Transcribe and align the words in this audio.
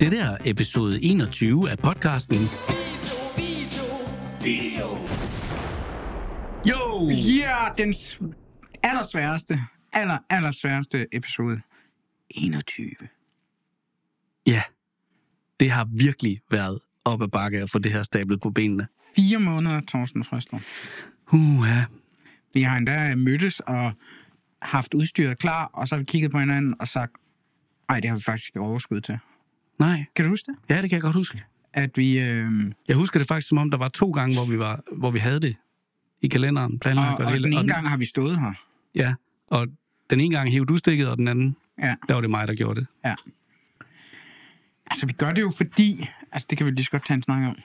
Det 0.00 0.12
er 0.20 0.36
episode 0.44 1.02
21 1.02 1.70
af 1.70 1.78
podcasten. 1.78 2.36
Jo! 6.68 7.10
Ja, 7.10 7.56
den 7.78 7.92
s- 7.94 8.20
allersværeste, 8.82 9.60
aller, 9.92 10.18
allersværeste 10.30 11.06
episode. 11.12 11.60
21. 12.30 12.90
Ja, 14.46 14.62
det 15.60 15.70
har 15.70 15.88
virkelig 15.92 16.40
været 16.50 16.78
op 17.04 17.22
ad 17.22 17.28
bakke 17.28 17.58
at 17.58 17.70
få 17.70 17.78
det 17.78 17.92
her 17.92 18.02
stablet 18.02 18.40
på 18.40 18.50
benene. 18.50 18.86
Fire 19.16 19.38
måneder, 19.38 19.80
Thorsten 19.88 20.24
Frøstrup. 20.24 20.60
Uha. 21.32 21.80
Vi 22.54 22.62
har 22.62 22.76
endda 22.76 23.14
mødtes 23.14 23.60
og 23.60 23.92
haft 24.62 24.94
udstyret 24.94 25.38
klar, 25.38 25.64
og 25.66 25.88
så 25.88 25.94
har 25.94 25.98
vi 25.98 26.04
kigget 26.04 26.30
på 26.30 26.38
hinanden 26.38 26.74
og 26.80 26.88
sagt, 26.88 27.12
ej, 27.88 28.00
det 28.00 28.10
har 28.10 28.16
vi 28.16 28.22
faktisk 28.22 28.48
ikke 28.48 28.60
overskud 28.60 29.00
til. 29.00 29.18
Nej, 29.78 30.04
Kan 30.16 30.24
du 30.24 30.28
huske 30.28 30.52
det? 30.52 30.74
ja, 30.74 30.82
det 30.82 30.90
kan 30.90 30.96
jeg 30.96 31.02
godt 31.02 31.14
huske. 31.16 31.42
At 31.72 31.90
vi... 31.96 32.18
Øh, 32.18 32.50
Jeg 32.88 32.96
husker 32.96 33.18
det 33.20 33.28
faktisk, 33.28 33.48
som 33.48 33.58
om 33.58 33.70
der 33.70 33.78
var 33.78 33.88
to 33.88 34.10
gange, 34.10 34.36
hvor 34.36 34.44
vi, 34.44 34.58
var, 34.58 34.80
hvor 34.96 35.10
vi 35.10 35.18
havde 35.18 35.40
det 35.40 35.56
i 36.22 36.28
kalenderen 36.28 36.78
planlagt. 36.78 37.10
og, 37.12 37.18
det 37.18 37.26
og 37.26 37.32
hele. 37.32 37.44
den 37.44 37.52
ene 37.52 37.60
den- 37.60 37.68
gang 37.68 37.88
har 37.88 37.96
vi 37.96 38.04
stået 38.04 38.40
her. 38.40 38.52
Ja, 38.94 39.14
og 39.46 39.66
den 40.10 40.20
ene 40.20 40.34
gang 40.36 40.50
hævde 40.50 40.66
du 40.66 40.76
stikket, 40.76 41.08
og 41.08 41.16
den 41.18 41.28
anden, 41.28 41.56
Ja, 41.78 41.94
der 42.08 42.14
var 42.14 42.20
det 42.20 42.30
mig, 42.30 42.48
der 42.48 42.54
gjorde 42.54 42.80
det. 42.80 42.86
ja. 43.04 43.14
Altså, 44.90 45.06
vi 45.06 45.12
gør 45.12 45.32
det 45.32 45.42
jo 45.42 45.50
fordi... 45.56 46.08
Altså, 46.32 46.46
det 46.50 46.58
kan 46.58 46.66
vi 46.66 46.70
lige 46.70 46.84
så 46.84 46.90
godt 46.90 47.06
tage 47.06 47.16
en 47.16 47.22
snak 47.22 47.42
om. 47.48 47.56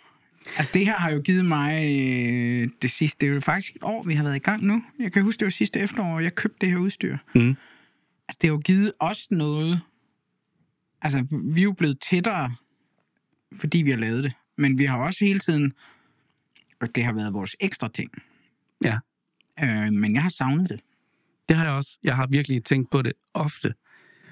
Altså, 0.57 0.71
det 0.73 0.85
her 0.85 0.93
har 0.93 1.11
jo 1.11 1.21
givet 1.21 1.45
mig 1.45 1.73
øh, 1.99 2.69
det 2.81 2.91
sidste... 2.91 3.17
Det 3.21 3.29
er 3.29 3.33
jo 3.33 3.39
faktisk 3.41 3.75
et 3.75 3.83
år, 3.83 4.03
vi 4.03 4.13
har 4.13 4.23
været 4.23 4.35
i 4.35 4.39
gang 4.39 4.63
nu. 4.63 4.83
Jeg 4.99 5.11
kan 5.11 5.23
huske, 5.23 5.39
det 5.39 5.45
var 5.45 5.51
sidste 5.51 5.79
efterår, 5.79 6.19
jeg 6.19 6.35
købte 6.35 6.57
det 6.61 6.69
her 6.69 6.77
udstyr. 6.77 7.17
Mm. 7.35 7.49
Altså, 8.27 8.37
det 8.41 8.49
har 8.49 8.55
jo 8.55 8.57
givet 8.57 8.91
os 8.99 9.31
noget... 9.31 9.81
Altså, 11.01 11.25
vi 11.53 11.59
er 11.59 11.63
jo 11.63 11.71
blevet 11.71 11.97
tættere, 12.09 12.55
fordi 13.59 13.77
vi 13.77 13.89
har 13.89 13.97
lavet 13.97 14.23
det. 14.23 14.33
Men 14.57 14.77
vi 14.77 14.85
har 14.85 14.97
også 14.97 15.25
hele 15.25 15.39
tiden... 15.39 15.73
Og 16.81 16.95
det 16.95 17.03
har 17.03 17.13
været 17.13 17.33
vores 17.33 17.55
ekstra 17.59 17.89
ting. 17.93 18.11
Ja, 18.83 18.97
Øh, 19.63 19.93
men 19.93 20.13
jeg 20.15 20.21
har 20.21 20.29
savnet 20.29 20.69
det. 20.69 20.79
det 21.49 21.57
har 21.57 21.63
jeg 21.63 21.73
også. 21.73 21.99
Jeg 22.03 22.15
har 22.15 22.27
virkelig 22.27 22.63
tænkt 22.63 22.91
på 22.91 23.01
det 23.01 23.13
ofte. 23.33 23.73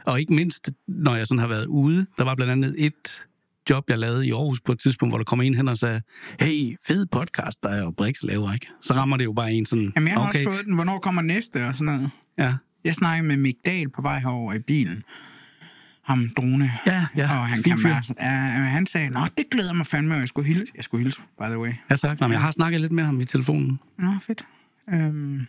Og 0.05 0.19
ikke 0.19 0.33
mindst, 0.33 0.69
når 0.87 1.15
jeg 1.15 1.27
sådan 1.27 1.39
har 1.39 1.47
været 1.47 1.65
ude. 1.65 2.05
Der 2.17 2.23
var 2.23 2.35
blandt 2.35 2.51
andet 2.51 2.75
et 2.85 3.25
job, 3.69 3.89
jeg 3.89 3.99
lavede 3.99 4.27
i 4.27 4.31
Aarhus 4.31 4.61
på 4.61 4.71
et 4.71 4.79
tidspunkt, 4.79 5.11
hvor 5.11 5.17
der 5.17 5.23
kom 5.25 5.41
en 5.41 5.53
hen 5.53 5.67
og 5.67 5.77
sagde, 5.77 6.01
hey, 6.39 6.75
fed 6.87 7.05
podcast, 7.05 7.63
der 7.63 7.69
er 7.69 7.83
jo 7.83 7.91
Brix 7.91 8.23
laver, 8.23 8.53
ikke? 8.53 8.67
Så 8.81 8.93
rammer 8.93 9.17
det 9.17 9.25
jo 9.25 9.33
bare 9.33 9.51
en 9.51 9.65
sådan, 9.65 9.91
Jamen, 9.95 10.07
jeg 10.07 10.17
har 10.17 10.27
okay, 10.27 10.45
også 10.45 10.57
fået 10.57 10.65
den. 10.65 10.75
Hvornår 10.75 10.99
kommer 10.99 11.21
næste 11.21 11.67
og 11.67 11.73
sådan 11.75 11.85
noget? 11.85 12.09
ja, 12.37 12.55
Jeg 12.83 12.95
snakkede 12.95 13.27
med 13.27 13.37
Mick 13.37 13.57
Dahl 13.65 13.89
på 13.89 14.01
vej 14.01 14.19
herover 14.19 14.53
i 14.53 14.59
bilen. 14.59 15.03
Ham 16.09 16.29
drone. 16.37 16.71
Ja, 16.85 17.05
ja, 17.15 17.23
Og 17.39 17.47
han, 17.47 17.63
kan 17.63 17.77
ja, 18.17 18.25
han 18.25 18.85
sagde, 18.85 19.09
Nå, 19.09 19.19
det 19.37 19.45
glæder 19.51 19.73
mig 19.73 19.87
fandme, 19.87 20.13
og 20.15 20.19
jeg 20.19 20.27
skulle 20.27 20.47
hilse. 20.47 20.73
Jeg 20.75 20.83
skulle 20.83 21.03
hilse, 21.03 21.21
by 21.39 21.43
the 21.43 21.59
way. 21.59 21.73
ja 21.89 21.95
tak. 21.95 22.19
Nå, 22.19 22.27
men 22.27 22.31
jeg 22.33 22.41
har 22.41 22.51
snakket 22.51 22.81
lidt 22.81 22.91
med 22.91 23.03
ham 23.03 23.21
i 23.21 23.25
telefonen. 23.25 23.79
Nå, 23.97 24.13
fedt. 24.27 24.45
Øhm, 24.93 25.39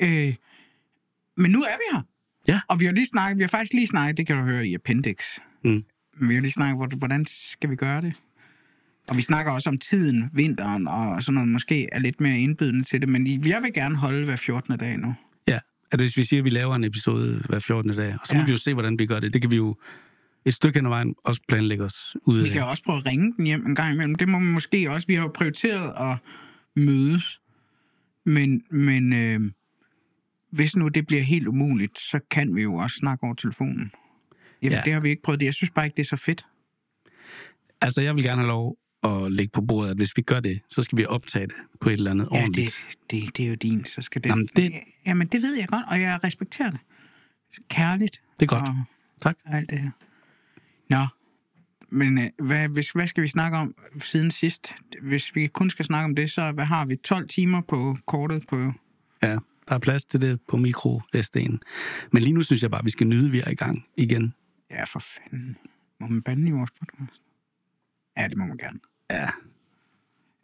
øh, 0.00 0.34
men 1.36 1.50
nu 1.50 1.58
er 1.62 1.76
vi 1.76 1.96
her. 1.96 2.02
Ja. 2.48 2.60
Og 2.68 2.80
vi 2.80 2.84
har 2.84 2.92
lige 2.92 3.06
snakket, 3.06 3.38
vi 3.38 3.42
har 3.42 3.48
faktisk 3.48 3.72
lige 3.72 3.86
snakket, 3.86 4.16
det 4.16 4.26
kan 4.26 4.36
du 4.36 4.42
høre 4.42 4.66
i 4.66 4.74
Appendix. 4.74 5.16
Mm. 5.64 5.84
Men 6.18 6.28
vi 6.28 6.34
har 6.34 6.40
lige 6.42 6.52
snakket, 6.52 6.76
hvor- 6.76 6.98
hvordan 6.98 7.26
skal 7.28 7.70
vi 7.70 7.76
gøre 7.76 8.00
det? 8.02 8.14
Og 9.08 9.16
vi 9.16 9.22
snakker 9.22 9.52
også 9.52 9.68
om 9.70 9.78
tiden, 9.78 10.30
vinteren 10.32 10.88
og 10.88 11.22
sådan 11.22 11.34
noget, 11.34 11.48
måske 11.48 11.88
er 11.92 11.98
lidt 11.98 12.20
mere 12.20 12.38
indbydende 12.38 12.84
til 12.84 13.00
det, 13.00 13.08
men 13.08 13.26
jeg 13.46 13.62
vil 13.62 13.72
gerne 13.72 13.96
holde 13.96 14.24
hver 14.24 14.36
14. 14.36 14.78
dag 14.78 14.98
nu. 14.98 15.14
At 15.92 16.00
hvis 16.00 16.16
vi 16.16 16.22
siger, 16.22 16.40
at 16.40 16.44
vi 16.44 16.50
laver 16.50 16.74
en 16.74 16.84
episode 16.84 17.42
hver 17.48 17.58
14. 17.58 17.96
dag, 17.96 18.16
og 18.20 18.26
så 18.26 18.34
må 18.34 18.40
Ja. 18.40 18.46
vi 18.46 18.52
jo 18.52 18.58
se, 18.58 18.72
hvordan 18.74 18.98
vi 18.98 19.06
gør 19.06 19.20
det. 19.20 19.32
Det 19.32 19.40
kan 19.42 19.50
vi 19.50 19.56
jo 19.56 19.76
et 20.44 20.54
stykke 20.54 20.78
hen 20.78 20.86
ad 20.86 20.90
vejen 20.90 21.14
også 21.24 21.40
planlægge 21.48 21.84
os 21.84 22.16
ud 22.22 22.40
Vi 22.42 22.48
af. 22.48 22.52
kan 22.52 22.64
også 22.64 22.82
prøve 22.82 22.98
at 22.98 23.06
ringe 23.06 23.34
den 23.36 23.46
hjem 23.46 23.66
en 23.66 23.74
gang 23.74 23.94
imellem. 23.94 24.14
Det 24.14 24.28
må 24.28 24.38
man 24.38 24.52
måske 24.52 24.90
også. 24.90 25.06
Vi 25.06 25.14
har 25.14 25.22
jo 25.22 25.30
prioriteret 25.34 25.92
at 26.12 26.18
mødes. 26.76 27.40
Men, 28.26 28.62
men 28.70 29.12
øh, 29.12 29.40
hvis 30.52 30.76
nu 30.76 30.88
det 30.88 31.06
bliver 31.06 31.22
helt 31.22 31.46
umuligt, 31.48 31.98
så 31.98 32.20
kan 32.30 32.54
vi 32.56 32.62
jo 32.62 32.74
også 32.74 32.96
snakke 33.00 33.24
over 33.24 33.34
telefonen. 33.34 33.90
Jamen, 34.62 34.72
Ja. 34.72 34.82
det 34.84 34.92
har 34.92 35.00
vi 35.00 35.08
ikke 35.08 35.22
prøvet. 35.22 35.42
Jeg 35.42 35.54
synes 35.54 35.70
bare 35.70 35.84
ikke, 35.86 35.96
det 35.96 36.02
er 36.02 36.16
så 36.16 36.22
fedt. 36.24 36.46
Altså, 37.80 38.02
jeg 38.02 38.14
vil 38.14 38.24
gerne 38.24 38.40
have 38.40 38.48
lov 38.48 38.76
at 39.04 39.32
lægge 39.32 39.50
på 39.52 39.60
bordet, 39.60 39.90
at 39.90 39.96
hvis 39.96 40.16
vi 40.16 40.22
gør 40.22 40.40
det, 40.40 40.60
så 40.68 40.82
skal 40.82 40.98
vi 40.98 41.06
optage 41.06 41.46
det 41.46 41.54
på 41.80 41.88
et 41.88 41.92
eller 41.92 42.10
andet 42.10 42.28
Ja, 42.32 42.36
ordentligt. 42.42 42.84
det, 43.10 43.22
det, 43.24 43.36
det 43.36 43.44
er 43.44 43.48
jo 43.48 43.54
din, 43.54 43.84
så 43.84 44.02
skal 44.02 44.22
det... 44.24 44.28
Jamen, 44.30 44.48
det- 44.56 44.72
Jamen, 45.06 45.26
det 45.26 45.42
ved 45.42 45.54
jeg 45.56 45.68
godt, 45.68 45.84
og 45.88 46.00
jeg 46.00 46.20
respekterer 46.24 46.70
det. 46.70 46.80
Kærligt. 47.68 48.20
Det 48.40 48.52
er 48.52 48.58
godt. 48.58 48.68
Og 48.68 48.84
Tak. 49.20 49.36
alt 49.44 49.70
det 49.70 49.78
her. 49.78 49.90
Nå, 50.90 51.06
men 51.90 52.18
øh, 52.18 52.30
hvad, 52.46 52.68
hvis, 52.68 52.90
hvad 52.90 53.06
skal 53.06 53.22
vi 53.22 53.28
snakke 53.28 53.56
om 53.58 53.74
siden 54.02 54.30
sidst? 54.30 54.72
Hvis 55.02 55.34
vi 55.36 55.46
kun 55.46 55.70
skal 55.70 55.84
snakke 55.84 56.04
om 56.04 56.14
det, 56.14 56.30
så 56.30 56.52
hvad 56.52 56.64
har 56.64 56.84
vi? 56.86 56.96
12 56.96 57.28
timer 57.28 57.60
på 57.60 57.96
kortet 58.06 58.44
på... 58.48 58.72
Ja, 59.22 59.36
der 59.68 59.74
er 59.74 59.78
plads 59.78 60.04
til 60.04 60.20
det 60.20 60.40
på 60.48 60.56
mikro 60.56 61.00
SD'en. 61.16 61.58
Men 62.12 62.22
lige 62.22 62.32
nu 62.32 62.42
synes 62.42 62.62
jeg 62.62 62.70
bare, 62.70 62.78
at 62.80 62.84
vi 62.84 62.90
skal 62.90 63.06
nyde, 63.06 63.26
at 63.26 63.32
vi 63.32 63.40
er 63.40 63.50
i 63.50 63.54
gang 63.54 63.86
igen. 63.96 64.34
Ja, 64.70 64.84
for 64.84 64.98
fanden. 64.98 65.56
Må 66.00 66.06
man 66.06 66.22
bande 66.22 66.48
i 66.48 66.50
vores 66.52 66.70
podcast? 66.70 67.20
Ja, 68.16 68.28
det 68.28 68.36
må 68.38 68.46
man 68.46 68.56
gerne. 68.56 68.78
Ja. 69.10 69.28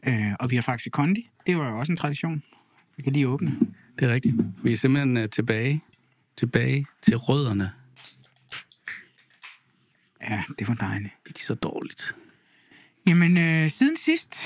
Øh, 0.07 0.33
og 0.41 0.51
vi 0.51 0.57
har 0.57 0.63
faktisk 0.63 0.93
kondi. 0.93 1.31
Det 1.47 1.57
var 1.57 1.71
jo 1.71 1.79
også 1.79 1.93
en 1.93 1.97
tradition. 1.97 2.43
Vi 2.97 3.03
kan 3.03 3.13
lige 3.13 3.29
åbne. 3.29 3.59
Det 3.99 4.09
er 4.09 4.15
rigtigt. 4.15 4.35
Vi 4.65 4.73
er 4.73 4.77
simpelthen 4.77 5.17
uh, 5.17 5.25
tilbage, 5.25 5.81
tilbage 6.37 6.87
til 7.03 7.17
rødderne. 7.17 7.71
Ja, 10.21 10.43
det 10.59 10.69
var 10.69 10.75
dejligt. 10.75 11.15
Ikke 11.27 11.45
så 11.45 11.55
dårligt. 11.55 12.15
Jamen, 13.07 13.37
øh, 13.39 13.71
siden 13.71 13.97
sidst, 13.97 14.37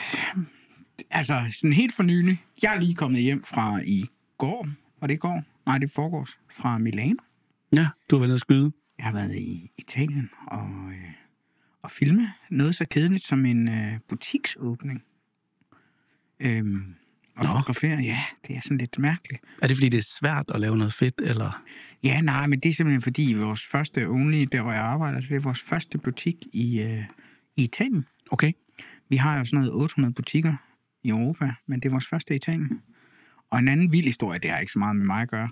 altså 1.11 1.45
sådan 1.51 1.73
helt 1.73 1.95
for 1.95 2.03
nylig, 2.03 2.43
jeg 2.63 2.77
er 2.77 2.81
lige 2.81 2.95
kommet 2.95 3.23
hjem 3.23 3.45
fra 3.45 3.81
i 3.85 4.07
går, 4.39 4.69
var 5.01 5.07
det 5.07 5.15
i 5.15 5.17
går? 5.17 5.43
Nej, 5.67 5.79
det 5.79 5.91
foregårs, 5.91 6.39
fra 6.51 6.79
Milano. 6.79 7.15
Ja, 7.73 7.87
du 8.11 8.17
har 8.17 8.19
været 8.19 8.29
nede 8.29 8.35
at 8.35 8.41
skyde. 8.41 8.73
Jeg 8.99 9.07
har 9.07 9.13
været 9.13 9.35
i 9.35 9.71
Italien 9.79 10.31
og, 10.47 10.71
øh, 10.91 11.11
og 11.85 11.91
filme 11.91 12.33
noget 12.51 12.75
så 12.75 12.85
kedeligt 12.91 13.25
som 13.25 13.45
en 13.45 13.69
øh, 13.69 13.99
butiksåbning. 14.09 15.03
Øhm, 16.41 16.95
og 17.37 17.45
Nå. 17.45 17.51
fotografere, 17.51 17.99
ja, 17.99 18.21
det 18.47 18.57
er 18.57 18.61
sådan 18.61 18.79
lidt 18.79 18.99
mærkeligt. 18.99 19.43
Er 19.63 19.67
det, 19.67 19.77
fordi 19.77 19.89
det 19.89 19.99
er 19.99 20.09
svært 20.19 20.51
at 20.55 20.61
lave 20.61 20.77
noget 20.77 20.93
fedt, 20.93 21.21
eller? 21.25 21.65
Ja, 22.03 22.21
nej, 22.21 22.47
men 22.47 22.61
det 22.61 22.69
er 22.69 22.73
simpelthen 22.73 23.03
fordi 23.03 23.33
vores 23.33 23.67
første 23.71 24.07
only, 24.07 24.47
der 24.53 24.63
hvor 24.63 24.73
jeg 24.73 24.83
arbejder, 24.83 25.21
det 25.21 25.37
er 25.37 25.41
vores 25.41 25.61
første 25.61 25.99
butik 25.99 26.37
i, 26.53 26.81
øh, 26.81 27.05
i 27.57 27.63
Italien. 27.65 28.07
Okay. 28.31 28.53
Vi 29.09 29.17
har 29.17 29.39
jo 29.39 29.45
sådan 29.45 29.59
noget 29.59 29.73
800 29.73 30.15
butikker 30.15 30.57
i 31.03 31.09
Europa, 31.09 31.55
men 31.67 31.81
det 31.81 31.89
er 31.89 31.91
vores 31.91 32.07
første 32.07 32.35
i 32.35 32.37
Italien. 32.37 32.83
Og 33.51 33.59
en 33.59 33.69
anden 33.69 33.93
vild 33.93 34.05
historie, 34.05 34.39
det 34.39 34.51
har 34.51 34.59
ikke 34.59 34.73
så 34.73 34.79
meget 34.79 34.97
med 34.97 35.07
mig 35.07 35.23
at 35.23 35.29
gøre. 35.29 35.49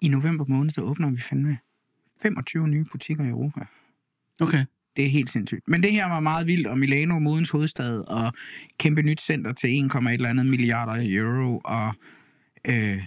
I 0.00 0.08
november 0.08 0.44
måned, 0.48 0.72
der 0.72 0.82
åbner 0.82 1.10
vi 1.10 1.20
fandme 1.20 1.58
25 2.22 2.68
nye 2.68 2.84
butikker 2.84 3.24
i 3.24 3.28
Europa. 3.28 3.60
Okay. 4.40 4.64
Det 4.96 5.04
er 5.04 5.08
helt 5.08 5.30
sindssygt. 5.30 5.68
Men 5.68 5.82
det 5.82 5.92
her 5.92 6.08
var 6.08 6.20
meget 6.20 6.46
vildt, 6.46 6.66
og 6.66 6.78
Milano, 6.78 7.18
modens 7.18 7.50
hovedstad, 7.50 7.98
og 8.08 8.32
kæmpe 8.78 9.02
nyt 9.02 9.20
center 9.20 9.52
til 9.52 9.88
1,1 9.94 10.08
eller 10.08 10.28
andet 10.28 10.46
milliarder 10.46 10.94
euro, 11.06 11.60
og 11.64 11.94
øh, 12.64 13.02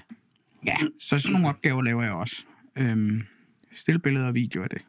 ja, 0.65 0.75
så 0.99 1.19
sådan 1.19 1.33
nogle 1.33 1.47
opgaver 1.47 1.81
laver 1.81 2.03
jeg 2.03 2.13
også. 2.13 2.45
Øhm, 2.75 3.23
Stilbilleder 3.73 4.27
og 4.27 4.33
video 4.33 4.63
af 4.63 4.69
det. 4.69 4.85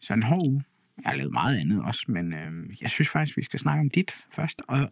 Så 0.00 0.14
en 0.14 0.22
hård 0.22 0.46
uge. 0.46 0.62
Jeg 1.02 1.10
har 1.10 1.16
lavet 1.16 1.32
meget 1.32 1.58
andet 1.58 1.82
også, 1.84 2.04
men 2.08 2.32
øh, 2.32 2.82
jeg 2.82 2.90
synes 2.90 3.08
faktisk, 3.08 3.36
vi 3.36 3.44
skal 3.44 3.58
snakke 3.60 3.80
om 3.80 3.90
dit 3.90 4.12
først. 4.34 4.62
Og 4.68 4.90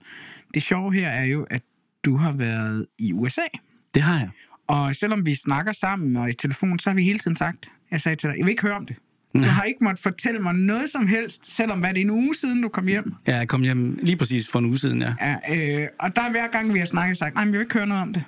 det 0.55 0.63
sjove 0.63 0.95
her 0.95 1.09
er 1.09 1.25
jo, 1.25 1.47
at 1.51 1.63
du 2.05 2.17
har 2.17 2.33
været 2.33 2.87
i 2.99 3.13
USA. 3.13 3.47
Det 3.95 4.03
har 4.03 4.19
jeg. 4.19 4.31
Og 4.67 4.97
selvom 4.97 5.27
vi 5.27 5.35
snakker 5.35 5.73
sammen 5.73 6.17
og 6.17 6.31
i 6.31 6.33
telefon, 6.33 6.79
så 6.79 6.91
har 6.91 6.95
vi 6.95 7.03
hele 7.03 7.19
tiden 7.19 7.37
sagt, 7.37 7.69
jeg 7.91 8.01
sagde 8.01 8.17
til 8.17 8.29
dig, 8.29 8.39
jeg 8.39 8.45
vil 8.45 8.51
ikke 8.51 8.63
høre 8.63 8.77
om 8.77 8.87
det. 8.87 8.97
Du 9.35 9.39
har 9.39 9.63
ikke 9.63 9.85
måttet 9.85 10.03
fortælle 10.03 10.41
mig 10.41 10.55
noget 10.55 10.91
som 10.91 11.07
helst, 11.07 11.57
selvom 11.57 11.81
hvad 11.81 11.95
det 11.95 12.01
er 12.01 12.05
en 12.05 12.11
uge 12.11 12.35
siden, 12.37 12.63
du 12.63 12.69
kom 12.69 12.87
hjem. 12.87 13.15
Ja, 13.27 13.37
jeg 13.37 13.49
kom 13.49 13.63
hjem 13.63 13.99
lige 14.03 14.17
præcis 14.17 14.49
for 14.49 14.59
en 14.59 14.65
uge 14.65 14.79
siden, 14.79 15.03
ja. 15.03 15.15
Ja, 15.21 15.83
øh, 15.83 15.89
og 16.01 16.17
der 16.17 16.23
er 16.23 16.31
hver 16.31 16.49
gang, 16.49 16.75
vi 16.75 16.79
har 16.79 16.87
snakket, 16.87 17.19
sagt, 17.19 17.35
nej, 17.35 17.45
men 17.45 17.53
vi 17.53 17.59
vil 17.59 17.65
ikke 17.65 17.75
høre 17.75 17.87
noget 17.87 18.03
om 18.03 18.13
det. 18.13 18.25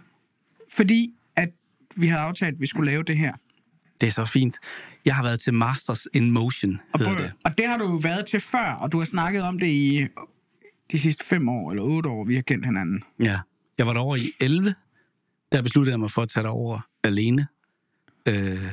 Fordi 0.73 1.15
at 1.37 1.49
vi 1.97 2.07
havde 2.07 2.21
aftalt, 2.21 2.55
at 2.55 2.61
vi 2.61 2.67
skulle 2.67 2.91
lave 2.91 3.03
det 3.03 3.19
her. 3.19 3.33
Det 4.01 4.07
er 4.07 4.11
så 4.11 4.25
fint. 4.25 4.57
Jeg 5.05 5.15
har 5.17 5.23
været 5.23 5.41
til 5.41 5.55
Masters 5.55 6.07
in 6.15 6.31
Motion, 6.31 6.81
Og, 6.93 7.01
prøv, 7.01 7.17
det. 7.17 7.33
og 7.45 7.59
det 7.59 7.67
har 7.67 7.77
du 7.77 7.85
jo 7.85 7.97
været 7.97 8.27
til 8.27 8.41
før, 8.41 8.73
og 8.81 8.93
du 8.93 8.99
har 8.99 9.05
snakket 9.05 9.43
om 9.43 9.59
det 9.59 9.67
i 9.67 10.07
de 10.93 10.99
sidste 10.99 11.25
fem 11.25 11.49
år, 11.49 11.71
eller 11.71 11.83
otte 11.83 12.09
år, 12.09 12.25
vi 12.25 12.35
har 12.35 12.43
kendt 12.43 12.65
hinanden. 12.65 13.03
Ja. 13.21 13.41
Jeg 13.79 13.87
var 13.87 13.93
derovre 13.93 14.21
i 14.21 14.31
11. 14.41 14.75
Der 15.53 15.63
besluttede 15.63 15.93
jeg 15.93 16.01
mig 16.01 16.11
for 16.11 16.23
at 16.23 16.29
tage 16.29 16.45
derover 16.45 16.81
alene. 17.05 17.47
Øh, 18.29 18.67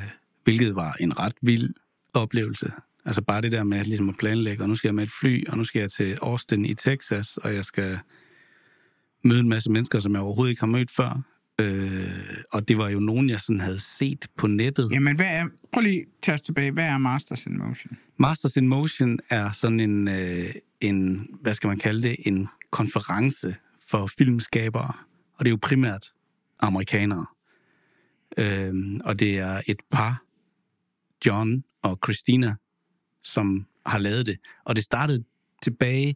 hvilket 0.44 0.76
var 0.76 0.96
en 1.00 1.20
ret 1.20 1.34
vild 1.42 1.70
oplevelse. 2.14 2.72
Altså 3.06 3.22
bare 3.22 3.42
det 3.42 3.52
der 3.52 3.64
med 3.64 3.86
ligesom 3.86 4.10
at 4.10 4.16
planlægge, 4.18 4.64
og 4.64 4.70
nu 4.70 4.76
skal 4.76 4.88
jeg 4.88 4.96
med 4.96 5.04
et 5.04 5.12
fly, 5.20 5.48
og 5.48 5.58
nu 5.58 5.64
skal 5.64 5.80
jeg 5.80 5.92
til 5.92 6.18
Austin 6.22 6.66
i 6.66 6.74
Texas, 6.74 7.38
og 7.38 7.56
jeg 7.56 7.66
skal 7.66 8.00
møde 9.24 9.40
en 9.40 9.50
masse 9.50 9.72
mennesker, 9.72 10.00
som 10.00 10.14
jeg 10.14 10.22
overhovedet 10.22 10.50
ikke 10.50 10.60
har 10.60 10.68
mødt 10.68 10.92
før. 10.92 11.22
Øh, 11.60 12.44
og 12.52 12.68
det 12.68 12.78
var 12.78 12.90
jo 12.90 13.00
nogen, 13.00 13.30
jeg 13.30 13.40
sådan 13.40 13.60
havde 13.60 13.80
set 13.80 14.28
på 14.38 14.48
nettet. 14.48 14.90
Jamen, 14.92 15.16
hvad 15.16 15.26
er... 15.26 15.46
Prøv 15.74 15.82
lige 15.82 16.02
at 16.02 16.08
tage 16.24 16.36
os 16.36 16.42
tilbage. 16.42 16.72
Hvad 16.72 16.84
er 16.84 16.98
Masters 16.98 17.46
in 17.46 17.58
Motion? 17.58 17.98
Masters 18.18 18.58
in 18.58 18.68
Motion 18.68 19.20
er 19.30 19.52
sådan 19.52 19.80
en, 19.80 20.08
øh, 20.08 20.50
en, 20.82 21.28
hvad 21.42 21.54
skal 21.54 21.68
man 21.68 21.78
kalde 21.78 22.02
det, 22.02 22.16
en 22.20 22.48
konference 22.72 23.56
for 23.90 24.08
filmskabere. 24.18 24.94
Og 25.34 25.46
det 25.46 25.48
er 25.48 25.52
jo 25.52 25.60
primært 25.62 26.14
amerikanere. 26.60 27.26
Øh, 28.38 28.74
og 29.04 29.20
det 29.20 29.38
er 29.38 29.62
et 29.68 29.80
par, 29.92 30.24
John 31.26 31.64
og 31.82 32.00
Christina, 32.06 32.56
som 33.24 33.66
har 33.86 34.00
lavet 34.00 34.26
det. 34.26 34.38
Og 34.66 34.76
det 34.76 34.84
startede 34.84 35.24
tilbage 35.64 36.16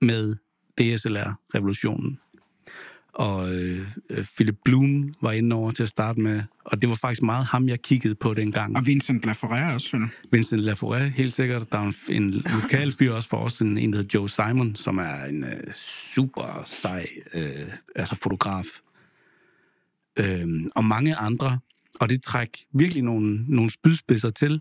med 0.00 0.36
DSLR-revolutionen. 0.78 2.18
Og 3.14 3.54
øh, 3.54 3.86
Philip 4.36 4.58
Bloom 4.64 5.14
var 5.22 5.32
inde 5.32 5.56
over 5.56 5.70
til 5.70 5.82
at 5.82 5.88
starte 5.88 6.20
med, 6.20 6.42
og 6.64 6.82
det 6.82 6.88
var 6.88 6.94
faktisk 6.94 7.22
meget 7.22 7.46
ham, 7.46 7.68
jeg 7.68 7.82
kiggede 7.82 8.14
på 8.14 8.34
dengang. 8.34 8.76
Og 8.76 8.86
Vincent 8.86 9.24
Laforet 9.24 9.74
også, 9.74 9.86
synes 9.86 10.12
Vincent 10.32 10.60
Laforet, 10.60 11.10
helt 11.10 11.32
sikkert. 11.32 11.72
Der 11.72 11.78
er 11.78 11.82
en, 12.08 12.16
en 12.16 12.30
lokal 12.30 12.92
fyr 12.92 13.12
også 13.12 13.28
for 13.28 13.36
os, 13.36 13.60
en, 13.60 13.78
en 13.78 13.92
der 13.92 13.98
hedder 13.98 14.18
Joe 14.18 14.30
Simon, 14.30 14.76
som 14.76 14.98
er 14.98 15.24
en 15.24 15.44
øh, 15.44 15.72
super 16.14 16.62
sej 16.66 17.06
øh, 17.34 17.68
altså 17.96 18.16
fotograf. 18.22 18.66
Øh, 20.16 20.48
og 20.74 20.84
mange 20.84 21.14
andre. 21.14 21.58
Og 22.00 22.08
det 22.08 22.22
træk 22.22 22.64
virkelig 22.72 23.02
nogle, 23.02 23.44
nogle 23.48 23.70
spydspidser 23.70 24.30
til. 24.30 24.60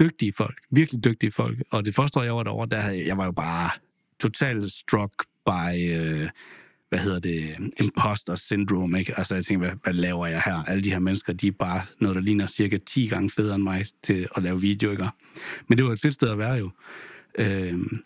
Dygtige 0.00 0.32
folk, 0.32 0.60
virkelig 0.70 1.04
dygtige 1.04 1.30
folk. 1.30 1.62
Og 1.70 1.84
det 1.84 1.94
første 1.94 2.18
år, 2.18 2.22
jeg 2.22 2.36
var 2.36 2.42
derovre, 2.42 2.68
der 2.70 2.80
havde, 2.80 3.06
jeg 3.06 3.18
var 3.18 3.24
jo 3.24 3.32
bare 3.32 3.70
totalt 4.20 4.72
struck 4.72 5.24
by... 5.46 5.92
Øh, 5.98 6.28
hvad 6.94 7.02
hedder 7.02 7.18
det, 7.18 7.72
imposter 7.80 8.34
syndrome, 8.34 8.98
ikke? 8.98 9.18
Altså, 9.18 9.34
jeg 9.34 9.44
tænkte, 9.44 9.66
hvad, 9.66 9.76
hvad 9.82 9.92
laver 9.92 10.26
jeg 10.26 10.42
her? 10.44 10.54
Alle 10.54 10.84
de 10.84 10.90
her 10.90 10.98
mennesker, 10.98 11.32
de 11.32 11.46
er 11.48 11.52
bare 11.52 11.82
noget, 12.00 12.16
der 12.16 12.22
ligner 12.22 12.46
cirka 12.46 12.78
10 12.86 13.06
gange 13.06 13.30
federe 13.30 13.54
end 13.54 13.62
mig 13.62 13.86
til 14.02 14.28
at 14.36 14.42
lave 14.42 14.60
video, 14.60 14.90
ikke? 14.90 15.08
Men 15.68 15.78
det 15.78 15.86
var 15.86 15.92
et 15.92 16.00
fedt 16.00 16.14
sted 16.14 16.28
at 16.28 16.38
være 16.38 16.52
jo. 16.52 16.70
Øhm, 17.38 17.98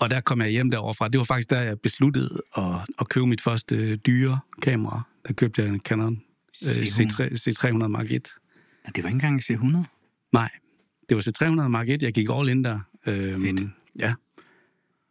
og 0.00 0.10
der 0.10 0.20
kom 0.20 0.40
jeg 0.40 0.50
hjem 0.50 0.70
deroverfra. 0.70 1.08
Det 1.08 1.18
var 1.18 1.24
faktisk 1.24 1.50
der, 1.50 1.60
jeg 1.60 1.80
besluttede 1.80 2.42
at, 2.56 2.64
at 3.00 3.08
købe 3.08 3.26
mit 3.26 3.40
første 3.40 3.96
dyre 3.96 4.38
kamera. 4.62 5.02
Der 5.26 5.32
købte 5.32 5.62
jeg 5.62 5.68
en 5.68 5.80
Canon 5.80 6.22
øh, 6.62 6.82
C3, 6.82 7.22
C300 7.22 7.86
Mark 7.88 8.10
1. 8.10 8.28
Ja, 8.86 8.90
det 8.94 9.04
var 9.04 9.10
ikke 9.10 9.26
engang 9.26 9.40
C100? 9.42 9.78
Nej, 10.32 10.50
det 11.08 11.16
var 11.16 11.22
C300 11.22 11.68
Mark 11.68 11.88
1. 11.88 12.02
Jeg 12.02 12.12
gik 12.12 12.28
all 12.32 12.48
in 12.48 12.64
der. 12.64 12.80
Øhm, 13.06 13.42
Fedt. 13.42 13.70
Ja, 13.98 14.14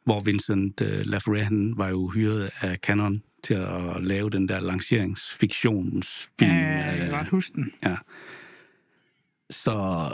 hvor 0.06 0.20
Vincent 0.20 0.82
uh, 0.82 0.88
Lafayette, 0.88 1.44
han 1.44 1.74
var 1.78 1.90
jo 1.90 2.08
hyret 2.10 2.52
af 2.62 2.78
Canon 2.78 3.24
til 3.44 3.54
at 3.54 4.04
lave 4.04 4.30
den 4.30 4.50
der 4.50 4.60
lanceringsfiktionsfilm. 4.60 6.52
Ja, 6.52 6.86
jeg 6.86 6.98
kan 6.98 7.08
øh, 7.08 7.14
godt 7.14 7.30
huske 7.30 7.52
den. 7.56 7.72
ja. 7.84 7.96
Så, 9.50 10.10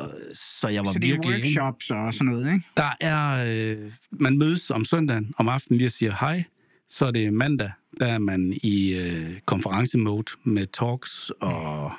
så 0.59 0.67
jeg 0.67 0.85
var 0.85 0.93
Så 0.93 0.99
det 0.99 1.07
er 1.09 1.11
virkelig... 1.11 1.33
workshops 1.43 1.91
og 1.91 2.13
sådan 2.13 2.25
noget, 2.33 2.53
ikke? 2.53 2.65
Der 2.77 2.89
er... 3.01 3.45
Øh, 3.77 3.91
man 4.11 4.37
mødes 4.37 4.71
om 4.71 4.85
søndagen, 4.85 5.33
om 5.37 5.47
aftenen 5.47 5.77
lige 5.77 5.87
og 5.87 5.91
siger 5.91 6.15
hej. 6.19 6.43
Så 6.89 7.05
er 7.05 7.11
det 7.11 7.33
mandag, 7.33 7.71
der 7.99 8.05
er 8.05 8.19
man 8.19 8.53
i 8.63 8.95
øh, 8.95 9.39
konferencemode 9.45 10.31
med 10.43 10.65
talks 10.65 11.31
og 11.41 11.91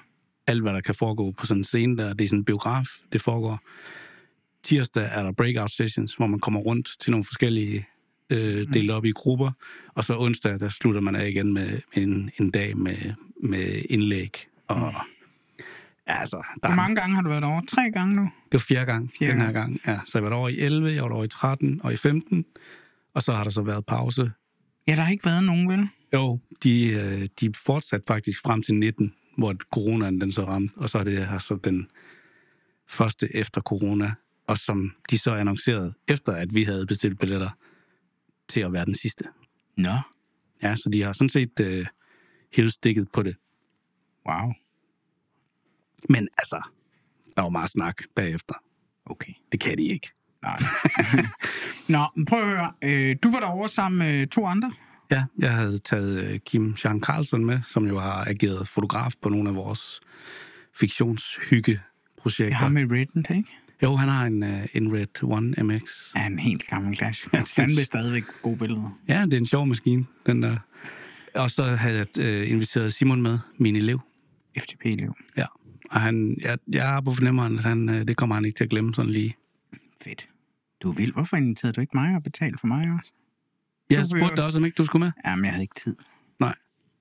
alt, 0.46 0.62
hvad 0.62 0.72
der 0.72 0.80
kan 0.80 0.94
foregå 0.94 1.30
på 1.30 1.46
sådan 1.46 1.60
en 1.60 1.64
scene 1.64 1.96
der. 1.96 2.12
Det 2.12 2.24
er 2.24 2.28
sådan 2.28 2.38
en 2.38 2.44
biograf, 2.44 2.86
det 3.12 3.22
foregår. 3.22 3.60
Tirsdag 4.62 5.08
er 5.12 5.22
der 5.22 5.32
breakout 5.32 5.70
sessions, 5.70 6.14
hvor 6.14 6.26
man 6.26 6.40
kommer 6.40 6.60
rundt 6.60 6.88
til 7.00 7.10
nogle 7.10 7.24
forskellige 7.24 7.86
øh, 8.30 8.66
delt 8.72 8.90
op 8.90 9.04
i 9.04 9.10
grupper. 9.10 9.50
Og 9.94 10.04
så 10.04 10.18
onsdag, 10.18 10.60
der 10.60 10.68
slutter 10.68 11.00
man 11.00 11.16
af 11.16 11.28
igen 11.28 11.52
med 11.52 11.80
en, 11.94 12.30
en 12.40 12.50
dag 12.50 12.76
med, 12.76 12.96
med 13.42 13.82
indlæg. 13.90 14.46
Og 14.68 14.94
ja, 16.08 16.20
altså, 16.20 16.36
der 16.36 16.42
Hvor 16.60 16.68
er, 16.68 16.74
mange 16.74 16.96
gange 16.96 17.14
har 17.14 17.22
du 17.22 17.28
været 17.28 17.44
over? 17.44 17.60
Tre 17.68 17.90
gange 17.90 18.16
nu? 18.16 18.22
det 18.22 18.52
var 18.52 18.58
fjerde 18.58 18.86
gang 18.86 19.10
Fjerde 19.18 19.32
den 19.32 19.40
her 19.40 19.52
gang. 19.52 19.80
Ja, 19.86 19.98
så 20.04 20.18
jeg 20.18 20.24
var 20.24 20.36
over 20.36 20.48
i 20.48 20.58
11, 20.58 20.88
jeg 20.88 21.02
var 21.02 21.10
over 21.10 21.24
i 21.24 21.28
13 21.28 21.80
og 21.82 21.92
i 21.92 21.96
15. 21.96 22.44
Og 23.14 23.22
så 23.22 23.32
har 23.32 23.44
der 23.44 23.50
så 23.50 23.62
været 23.62 23.86
pause. 23.86 24.32
Ja, 24.90 24.94
der 24.96 25.02
har 25.02 25.12
ikke 25.12 25.24
været 25.24 25.44
nogen, 25.44 25.68
vel? 25.68 25.88
Jo, 26.12 26.38
de, 26.62 26.86
øh, 26.92 27.28
de 27.40 27.54
fortsatte 27.54 28.04
faktisk 28.06 28.42
frem 28.42 28.62
til 28.62 28.74
19, 28.74 29.14
hvor 29.38 29.54
coronaen 29.72 30.20
den 30.20 30.32
så 30.32 30.44
ramte. 30.44 30.72
Og 30.76 30.88
så 30.88 30.98
er 30.98 31.04
det 31.04 31.28
her 31.28 31.38
så 31.38 31.56
den 31.56 31.90
første 32.88 33.36
efter 33.36 33.60
corona. 33.60 34.14
Og 34.46 34.58
som 34.58 34.92
de 35.10 35.18
så 35.18 35.34
annoncerede, 35.34 35.94
efter 36.08 36.32
at 36.32 36.54
vi 36.54 36.64
havde 36.64 36.86
bestilt 36.86 37.18
billetter, 37.18 37.50
til 38.48 38.60
at 38.60 38.72
være 38.72 38.84
den 38.84 38.94
sidste. 38.94 39.24
Nå. 39.76 39.96
Ja, 40.62 40.76
så 40.76 40.90
de 40.92 41.02
har 41.02 41.12
sådan 41.12 41.28
set 41.28 41.60
øh, 41.60 41.86
hævet 42.52 42.72
stikket 42.72 43.12
på 43.12 43.22
det. 43.22 43.36
Wow. 44.28 44.52
Men 46.08 46.28
altså, 46.38 46.62
der 47.36 47.42
var 47.42 47.48
meget 47.48 47.70
snak 47.70 48.02
bagefter. 48.14 48.54
Okay. 49.04 49.32
Det 49.52 49.60
kan 49.60 49.78
de 49.78 49.84
ikke. 49.84 50.10
Nej. 50.42 50.58
Nå, 51.88 52.04
men 52.16 52.24
prøv 52.26 52.40
at 52.40 52.46
høre. 52.48 52.72
Øh, 52.82 53.16
du 53.22 53.30
var 53.30 53.40
derovre 53.40 53.68
sammen 53.68 53.98
med 53.98 54.26
to 54.26 54.46
andre. 54.46 54.72
Ja, 55.10 55.24
jeg 55.38 55.52
havde 55.54 55.78
taget 55.78 56.32
øh, 56.32 56.38
Kim 56.38 56.76
Jean 56.84 57.00
Carlsen 57.00 57.44
med, 57.44 57.60
som 57.66 57.86
jo 57.86 57.98
har 57.98 58.24
ageret 58.28 58.68
fotograf 58.68 59.12
på 59.22 59.28
nogle 59.28 59.48
af 59.48 59.54
vores 59.54 60.00
fiktionshyggeprojekter. 60.78 62.46
Jeg 62.46 62.56
har 62.56 62.68
med 62.68 62.82
Redden, 62.90 63.24
ikke? 63.36 63.48
Jo, 63.82 63.96
han 63.96 64.08
har 64.08 64.24
en, 64.26 64.42
øh, 64.42 64.66
en 64.74 64.92
Red 64.94 65.22
One 65.24 65.62
MX. 65.62 65.82
Ja, 66.16 66.26
en 66.26 66.38
helt 66.38 66.66
gammel 66.66 66.96
glas. 66.98 67.18
Ja, 67.32 67.38
det- 67.38 67.48
Fandme 67.48 67.84
stadigvæk 67.84 68.24
gode 68.42 68.56
billeder. 68.56 68.98
Ja, 69.08 69.22
det 69.24 69.34
er 69.34 69.38
en 69.38 69.46
sjov 69.46 69.66
maskine, 69.66 70.04
den 70.26 70.42
der. 70.42 70.56
Og 71.34 71.50
så 71.50 71.64
havde 71.64 71.96
jeg 71.98 72.06
øh, 72.18 72.50
inviteret 72.50 72.92
Simon 72.92 73.22
med, 73.22 73.38
min 73.58 73.76
elev. 73.76 74.00
FTP-elev. 74.58 75.14
Ja. 75.36 75.44
Og 75.90 76.00
han, 76.00 76.36
jeg, 76.42 76.58
jeg 76.72 76.82
har 76.88 77.00
på 77.00 77.14
fornemmeren, 77.14 77.58
at 77.58 77.64
han, 77.64 77.88
øh, 77.88 78.08
det 78.08 78.16
kommer 78.16 78.34
han 78.34 78.44
ikke 78.44 78.56
til 78.56 78.64
at 78.64 78.70
glemme 78.70 78.94
sådan 78.94 79.10
lige. 79.12 79.36
Fedt. 80.04 80.28
Du 80.82 80.90
er 80.90 80.94
vild. 80.94 81.12
Hvorfor 81.12 81.36
inviterede 81.36 81.72
du 81.72 81.80
ikke 81.80 81.96
mig 81.96 82.16
og 82.16 82.22
betalte 82.22 82.58
for 82.58 82.66
mig 82.66 82.90
også? 82.98 83.12
Jeg 83.90 84.04
spurgte 84.04 84.26
vil- 84.26 84.36
dig 84.36 84.44
også, 84.44 84.58
om 84.58 84.64
ikke 84.64 84.74
du 84.74 84.84
skulle 84.84 85.04
med. 85.04 85.12
Jamen, 85.26 85.44
jeg 85.44 85.52
havde 85.52 85.62
ikke 85.64 85.80
tid. 85.84 85.96
Nej. 86.40 86.54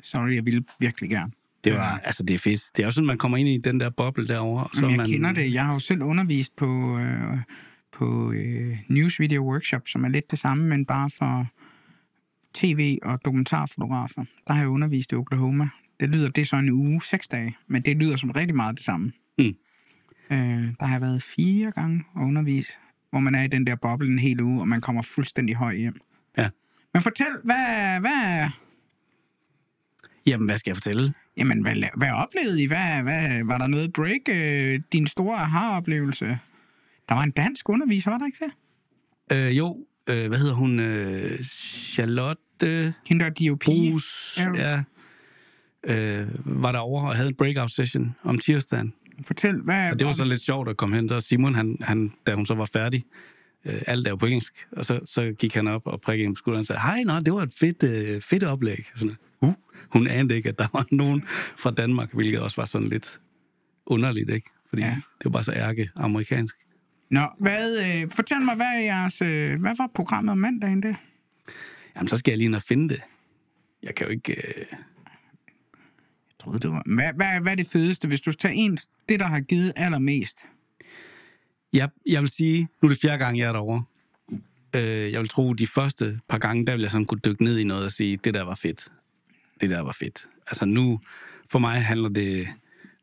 Sorry, 0.03 0.35
jeg 0.35 0.45
ville 0.45 0.63
virkelig 0.79 1.09
gerne. 1.09 1.31
Det 1.63 1.73
var, 1.73 1.97
altså 2.03 2.23
det 2.23 2.33
er 2.33 2.37
fedt. 2.37 2.61
Det 2.75 2.83
er 2.83 2.85
også 2.87 2.95
sådan, 2.95 3.07
man 3.07 3.17
kommer 3.17 3.37
ind 3.37 3.49
i 3.49 3.57
den 3.57 3.79
der 3.79 3.89
boble 3.89 4.27
derovre. 4.27 4.63
Og 4.63 4.69
så 4.73 4.81
Jamen, 4.81 4.91
jeg 4.91 4.97
man, 4.97 5.07
kender 5.07 5.31
det. 5.33 5.53
Jeg 5.53 5.65
har 5.65 5.73
jo 5.73 5.79
selv 5.79 6.01
undervist 6.03 6.55
på, 6.55 6.97
øh, 6.99 7.37
på 7.91 8.31
øh, 8.31 8.77
News 8.87 9.19
Video 9.19 9.43
Workshop, 9.51 9.87
som 9.87 10.03
er 10.03 10.09
lidt 10.09 10.31
det 10.31 10.39
samme, 10.39 10.67
men 10.67 10.85
bare 10.85 11.09
for 11.09 11.47
tv- 12.53 12.97
og 13.03 13.25
dokumentarfotografer. 13.25 14.23
Der 14.47 14.53
har 14.53 14.61
jeg 14.61 14.69
undervist 14.69 15.11
i 15.11 15.15
Oklahoma. 15.15 15.69
Det 15.99 16.09
lyder, 16.09 16.29
det 16.29 16.41
er 16.41 16.45
så 16.45 16.55
en 16.55 16.69
uge, 16.69 17.01
seks 17.01 17.27
dage, 17.27 17.57
men 17.67 17.81
det 17.81 17.97
lyder 17.97 18.15
som 18.17 18.31
rigtig 18.31 18.55
meget 18.55 18.75
det 18.77 18.85
samme. 18.85 19.11
Mm. 19.37 19.43
Øh, 20.31 20.37
der 20.79 20.85
har 20.85 20.91
jeg 20.93 21.01
været 21.01 21.23
fire 21.23 21.71
gange 21.71 22.03
at 22.17 22.21
undervise, 22.21 22.71
hvor 23.09 23.19
man 23.19 23.35
er 23.35 23.43
i 23.43 23.47
den 23.47 23.67
der 23.67 23.75
boble 23.75 24.11
en 24.11 24.19
hel 24.19 24.41
uge, 24.41 24.61
og 24.61 24.67
man 24.67 24.81
kommer 24.81 25.01
fuldstændig 25.01 25.55
høj 25.55 25.75
hjem. 25.75 26.01
Ja. 26.37 26.49
Men 26.93 27.01
fortæl, 27.01 27.27
hvad, 27.43 27.99
hvad, 27.99 28.49
Jamen, 30.25 30.47
hvad 30.47 30.57
skal 30.57 30.69
jeg 30.69 30.77
fortælle? 30.77 31.13
Jamen, 31.37 31.61
hvad, 31.61 31.75
hvad 31.97 32.11
oplevede 32.11 32.63
I? 32.63 32.65
Hvad, 32.65 33.03
hvad, 33.03 33.43
var 33.43 33.57
der 33.57 33.67
noget 33.67 33.93
break? 33.93 34.21
Øh, 34.29 34.81
din 34.93 35.07
store 35.07 35.37
aha-oplevelse? 35.37 36.25
Der 37.09 37.15
var 37.15 37.23
en 37.23 37.31
dansk 37.31 37.69
underviser, 37.69 38.11
var 38.11 38.17
der 38.17 38.25
ikke 38.25 38.45
det? 38.45 38.53
Øh, 39.37 39.57
jo, 39.57 39.85
øh, 40.09 40.27
hvad 40.27 40.37
hedder 40.37 40.53
hun? 40.53 40.79
Øh, 40.79 41.43
Charlotte 41.43 42.93
Hende 43.05 43.25
der. 43.25 43.55
Brugs. 43.55 44.37
Ja. 44.37 44.51
Ja. 44.55 44.83
Øh, 45.83 46.27
var 46.45 46.71
derovre 46.71 47.09
og 47.09 47.15
havde 47.15 47.29
en 47.29 47.35
breakout 47.35 47.71
session 47.71 48.15
om 48.23 48.39
tirsdagen. 48.39 48.93
Fortæl, 49.23 49.55
hvad... 49.61 49.91
Og 49.91 49.99
det 49.99 50.07
var 50.07 50.13
så 50.13 50.23
lidt 50.23 50.41
sjovt 50.41 50.69
at 50.69 50.77
komme 50.77 50.95
hen. 50.95 51.09
Så 51.09 51.19
Simon, 51.19 51.55
han, 51.55 51.77
han, 51.81 52.11
da 52.27 52.33
hun 52.33 52.45
så 52.45 52.53
var 52.53 52.65
færdig, 52.73 53.03
øh, 53.65 53.81
alt 53.87 54.07
er 54.07 54.11
jo 54.11 54.15
på 54.15 54.25
engelsk, 54.25 54.67
og 54.71 54.85
så, 54.85 54.99
så 55.05 55.33
gik 55.39 55.53
han 55.55 55.67
op 55.67 55.87
og 55.87 56.01
prikkede 56.01 56.25
hende 56.25 56.35
på 56.35 56.37
skulderen 56.37 56.59
og 56.59 56.65
sagde, 56.65 56.81
hej, 56.81 57.03
nå, 57.03 57.19
det 57.19 57.33
var 57.33 57.41
et 57.41 57.53
fedt, 57.59 57.83
øh, 57.83 58.21
fedt 58.21 58.43
oplæg. 58.43 58.85
Sådan, 58.95 59.15
uh, 59.41 59.53
hun 59.89 60.07
anede 60.07 60.35
ikke, 60.35 60.49
at 60.49 60.59
der 60.59 60.67
var 60.73 60.85
nogen 60.91 61.23
fra 61.57 61.71
Danmark, 61.71 62.13
hvilket 62.13 62.39
også 62.41 62.61
var 62.61 62.65
sådan 62.65 62.89
lidt 62.89 63.19
underligt, 63.85 64.29
ikke? 64.29 64.49
Fordi 64.69 64.81
Ja. 64.81 64.89
det 64.89 65.25
var 65.25 65.31
bare 65.31 65.43
så 65.43 65.53
ærke 65.53 65.89
amerikansk. 65.95 66.55
Nå, 67.11 67.27
hvad, 67.39 67.77
øh, 67.77 68.07
fortæl 68.15 68.41
mig, 68.41 68.55
hvad, 68.55 68.65
er 68.65 68.79
jeres, 68.79 69.21
øh, 69.21 69.59
hvad 69.61 69.75
var 69.77 69.89
programmet 69.95 70.31
om 70.31 70.37
mandagen 70.37 70.83
det? 70.83 70.95
Jamen, 71.95 72.07
så 72.07 72.17
skal 72.17 72.31
jeg 72.31 72.37
lige 72.37 72.45
ind 72.45 72.55
og 72.55 72.61
finde 72.61 72.89
det. 72.89 73.01
Jeg 73.83 73.95
kan 73.95 74.05
jo 74.07 74.11
ikke... 74.11 74.31
Øh... 74.33 74.65
Jeg 74.69 74.77
troede, 76.43 76.59
det 76.59 76.71
var... 76.71 76.83
Hvad, 76.85 77.13
hvad, 77.15 77.41
hvad 77.41 77.51
er 77.51 77.55
det 77.55 77.67
fedeste, 77.67 78.07
hvis 78.07 78.21
du 78.21 78.31
tager 78.31 78.53
en, 78.53 78.77
det, 79.09 79.19
der 79.19 79.25
har 79.25 79.39
givet 79.39 79.73
allermest? 79.75 80.37
Jeg, 81.73 81.89
jeg 82.05 82.21
vil 82.21 82.29
sige, 82.29 82.67
nu 82.81 82.87
er 82.87 82.93
det 82.93 83.01
fjerde 83.01 83.17
gang, 83.17 83.39
jeg 83.39 83.47
er 83.47 83.51
derovre. 83.51 83.83
Øh, 84.75 85.11
jeg 85.11 85.21
vil 85.21 85.29
tro, 85.29 85.53
de 85.53 85.67
første 85.67 86.19
par 86.27 86.37
gange, 86.37 86.65
der 86.65 86.73
vil 86.73 86.81
jeg 86.81 86.91
sådan 86.91 87.05
kunne 87.05 87.21
dykke 87.25 87.43
ned 87.43 87.57
i 87.57 87.63
noget 87.63 87.85
og 87.85 87.91
sige, 87.91 88.17
det 88.17 88.33
der 88.33 88.43
var 88.43 88.55
fedt. 88.55 88.87
Det 89.61 89.69
der 89.69 89.81
var 89.81 89.91
fedt. 89.91 90.27
Altså 90.47 90.65
nu, 90.65 90.99
for 91.49 91.59
mig 91.59 91.83
handler 91.83 92.09
det 92.09 92.47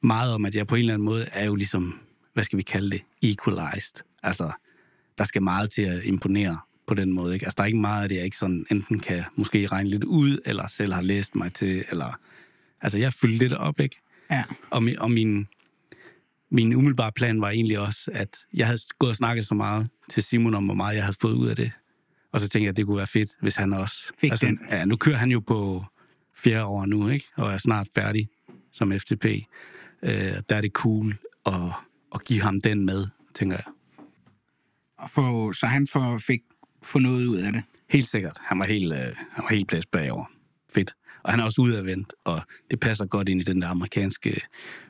meget 0.00 0.34
om, 0.34 0.44
at 0.44 0.54
jeg 0.54 0.66
på 0.66 0.74
en 0.74 0.78
eller 0.78 0.94
anden 0.94 1.04
måde 1.04 1.26
er 1.32 1.44
jo 1.44 1.54
ligesom, 1.54 2.00
hvad 2.34 2.44
skal 2.44 2.56
vi 2.56 2.62
kalde 2.62 2.90
det, 2.90 3.02
equalized. 3.22 4.02
Altså, 4.22 4.50
der 5.18 5.24
skal 5.24 5.42
meget 5.42 5.70
til 5.70 5.82
at 5.82 6.04
imponere 6.04 6.58
på 6.86 6.94
den 6.94 7.12
måde. 7.12 7.34
Ikke? 7.34 7.46
Altså, 7.46 7.54
der 7.56 7.62
er 7.62 7.66
ikke 7.66 7.78
meget 7.78 8.02
af 8.02 8.08
det, 8.08 8.16
jeg 8.16 8.24
ikke 8.24 8.36
sådan 8.36 8.66
enten 8.70 9.00
kan 9.00 9.24
måske 9.36 9.66
regne 9.66 9.90
lidt 9.90 10.04
ud, 10.04 10.38
eller 10.44 10.66
selv 10.66 10.92
har 10.92 11.02
læst 11.02 11.34
mig 11.34 11.52
til, 11.52 11.84
eller 11.90 12.18
Altså, 12.80 12.98
jeg 12.98 13.12
fyldte 13.12 13.38
lidt 13.38 13.52
op, 13.52 13.80
ikke? 13.80 14.00
Ja. 14.30 14.44
Og, 14.70 14.82
mi, 14.82 14.94
og 14.98 15.10
min, 15.10 15.48
min 16.50 16.74
umiddelbare 16.74 17.12
plan 17.12 17.40
var 17.40 17.50
egentlig 17.50 17.78
også, 17.78 18.10
at 18.14 18.36
jeg 18.54 18.66
havde 18.66 18.78
gået 18.98 19.10
og 19.10 19.16
snakket 19.16 19.46
så 19.46 19.54
meget 19.54 19.88
til 20.10 20.22
Simon 20.22 20.54
om, 20.54 20.64
hvor 20.64 20.74
meget 20.74 20.94
jeg 20.94 21.04
havde 21.04 21.16
fået 21.20 21.34
ud 21.34 21.48
af 21.48 21.56
det. 21.56 21.72
Og 22.32 22.40
så 22.40 22.48
tænkte 22.48 22.64
jeg, 22.64 22.70
at 22.70 22.76
det 22.76 22.86
kunne 22.86 22.96
være 22.96 23.06
fedt, 23.06 23.30
hvis 23.40 23.56
han 23.56 23.72
også... 23.72 24.12
Fik 24.18 24.30
altså, 24.30 24.46
den. 24.46 24.60
Ja, 24.70 24.84
nu 24.84 24.96
kører 24.96 25.16
han 25.16 25.30
jo 25.30 25.40
på 25.40 25.84
fjerde 26.36 26.64
år 26.64 26.86
nu, 26.86 27.08
ikke? 27.08 27.26
Og 27.36 27.52
er 27.52 27.58
snart 27.58 27.88
færdig 27.94 28.28
som 28.72 28.92
FTP. 28.92 29.24
Øh, 30.02 30.12
der 30.48 30.56
er 30.56 30.60
det 30.60 30.72
cool 30.72 31.16
at, 31.46 31.52
at 32.14 32.24
give 32.24 32.40
ham 32.40 32.60
den 32.60 32.86
med, 32.86 33.06
tænker 33.34 33.56
jeg. 33.56 33.64
Og 34.98 35.10
få, 35.10 35.52
så 35.52 35.66
han 35.66 35.86
får, 35.86 36.18
fik 36.18 36.40
få 36.82 36.98
noget 36.98 37.26
ud 37.26 37.36
af 37.36 37.52
det. 37.52 37.62
Helt 37.90 38.06
sikkert. 38.06 38.38
Han 38.40 38.58
var 38.58 38.64
helt, 38.64 38.92
øh, 38.92 38.98
han 39.30 39.42
var 39.42 39.48
helt 39.50 39.68
plads 39.68 39.86
bagover. 39.86 40.24
Fedt. 40.74 40.94
Og 41.22 41.32
han 41.32 41.40
er 41.40 41.44
også 41.44 41.60
udadvendt, 41.60 42.14
og 42.24 42.42
det 42.70 42.80
passer 42.80 43.06
godt 43.06 43.28
ind 43.28 43.40
i 43.40 43.44
den 43.44 43.62
der 43.62 43.68
amerikanske 43.68 44.40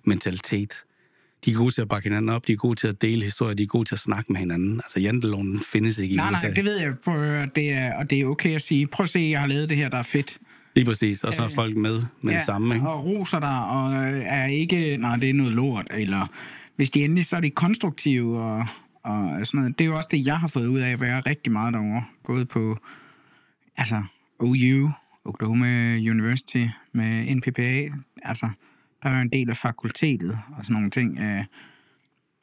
mentalitet. 0.05 0.85
De 1.47 1.51
er 1.51 1.55
gode 1.55 1.71
til 1.71 1.83
at 1.83 1.89
bakke 1.89 2.09
hinanden 2.09 2.29
op, 2.29 2.47
de 2.47 2.53
er 2.53 2.57
gode 2.57 2.81
til 2.81 2.89
at 2.89 3.03
dele 3.03 3.25
historier, 3.25 3.55
de 3.55 3.63
er 3.63 3.67
gode 3.67 3.89
til 3.89 3.95
at 3.95 3.99
snakke 3.99 4.33
med 4.33 4.41
hinanden. 4.41 4.81
Altså, 4.85 5.01
janteloven 5.01 5.61
findes 5.73 5.99
ikke 5.99 6.17
Nej, 6.17 6.31
i 6.31 6.33
USA. 6.33 6.47
nej, 6.47 6.55
det 6.55 6.65
ved 6.65 6.77
jeg, 6.81 6.95
det 7.57 7.73
er, 7.73 7.95
og 7.99 8.11
det 8.11 8.21
er 8.21 8.27
okay 8.27 8.55
at 8.55 8.63
sige, 8.63 8.87
prøv 8.87 9.05
at 9.05 9.11
se, 9.11 9.19
jeg 9.21 9.41
har 9.41 9.47
lavet 9.47 9.69
det 9.69 9.77
her, 9.77 9.89
der 9.89 9.99
er 9.99 10.03
fedt. 10.03 10.39
Lige 10.75 10.85
præcis, 10.85 11.25
og 11.25 11.35
så 11.35 11.43
er 11.43 11.49
folk 11.49 11.77
med 11.77 12.03
med 12.21 12.35
det 12.35 12.43
samme, 12.47 12.75
ikke? 12.75 12.89
og 12.89 13.05
roser 13.05 13.41
dig, 13.41 13.65
og 13.67 13.93
øh, 13.93 14.23
er 14.27 14.47
ikke, 14.47 14.97
nej, 14.97 15.17
det 15.17 15.31
er 15.31 15.35
noget 15.35 15.53
lort, 15.53 15.87
eller 15.91 16.27
hvis 16.77 16.91
de 16.91 17.05
endelig, 17.05 17.27
så 17.27 17.37
er 17.37 17.41
de 17.41 17.51
konstruktive, 17.51 18.41
og, 18.43 18.67
og 19.03 19.47
sådan 19.47 19.61
noget. 19.61 19.79
Det 19.79 19.85
er 19.85 19.89
jo 19.89 19.97
også 19.97 20.09
det, 20.13 20.27
jeg 20.27 20.37
har 20.39 20.49
fået 20.49 20.67
ud 20.67 20.79
af 20.79 20.91
at 20.91 21.01
være 21.01 21.21
rigtig 21.21 21.53
meget 21.53 21.75
derovre. 21.75 22.05
Gået 22.25 22.49
på, 22.49 22.79
altså, 23.77 24.03
OU, 24.39 24.91
Oklahoma 25.25 25.97
University, 25.97 26.67
med 26.93 27.35
NPPA, 27.35 27.89
altså, 28.23 28.49
der 29.03 29.09
er 29.09 29.15
jo 29.15 29.21
en 29.21 29.33
del 29.33 29.51
af 29.51 29.57
fakultetet, 29.57 30.39
og 30.59 30.65
sådan 30.65 30.75
nogle 30.75 30.91
ting. 30.91 31.19
Øh, 31.19 31.45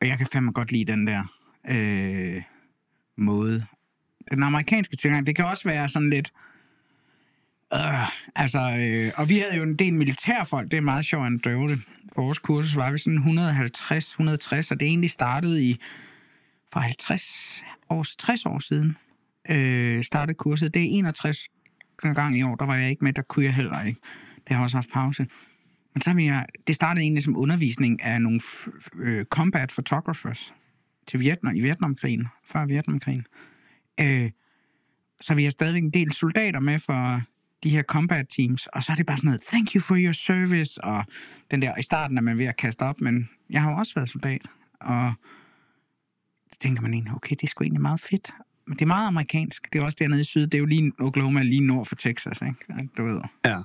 og 0.01 0.07
jeg 0.07 0.17
kan 0.17 0.27
fandme 0.33 0.51
godt 0.51 0.71
lide 0.71 0.91
den 0.91 1.07
der 1.07 1.23
øh, 1.69 2.41
måde. 3.17 3.65
Den 4.31 4.43
amerikanske 4.43 4.95
tilgang, 4.95 5.27
det 5.27 5.35
kan 5.35 5.45
også 5.45 5.63
være 5.69 5.89
sådan 5.89 6.09
lidt, 6.09 6.31
Øh, 7.73 8.07
altså, 8.35 8.75
øh, 8.77 9.11
og 9.17 9.29
vi 9.29 9.37
havde 9.37 9.55
jo 9.55 9.63
en 9.63 9.75
del 9.75 9.93
militærfolk, 9.93 10.71
det 10.71 10.77
er 10.77 10.81
meget 10.81 11.05
sjovt 11.05 11.25
at 11.25 11.39
døve 11.43 11.69
det. 11.69 11.79
På 12.15 12.21
vores 12.21 12.39
kursus 12.39 12.75
var 12.75 12.91
vi 12.91 12.97
sådan 12.97 13.19
150-160, 13.19 14.71
og 14.71 14.79
det 14.79 14.87
egentlig 14.87 15.11
startede 15.11 15.63
i 15.63 15.79
for 16.73 16.79
50 16.79 17.63
år, 17.89 18.05
60 18.19 18.45
år 18.45 18.59
siden. 18.59 18.97
Øh, 19.49 20.03
startede 20.03 20.37
kurset. 20.37 20.73
Det 20.73 20.81
er 20.81 20.87
61 20.89 21.47
gang 22.15 22.37
i 22.37 22.43
år, 22.43 22.55
der 22.55 22.65
var 22.65 22.75
jeg 22.75 22.89
ikke 22.89 23.03
med, 23.03 23.13
der 23.13 23.21
kunne 23.21 23.45
jeg 23.45 23.53
heller 23.53 23.83
ikke. 23.83 23.99
Det 24.47 24.55
har 24.55 24.63
også 24.63 24.77
haft 24.77 24.89
pause. 24.93 25.27
Men 25.93 26.01
så 26.01 26.13
vil 26.13 26.25
jeg, 26.25 26.45
det 26.67 26.75
startede 26.75 27.03
egentlig 27.03 27.23
som 27.23 27.37
undervisning 27.37 28.03
af 28.03 28.21
nogle 28.21 28.39
f- 28.43 28.89
øh, 28.99 29.25
combat 29.25 29.71
photographers 29.71 30.53
til 31.07 31.19
Vietnam, 31.19 31.55
i 31.55 31.61
Vietnamkrigen, 31.61 32.27
før 32.45 32.65
Vietnamkrigen. 32.65 33.25
Øh, 33.99 34.31
så 35.21 35.35
vi 35.35 35.43
har 35.43 35.51
stadigvæk 35.51 35.83
en 35.83 35.89
del 35.89 36.11
soldater 36.13 36.59
med 36.59 36.79
for 36.79 37.21
de 37.63 37.69
her 37.69 37.83
combat 37.83 38.25
teams, 38.29 38.67
og 38.67 38.83
så 38.83 38.91
er 38.91 38.95
det 38.95 39.05
bare 39.05 39.17
sådan 39.17 39.27
noget, 39.27 39.41
thank 39.41 39.75
you 39.75 39.81
for 39.81 39.95
your 39.95 40.11
service, 40.11 40.83
og 40.83 41.05
den 41.51 41.61
der, 41.61 41.77
i 41.77 41.81
starten 41.81 42.17
er 42.17 42.21
man 42.21 42.37
ved 42.37 42.45
at 42.45 42.57
kaste 42.57 42.81
op, 42.81 43.01
men 43.01 43.29
jeg 43.49 43.61
har 43.61 43.71
jo 43.71 43.77
også 43.77 43.93
været 43.95 44.09
soldat, 44.09 44.41
og 44.79 45.13
så 46.51 46.59
tænker 46.59 46.81
man 46.81 46.93
egentlig, 46.93 47.13
okay, 47.13 47.35
det 47.35 47.43
er 47.43 47.47
sgu 47.47 47.63
egentlig 47.63 47.81
meget 47.81 48.01
fedt, 48.01 48.31
men 48.67 48.77
det 48.77 48.81
er 48.81 48.87
meget 48.87 49.07
amerikansk, 49.07 49.73
det 49.73 49.81
er 49.81 49.85
også 49.85 49.97
dernede 49.99 50.21
i 50.21 50.23
syd, 50.23 50.41
det 50.47 50.53
er 50.53 50.59
jo 50.59 50.65
lige, 50.65 50.91
Oklahoma 50.99 51.43
lige 51.43 51.67
nord 51.67 51.85
for 51.85 51.95
Texas, 51.95 52.41
ikke? 52.41 52.55
Altså, 52.69 52.87
du 52.97 53.05
ved. 53.05 53.21
Ja. 53.45 53.57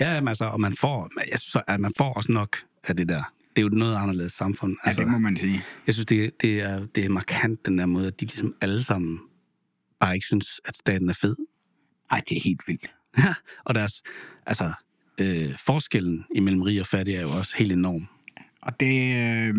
Ja, 0.00 0.14
jamen, 0.14 0.28
altså, 0.28 0.44
og 0.44 0.60
man 0.60 0.76
får, 0.76 1.10
jeg 1.30 1.38
synes, 1.38 1.64
at 1.68 1.80
man 1.80 1.92
får 1.98 2.12
også 2.12 2.32
nok 2.32 2.56
af 2.84 2.96
det 2.96 3.08
der. 3.08 3.32
Det 3.56 3.62
er 3.62 3.62
jo 3.62 3.68
noget 3.68 3.96
anderledes 3.96 4.32
samfund. 4.32 4.76
Ja, 4.86 4.92
det 4.92 5.08
må 5.08 5.18
man 5.18 5.36
sige. 5.36 5.62
Jeg 5.86 5.94
synes, 5.94 6.06
det, 6.06 6.42
det, 6.42 6.60
er, 6.60 6.86
det 6.86 7.04
er 7.04 7.08
markant, 7.08 7.66
den 7.66 7.78
der 7.78 7.86
måde, 7.86 8.06
at 8.06 8.20
de 8.20 8.24
ligesom 8.24 8.54
alle 8.60 8.82
sammen 8.82 9.20
bare 10.00 10.14
ikke 10.14 10.26
synes, 10.26 10.60
at 10.64 10.76
staten 10.76 11.08
er 11.08 11.14
fed. 11.14 11.36
Ej, 12.10 12.20
det 12.28 12.36
er 12.36 12.40
helt 12.44 12.60
vildt. 12.66 12.94
og 13.66 13.74
deres, 13.74 14.02
altså, 14.46 14.72
øh, 15.18 15.58
forskellen 15.66 16.24
imellem 16.34 16.62
rig 16.62 16.80
og 16.80 16.86
fattig 16.86 17.14
er 17.14 17.20
jo 17.20 17.30
også 17.30 17.56
helt 17.56 17.72
enorm. 17.72 18.08
Og 18.62 18.80
det 18.80 19.16
øh, 19.16 19.54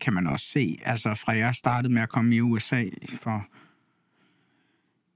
kan 0.00 0.12
man 0.12 0.26
også 0.26 0.46
se, 0.46 0.78
altså 0.84 1.14
fra 1.14 1.36
jeg 1.36 1.54
startede 1.54 1.92
med 1.92 2.02
at 2.02 2.08
komme 2.08 2.36
i 2.36 2.40
USA 2.40 2.84
for 3.22 3.46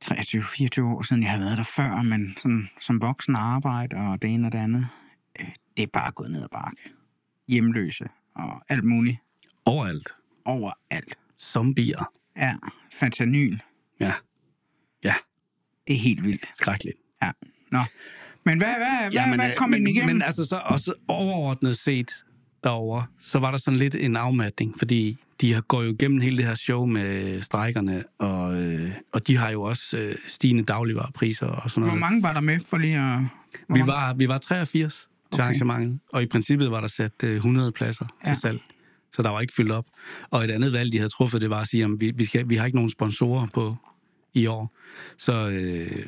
23-24 0.05 0.83
år 0.83 1.03
siden, 1.03 1.23
jeg 1.23 1.31
havde 1.31 1.45
været 1.45 1.59
der 1.59 1.65
før, 1.65 2.03
men 2.03 2.37
sådan, 2.37 2.69
som 2.81 3.01
voksen 3.01 3.37
arbejde 3.37 3.97
og 3.97 4.23
det 4.23 4.31
ene 4.31 4.49
og 4.49 4.53
det 4.53 4.59
andet, 4.59 4.89
øh, 5.41 5.49
det 5.77 5.83
er 5.83 5.87
bare 5.93 6.11
gået 6.13 6.31
ned 6.31 6.43
ad 6.43 6.49
bakke. 6.53 6.79
Hjemløse 7.49 8.05
og 8.35 8.63
alt 8.69 8.85
muligt. 8.85 9.19
Overalt. 9.65 10.09
Overalt. 10.45 11.19
Zombier. 11.41 12.13
Ja, 12.37 12.55
fentanyl. 12.93 13.59
Ja. 14.01 14.13
Ja, 15.05 15.15
Det 15.87 15.95
er 15.97 16.01
helt 16.01 16.25
vildt. 16.25 16.45
skrækkeligt. 16.57 16.97
Ja. 17.23 17.31
Nå. 17.71 17.79
Men 18.45 18.59
hvad, 18.59 18.75
hvad, 18.75 19.13
Ja, 19.13 19.27
hvad, 19.29 19.39
hvad 19.39 19.57
kom 19.57 19.71
men, 19.71 19.87
igennem? 19.87 20.15
Men 20.17 20.23
altså, 20.23 20.45
så 20.45 20.57
også 20.65 20.95
overordnet 21.09 21.79
set 21.79 22.11
derovre, 22.67 23.05
så 23.21 23.39
var 23.39 23.51
der 23.51 23.59
sådan 23.59 23.79
lidt 23.79 23.95
en 23.95 24.17
afmatning, 24.17 24.75
fordi 24.79 25.19
de 25.41 25.53
har- 25.53 25.61
går 25.61 25.83
jo 25.83 25.91
igennem 25.93 26.21
hele 26.21 26.37
det 26.37 26.45
her 26.47 26.55
show 26.55 26.87
med 26.87 27.43
strækkerne, 27.43 28.05
og, 28.19 28.63
øh, 28.63 28.91
og 29.13 29.27
de 29.27 29.37
har 29.37 29.51
jo 29.51 29.63
også 29.63 29.97
øh, 29.99 30.15
stigende 30.29 30.63
dagligvarepriser 30.63 31.47
og 31.47 31.71
sådan 31.71 31.81
Hvor 31.83 31.87
noget. 31.89 32.01
mange 32.01 32.23
var 32.23 32.33
der 32.33 32.41
med 32.41 32.61
for 32.69 32.77
lige 32.79 32.99
at... 32.99 33.21
hvor 33.67 33.77
Vi 33.77 33.87
var, 33.87 34.15
vi 34.15 34.29
var 34.29 34.39
83 34.39 34.95
til 34.95 35.09
Okay. 35.33 35.43
arrangementet, 35.45 36.01
og 36.13 36.23
i 36.23 36.27
princippet 36.27 36.71
var 36.71 36.81
der 36.81 36.89
sat 36.89 37.13
øh, 37.25 37.37
100 37.37 37.73
pladser 37.73 38.07
Ja. 38.27 38.31
til 38.33 38.41
salg. 38.41 38.61
Så 39.13 39.23
der 39.23 39.31
var 39.31 39.41
ikke 39.41 39.55
fyldt 39.55 39.73
op. 39.73 39.87
Og 40.31 40.45
et 40.45 40.51
andet 40.51 40.73
valg, 40.73 40.93
de 40.93 40.99
havde 40.99 41.09
truffet, 41.09 41.41
det 41.41 41.51
var 41.51 41.61
at 41.61 41.69
sige, 41.69 41.85
at 41.85 41.91
vi, 41.99 42.11
vi, 42.17 42.25
skal, 42.25 42.49
vi 42.49 42.57
har 42.57 42.65
ikke 42.67 42.77
nogen 42.77 42.91
sponsorer 42.91 43.47
på 43.55 43.77
i 44.35 44.47
år. 44.47 44.77
Så, 45.19 45.49
øh, 45.49 46.07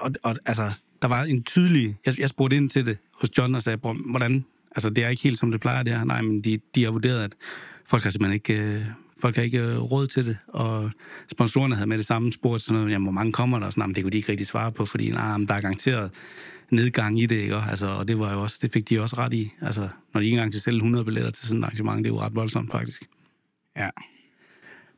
og, 0.00 0.10
og, 0.22 0.36
altså, 0.46 0.72
der 1.02 1.08
var 1.08 1.22
en 1.24 1.42
tydelig... 1.42 1.96
Jeg, 2.06 2.20
jeg 2.20 2.28
spurgte 2.28 2.56
ind 2.56 2.70
til 2.70 2.86
det 2.86 2.98
hos 3.20 3.30
John 3.38 3.54
og 3.54 3.62
sagde, 3.62 3.78
"Bror, 3.78 3.96
hvordan... 4.10 4.44
Altså, 4.76 4.90
det 4.90 5.04
er 5.04 5.08
ikke 5.08 5.22
helt, 5.22 5.38
som 5.38 5.50
det 5.50 5.60
plejer, 5.60 5.82
det 5.82 5.92
her. 5.98 6.04
Nej, 6.04 6.22
men 6.22 6.40
de, 6.40 6.58
de 6.74 6.84
har 6.84 6.90
vurderet, 6.90 7.24
at 7.24 7.34
folk 7.86 8.02
har 8.02 8.10
simpelthen 8.10 8.34
ikke... 8.34 8.62
Øh, 8.62 8.84
folk 9.20 9.36
har 9.36 9.42
ikke 9.42 9.58
øh, 9.58 9.78
råd 9.78 10.06
til 10.06 10.26
det, 10.26 10.36
og 10.48 10.90
sponsorerne 11.32 11.74
havde 11.74 11.86
med 11.86 11.98
det 11.98 12.06
samme 12.06 12.32
spurgt 12.32 12.62
sådan 12.62 12.74
noget, 12.80 12.92
jamen, 12.92 13.04
hvor 13.04 13.12
mange 13.12 13.32
kommer 13.32 13.58
der? 13.58 13.66
Og 13.66 13.72
sådan, 13.72 13.82
"Jamen, 13.82 13.94
det 13.94 14.02
kunne 14.04 14.10
de 14.10 14.16
ikke 14.16 14.28
rigtig 14.28 14.46
svare 14.46 14.72
på, 14.72 14.84
fordi 14.84 15.10
nej, 15.10 15.38
men 15.38 15.48
der 15.48 15.54
er 15.54 15.60
garanteret 15.60 16.10
nedgang 16.70 17.20
i 17.20 17.26
det, 17.26 17.36
ikke? 17.36 17.56
Altså, 17.56 17.86
og 17.86 18.08
det 18.08 18.18
var 18.18 18.32
jo 18.32 18.42
også, 18.42 18.58
det 18.62 18.72
fik 18.72 18.88
de 18.88 19.00
også 19.00 19.16
ret 19.18 19.34
i. 19.34 19.52
Altså, 19.60 19.88
når 20.14 20.20
de 20.20 20.26
ikke 20.26 20.34
engang 20.34 20.52
til 20.52 20.60
sælge 20.60 20.76
100 20.76 21.04
billetter 21.04 21.30
til 21.30 21.46
sådan 21.48 21.60
et 21.60 21.64
arrangement, 21.64 21.98
det 21.98 22.06
er 22.06 22.14
jo 22.14 22.20
ret 22.20 22.34
voldsomt, 22.34 22.70
faktisk. 22.70 23.02
Ja. 23.76 23.88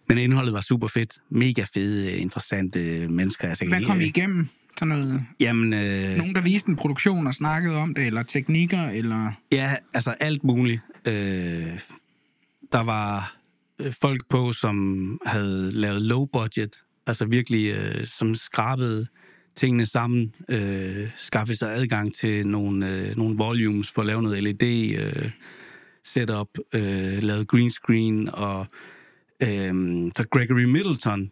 Men 0.08 0.18
indholdet 0.18 0.52
var 0.54 0.60
super 0.60 0.88
fedt. 0.88 1.12
Mega 1.30 1.64
fede, 1.74 2.16
interessante 2.16 3.08
mennesker. 3.08 3.48
Altså, 3.48 3.66
Hvad 3.66 3.86
kom 3.86 4.00
I 4.00 4.04
igennem? 4.04 4.48
Sådan 4.78 4.98
noget, 4.98 5.26
Jamen, 5.40 5.72
øh, 5.72 6.16
nogen, 6.16 6.34
der 6.34 6.40
viste 6.40 6.68
en 6.68 6.76
produktion 6.76 7.26
og 7.26 7.34
snakkede 7.34 7.76
om 7.76 7.94
det, 7.94 8.06
eller 8.06 8.22
teknikker, 8.22 8.82
eller... 8.90 9.32
ja, 9.52 9.76
altså 9.94 10.10
alt 10.10 10.44
muligt. 10.44 10.82
Øh, 11.04 11.78
der 12.72 12.80
var 12.80 13.36
øh, 13.78 13.92
folk 14.00 14.28
på, 14.28 14.52
som 14.52 15.18
havde 15.26 15.72
lavet 15.72 16.02
low 16.02 16.26
budget, 16.26 16.76
altså 17.06 17.26
virkelig, 17.26 17.74
øh, 17.74 18.06
som 18.06 18.34
skrabede 18.34 19.06
tingene 19.56 19.86
sammen, 19.86 20.34
øh, 20.48 21.08
skaffede 21.16 21.58
sig 21.58 21.74
adgang 21.74 22.14
til 22.14 22.48
nogle, 22.48 22.90
øh, 22.90 23.16
nogle 23.16 23.36
volumes 23.36 23.90
for 23.90 24.02
at 24.02 24.06
lave 24.06 24.22
noget 24.22 24.42
LED, 24.42 24.62
øh, 24.98 25.30
setup, 26.04 26.48
øh, 26.72 27.22
lavet 27.22 27.48
green 27.48 27.70
screen, 27.70 28.28
og 28.28 28.66
øh, 29.42 29.74
så 30.16 30.26
Gregory 30.30 30.64
Middleton, 30.64 31.30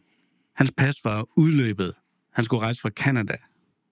hans 0.56 0.72
pas 0.76 1.04
var 1.04 1.26
udløbet. 1.36 1.94
Han 2.34 2.44
skulle 2.44 2.62
rejse 2.62 2.80
fra 2.80 2.90
Canada, 2.90 3.36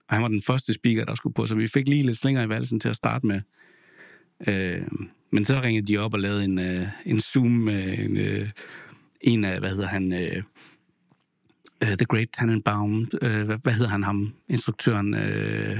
og 0.08 0.14
han 0.14 0.22
var 0.22 0.28
den 0.28 0.42
første 0.42 0.74
speaker, 0.74 1.04
der 1.04 1.14
skulle 1.14 1.34
på, 1.34 1.46
så 1.46 1.54
vi 1.54 1.68
fik 1.68 1.88
lige 1.88 2.02
lidt 2.02 2.18
slinger 2.18 2.42
i 2.42 2.48
valsen 2.48 2.80
til 2.80 2.88
at 2.88 2.96
starte 2.96 3.26
med. 3.26 3.40
Øh, 4.46 4.82
men 5.30 5.44
så 5.44 5.60
ringede 5.60 5.86
de 5.86 5.98
op 5.98 6.14
og 6.14 6.20
lavede 6.20 6.44
en, 6.44 6.58
øh, 6.58 6.86
en 7.06 7.20
Zoom 7.20 7.50
med 7.50 7.98
en, 7.98 8.16
øh, 8.16 8.50
en 9.20 9.44
af, 9.44 9.58
hvad 9.58 9.70
hedder 9.70 9.86
han, 9.86 10.12
øh, 10.12 10.42
uh, 11.82 11.88
The 11.88 12.06
Great 12.06 12.28
Tannenbaum, 12.32 13.08
øh, 13.22 13.44
hvad, 13.44 13.58
hvad 13.62 13.72
hedder 13.72 13.90
han 13.90 14.02
ham, 14.02 14.34
instruktøren, 14.48 15.14
øh, 15.14 15.78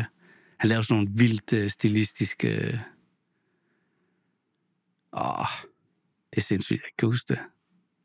han 0.59 0.69
lavede 0.69 0.85
sådan 0.85 0.95
nogle 0.95 1.11
vildt 1.15 1.53
øh, 1.53 1.71
stilistiske... 1.71 2.49
Øh, 2.49 2.79
åh, 5.13 5.47
det 6.31 6.37
er 6.37 6.41
sindssygt, 6.41 6.83
jeg 6.83 6.91
kan 6.99 7.09
huske 7.09 7.29
det. 7.29 7.39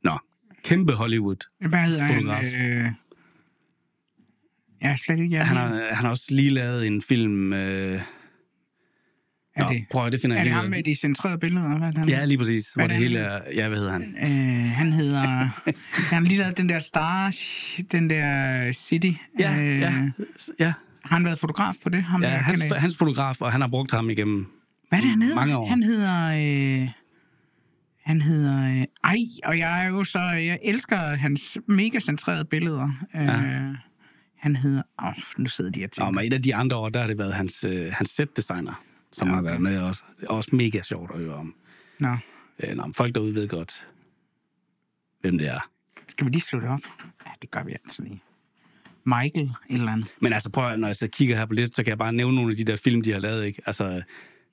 Nå, 0.04 0.20
kæmpe 0.64 0.94
Hollywood. 0.94 1.48
Hvad 1.70 1.80
hedder 1.80 2.04
han? 2.04 2.56
Øh... 2.56 2.92
Ja, 4.82 4.96
slet 4.96 5.20
ikke. 5.20 5.36
Jeg 5.36 5.48
Han 5.48 5.58
har, 5.58 5.68
han 5.68 6.04
har 6.06 6.10
også 6.10 6.26
lige 6.30 6.50
lavet 6.50 6.88
en 6.88 7.02
film... 7.02 7.54
Øh, 7.54 8.02
er, 9.56 9.64
nå, 9.64 9.70
det, 9.74 9.86
prøv 9.92 10.06
at 10.06 10.12
det 10.12 10.22
finder 10.22 10.36
er 10.36 10.40
jeg 10.40 10.46
det 10.46 10.50
lige 10.52 10.56
ham 10.56 10.66
ud 10.66 10.70
med 10.70 10.84
de 10.84 10.96
centrerede 10.96 11.38
billeder? 11.38 11.78
Hvad 11.78 11.88
er 11.88 11.92
det, 11.92 11.98
han 11.98 12.10
Ja, 12.10 12.26
lige 12.26 12.38
præcis. 12.38 12.68
Hvor 12.74 12.82
Hvad 12.82 12.90
det 12.90 12.96
er 12.96 13.00
hele 13.00 13.20
det, 13.20 13.26
er... 13.28 13.40
Ja, 13.56 13.68
hvad 13.68 13.78
hedder 13.78 13.92
han? 13.92 14.16
Øh, 14.22 14.72
han 14.72 14.92
hedder... 14.94 15.22
han 16.10 16.18
har 16.18 16.22
lige 16.22 16.38
lavet 16.38 16.58
den 16.58 16.70
der 16.70 16.80
Star... 16.80 17.36
Den 17.92 18.10
der 18.10 18.72
City. 18.72 19.12
Ja, 19.40 19.60
øh, 19.60 19.80
ja, 19.80 19.94
ja. 20.60 20.74
Har 21.06 21.16
han 21.16 21.26
været 21.26 21.40
fotograf 21.40 21.74
på 21.84 21.90
det? 21.90 22.04
Ham 22.04 22.24
ja 22.24 22.30
der 22.30 22.38
hans, 22.38 22.64
jeg. 22.64 22.82
hans 22.82 22.98
fotograf, 22.98 23.42
og 23.42 23.52
han 23.52 23.62
har 23.62 23.68
brugt 23.68 23.92
ham 23.92 24.10
igennem 24.10 24.46
Hvad 24.90 25.00
er 25.00 25.02
det, 25.02 25.10
han 25.10 25.22
hedder? 25.22 25.36
Mange 25.36 25.58
år. 25.58 25.68
Han 25.70 25.84
hedder... 25.84 26.28
Øh, 26.82 26.90
han 28.06 28.22
hedder... 28.22 28.64
Øh, 28.64 28.84
ej, 29.04 29.18
og 29.46 29.58
jeg 29.58 29.86
er 29.86 29.90
jo 29.90 30.04
så... 30.04 30.20
Jeg 30.20 30.60
elsker 30.64 30.98
hans 30.98 31.58
mega 31.68 32.00
centrerede 32.00 32.46
billeder. 32.46 32.90
Øh, 33.16 33.22
Ja. 33.26 33.74
Han 34.38 34.56
hedder... 34.56 34.82
Åh, 35.04 35.14
nu 35.38 35.50
sidder 35.50 35.72
de 35.72 35.84
og 35.84 35.92
tænker. 35.92 36.06
Nå, 36.06 36.12
men 36.12 36.26
et 36.26 36.34
af 36.34 36.42
de 36.42 36.56
andre 36.56 36.76
år, 36.78 36.90
der 36.90 37.00
har 37.00 37.08
det 37.08 37.18
været 37.18 37.34
hans, 37.34 37.64
øh, 37.64 37.94
hans 37.94 38.10
setdesigner, 38.10 38.84
som 39.12 39.28
Ja, 39.28 39.34
okay. 39.34 39.36
har 39.38 39.42
været 39.50 39.62
med 39.62 39.80
også. 39.82 40.04
Det 40.20 40.26
er 40.28 40.34
også 40.34 40.56
mega 40.56 40.82
sjovt 40.82 41.12
at 41.12 41.18
høre 41.20 41.34
om. 41.36 41.56
Nå, 42.00 42.18
Øh, 42.64 42.76
nå, 42.76 42.92
folk 42.96 43.16
derude 43.16 43.36
ved 43.36 43.48
godt, 43.48 43.88
hvem 45.22 45.38
det 45.38 45.48
er. 45.48 45.70
skal 46.08 46.26
vi 46.26 46.32
lige 46.32 46.42
slå 46.42 46.60
det 46.60 46.70
op? 46.70 46.80
Ja, 47.26 47.32
det 47.42 47.52
gør 47.52 47.64
vi 47.64 47.72
altså 47.86 48.02
lige. 48.02 48.22
Michael, 49.04 49.52
eller 49.70 49.92
andet. 49.92 50.08
Men 50.22 50.34
altså, 50.34 50.50
prøv 50.50 50.78
når 50.78 50.88
jeg 50.88 50.96
så 50.96 51.08
kigger 51.08 51.36
her 51.38 51.46
på 51.46 51.54
listen, 51.54 51.76
så 51.76 51.84
kan 51.84 51.90
jeg 51.90 51.98
bare 51.98 52.14
nævne 52.14 52.36
nogle 52.36 52.52
af 52.52 52.58
de 52.58 52.64
der 52.64 52.76
film, 52.84 53.02
de 53.02 53.12
har 53.12 53.20
lavet, 53.20 53.46
ikke? 53.46 53.62
Altså, 53.66 54.02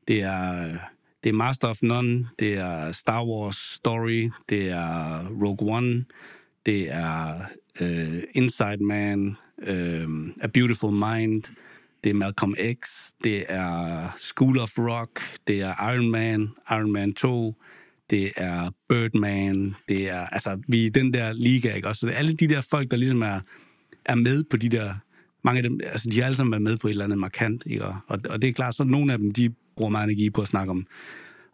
det 0.08 0.22
er, 0.22 0.76
det 1.24 1.28
er 1.28 1.32
Master 1.32 1.68
of 1.68 1.82
None, 1.82 2.28
det 2.38 2.54
er 2.58 2.92
Star 2.92 3.24
Wars 3.24 3.56
Story, 3.56 4.30
det 4.48 4.70
er 4.70 5.18
Rogue 5.28 5.76
One, 5.76 6.04
det 6.66 6.92
er 6.92 7.40
uh, 7.80 8.18
Inside 8.32 8.84
Man, 8.84 9.36
uh, 9.68 10.28
A 10.40 10.46
Beautiful 10.46 10.92
Mind, 10.92 11.42
det 12.04 12.10
er 12.10 12.14
Malcolm 12.14 12.54
X, 12.72 13.10
det 13.24 13.44
er 13.48 14.08
School 14.18 14.58
of 14.58 14.78
Rock, 14.78 15.20
det 15.46 15.60
er 15.60 15.92
Iron 15.92 16.10
Man, 16.10 16.50
Iron 16.70 16.92
Man 16.92 17.14
2, 17.14 17.54
det 18.10 18.32
er 18.36 18.70
Birdman, 18.88 19.74
det 19.88 20.10
er, 20.10 20.26
altså, 20.26 20.58
vi 20.68 20.86
er 20.86 20.90
den 20.90 21.14
der 21.14 21.32
liga, 21.32 21.74
ikke? 21.74 21.88
Også, 21.88 22.00
så 22.00 22.06
det 22.06 22.14
er 22.14 22.18
alle 22.18 22.32
de 22.32 22.48
der 22.48 22.60
folk, 22.60 22.90
der 22.90 22.96
ligesom 22.96 23.22
er, 23.22 23.40
er 24.04 24.14
med 24.14 24.44
på 24.50 24.56
de 24.56 24.68
der, 24.68 24.94
mange 25.44 25.58
af 25.58 25.62
dem, 25.62 25.80
altså 25.82 26.10
de 26.10 26.18
har 26.18 26.24
alle 26.24 26.36
sammen 26.36 26.52
været 26.52 26.62
med 26.62 26.76
på 26.76 26.88
et 26.88 26.90
eller 26.90 27.04
andet 27.04 27.18
markant, 27.18 27.62
ikke? 27.66 27.84
Og, 27.84 27.96
og, 28.08 28.42
det 28.42 28.48
er 28.48 28.52
klart, 28.52 28.74
så 28.74 28.84
nogle 28.84 29.12
af 29.12 29.18
dem, 29.18 29.32
de 29.32 29.54
bruger 29.76 29.90
meget 29.90 30.04
energi 30.04 30.30
på 30.30 30.42
at 30.42 30.48
snakke 30.48 30.70
om, 30.70 30.86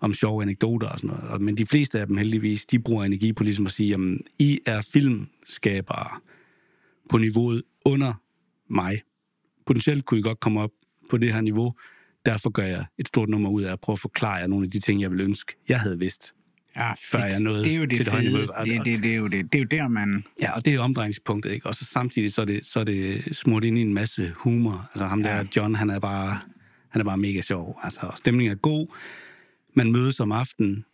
om 0.00 0.14
sjove 0.14 0.43
anekdoter 0.43 0.88
og 0.88 0.99
sådan 0.99 1.17
noget. 1.17 1.40
Men 1.40 1.57
de 1.57 1.67
fleste 1.67 2.00
af 2.00 2.07
dem 2.07 2.17
heldigvis, 2.17 2.67
de 2.67 2.79
bruger 2.79 3.05
energi 3.05 3.33
på 3.33 3.45
ligesom 3.45 3.67
at 3.67 3.73
sige, 3.73 3.88
jamen, 3.88 4.21
I 4.38 4.61
er 4.67 4.88
filmskabere 4.93 6.21
på 7.11 7.19
niveauet 7.19 7.62
under 7.87 8.14
mig. 8.69 9.00
Potentielt 9.67 10.05
kunne 10.05 10.21
I 10.21 10.23
godt 10.23 10.40
komme 10.40 10.61
op 10.61 10.71
på 11.11 11.17
det 11.17 11.33
her 11.33 11.40
niveau. 11.40 11.75
Derfor 12.26 12.50
gør 12.50 12.62
jeg 12.62 12.85
et 12.99 13.09
stort 13.09 13.29
nummer 13.29 13.50
ud 13.50 13.62
af 13.62 13.73
at 13.73 13.81
prøve 13.81 13.95
at 13.95 14.00
forklare 14.00 14.35
jer 14.35 14.47
nogle 14.47 14.64
af 14.64 14.71
de 14.71 14.81
ting, 14.81 15.00
jeg 15.00 15.11
vil 15.11 15.21
ønske, 15.21 15.52
jeg 15.69 15.81
havde 15.81 15.99
vidst. 15.99 16.35
Ja, 16.76 16.93
Før 17.11 17.25
jeg 17.25 17.40
nåede 17.40 17.64
det 17.64 17.73
er 17.73 17.76
jo 17.76 17.85
det 17.85 17.97
til 17.97 18.05
det 18.05 18.12
høje 18.12 18.25
niveau. 18.25 18.40
Det, 18.64 18.85
det, 18.85 19.02
det, 19.02 19.12
er 19.12 19.17
jo 19.17 19.26
det, 19.26 19.52
det 19.52 19.59
er 19.59 19.62
jo 19.62 19.69
der, 19.71 19.88
man... 19.88 20.25
Ja, 20.40 20.52
og 20.52 20.64
det 20.64 20.75
er 20.75 20.81
omdrejningspunktet, 20.81 21.52
ikke? 21.52 21.67
Og 21.67 21.75
så 21.75 21.85
samtidig 21.85 22.33
så 22.33 22.40
er 22.40 22.45
det, 22.45 22.67
så 22.67 22.81
er 22.81 22.85
det 22.85 23.37
smurt 23.37 23.64
ind 23.64 23.79
i 23.79 23.81
en 23.81 23.95
masse 23.95 24.33
humor. 24.37 24.88
Altså 24.93 25.05
ham 25.05 25.23
der, 25.23 25.37
Ja. 25.37 25.45
John, 25.57 25.75
han 25.75 25.90
er 25.90 25.99
bare, 25.99 26.40
han 26.88 27.00
er 27.00 27.05
bare 27.05 27.19
mega 27.19 27.40
sjov. 27.40 27.79
Altså, 27.83 28.00
og 28.00 28.19
stemningen 28.19 28.52
er 28.52 28.57
god. 28.57 28.97
Man 29.75 29.93
mødes 29.93 30.21
om 30.21 30.33
aftenen 30.33 30.85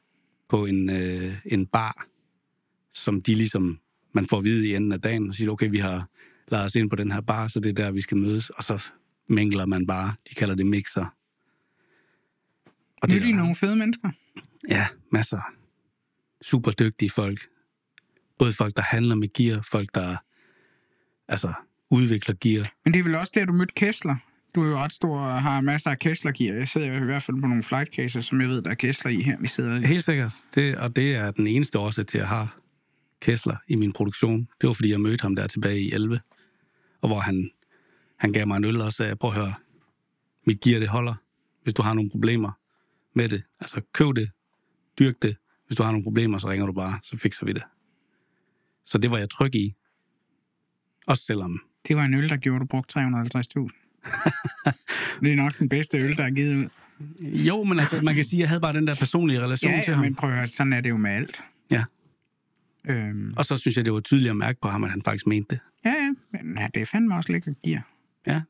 på 0.49 0.67
en, 0.67 0.91
øh, 0.91 1.35
en 1.45 1.67
bar, 1.67 2.07
som 2.95 3.23
de 3.23 3.35
ligesom, 3.35 3.79
man 4.17 4.27
får 4.27 4.39
at 4.39 4.45
vide 4.45 4.69
i 4.69 4.75
enden 4.75 4.93
af 4.93 5.01
dagen, 5.01 5.29
og 5.29 5.35
siger, 5.35 5.51
okay, 5.51 5.71
vi 5.71 5.79
har 5.79 6.09
lavet 6.49 6.65
os 6.65 6.75
ind 6.75 6.91
på 6.91 6.97
den 6.97 7.13
her 7.13 7.21
bar, 7.21 7.49
så 7.49 7.61
det 7.61 7.69
er 7.69 7.73
der, 7.73 7.91
vi 7.91 8.01
skal 8.01 8.17
mødes. 8.17 8.51
Og 8.51 8.65
så 8.65 8.91
mingler 9.29 9.67
man 9.67 9.87
bare. 9.87 10.15
De 10.29 10.35
kalder 10.35 10.55
det 10.55 10.67
mixer. 10.67 11.07
Og 13.03 13.09
Nu 13.09 13.17
er 13.17 13.21
de 13.21 13.33
nogle 13.33 13.57
fede 13.57 13.77
mennesker. 13.77 14.11
Ja, 14.69 14.87
masser. 15.13 15.41
Super 16.43 16.71
dygtige 16.71 17.11
folk. 17.11 17.41
Både 18.39 18.53
folk, 18.53 18.77
der 18.77 18.83
handler 18.83 19.15
med 19.15 19.33
gear, 19.33 19.69
folk, 19.71 19.95
der 19.95 20.17
altså, 21.29 21.53
udvikler 21.91 22.35
gear. 22.41 22.73
Men 22.85 22.95
det 22.95 23.01
er 23.01 23.05
vel 23.05 23.15
også 23.15 23.33
der, 23.35 23.45
du 23.45 23.53
mødte 23.53 23.75
Kessler. 23.77 24.17
Du 24.55 24.63
er 24.63 24.69
jo 24.69 24.77
ret 24.77 24.93
stor 24.93 25.19
og 25.19 25.43
har 25.43 25.61
masser 25.61 25.91
af 25.91 25.99
Kessler-gear. 25.99 26.55
Jeg 26.55 26.69
sidder 26.69 27.03
i 27.03 27.05
hvert 27.05 27.23
fald 27.23 27.41
på 27.41 27.47
nogle 27.47 27.63
flight 27.63 27.95
cases, 27.95 28.25
som 28.25 28.41
jeg 28.41 28.49
ved, 28.49 28.63
der 28.63 28.71
er 28.71 28.75
Kessler 28.75 29.11
i 29.11 29.23
her, 29.23 29.37
vi 29.41 29.47
sidder 29.49 29.81
i. 29.81 29.87
Helt 29.87 30.05
sikkert. 30.05 30.35
Det, 30.55 30.77
og 30.77 30.97
det 30.97 31.15
er 31.15 31.31
den 31.31 31.47
eneste 31.47 31.79
årsag 31.79 32.07
til, 32.07 32.19
at 32.19 32.23
jeg 32.23 32.29
har 32.29 32.57
Kessler 33.21 33.57
i 33.69 33.77
min 33.77 33.93
produktion. 33.93 34.49
Det 34.61 34.67
var, 34.67 34.73
fordi 34.73 34.91
jeg 34.91 35.01
mødte 35.01 35.23
ham 35.23 35.37
der 35.37 35.47
tilbage 35.47 35.81
i 35.81 35.93
11. 35.93 36.21
Og 37.01 37.09
hvor 37.09 37.21
han, 37.21 37.51
han 38.17 38.33
gav 38.33 38.47
mig 38.47 38.57
en 38.57 38.65
øl 38.65 38.81
og 38.81 38.93
sagde, 38.93 39.17
prøv 39.17 39.31
at 39.31 39.37
høre, 39.37 39.55
mit 40.47 40.61
gear 40.61 40.79
det 40.81 40.89
holder. 40.89 41.15
Hvis 41.63 41.75
du 41.75 41.83
har 41.83 41.95
nogle 41.95 42.11
problemer 42.11 42.51
med 43.15 43.29
det, 43.29 43.43
altså 43.61 43.81
køb 43.93 44.17
det, 44.17 44.31
dyrk 44.99 45.15
det. 45.23 45.37
Hvis 45.67 45.77
du 45.77 45.83
har 45.83 45.91
nogle 45.91 46.05
problemer, 46.05 46.39
så 46.39 46.49
ringer 46.49 46.67
du 46.67 46.73
bare, 46.73 46.99
så 47.03 47.17
fikser 47.17 47.47
vi 47.47 47.53
det. 47.53 47.63
Så 48.85 48.99
det 48.99 49.11
var 49.11 49.19
jeg 49.19 49.31
tryg 49.31 49.55
i. 49.55 49.75
Også 51.07 51.25
selvom 51.25 51.61
Det 51.89 51.97
var 51.97 52.05
en 52.05 52.15
øl, 52.15 52.29
der 52.29 52.37
gjorde, 52.37 52.61
du 52.61 52.67
brugte 52.67 53.01
350.000. 53.01 53.05
det 55.23 55.33
er 55.33 55.37
nok 55.37 55.59
den 55.59 55.69
bedste 55.69 55.99
øl, 55.99 56.17
der 56.17 56.25
er 56.25 56.31
givet 56.31 56.57
ud. 56.57 56.69
Jo, 57.21 57.65
men 57.65 57.79
altså, 57.79 58.05
man 58.05 58.15
kan 58.15 58.25
sige, 58.25 58.39
at 58.39 58.41
jeg 58.41 58.49
havde 58.49 58.61
bare 58.61 58.73
den 58.73 58.87
der 58.87 58.95
personlige 58.95 59.41
relation 59.45 59.73
Ja, 59.73 59.83
til 59.83 59.91
ja, 59.91 59.95
ham. 59.95 60.05
men 60.05 60.15
prøv 60.15 60.31
at 60.31 60.37
høre, 60.37 60.47
sådan 60.47 60.73
er 60.73 60.81
det 60.81 60.91
jo 60.91 60.97
med 60.97 61.11
alt. 61.11 61.43
Ja. 61.71 61.85
Øhm, 62.87 63.35
Og 63.37 63.45
så 63.45 63.57
synes 63.57 63.77
jeg, 63.77 63.85
det 63.85 63.93
var 63.93 64.01
tydeligt 64.01 64.31
at 64.31 64.37
mærke 64.37 64.59
på 64.63 64.69
ham, 64.69 64.85
at 64.85 64.91
han 64.91 65.03
faktisk 65.03 65.27
mente 65.27 65.49
det. 65.55 65.61
ja, 65.85 65.91
ja, 65.95 66.13
men 66.43 66.59
ja, 66.59 66.69
det 66.75 66.83
er 66.83 66.87
fandme 66.87 67.17
også 67.17 67.33
lækkert 67.33 67.55
gear. 67.65 67.89
Ja. 68.27 68.43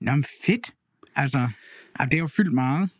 Nå, 0.00 0.12
men 0.12 0.24
fedt. 0.46 0.74
Altså, 1.16 1.48
det 2.00 2.14
er 2.14 2.18
jo 2.18 2.26
fyldt 2.26 2.52
meget. 2.52 2.90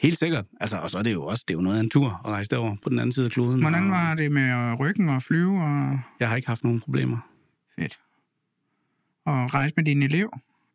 Helt 0.00 0.18
sikkert. 0.18 0.44
Altså, 0.60 0.78
og 0.78 0.90
så 0.90 0.98
er 0.98 1.02
det 1.02 1.12
jo 1.12 1.24
også 1.26 1.44
det 1.48 1.54
er 1.54 1.58
jo 1.58 1.62
noget 1.62 1.76
af 1.76 1.80
en 1.82 1.90
tur 1.90 2.20
at 2.24 2.30
rejse 2.30 2.50
derover 2.50 2.76
på 2.82 2.88
den 2.88 2.98
anden 2.98 3.12
side 3.12 3.26
af 3.26 3.32
kloden. 3.32 3.60
Hvordan 3.60 3.84
og 3.84 3.90
var 3.90 4.14
det 4.14 4.32
med 4.32 4.80
ryggen 4.80 5.08
og 5.08 5.22
flyve 5.22 5.62
og 5.62 6.00
Jeg 6.20 6.28
har 6.28 6.36
ikke 6.36 6.48
haft 6.48 6.64
nogen 6.64 6.80
problemer. 6.80 7.18
fedt? 7.78 7.98
Og 9.24 9.54
rejse 9.54 9.74
med 9.76 9.84
din 9.84 10.02
elev? 10.02 10.30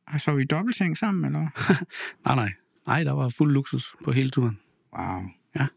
Har 0.08 0.18
så 0.18 0.38
i 0.38 0.44
dobbeltseng 0.44 0.98
sammen, 0.98 1.26
eller? 1.26 1.40
Nej, 2.26 2.36
nej. 2.36 2.52
Nej, 2.88 3.04
der 3.04 3.12
var 3.12 3.30
fuld 3.30 3.54
luksus 3.54 3.96
på 4.04 4.12
hele 4.12 4.30
turen. 4.30 4.60
Wow. 5.00 5.22
Ja. 5.56 5.68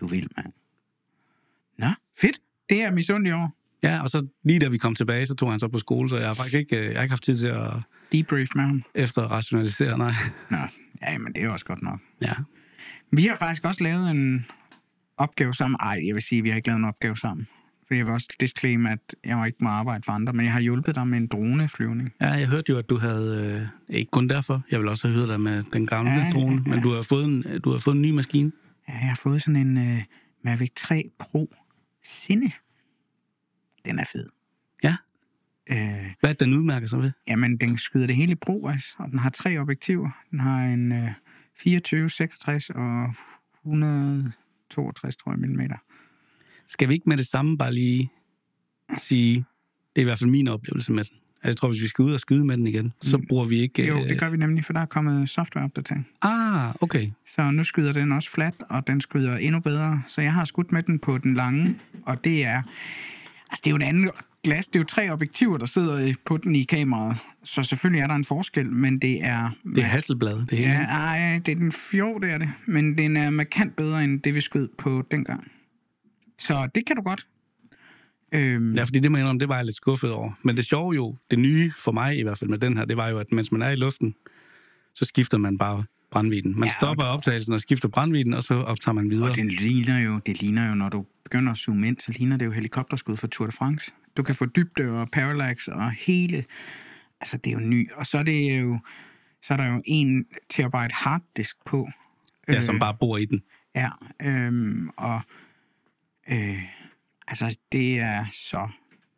Du 0.00 0.06
vil, 0.06 0.28
mand. 0.36 0.52
Nå, 1.78 1.86
fedt. 2.20 2.38
Det 2.70 2.82
er 2.82 2.90
misundelig 2.90 3.34
over. 3.34 3.48
Ja, 3.82 4.02
og 4.02 4.08
så 4.08 4.26
lige 4.44 4.58
da 4.58 4.68
vi 4.68 4.78
kom 4.78 4.94
tilbage, 4.94 5.26
så 5.26 5.34
tog 5.34 5.50
han 5.50 5.60
så 5.60 5.68
på 5.68 5.78
skole, 5.78 6.08
så 6.08 6.16
jeg 6.16 6.26
har 6.26 6.34
faktisk 6.34 6.54
ikke, 6.56 6.76
øh, 6.78 6.84
jeg 6.84 6.94
har 6.94 7.02
ikke 7.02 7.12
haft 7.12 7.22
tid 7.24 7.36
til 7.36 7.46
at 7.48 7.70
Debrief 8.12 8.48
med 8.54 8.64
ham. 8.64 8.82
efter 8.94 9.22
rationalisere, 9.22 9.98
nej. 9.98 10.12
Nå, 10.50 10.56
ja, 11.02 11.18
men 11.18 11.32
det 11.32 11.42
er 11.44 11.50
også 11.50 11.64
godt 11.64 11.82
nok. 11.82 12.00
Ja. 12.22 12.32
Vi 13.12 13.26
har 13.26 13.36
faktisk 13.36 13.64
også 13.64 13.82
lavet 13.84 14.10
en 14.10 14.46
opgave 15.16 15.54
sammen. 15.54 15.76
Ej, 15.80 16.00
jeg 16.06 16.14
vil 16.14 16.22
sige, 16.22 16.38
at 16.38 16.44
vi 16.44 16.48
har 16.48 16.56
ikke 16.56 16.68
lavet 16.68 16.78
en 16.78 16.84
opgave 16.84 17.16
sammen. 17.16 17.46
For 17.88 17.94
jeg 17.94 18.04
vil 18.06 18.12
også 18.14 18.28
disclaim, 18.40 18.86
at 18.86 18.98
jeg 19.24 19.36
må 19.36 19.44
ikke 19.44 19.58
må 19.60 19.68
arbejde 19.68 20.02
for 20.04 20.12
andre, 20.12 20.32
men 20.32 20.44
jeg 20.44 20.52
har 20.52 20.60
hjulpet 20.60 20.94
dig 20.94 21.06
med 21.08 21.18
en 21.18 21.26
droneflyvning. 21.26 22.12
ja, 22.20 22.30
jeg 22.30 22.48
hørte 22.48 22.72
jo, 22.72 22.78
at 22.78 22.88
du 22.90 22.96
havde, 22.98 23.60
øh, 23.90 23.96
ikke 23.98 24.10
kun 24.10 24.28
derfor, 24.28 24.62
jeg 24.70 24.80
vil 24.80 24.88
også 24.88 25.08
have 25.08 25.18
hørt 25.18 25.28
dig 25.28 25.40
med 25.40 25.62
den 25.72 25.86
gamle 25.86 26.10
Ja, 26.10 26.30
drone, 26.32 26.62
ja. 26.66 26.70
men 26.74 26.82
du 26.82 26.92
har, 26.94 27.02
fået 27.02 27.24
en, 27.24 27.44
du 27.64 27.70
har 27.72 27.78
fået 27.78 27.94
en 27.94 28.02
ny 28.02 28.10
maskine. 28.10 28.52
Ja, 28.88 28.92
jeg 28.92 29.08
har 29.08 29.20
fået 29.22 29.42
sådan 29.42 29.56
en 29.76 29.76
uh, 29.96 29.98
Mavic 30.44 30.70
3 30.76 31.04
Pro 31.18 31.54
Cine. 32.04 32.52
Den 33.84 33.98
er 33.98 34.04
fed. 34.12 34.26
Ja. 34.82 34.96
Øh, 35.66 36.12
Hvad 36.20 36.30
er 36.30 36.34
det, 36.34 36.40
den 36.40 36.54
udmærker 36.54 36.86
sig 36.86 36.98
ved? 36.98 37.12
jamen, 37.26 37.56
den 37.56 37.78
skyder 37.78 38.06
det 38.06 38.16
hele 38.16 38.32
i 38.32 38.34
ProRes, 38.34 38.94
og 38.98 39.10
den 39.10 39.18
har 39.18 39.30
tre 39.30 39.58
objektiver. 39.58 40.10
Den 40.30 40.40
har 40.40 40.64
en 40.64 40.92
uh, 40.92 41.08
24, 41.58 42.10
66 42.10 42.70
og 42.70 43.14
162, 43.64 45.16
tror 45.16 45.32
jeg, 45.32 45.38
millimeter. 45.38 45.76
Skal 46.66 46.88
vi 46.88 46.94
ikke 46.94 47.08
med 47.08 47.16
det 47.16 47.26
samme 47.26 47.58
bare 47.58 47.74
lige 47.74 48.10
sige, 48.98 49.34
det 49.96 50.00
er 50.00 50.00
i 50.00 50.04
hvert 50.04 50.18
fald 50.18 50.30
min 50.30 50.48
oplevelse 50.48 50.92
med 50.92 51.04
den. 51.04 51.16
Altså, 51.44 51.48
jeg 51.48 51.56
tror, 51.56 51.68
hvis 51.68 51.82
vi 51.82 51.86
skal 51.86 52.02
ud 52.02 52.12
og 52.12 52.20
skyde 52.20 52.44
med 52.44 52.56
den 52.56 52.66
igen, 52.66 52.92
så 53.00 53.18
bruger 53.28 53.44
vi 53.44 53.56
ikke... 53.56 53.82
Mm. 53.82 53.88
Jo, 53.88 54.02
øh, 54.02 54.08
det 54.08 54.20
gør 54.20 54.30
vi 54.30 54.36
nemlig, 54.36 54.64
for 54.64 54.72
der 54.72 54.80
er 54.80 54.86
kommet 54.86 55.28
softwareopdatering. 55.28 56.08
Ah, 56.22 56.74
okay. 56.80 57.10
Så 57.34 57.50
nu 57.50 57.64
skyder 57.64 57.92
den 57.92 58.12
også 58.12 58.30
flat, 58.30 58.54
og 58.68 58.86
den 58.86 59.00
skyder 59.00 59.36
endnu 59.36 59.60
bedre. 59.60 60.02
Så 60.06 60.20
jeg 60.20 60.32
har 60.32 60.44
skudt 60.44 60.72
med 60.72 60.82
den 60.82 60.98
på 60.98 61.18
den 61.18 61.34
lange, 61.34 61.74
og 62.02 62.24
det 62.24 62.44
er... 62.44 62.62
Altså, 63.50 63.60
det 63.64 63.66
er 63.66 63.70
jo 63.70 63.76
et 63.76 63.82
andet 63.82 64.10
glas. 64.44 64.66
Det 64.66 64.76
er 64.76 64.80
jo 64.80 64.84
tre 64.84 65.10
objektiver, 65.10 65.58
der 65.58 65.66
sidder 65.66 66.14
på 66.26 66.36
den 66.36 66.56
i 66.56 66.62
kameraet. 66.62 67.16
Så 67.44 67.62
selvfølgelig 67.62 68.02
er 68.02 68.06
der 68.06 68.14
en 68.14 68.24
forskel, 68.24 68.72
men 68.72 68.98
det 68.98 69.24
er... 69.24 69.50
Det 69.74 69.78
er 69.78 69.82
Hasselblad, 69.82 70.46
det 70.46 70.58
hele. 70.58 70.70
Ja, 70.70 70.84
ej, 70.84 71.40
det 71.46 71.52
er 71.52 71.56
den 71.56 71.72
fjord, 71.72 72.20
det 72.20 72.30
er 72.30 72.38
det. 72.38 72.50
Men 72.66 72.98
den 72.98 73.16
er 73.16 73.30
markant 73.30 73.76
bedre, 73.76 74.04
end 74.04 74.20
det, 74.20 74.34
vi 74.34 74.40
skød 74.40 74.68
på 74.78 75.06
dengang. 75.10 75.50
Så 76.38 76.68
det 76.74 76.86
kan 76.86 76.96
du 76.96 77.02
godt. 77.02 77.26
Øhm, 78.32 78.72
Ja, 78.74 78.84
fordi 78.84 78.98
det 79.00 79.10
må 79.10 79.16
jeg 79.16 79.22
indrømme, 79.22 79.40
det 79.40 79.48
var 79.48 79.56
jeg 79.56 79.64
lidt 79.64 79.76
skuffet 79.76 80.10
over. 80.10 80.32
Men 80.42 80.56
det 80.56 80.64
sjove 80.64 80.94
jo, 80.94 81.16
det 81.30 81.38
nye 81.38 81.72
for 81.78 81.92
mig 81.92 82.18
i 82.18 82.22
hvert 82.22 82.38
fald 82.38 82.50
med 82.50 82.58
den 82.58 82.76
her, 82.76 82.84
det 82.84 82.96
var 82.96 83.08
jo, 83.08 83.18
at 83.18 83.32
mens 83.32 83.52
man 83.52 83.62
er 83.62 83.70
i 83.70 83.76
luften, 83.76 84.14
så 84.94 85.04
skifter 85.04 85.38
man 85.38 85.58
bare 85.58 85.84
brændviden. 86.10 86.60
Man 86.60 86.68
Ja, 86.68 86.74
stopper 86.80 87.04
optagelsen 87.04 87.54
og 87.54 87.60
skifter 87.60 87.88
brændviden, 87.88 88.34
og 88.34 88.42
så 88.42 88.54
optager 88.54 88.94
man 88.94 89.10
videre. 89.10 89.30
Og 89.30 89.36
den 89.36 89.48
ligner 89.48 89.98
jo, 89.98 90.20
det 90.26 90.40
ligner 90.40 90.68
jo, 90.68 90.74
når 90.74 90.88
du 90.88 91.06
begynder 91.24 91.52
at 91.52 91.58
zoome 91.58 91.88
ind, 91.88 91.96
så 92.00 92.12
ligner 92.12 92.36
det 92.36 92.46
jo 92.46 92.50
helikopterskud 92.50 93.16
fra 93.16 93.26
Tour 93.26 93.46
de 93.46 93.52
France. 93.52 93.92
Du 94.16 94.22
kan 94.22 94.34
få 94.34 94.46
dybde 94.46 94.90
og 94.90 95.08
parallax 95.10 95.68
og 95.68 95.90
hele... 95.92 96.44
Altså, 97.20 97.36
det 97.36 97.50
er 97.50 97.54
jo 97.54 97.60
ny. 97.60 97.90
Og 97.92 98.06
så 98.06 98.18
er 98.18 98.22
det 98.22 98.60
jo... 98.60 98.78
Så 99.42 99.52
er 99.52 99.56
der 99.56 99.66
jo 99.66 99.82
en 99.84 100.26
terabyte 100.50 100.94
harddisk 100.94 101.56
på. 101.66 101.88
Ja, 102.48 102.60
som 102.60 102.78
bare 102.78 102.96
bor 103.00 103.16
i 103.18 103.24
den. 103.24 103.42
Ja, 103.74 103.88
øhm, 104.22 104.88
og... 104.96 105.20
Øh, 106.30 106.58
altså, 107.32 107.58
det 107.72 108.00
er 108.00 108.24
så... 108.32 108.68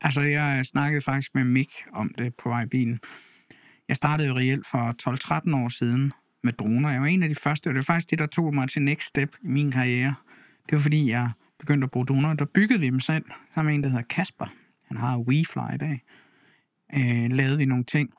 Altså, 0.01 0.21
jeg 0.21 0.67
snakkede 0.67 1.03
faktisk 1.03 1.35
med 1.35 1.45
Mick 1.45 1.71
om 1.93 2.15
det 2.19 2.35
på 2.35 2.49
vej 2.49 2.63
i 2.63 2.67
bilen. 2.67 3.01
Jeg 3.89 3.97
startede 3.97 4.29
jo 4.29 4.37
reelt 4.37 4.67
for 4.67 4.95
12-13 5.53 5.65
år 5.65 5.69
siden 5.69 6.13
med 6.43 6.53
droner. 6.53 6.91
Jeg 6.91 7.01
var 7.01 7.07
en 7.07 7.23
af 7.23 7.29
de 7.29 7.35
første, 7.35 7.69
og 7.69 7.75
det 7.75 7.77
var 7.77 7.95
faktisk 7.95 8.11
det, 8.11 8.19
der 8.19 8.27
tog 8.27 8.55
mig 8.55 8.69
til 8.69 8.83
next 8.83 9.09
step 9.09 9.37
i 9.43 9.47
min 9.47 9.71
karriere. 9.71 10.15
Det 10.67 10.73
var 10.73 10.79
fordi, 10.79 11.11
jeg 11.11 11.31
begyndte 11.59 11.85
at 11.85 11.91
bruge 11.91 12.07
droner. 12.07 12.35
Der 12.35 12.45
byggede 12.45 12.81
vi 12.81 12.87
dem 12.87 13.01
selv, 13.01 13.25
sammen 13.55 13.71
med 13.71 13.75
en, 13.75 13.83
der 13.83 13.89
hedder 13.89 14.05
Kasper. 14.11 14.47
Han 14.89 14.97
har 14.97 15.19
WeFly 15.19 15.75
i 15.75 15.79
dag. 15.79 16.03
Øh, 16.95 17.31
lavede 17.31 17.59
vi 17.59 17.65
nogle 17.65 17.85
ting. 17.85 18.11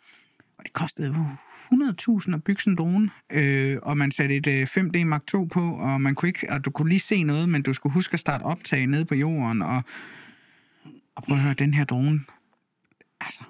Det 0.66 0.74
kostede 0.74 1.38
100.000 1.74 2.34
at 2.34 2.44
bygge 2.44 2.62
sådan 2.62 2.74
en 2.74 2.78
drone. 2.78 3.10
Øh, 3.32 3.78
og 3.84 3.98
man 3.98 4.12
satte 4.12 4.36
et 4.36 4.48
øh, 4.48 4.68
5D 4.78 5.04
Mark 5.04 5.22
II 5.34 5.48
på, 5.48 5.76
og 5.76 6.02
man 6.02 6.16
kunne 6.16 6.30
ikke, 6.30 6.48
og 6.50 6.66
du 6.66 6.72
kunne 6.72 6.90
lige 6.90 7.00
se 7.00 7.24
noget, 7.24 7.50
men 7.50 7.62
du 7.62 7.74
skulle 7.74 7.94
huske 7.94 8.14
at 8.14 8.20
starte 8.20 8.44
optag 8.44 8.88
nede 8.88 9.06
på 9.06 9.16
jorden. 9.16 9.62
Og, 9.62 9.84
og 11.16 11.24
prøv 11.24 11.38
at 11.38 11.44
høre, 11.44 11.54
den 11.54 11.74
her 11.74 11.84
drone, 11.84 12.20
altså, 13.22 13.44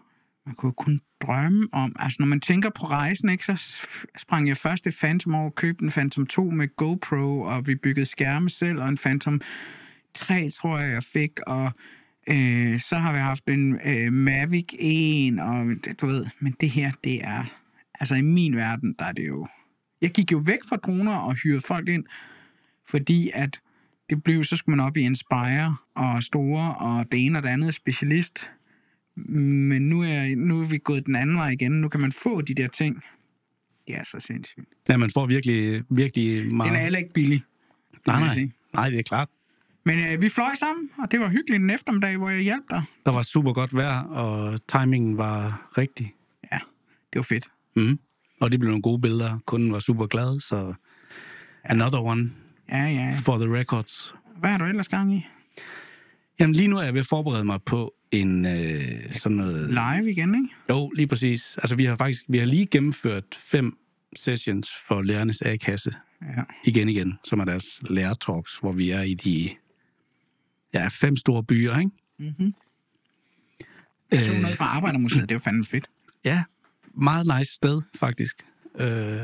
man 0.45 0.55
kunne 0.55 0.73
kun 0.73 1.01
drømme 1.21 1.67
om, 1.71 1.95
altså 1.99 2.17
når 2.19 2.27
man 2.27 2.39
tænker 2.39 2.69
på 2.69 2.85
rejsen, 2.85 3.29
ikke, 3.29 3.45
så 3.45 3.75
sprang 4.17 4.47
jeg 4.47 4.57
først 4.57 4.87
et 4.87 4.95
Phantom 4.99 5.35
over, 5.35 5.49
købte 5.49 5.83
en 5.83 5.91
Phantom 5.91 6.27
2 6.27 6.43
med 6.43 6.75
GoPro, 6.75 7.41
og 7.41 7.67
vi 7.67 7.75
byggede 7.75 8.05
skærme 8.05 8.49
selv, 8.49 8.81
og 8.81 8.89
en 8.89 8.97
Phantom 8.97 9.41
3, 10.13 10.49
tror 10.49 10.77
jeg, 10.77 10.91
jeg 10.91 11.03
fik, 11.03 11.39
og 11.47 11.71
øh, 12.29 12.79
så 12.79 12.95
har 12.95 13.11
vi 13.13 13.17
haft 13.17 13.47
en 13.47 13.79
øh, 13.85 14.13
Mavic 14.13 14.67
1, 14.79 15.39
og 15.39 15.65
du 16.01 16.05
ved, 16.05 16.25
men 16.39 16.55
det 16.61 16.69
her, 16.69 16.91
det 17.03 17.23
er, 17.23 17.45
altså 17.99 18.15
i 18.15 18.21
min 18.21 18.55
verden, 18.55 18.95
der 18.99 19.05
er 19.05 19.11
det 19.11 19.27
jo, 19.27 19.47
jeg 20.01 20.11
gik 20.11 20.31
jo 20.31 20.37
væk 20.37 20.59
fra 20.69 20.75
droner 20.75 21.15
og 21.15 21.33
hyrede 21.33 21.61
folk 21.61 21.89
ind, 21.89 22.05
fordi 22.89 23.31
at 23.33 23.59
det 24.09 24.23
blev, 24.23 24.43
så 24.43 24.55
skulle 24.55 24.77
man 24.77 24.85
op 24.85 24.97
i 24.97 25.01
Inspire 25.01 25.75
og 25.95 26.23
store, 26.23 26.75
og 26.75 27.11
det 27.11 27.25
ene 27.25 27.39
og 27.39 27.43
det 27.43 27.49
andet 27.49 27.75
specialist, 27.75 28.49
men 29.15 29.89
nu 29.89 30.03
er, 30.03 30.35
nu 30.35 30.61
er 30.61 30.65
vi 30.65 30.77
gået 30.77 31.05
den 31.05 31.15
anden 31.15 31.37
vej 31.37 31.49
igen. 31.49 31.71
Nu 31.71 31.89
kan 31.89 31.99
man 31.99 32.11
få 32.11 32.41
de 32.41 32.53
der 32.53 32.67
ting. 32.67 33.03
Det 33.87 33.95
er 33.95 34.03
så 34.03 34.19
sindssygt. 34.19 34.65
Ja, 34.89 34.97
man 34.97 35.11
får 35.11 35.25
virkelig, 35.25 35.83
virkelig 35.89 36.55
meget... 36.55 36.69
Den 36.69 36.79
er 36.79 36.83
heller 36.83 36.99
ikke 36.99 37.13
billig. 37.13 37.43
Nej, 38.07 38.19
nej. 38.19 38.49
Nej, 38.73 38.89
det 38.89 38.99
er 38.99 39.03
klart. 39.03 39.29
Men 39.85 39.99
øh, 39.99 40.21
vi 40.21 40.29
fløj 40.29 40.55
sammen, 40.59 40.89
og 40.97 41.11
det 41.11 41.19
var 41.19 41.29
hyggeligt 41.29 41.63
en 41.63 41.69
eftermiddag, 41.69 42.17
hvor 42.17 42.29
jeg 42.29 42.41
hjalp 42.41 42.63
dig. 42.69 42.83
Der 43.05 43.11
var 43.11 43.21
super 43.21 43.53
godt 43.53 43.75
vejr, 43.75 44.03
og 44.03 44.59
timingen 44.67 45.17
var 45.17 45.67
rigtig. 45.77 46.13
Ja, 46.51 46.59
det 47.13 47.15
var 47.19 47.21
fedt. 47.23 47.47
Mm. 47.75 47.99
Og 48.41 48.51
det 48.51 48.59
blev 48.59 48.69
nogle 48.69 48.81
gode 48.81 49.01
billeder. 49.01 49.39
Kunden 49.45 49.71
var 49.71 49.79
super 49.79 50.05
glad, 50.07 50.39
så 50.39 50.73
another 51.63 51.99
one 51.99 52.31
Ja, 52.69 52.77
ja. 52.83 52.89
ja. 52.89 53.17
for 53.23 53.37
the 53.37 53.55
records. 53.59 54.15
Hvad 54.39 54.49
har 54.49 54.57
du 54.57 54.65
ellers 54.65 54.87
gang 54.87 55.13
i? 55.15 55.25
Jamen 56.39 56.55
lige 56.55 56.67
nu 56.67 56.77
er 56.77 56.83
jeg 56.83 56.93
ved 56.93 56.99
at 56.99 57.07
forberede 57.07 57.43
mig 57.45 57.59
på 57.65 57.93
en 58.11 58.45
øh, 58.45 58.81
sådan 59.11 59.37
noget... 59.37 59.69
Live 59.69 60.11
igen, 60.11 60.35
ikke? 60.35 60.55
Jo, 60.69 60.89
lige 60.89 61.07
præcis. 61.07 61.57
Altså 61.57 61.75
vi 61.75 61.85
har 61.85 61.95
faktisk 61.95 62.23
vi 62.27 62.37
har 62.37 62.45
lige 62.45 62.65
gennemført 62.65 63.23
fem 63.37 63.77
sessions 64.15 64.69
for 64.87 65.01
lærernes 65.01 65.41
A-kasse 65.41 65.95
Ja. 66.21 66.41
igen 66.65 66.89
igen, 66.89 67.19
som 67.23 67.39
er 67.39 67.45
deres 67.45 67.65
lærertalks, 67.89 68.57
hvor 68.57 68.71
vi 68.71 68.89
er 68.89 69.01
i 69.01 69.13
de 69.13 69.49
ja, 70.75 70.87
fem 70.87 71.15
store 71.15 71.43
byer, 71.43 71.77
ikke? 71.77 71.91
Mm-hmm. 72.19 72.53
Jeg 74.11 74.21
så 74.21 74.33
Øh. 74.33 74.41
noget 74.41 74.57
fra 74.57 74.65
Arbejdermuseet, 74.65 75.21
det 75.29 75.35
var 75.35 75.39
fandme 75.39 75.65
fedt. 75.65 75.87
Ja, 76.25 76.43
meget 76.93 77.39
nice 77.39 77.53
sted, 77.53 77.81
faktisk. 77.95 78.45
Øh, 78.79 79.19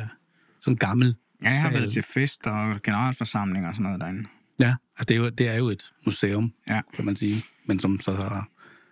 sådan 0.61 0.77
gammel 0.77 1.15
Ja, 1.43 1.49
jeg 1.49 1.61
har 1.61 1.69
sal. 1.69 1.79
været 1.79 1.91
til 1.93 2.03
fest 2.03 2.47
og 2.47 2.81
generalforsamling 2.83 3.67
og 3.67 3.73
sådan 3.75 3.83
noget 3.83 4.01
derinde. 4.01 4.29
Ja, 4.59 4.75
altså 4.97 5.05
det 5.07 5.11
er, 5.11 5.17
jo, 5.17 5.29
det 5.29 5.47
er 5.47 5.55
jo 5.55 5.69
et 5.69 5.93
museum, 6.05 6.53
Ja, 6.67 6.81
kan 6.93 7.05
man 7.05 7.15
sige, 7.15 7.43
men 7.65 7.79
som 7.79 7.99
så 7.99 8.15
har 8.15 8.47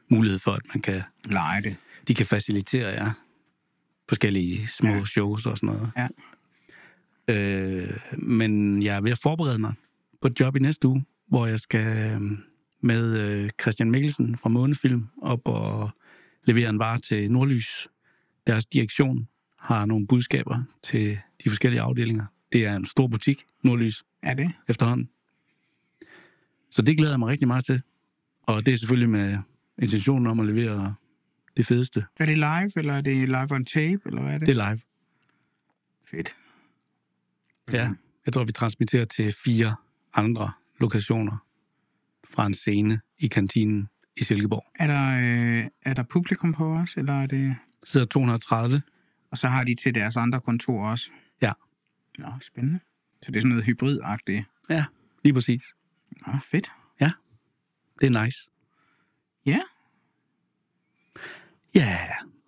mulighed 0.10 0.40
for, 0.40 0.52
at 0.52 0.62
man 0.74 0.82
kan, 0.82 1.02
lege 1.26 1.62
det. 1.62 1.76
de 2.08 2.16
kan 2.16 2.26
facilitere 2.26 2.90
ja, 2.90 3.12
forskellige 4.10 4.68
små 4.68 4.94
Ja. 4.94 5.06
shows 5.06 5.46
og 5.46 5.58
sådan 5.58 5.76
noget. 5.76 5.92
Ja. 5.98 6.08
Øh, 7.28 7.98
men 8.18 8.84
jeg 8.84 8.96
er 8.96 9.02
ved 9.02 9.12
at 9.12 9.18
forberede 9.18 9.60
mig 9.60 9.74
på 10.22 10.28
et 10.28 10.40
job 10.40 10.56
i 10.56 10.60
næste 10.60 10.88
uge, 10.88 11.06
hvor 11.28 11.46
jeg 11.48 11.60
skal 11.60 12.12
øh, 12.22 12.22
med 12.82 13.18
øh, 13.20 13.50
Christian 13.62 13.92
Mikkelsen 13.92 14.38
fra 14.38 14.50
Månefilm 14.50 15.08
op 15.22 15.48
og 15.48 15.90
levere 16.44 16.70
en 16.70 16.80
vare 16.80 17.00
til 17.00 17.32
Nordlys. 17.32 17.88
Deres 18.48 18.66
direktion 18.66 19.28
har 19.60 19.86
nogle 19.86 20.08
budskaber 20.08 20.64
til 20.84 21.20
de 21.44 21.50
forskellige 21.50 21.82
afdelinger. 21.82 22.26
Det 22.52 22.66
er 22.66 22.76
en 22.76 22.86
stor 22.86 23.08
butik, 23.08 23.46
Nordlys, 23.64 24.04
Er 24.24 24.34
det? 24.34 24.52
efterhånden. 24.68 25.10
Så 26.72 26.82
det 26.82 26.98
glæder 26.98 27.12
jeg 27.14 27.20
mig 27.20 27.28
rigtig 27.28 27.48
meget 27.48 27.66
til. 27.66 27.82
Og 28.42 28.66
det 28.66 28.74
er 28.74 28.78
selvfølgelig 28.78 29.10
med 29.10 29.38
intentionen 29.82 30.28
om 30.28 30.40
at 30.40 30.46
levere 30.46 30.96
det 31.58 31.66
fedeste. 31.66 32.06
Er 32.20 32.26
det 32.26 32.38
live, 32.38 32.72
eller 32.76 32.94
er 32.94 33.02
det 33.02 33.28
live 33.28 33.52
on 33.52 33.66
tape, 33.66 34.02
eller 34.06 34.22
hvad 34.22 34.34
er 34.34 34.38
det? 34.38 34.48
Det 34.48 34.58
er 34.58 34.70
live. 34.70 34.82
Fedt. 36.12 36.36
Ja, 37.74 37.90
jeg 38.26 38.34
tror, 38.34 38.44
vi 38.44 38.52
transmitterer 38.52 39.06
til 39.06 39.34
fire 39.46 39.76
andre 40.14 40.52
lokationer 40.80 41.38
fra 42.34 42.46
en 42.46 42.54
scene 42.54 43.00
i 43.18 43.28
kantinen 43.28 43.88
i 44.18 44.24
Silkeborg. 44.24 44.66
Er 44.76 44.88
der, 44.88 45.18
øh, 45.18 45.68
er 45.82 45.94
der 45.94 46.04
publikum 46.04 46.54
på 46.54 46.74
os, 46.74 46.94
eller 46.98 47.14
er 47.14 47.26
det... 47.28 47.56
Der 47.82 47.88
sidder 47.88 48.06
230. 48.06 48.82
Og 49.32 49.38
så 49.38 49.48
har 49.48 49.64
de 49.64 49.76
til 49.76 49.96
deres 49.96 50.18
andre 50.18 50.42
kontor 50.42 50.90
også. 50.90 51.10
Ja. 51.42 51.52
Nå, 52.18 52.28
spændende. 52.42 52.80
Så 53.24 53.32
det 53.32 53.36
er 53.36 53.42
sådan 53.42 53.50
noget 53.50 53.66
hybridagtigt. 53.66 54.46
Ja, 54.70 54.86
lige 55.24 55.34
præcis. 55.34 55.64
Nå, 56.28 56.34
fedt. 56.52 56.72
Det 58.02 58.16
er 58.16 58.24
nice. 58.24 58.50
Ja. 59.46 59.60
Ja, 61.76 61.98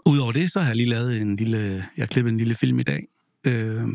udover 0.05 0.31
det, 0.31 0.51
så 0.51 0.59
har 0.59 0.67
jeg 0.67 0.75
lige 0.75 0.89
lavet 0.89 1.21
en 1.21 1.35
lille... 1.35 1.57
Jeg 1.97 2.01
har 2.01 2.07
klippet 2.07 2.31
en 2.31 2.37
lille 2.37 2.55
film 2.55 2.79
i 2.79 2.83
dag, 2.83 3.07
øh, 3.43 3.87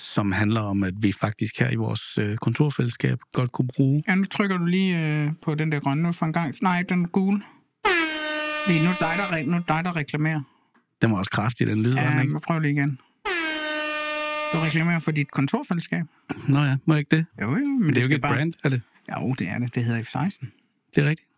som 0.00 0.32
handler 0.32 0.60
om, 0.60 0.82
at 0.82 0.94
vi 0.96 1.12
faktisk 1.12 1.58
her 1.58 1.70
i 1.70 1.74
vores 1.74 2.18
øh, 2.18 2.36
kontorfællesskab 2.36 3.18
godt 3.32 3.52
kunne 3.52 3.68
bruge... 3.76 4.02
Ja, 4.08 4.14
nu 4.14 4.24
trykker 4.24 4.56
du 4.56 4.64
lige 4.64 5.22
øh, 5.24 5.30
på 5.42 5.54
den 5.54 5.72
der 5.72 5.80
grønne 5.80 6.12
for 6.12 6.26
en 6.26 6.32
gang. 6.32 6.54
Nej, 6.62 6.82
den 6.88 7.04
er 7.04 7.08
gul. 7.08 7.42
Fordi 8.64 8.78
nu 8.78 8.84
er 8.84 8.90
det 8.90 9.00
dig, 9.00 9.14
der, 9.18 9.42
nu 9.50 9.56
er 9.56 9.60
dig, 9.68 9.84
der 9.84 9.96
reklamerer. 9.96 10.42
Den 11.02 11.10
var 11.10 11.18
også 11.18 11.30
kraftig, 11.30 11.66
den 11.66 11.82
lyd, 11.82 11.94
var 11.94 12.02
den 12.02 12.12
Ja, 12.12 12.20
ikke? 12.20 12.32
nu 12.32 12.38
prøver 12.38 12.60
lige 12.60 12.72
igen. 12.72 12.98
Du 14.52 14.58
reklamerer 14.58 14.98
for 14.98 15.10
dit 15.10 15.30
kontorfællesskab. 15.30 16.04
Nå 16.48 16.58
ja, 16.60 16.76
må 16.84 16.94
jeg 16.94 16.98
ikke 16.98 17.16
det? 17.16 17.26
Jo, 17.40 17.50
jo, 17.50 17.56
men, 17.56 17.80
Men 17.80 17.88
det 17.88 17.96
er 17.98 18.02
jo 18.02 18.06
ikke 18.06 18.14
et 18.14 18.22
bare... 18.22 18.34
brand, 18.34 18.54
er 18.64 18.68
det? 18.68 18.82
Jo, 19.10 19.34
det 19.38 19.48
er 19.48 19.58
det. 19.58 19.74
Det 19.74 19.84
hedder 19.84 20.02
F16. 20.02 20.46
Det 20.94 21.04
er 21.04 21.08
rigtigt. 21.08 21.28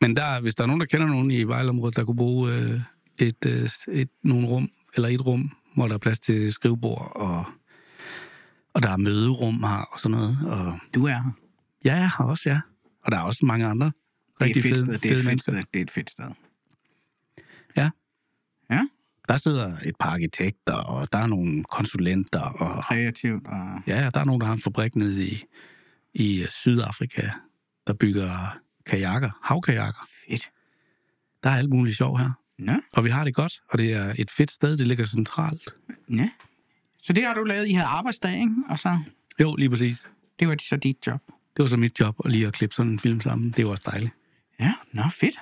Men 0.00 0.16
der, 0.16 0.40
hvis 0.40 0.54
der 0.54 0.62
er 0.62 0.66
nogen, 0.66 0.80
der 0.80 0.86
kender 0.86 1.06
nogen 1.06 1.30
i 1.30 1.42
Vejleområdet, 1.42 1.96
der 1.96 2.04
kunne 2.04 2.16
bruge 2.16 2.52
øh, 2.52 2.80
et, 3.18 3.46
øh, 3.46 3.68
et, 3.94 4.08
nogle 4.22 4.46
rum, 4.46 4.68
eller 4.94 5.08
et 5.08 5.26
rum, 5.26 5.50
hvor 5.74 5.86
der 5.88 5.94
er 5.94 5.98
plads 5.98 6.20
til 6.20 6.52
skrivebord, 6.52 7.12
og, 7.14 7.44
og 8.74 8.82
der 8.82 8.90
er 8.90 8.96
møderum 8.96 9.62
her, 9.62 9.88
og 9.92 10.00
sådan 10.00 10.18
noget. 10.18 10.38
Og, 10.46 10.78
Du 10.94 11.04
er 11.06 11.10
her. 11.22 11.30
ja, 11.84 11.94
jeg 11.94 12.10
har 12.10 12.24
også, 12.24 12.48
ja. 12.50 12.60
Og 13.04 13.12
der 13.12 13.18
er 13.18 13.22
også 13.22 13.46
mange 13.46 13.66
andre 13.66 13.86
Det 13.86 13.92
er 14.40 14.44
rigtig 14.44 14.60
et 14.60 14.62
fedt 14.64 14.76
fede, 14.76 14.86
sted. 14.86 14.98
Det 14.98 15.04
er 15.04 15.08
fede 15.08 15.12
et 15.12 15.16
fedt 15.18 15.26
mennesker. 15.26 15.52
sted. 15.52 15.62
Det 15.72 15.78
er 15.78 15.82
et 15.82 15.90
fedt 15.90 16.10
sted. 16.10 16.24
Ja. 17.76 17.90
Ja, 18.70 18.80
Der 19.28 19.36
sidder 19.36 19.76
et 19.84 19.96
par 20.00 20.10
arkitekter, 20.10 20.72
og 20.74 21.12
der 21.12 21.18
er 21.18 21.26
nogle 21.26 21.64
konsulenter, 21.64 22.40
og 22.40 22.82
kreativt 22.84 23.46
og... 23.46 23.82
ja, 23.86 24.10
der 24.14 24.20
er 24.20 24.24
nogen, 24.24 24.40
der 24.40 24.46
har 24.46 24.54
en 24.54 24.60
fabrik 24.60 24.96
nede 24.96 25.26
i, 25.26 25.44
i 26.14 26.42
øh, 26.42 26.48
Sydafrika, 26.48 27.28
der 27.86 27.92
bygger 27.94 28.58
kajakker, 28.86 29.30
havkajakker. 29.42 30.08
Fedt. 30.28 30.50
Der 31.42 31.50
er 31.50 31.56
alt 31.56 31.70
muligt 31.70 31.96
sjov 31.96 32.18
her. 32.18 32.30
Nå, 32.58 32.72
Og 32.92 33.04
vi 33.04 33.10
har 33.10 33.24
det 33.24 33.34
godt, 33.34 33.62
og 33.70 33.78
det 33.78 33.92
er 33.92 34.14
et 34.18 34.30
fedt 34.30 34.50
sted, 34.50 34.76
det 34.76 34.86
ligger 34.86 35.04
centralt. 35.04 35.74
ja. 36.10 36.28
Så 37.04 37.12
det 37.12 37.24
har 37.24 37.34
du 37.34 37.44
lavet. 37.44 37.68
I 37.68 37.72
havde 37.72 37.86
arbejdsdag, 37.86 38.40
ikke? 38.40 38.54
Og 38.68 38.78
så... 38.78 38.98
Jo, 39.40 39.54
lige 39.54 39.70
præcis. 39.70 40.08
Det 40.40 40.48
var 40.48 40.56
så 40.60 40.76
dit 40.76 41.06
job. 41.06 41.20
Det 41.26 41.62
var 41.62 41.66
så 41.66 41.76
mit 41.76 42.00
job 42.00 42.16
at 42.24 42.30
lige 42.30 42.46
at 42.46 42.52
klippe 42.52 42.74
sådan 42.74 42.92
en 42.92 42.98
film 42.98 43.20
sammen. 43.20 43.50
Det 43.50 43.64
var 43.64 43.70
også 43.70 43.82
dejligt. 43.86 44.12
Ja, 44.60 44.72
nå, 44.92 45.02
fedt. 45.10 45.34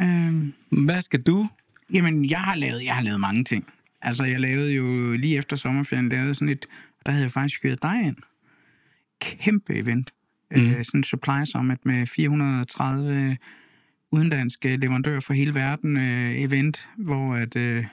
Øhm, 0.00 0.52
Hvad 0.84 1.02
skal 1.02 1.22
du? 1.22 1.48
jamen, 1.92 2.30
jeg 2.30 2.38
har, 2.38 2.54
lavet, 2.54 2.84
jeg 2.84 2.94
har 2.94 3.02
lavet 3.02 3.20
mange 3.20 3.44
ting. 3.44 3.66
Altså, 4.02 4.24
jeg 4.24 4.40
lavede 4.40 4.72
jo 4.72 5.12
lige 5.12 5.36
efter 5.36 5.56
sommerferien, 5.56 6.08
lavede 6.08 6.34
sådan 6.34 6.48
et... 6.48 6.66
Der 7.06 7.12
havde 7.12 7.22
jeg 7.22 7.30
faktisk 7.30 7.54
skyret 7.54 7.82
dig 7.82 8.02
ind. 8.04 8.16
Kæmpe 9.20 9.74
event. 9.74 10.10
Mm. 10.50 10.56
Øh, 10.56 10.84
sådan 10.84 11.00
en 11.00 11.04
supply 11.04 11.44
summit 11.44 11.86
med 11.86 12.06
430 12.06 13.36
udenlandske 14.12 14.76
leverandører 14.76 15.20
fra 15.20 15.34
hele 15.34 15.54
verden 15.54 15.96
øh, 15.96 16.40
event, 16.40 16.88
hvor 16.96 17.34
at, 17.34 17.56
øh, 17.56 17.84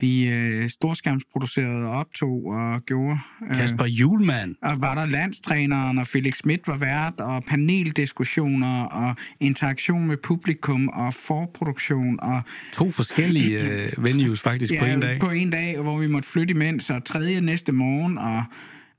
vi 0.00 0.28
øh, 0.28 0.68
storskærmsproducerede 0.68 1.86
og 1.86 1.90
optog 1.90 2.44
og 2.44 2.84
gjorde. 2.84 3.18
Øh, 3.50 3.56
Kasper 3.56 3.84
Julemand. 3.84 4.54
og 4.62 4.80
var 4.80 4.94
der 4.94 5.06
landstræneren, 5.06 5.98
og 5.98 6.06
Felix 6.06 6.36
Schmidt 6.36 6.68
var 6.68 6.76
vært, 6.76 7.20
og 7.20 7.44
paneldiskussioner, 7.44 8.82
og 8.82 9.16
interaktion 9.40 10.06
med 10.06 10.16
publikum, 10.16 10.88
og 10.88 11.14
forproduktion, 11.14 12.20
og 12.20 12.42
To 12.72 12.90
forskellige 12.90 13.60
øh, 13.62 14.04
venues 14.04 14.40
faktisk 14.40 14.72
på 14.78 14.84
en 14.84 15.00
dag. 15.00 15.20
på 15.20 15.30
en 15.30 15.50
dag, 15.50 15.80
hvor 15.80 15.98
vi 15.98 16.06
måtte 16.06 16.28
flytte 16.28 16.54
imens, 16.54 16.90
og 16.90 17.04
tredje 17.04 17.40
næste 17.40 17.72
morgen, 17.72 18.18
og 18.18 18.44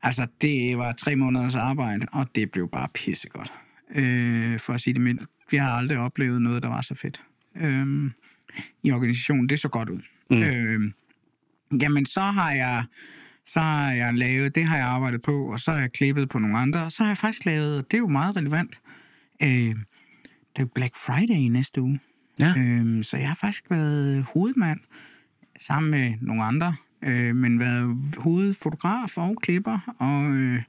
altså, 0.02 0.28
det 0.42 0.78
var 0.78 0.92
tre 0.92 1.16
måneders 1.16 1.56
arbejde, 1.56 2.06
og 2.12 2.28
det 2.36 2.52
blev 2.52 2.70
bare 2.70 2.88
pissegodt. 2.94 3.54
Øh, 3.96 4.60
for 4.60 4.74
at 4.74 4.82
sige 4.82 4.94
det 4.94 5.02
mildt. 5.02 5.22
Vi 5.52 5.58
har 5.58 5.72
aldrig 5.72 5.98
oplevet 5.98 6.42
noget, 6.42 6.64
der 6.64 6.70
var 6.70 6.82
så 6.82 6.96
fedt. 6.96 7.22
Øh, 7.56 8.12
I 8.84 8.92
organisationen, 8.92 9.50
det 9.50 9.60
så 9.60 9.68
godt 9.68 9.90
ud. 9.90 10.02
Mm. 10.30 10.44
Øh, 10.44 10.92
jamen, 11.82 12.06
så 12.06 12.22
har 12.22 12.52
jeg 12.52 12.84
Så 13.46 13.60
har 13.60 13.92
jeg 13.92 14.14
lavet, 14.14 14.56
det 14.56 14.66
har 14.66 14.78
jeg 14.78 14.86
arbejdet 14.86 15.22
på, 15.22 15.52
og 15.52 15.60
så 15.60 15.72
har 15.72 15.80
jeg 15.80 15.92
klippet 15.92 16.30
på 16.30 16.40
nogle 16.40 16.58
andre, 16.58 16.84
og 16.84 16.92
så 16.92 17.04
har 17.04 17.10
jeg 17.10 17.18
faktisk 17.18 17.46
lavet, 17.46 17.92
det 17.92 17.98
er 17.98 18.02
jo 18.02 18.08
meget 18.08 18.36
relevant, 18.36 18.80
øh, 19.42 19.76
det 20.56 20.62
er 20.62 20.66
Black 20.66 20.96
Friday 20.98 21.36
i 21.36 21.48
næste 21.48 21.82
uge. 21.82 22.00
Ja. 22.40 22.54
Øh, 22.58 23.04
så 23.04 23.18
jeg 23.18 23.28
har 23.28 23.36
faktisk 23.36 23.70
været 23.70 24.26
hovedmand 24.34 24.80
sammen 25.60 25.92
med 25.92 26.14
nogle 26.22 26.44
andre, 26.44 26.76
øh, 27.04 27.36
men 27.36 27.60
været 27.60 27.98
hovedfotograf 28.18 29.18
og 29.18 29.38
klipper, 29.42 29.96
og 30.00 30.32
øh, 30.36 30.64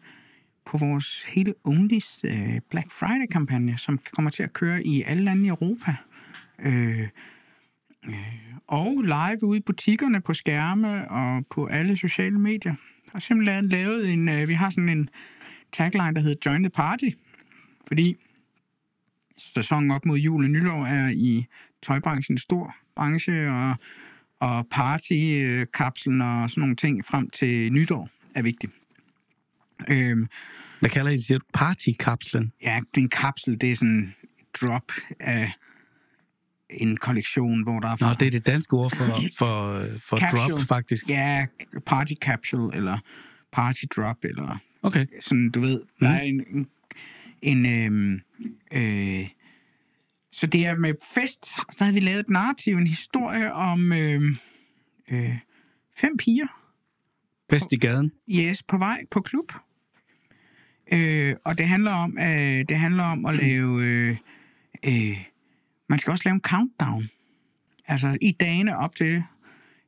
på 0.66 0.78
vores 0.78 1.24
hele 1.24 1.54
Undis 1.64 2.20
øh, 2.24 2.60
Black 2.70 2.92
Friday-kampagne, 2.92 3.78
som 3.78 4.00
kommer 4.16 4.30
til 4.30 4.42
at 4.42 4.52
køre 4.52 4.86
i 4.86 5.02
alle 5.02 5.24
lande 5.24 5.44
i 5.44 5.48
Europa. 5.48 5.94
Øh, 6.58 7.08
og 8.66 9.02
live 9.02 9.44
ude 9.44 9.58
i 9.58 9.62
butikkerne 9.62 10.20
på 10.20 10.34
skærme 10.34 11.10
og 11.10 11.46
på 11.50 11.66
alle 11.66 11.96
sociale 11.96 12.38
medier. 12.38 12.74
Jeg 13.04 13.12
har 13.12 13.18
simpelthen 13.18 13.68
lavet 13.68 14.12
en, 14.12 14.28
øh, 14.28 14.48
vi 14.48 14.54
har 14.54 14.70
sådan 14.70 14.88
en 14.88 15.08
tagline, 15.72 16.14
der 16.14 16.20
hedder 16.20 16.50
Join 16.50 16.62
the 16.62 16.70
Party, 16.70 17.10
fordi 17.88 18.16
sæsonen 19.38 19.90
op 19.90 20.04
mod 20.04 20.18
jul 20.18 20.44
og 20.44 20.50
nytår 20.50 20.86
er 20.86 21.08
i 21.08 21.46
tøjbranchen 21.82 22.34
en 22.34 22.38
stor 22.38 22.76
branche, 22.96 23.50
og, 23.50 23.74
og 24.40 24.66
partykapslen 24.70 26.20
og 26.20 26.50
sådan 26.50 26.60
nogle 26.60 26.76
ting 26.76 27.04
frem 27.04 27.30
til 27.30 27.72
nytår 27.72 28.08
er 28.34 28.42
vigtigt. 28.42 28.72
Øhm, 29.88 30.26
Hvad 30.80 30.90
kalder 30.90 31.10
I 31.10 31.16
det? 31.16 31.42
Partykapslen? 31.54 32.52
ja, 32.62 32.80
det 32.94 33.00
er 33.00 33.04
en 33.04 33.08
kapsel, 33.08 33.60
det 33.60 33.70
er 33.70 33.76
sådan 33.76 34.14
drop 34.60 34.92
af 35.20 35.52
en 36.72 36.96
kollektion, 36.96 37.62
hvor 37.62 37.80
der 37.80 37.88
er... 37.88 37.96
Nå, 38.00 38.08
det 38.20 38.26
er 38.26 38.30
det 38.30 38.46
danske 38.46 38.74
ord 38.76 38.96
for, 38.96 39.04
for, 39.38 39.84
for 40.08 40.16
Capsule. 40.16 40.42
drop, 40.56 40.60
faktisk. 40.68 41.08
Ja, 41.08 41.46
party 41.86 42.12
capsule, 42.20 42.76
eller 42.76 42.98
party 43.52 43.84
drop, 43.96 44.16
eller 44.24 44.58
Okay. 44.82 45.06
sådan, 45.20 45.50
du 45.50 45.60
ved, 45.60 45.80
der 46.00 46.08
er 46.08 46.20
en, 46.20 46.44
en, 46.50 46.66
en 47.42 47.66
øhm, 47.66 48.20
øh, 48.72 49.28
så 50.32 50.46
det 50.46 50.66
er 50.66 50.76
med 50.76 50.94
fest, 51.14 51.44
så 51.46 51.84
havde 51.84 51.94
vi 51.94 52.00
lavet 52.00 52.20
et 52.20 52.30
narrativ, 52.30 52.76
en 52.76 52.86
historie 52.86 53.52
om 53.52 53.92
øh, 53.92 54.22
øh, 55.10 55.38
fem 55.96 56.16
piger, 56.16 56.46
Fest 57.50 57.72
i 57.72 57.76
gaden. 57.76 58.12
yes, 58.30 58.62
på 58.62 58.78
vej 58.78 59.04
på 59.10 59.20
klub. 59.20 59.52
Øh, 60.92 61.36
og 61.44 61.58
det 61.58 61.68
handler 61.68 61.92
om, 61.92 62.18
øh, 62.18 62.64
det 62.68 62.76
handler 62.78 63.04
om 63.04 63.26
at 63.26 63.36
lave, 63.36 63.84
øh, 63.84 64.16
øh, 64.84 65.16
man 65.90 65.98
skal 65.98 66.10
også 66.10 66.22
lave 66.24 66.34
en 66.34 66.40
countdown. 66.40 67.08
Altså 67.86 68.18
i 68.20 68.32
dagene 68.32 68.76
op 68.76 68.94
til 68.94 69.22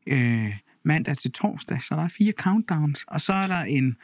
øh, 0.07 0.59
mandag 0.83 1.17
til 1.17 1.33
torsdag, 1.33 1.83
så 1.83 1.95
der 1.95 2.03
er 2.03 2.09
fire 2.09 2.33
countdowns, 2.33 3.05
og 3.09 3.21
så 3.21 3.33
er 3.33 3.47
der 3.47 3.61
en 3.61 3.97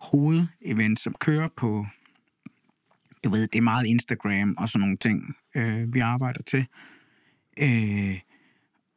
hovedevent, 0.00 1.00
som 1.00 1.14
kører 1.20 1.48
på, 1.56 1.86
du 3.24 3.30
ved, 3.30 3.48
det 3.48 3.58
er 3.58 3.62
meget 3.62 3.86
Instagram 3.86 4.54
og 4.58 4.68
sådan 4.68 4.80
nogle 4.80 4.96
ting, 4.96 5.36
øh, 5.54 5.94
vi 5.94 5.98
arbejder 5.98 6.42
til. 6.42 6.66
Øh, 7.56 8.20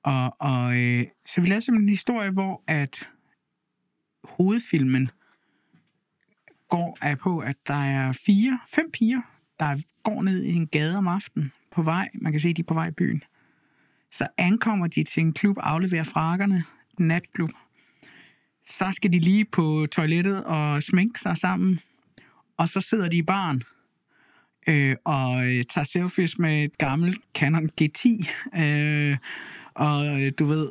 og 0.04 0.36
og 0.40 0.78
øh, 0.78 1.06
så 1.26 1.42
vi 1.42 1.48
lavede 1.48 1.66
simpelthen 1.66 1.90
en 1.90 1.90
historie, 1.90 2.32
hvor 2.32 2.64
at 2.68 3.10
hovedfilmen 4.24 5.10
går 6.70 6.98
af 7.02 7.18
på, 7.18 7.40
at 7.40 7.56
der 7.68 7.84
er 7.84 8.12
fire, 8.12 8.60
fem 8.68 8.92
piger, 8.92 9.22
der 9.60 9.82
går 10.04 10.22
ned 10.22 10.44
i 10.44 10.54
en 10.54 10.68
gade 10.68 10.98
om 10.98 11.08
aftenen 11.08 11.52
på 11.72 11.82
vej. 11.82 12.10
Man 12.14 12.32
kan 12.32 12.42
se, 12.42 12.54
de 12.54 12.62
er 12.62 12.66
på 12.66 12.74
vej 12.74 12.88
i 12.88 12.92
byen. 12.92 13.24
Så 14.12 14.28
ankommer 14.38 14.88
de 14.88 15.04
til 15.04 15.22
en 15.22 15.34
klub, 15.34 15.58
afleverer 15.60 16.04
frakkerne, 16.04 16.64
natklub. 17.00 17.52
Så 18.70 18.92
skal 18.92 19.14
de 19.14 19.20
lige 19.20 19.46
på 19.46 19.88
toilettet 19.92 20.44
og 20.44 20.84
sminke 20.84 21.20
sig 21.20 21.38
sammen. 21.38 21.80
Og 22.58 22.70
så 22.70 22.82
sidder 22.82 23.10
de 23.10 23.18
i 23.18 23.22
baren 23.22 23.64
øh, 24.68 24.96
og 25.04 25.46
øh, 25.46 25.64
tager 25.64 25.86
selfies 25.86 26.40
med 26.40 26.64
et 26.64 26.78
gammelt 26.78 27.18
Canon 27.36 27.70
G10. 27.82 28.28
Øh, 28.60 29.18
og 29.74 30.22
øh, 30.22 30.32
du 30.40 30.46
ved, 30.46 30.70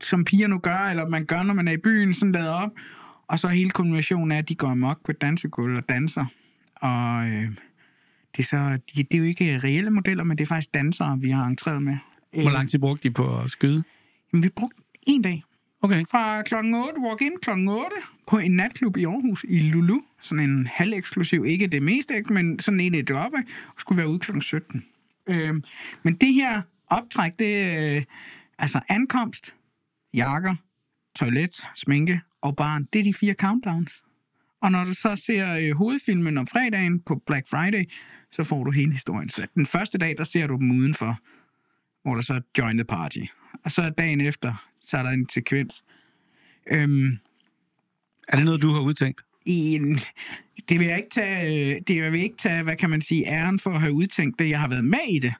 som 0.00 0.24
piger 0.24 0.46
nu 0.46 0.58
gør, 0.58 0.78
eller 0.78 1.08
man 1.08 1.24
gør, 1.24 1.42
når 1.42 1.54
man 1.54 1.68
er 1.68 1.72
i 1.72 1.76
byen, 1.76 2.14
sådan 2.14 2.32
lader 2.32 2.52
op. 2.52 2.70
Og 3.26 3.38
så 3.38 3.48
hele 3.48 3.70
kombinationen 3.70 4.32
er, 4.32 4.38
at 4.38 4.48
de 4.48 4.54
går 4.54 4.68
amok 4.68 5.04
på 5.04 5.10
et 5.10 5.20
dansegulv 5.20 5.76
og 5.76 5.88
danser. 5.88 6.26
Og 6.76 7.26
øh, 7.26 7.50
det, 8.36 8.42
er 8.42 8.46
så, 8.46 8.78
de, 8.94 9.02
det 9.02 9.14
er 9.14 9.18
jo 9.18 9.24
ikke 9.24 9.58
reelle 9.58 9.90
modeller, 9.90 10.24
men 10.24 10.38
det 10.38 10.44
er 10.44 10.48
faktisk 10.48 10.74
dansere, 10.74 11.18
vi 11.20 11.30
har 11.30 11.46
entreret 11.46 11.82
med. 11.82 11.96
Hvor 12.32 12.50
lang 12.50 12.70
tid 12.70 12.78
brugte 12.78 13.08
de 13.08 13.14
på 13.14 13.38
at 13.38 13.50
skyde? 13.50 13.82
Jamen, 14.32 14.42
vi 14.42 14.48
brugte 14.48 14.82
en 15.06 15.22
dag. 15.22 15.44
Okay. 15.82 16.04
Fra 16.10 16.42
klokken 16.42 16.74
8, 16.74 17.00
walk-in 17.00 17.32
klokken 17.42 17.68
8, 17.68 17.86
på 18.26 18.38
en 18.38 18.56
natklub 18.56 18.96
i 18.96 19.04
Aarhus, 19.04 19.44
i 19.48 19.60
Lulu. 19.60 20.00
Sådan 20.20 20.50
en 20.50 20.66
halveksklusiv, 20.66 21.44
ikke 21.44 21.66
det 21.66 21.82
meste, 21.82 22.16
ikke, 22.16 22.32
men 22.32 22.58
sådan 22.58 22.80
en 22.80 22.94
et 22.94 23.10
oppe, 23.10 23.38
og 23.66 23.80
skulle 23.80 23.96
være 23.96 24.08
ude 24.08 24.18
klokken 24.18 24.42
17. 24.42 24.84
Øhm, 25.26 25.64
men 26.02 26.14
det 26.14 26.34
her 26.34 26.62
optræk, 26.86 27.38
det 27.38 27.96
øh, 27.96 28.02
altså 28.58 28.80
ankomst, 28.88 29.54
jakker, 30.14 30.54
toilet, 31.16 31.62
sminke 31.76 32.20
og 32.40 32.56
barn. 32.56 32.88
Det 32.92 32.98
er 32.98 33.04
de 33.04 33.14
fire 33.14 33.34
countdowns. 33.34 34.02
Og 34.62 34.72
når 34.72 34.84
du 34.84 34.94
så 34.94 35.16
ser 35.26 35.54
øh, 35.56 35.76
hovedfilmen 35.76 36.38
om 36.38 36.46
fredagen 36.46 37.00
på 37.00 37.22
Black 37.26 37.48
Friday, 37.48 37.84
så 38.32 38.44
får 38.44 38.64
du 38.64 38.70
hele 38.70 38.92
historien. 38.92 39.28
Så 39.28 39.46
den 39.54 39.66
første 39.66 39.98
dag, 39.98 40.14
der 40.18 40.24
ser 40.24 40.46
du 40.46 40.56
dem 40.56 40.70
udenfor, 40.70 41.18
hvor 42.02 42.14
der 42.14 42.22
så 42.22 42.34
er 42.34 42.40
join 42.58 42.76
the 42.76 42.84
party. 42.84 43.20
Og 43.64 43.72
så 43.72 43.90
dagen 43.90 44.20
efter, 44.20 44.66
så 44.86 44.96
er 44.96 45.02
der 45.02 45.10
en 45.10 45.28
sekvens. 45.28 45.84
Øhm, 46.70 47.18
Er 48.28 48.36
det 48.36 48.44
noget, 48.44 48.62
du 48.62 48.68
har 48.68 48.80
udtænkt? 48.80 49.20
en, 49.46 50.00
det 50.68 50.78
vil 50.78 50.86
jeg 50.86 50.96
ikke 50.96 51.10
tage, 51.10 51.74
øh, 51.74 51.80
det 51.86 51.96
vil 51.96 52.04
jeg 52.04 52.14
ikke 52.14 52.36
tage, 52.36 52.62
hvad 52.62 52.76
kan 52.76 52.90
man 52.90 53.02
sige, 53.02 53.26
æren 53.26 53.58
for 53.58 53.70
at 53.70 53.80
have 53.80 53.92
udtænkt 53.92 54.38
det. 54.38 54.48
Jeg 54.48 54.60
har 54.60 54.68
været 54.68 54.84
med 54.84 55.08
i 55.10 55.18
det. 55.18 55.34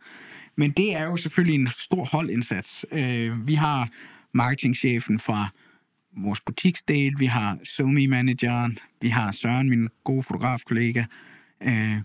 Men 0.56 0.70
det 0.70 0.96
er 0.96 1.04
jo 1.04 1.16
selvfølgelig 1.16 1.54
en 1.54 1.68
stor 1.78 2.04
holdindsats. 2.04 2.84
Øh, 2.92 3.46
vi 3.46 3.54
har 3.54 3.88
marketingchefen 4.32 5.18
fra 5.18 5.48
vores 6.16 6.40
butiksdel, 6.40 7.12
vi 7.18 7.26
har 7.26 7.58
Somi-manageren, 7.64 8.78
vi 9.00 9.08
har 9.08 9.32
Søren, 9.32 9.70
min 9.70 9.88
gode 10.04 10.22
fotografkollega, 10.22 11.04
øh, 11.62 11.96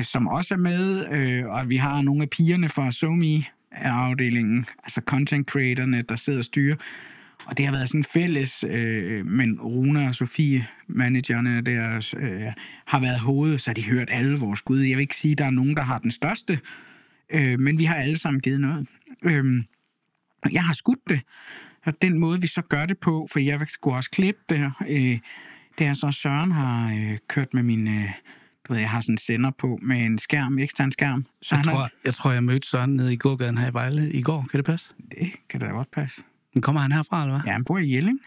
som 0.00 0.28
også 0.28 0.54
er 0.54 0.58
med, 0.58 1.06
øh, 1.12 1.46
og 1.46 1.68
vi 1.68 1.76
har 1.76 2.02
nogle 2.02 2.22
af 2.22 2.30
pigerne 2.30 2.68
fra 2.68 2.90
Somi-afdelingen, 2.90 4.66
altså 4.84 5.00
content 5.06 5.50
creatorne, 5.50 6.02
der 6.02 6.16
sidder 6.16 6.38
og 6.38 6.44
styrer. 6.44 6.76
Og 7.46 7.58
det 7.58 7.64
har 7.64 7.72
været 7.72 7.88
sådan 7.88 8.04
fælles, 8.04 8.64
øh, 8.68 9.26
men 9.26 9.60
Runa 9.60 10.08
og 10.08 10.14
Sofie, 10.14 10.66
managerne 10.86 11.60
der, 11.60 12.12
øh, 12.16 12.52
har 12.86 13.00
været 13.00 13.20
hoved, 13.20 13.58
så 13.58 13.70
har 13.70 13.74
de 13.74 13.84
hørt 13.84 14.08
alle 14.10 14.38
vores 14.38 14.58
skud. 14.58 14.80
Jeg 14.80 14.96
vil 14.96 15.02
ikke 15.02 15.16
sige, 15.16 15.32
at 15.32 15.38
der 15.38 15.44
er 15.44 15.50
nogen, 15.50 15.76
der 15.76 15.82
har 15.82 15.98
den 15.98 16.10
største, 16.10 16.60
øh, 17.32 17.60
men 17.60 17.78
vi 17.78 17.84
har 17.84 17.94
alle 17.94 18.18
sammen 18.18 18.40
givet 18.40 18.60
noget. 18.60 18.86
Øh, 19.22 19.64
jeg 20.52 20.64
har 20.64 20.74
skudt 20.74 21.08
det, 21.08 21.20
og 21.86 22.02
den 22.02 22.18
måde, 22.18 22.40
vi 22.40 22.46
så 22.46 22.62
gør 22.62 22.86
det 22.86 22.98
på, 22.98 23.28
for 23.32 23.38
jeg 23.38 23.66
skulle 23.68 23.96
også 23.96 24.10
klippe 24.10 24.40
det, 24.48 24.72
øh, 24.88 25.18
det 25.78 25.86
er 25.86 25.92
så, 25.92 26.10
Søren 26.10 26.52
har 26.52 26.94
øh, 26.94 27.18
kørt 27.28 27.54
med 27.54 27.62
min... 27.62 27.88
Øh, 27.88 28.10
du 28.68 28.72
ved, 28.72 28.80
jeg 28.80 28.90
har 28.90 29.00
sådan 29.00 29.14
en 29.14 29.18
sender 29.18 29.50
på 29.50 29.78
med 29.82 29.96
en 29.96 30.18
skærm, 30.18 30.58
ekstern 30.58 30.92
skærm. 30.92 31.26
Så 31.42 31.54
Jeg 31.54 31.58
han 31.58 31.64
har, 31.64 31.72
tror, 31.72 31.90
jeg 32.04 32.14
tror, 32.14 32.32
jeg 32.32 32.44
mødte 32.44 32.68
Søren 32.68 32.96
nede 32.96 33.12
i 33.12 33.16
gågaden 33.16 33.58
her 33.58 33.70
i 33.70 33.72
Vejle 33.72 34.12
i 34.12 34.22
går. 34.22 34.46
Kan 34.50 34.58
det 34.58 34.66
passe? 34.66 34.92
det 35.10 35.32
kan 35.48 35.60
da 35.60 35.66
godt 35.66 35.90
passe. 35.90 36.22
Men 36.54 36.62
kommer 36.62 36.80
han 36.80 36.92
herfra, 36.92 37.22
eller 37.22 37.34
hvad? 37.34 37.42
Ja, 37.46 37.52
han 37.52 37.64
bor 37.64 37.78
i 37.78 37.94
Jelling. 37.94 38.20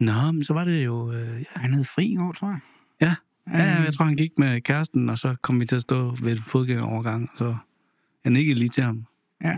Nå, 0.00 0.32
men 0.32 0.44
så 0.44 0.54
var 0.54 0.64
det 0.64 0.84
jo... 0.84 1.12
Øh, 1.12 1.40
ja. 1.40 1.60
Han 1.60 1.74
hed 1.74 1.84
Fri 1.84 2.06
i 2.06 2.16
går, 2.16 2.32
tror 2.32 2.48
jeg. 2.48 2.58
Ja. 3.00 3.14
ja, 3.58 3.64
ja, 3.64 3.82
jeg 3.82 3.94
tror, 3.94 4.04
han 4.04 4.16
gik 4.16 4.30
med 4.38 4.60
kæresten, 4.60 5.08
og 5.08 5.18
så 5.18 5.36
kom 5.42 5.60
vi 5.60 5.66
til 5.66 5.76
at 5.76 5.82
stå 5.82 6.16
ved 6.22 6.32
et 6.32 6.40
fodgængerovergang, 6.40 7.30
og 7.32 7.38
så 7.38 7.56
jeg 8.24 8.32
nikkede 8.32 8.58
lige 8.58 8.68
til 8.68 8.82
ham. 8.82 9.04
Ja, 9.44 9.54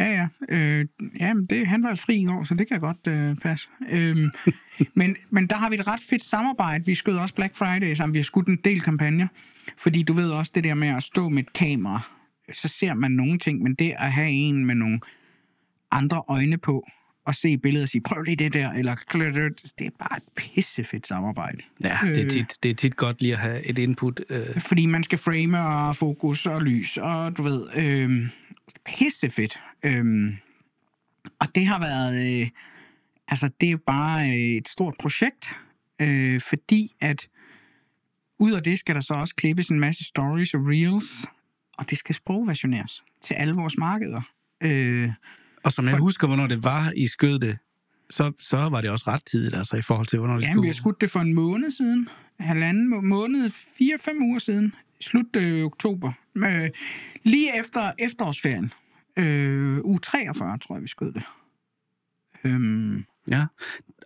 ja, 0.00 0.10
ja. 0.12 0.28
Øh, 0.48 0.86
ja 1.20 1.34
men 1.34 1.46
det, 1.46 1.66
han 1.66 1.82
var 1.82 1.94
fri 1.94 2.16
i 2.16 2.24
går, 2.24 2.44
så 2.44 2.54
det 2.54 2.68
kan 2.68 2.80
godt 2.80 3.06
øh, 3.08 3.36
passe. 3.36 3.68
Øhm, 3.90 4.30
men, 5.00 5.16
men 5.30 5.46
der 5.46 5.56
har 5.56 5.68
vi 5.70 5.74
et 5.74 5.86
ret 5.86 6.00
fedt 6.10 6.24
samarbejde. 6.24 6.86
Vi 6.86 6.94
skød 6.94 7.16
også 7.16 7.34
Black 7.34 7.56
Friday 7.56 7.94
sammen. 7.94 8.12
Vi 8.12 8.18
har 8.18 8.24
skudt 8.24 8.48
en 8.48 8.58
del 8.64 8.80
kampagner. 8.80 9.26
Fordi 9.78 10.02
du 10.02 10.12
ved 10.12 10.30
også 10.30 10.52
det 10.54 10.64
der 10.64 10.74
med 10.74 10.88
at 10.88 11.02
stå 11.02 11.28
med 11.28 11.42
et 11.42 11.52
kamera, 11.52 12.00
så 12.52 12.68
ser 12.68 12.94
man 12.94 13.10
nogle 13.10 13.38
ting, 13.38 13.62
men 13.62 13.74
det 13.74 13.94
at 13.98 14.12
have 14.12 14.30
en 14.30 14.66
med 14.66 14.74
nogle 14.74 15.00
andre 15.90 16.22
øjne 16.28 16.58
på, 16.58 16.88
og 17.26 17.34
se 17.34 17.58
billedet 17.58 17.82
og 17.82 17.88
sige, 17.88 18.02
prøv 18.02 18.22
lige 18.22 18.36
det 18.36 18.52
der, 18.52 18.70
eller 18.70 18.94
det 19.78 19.86
er 19.86 19.90
bare 19.98 20.16
et 20.16 20.22
pissefedt 20.36 21.06
samarbejde. 21.06 21.58
Ja, 21.84 21.98
det 22.02 22.18
er 22.18 22.24
Øh. 22.24 22.30
tit, 22.30 22.58
det 22.62 22.70
er 22.70 22.74
tit 22.74 22.96
godt 22.96 23.22
lige 23.22 23.32
at 23.32 23.38
have 23.38 23.66
et 23.66 23.78
input. 23.78 24.20
Øh, 24.30 24.60
Fordi 24.60 24.86
man 24.86 25.04
skal 25.04 25.18
frame 25.18 25.60
og 25.60 25.96
fokus 25.96 26.46
og 26.46 26.62
lys, 26.62 26.96
og 26.96 27.36
du 27.36 27.42
ved, 27.42 27.66
øh, 27.76 28.28
pissefedt. 28.84 29.60
Øh, 29.82 30.34
og 31.38 31.54
det 31.54 31.66
har 31.66 31.80
været, 31.80 32.40
øh, 32.42 32.48
altså 33.28 33.50
det 33.60 33.66
er 33.66 33.70
jo 33.70 33.78
bare 33.86 34.28
øh, 34.28 34.34
et 34.36 34.68
stort 34.68 34.94
projekt, 34.98 35.44
øh, 36.00 36.40
fordi 36.40 36.96
at 37.00 37.28
ud 38.38 38.52
af 38.52 38.62
det 38.62 38.78
skal 38.78 38.94
der 38.94 39.00
så 39.00 39.14
også 39.14 39.34
klippes 39.34 39.68
en 39.68 39.80
masse 39.80 40.04
stories 40.04 40.54
og 40.54 40.60
reels, 40.66 41.26
og 41.78 41.90
det 41.90 41.98
skal 41.98 42.14
sprogversioneres 42.14 43.02
til 43.22 43.34
alle 43.34 43.54
vores 43.54 43.76
markeder. 43.78 44.22
Øh, 44.60 45.12
og 45.64 45.72
som 45.72 45.84
jeg 45.84 45.92
For- 45.92 45.98
husker, 45.98 46.26
hvornår 46.26 46.46
det 46.46 46.64
var, 46.64 46.92
I 46.96 47.06
skød 47.06 47.38
det, 47.38 47.58
så, 48.10 48.32
så 48.38 48.56
var 48.56 48.80
det 48.80 48.90
også 48.90 49.04
ret 49.10 49.24
tidigt, 49.26 49.54
altså 49.54 49.76
i 49.76 49.82
forhold 49.82 50.06
til, 50.06 50.18
hvornår 50.18 50.34
det 50.34 50.42
Ja, 50.42 50.50
skulle... 50.50 50.62
vi 50.62 50.68
har 50.68 50.72
skudt 50.74 51.00
det 51.00 51.10
for 51.10 51.20
en 51.20 51.34
måned 51.34 51.70
siden. 51.70 52.08
Halvanden 52.40 52.88
må- 52.88 53.00
måned, 53.00 53.50
fire-fem 53.78 54.22
uger 54.22 54.38
siden. 54.38 54.74
Slut 55.00 55.36
øh, 55.36 55.64
oktober. 55.64 56.12
Øh, 56.36 56.70
lige 57.22 57.60
efter 57.60 57.92
efterårsferien. 57.98 58.72
Øh, 59.16 59.78
uge 59.84 59.98
43, 59.98 60.58
tror 60.58 60.74
jeg, 60.74 60.82
vi 60.82 60.88
skød 60.88 61.12
det. 61.12 61.22
Øhm, 62.44 63.04
Ja, 63.28 63.46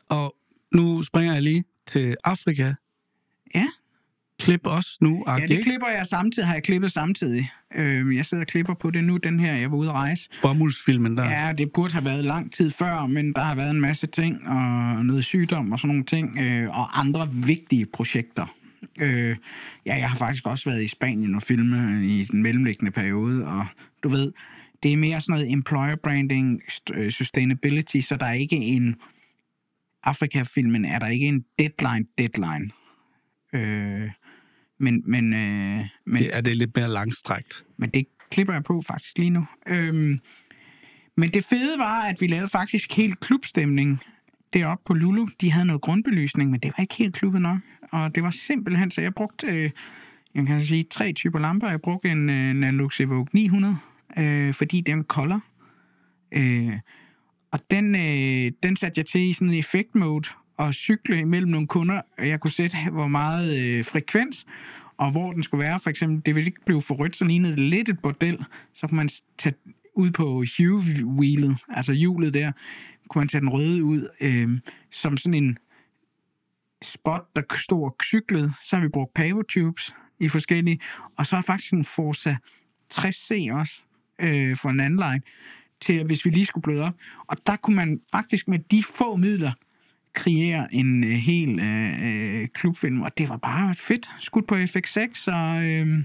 og 0.09 0.37
nu 0.75 1.03
springer 1.03 1.33
jeg 1.33 1.43
lige 1.43 1.65
til 1.87 2.17
Afrika. 2.25 2.75
ja. 3.55 3.67
Klip 4.45 4.67
også 4.67 4.99
nu, 5.01 5.25
ja, 5.27 5.47
det 5.47 5.65
klipper 5.65 5.89
jeg 5.89 6.07
samtidig, 6.07 6.47
har 6.47 6.55
jeg 6.55 6.63
klippet 6.63 6.93
samtidig. 6.93 7.51
Øh, 7.75 8.17
jeg 8.17 8.25
sidder 8.25 8.43
og 8.43 8.49
klipper 8.49 8.75
på 8.75 8.91
det 8.91 9.05
nu, 9.05 9.17
den 9.17 9.41
her, 9.41 9.55
jeg 9.55 9.71
var 9.71 9.77
ude 9.77 9.89
at 9.89 9.95
rejse. 9.95 10.29
Bomuldsfilmen 10.43 11.17
der. 11.17 11.25
Ja, 11.25 11.53
det 11.53 11.73
burde 11.73 11.93
have 11.93 12.05
været 12.05 12.25
lang 12.25 12.53
tid 12.53 12.71
før, 12.71 13.07
men 13.07 13.33
der 13.33 13.41
har 13.41 13.55
været 13.55 13.71
en 13.71 13.81
masse 13.81 14.07
ting, 14.07 14.49
og 14.49 15.05
noget 15.07 15.25
sygdom 15.25 15.73
og 15.73 15.79
sådan 15.79 15.89
nogle 15.89 16.05
ting, 16.05 16.39
øh, 16.39 16.69
og 16.69 17.01
andre 17.01 17.29
vigtige 17.33 17.87
projekter. 17.87 18.47
Øh, 19.01 19.37
ja, 19.87 19.97
jeg 19.97 20.11
har 20.11 20.17
faktisk 20.17 20.47
også 20.47 20.71
været 20.71 20.83
i 20.83 20.89
Spanien 20.89 21.35
og 21.35 21.43
filme 21.43 22.07
i 22.07 22.25
den 22.25 22.43
mellemliggende 22.43 22.93
periode, 22.93 23.47
og 23.47 23.67
du 24.03 24.09
ved, 24.09 24.33
det 24.83 24.93
er 24.93 24.97
mere 24.97 25.21
sådan 25.21 25.33
noget 25.33 25.53
employer 25.53 25.97
branding, 25.97 26.63
øh, 26.95 27.11
sustainability, 27.11 28.01
så 28.01 28.17
der 28.17 28.27
er 28.27 28.33
ikke 28.33 28.57
en... 28.57 28.97
Afrika-filmen 30.07 30.85
er 30.85 30.99
der 30.99 31.07
ikke 31.07 31.27
en 31.27 31.45
deadline, 31.59 32.07
deadline. 32.19 32.71
Øh, 33.53 34.11
men, 34.85 35.03
men, 35.07 35.33
øh, 35.35 35.89
men, 36.07 36.23
Det 36.23 36.37
er 36.37 36.41
det 36.41 36.57
lidt 36.57 36.77
mere 36.77 36.89
langstrækt. 36.89 37.65
men 37.77 37.91
det 37.91 38.07
klipper 38.31 38.53
jeg 38.53 38.65
på 38.65 38.83
faktisk 38.87 39.19
lige 39.19 39.31
nu. 39.31 39.47
Øhm, 39.67 40.21
men 41.17 41.31
det 41.31 41.45
fede 41.45 41.79
var, 41.79 42.03
at 42.03 42.21
vi 42.21 42.27
lavede 42.27 42.49
faktisk 42.49 42.93
helt 42.93 43.21
klubstemning 43.21 44.01
deroppe 44.53 44.83
på 44.87 44.95
Lulu. 44.95 45.27
De 45.41 45.51
havde 45.51 45.67
noget 45.67 45.83
grundbelysning, 45.83 46.51
men 46.51 46.61
det 46.61 46.73
var 46.77 46.83
ikke 46.83 46.95
helt 46.95 47.15
klubbet 47.15 47.43
nok. 47.43 47.59
Og 47.93 48.15
det 48.15 48.23
var 48.23 48.31
simpelthen, 48.31 48.91
så 48.91 49.01
jeg 49.01 49.15
brugte, 49.15 49.47
øh, 49.47 49.71
jeg 50.35 50.47
kan 50.47 50.61
sige, 50.61 50.85
tre 50.91 51.13
typer 51.13 51.39
lamper. 51.39 51.71
Jeg 51.71 51.81
brugte 51.81 52.09
en 52.09 52.31
øh, 52.31 52.55
Nalux 52.55 53.01
Evoque 53.01 53.31
900, 53.33 53.79
øh, 54.19 54.55
fordi 54.55 54.81
den 54.81 55.05
kolder. 55.05 55.41
Øh, 56.33 56.79
og 57.53 57.61
den, 57.71 57.95
øh, 57.95 58.53
den 58.63 58.77
satte 58.77 58.99
jeg 58.99 59.07
til 59.07 59.21
i 59.21 59.33
sådan 59.33 59.49
en 59.49 59.59
effekt 59.59 59.95
mode 59.95 60.29
og 60.57 60.75
cykle 60.75 61.21
imellem 61.21 61.51
nogle 61.51 61.67
kunder. 61.67 62.01
Jeg 62.19 62.41
kunne 62.41 62.51
sætte, 62.51 62.77
hvor 62.93 63.09
meget 63.09 63.59
øh, 63.59 63.85
frekvens, 63.85 64.47
og 64.97 65.11
hvor 65.11 65.33
den 65.33 65.43
skulle 65.43 65.65
være. 65.65 65.81
For 65.81 65.91
eksempel, 65.91 66.23
det 66.27 66.35
ville 66.35 66.47
ikke 66.47 66.65
blive 66.67 66.83
for 66.83 66.95
rødt, 66.95 67.17
så 67.17 67.25
lignede 67.25 67.53
det 67.53 67.61
lidt 67.61 67.89
et 67.89 67.99
bordel. 67.99 68.45
Så 68.75 68.87
kunne 68.87 68.97
man 68.97 69.09
tage 69.39 69.55
ud 69.95 70.11
på 70.11 70.43
hue-wheelet, 70.43 71.65
altså 71.69 71.93
hjulet 71.93 72.35
der, 72.35 72.53
kunne 73.09 73.21
man 73.21 73.29
tage 73.29 73.41
den 73.41 73.49
røde 73.49 73.85
ud, 73.85 74.09
øh, 74.21 74.61
som 74.91 75.17
sådan 75.17 75.35
en 75.35 75.59
spot, 76.83 77.37
der 77.37 77.43
stod 77.57 77.85
og 77.85 77.97
cyklede. 78.05 78.53
Så 78.63 78.77
har 78.77 78.83
vi 78.83 78.89
brugt 78.89 79.15
pavotubes 79.15 79.95
i 80.21 80.29
forskellige. 80.29 80.81
Og 81.17 81.27
så 81.27 81.37
er 81.37 81.41
faktisk 81.41 81.73
en 81.73 81.85
Forza 81.85 82.37
60C 82.95 83.53
også, 83.53 83.81
øh, 84.19 84.57
for 84.57 84.69
en 84.69 84.81
anden 84.81 84.99
line, 84.99 85.23
til 85.81 86.05
hvis 86.05 86.25
vi 86.25 86.31
lige 86.31 86.47
skulle 86.47 86.63
bløde 86.63 86.83
op. 86.83 86.95
Og 87.27 87.37
der 87.47 87.57
kunne 87.57 87.77
man 87.77 88.01
faktisk 88.11 88.49
med 88.49 88.59
de 88.59 88.85
få 88.99 89.17
midler 89.17 89.53
kreere 90.15 90.75
en 90.75 91.05
øh, 91.05 91.11
hel 91.11 91.61
øh, 91.61 92.03
øh, 92.03 92.49
klubfilm, 92.49 93.01
og 93.03 93.19
det 93.19 93.29
var 93.29 93.37
bare 93.37 93.75
fedt. 93.75 94.11
Skudt 94.19 94.47
på 94.47 94.55
FX6, 94.55 95.33
og 95.33 95.65
øh, 95.65 96.05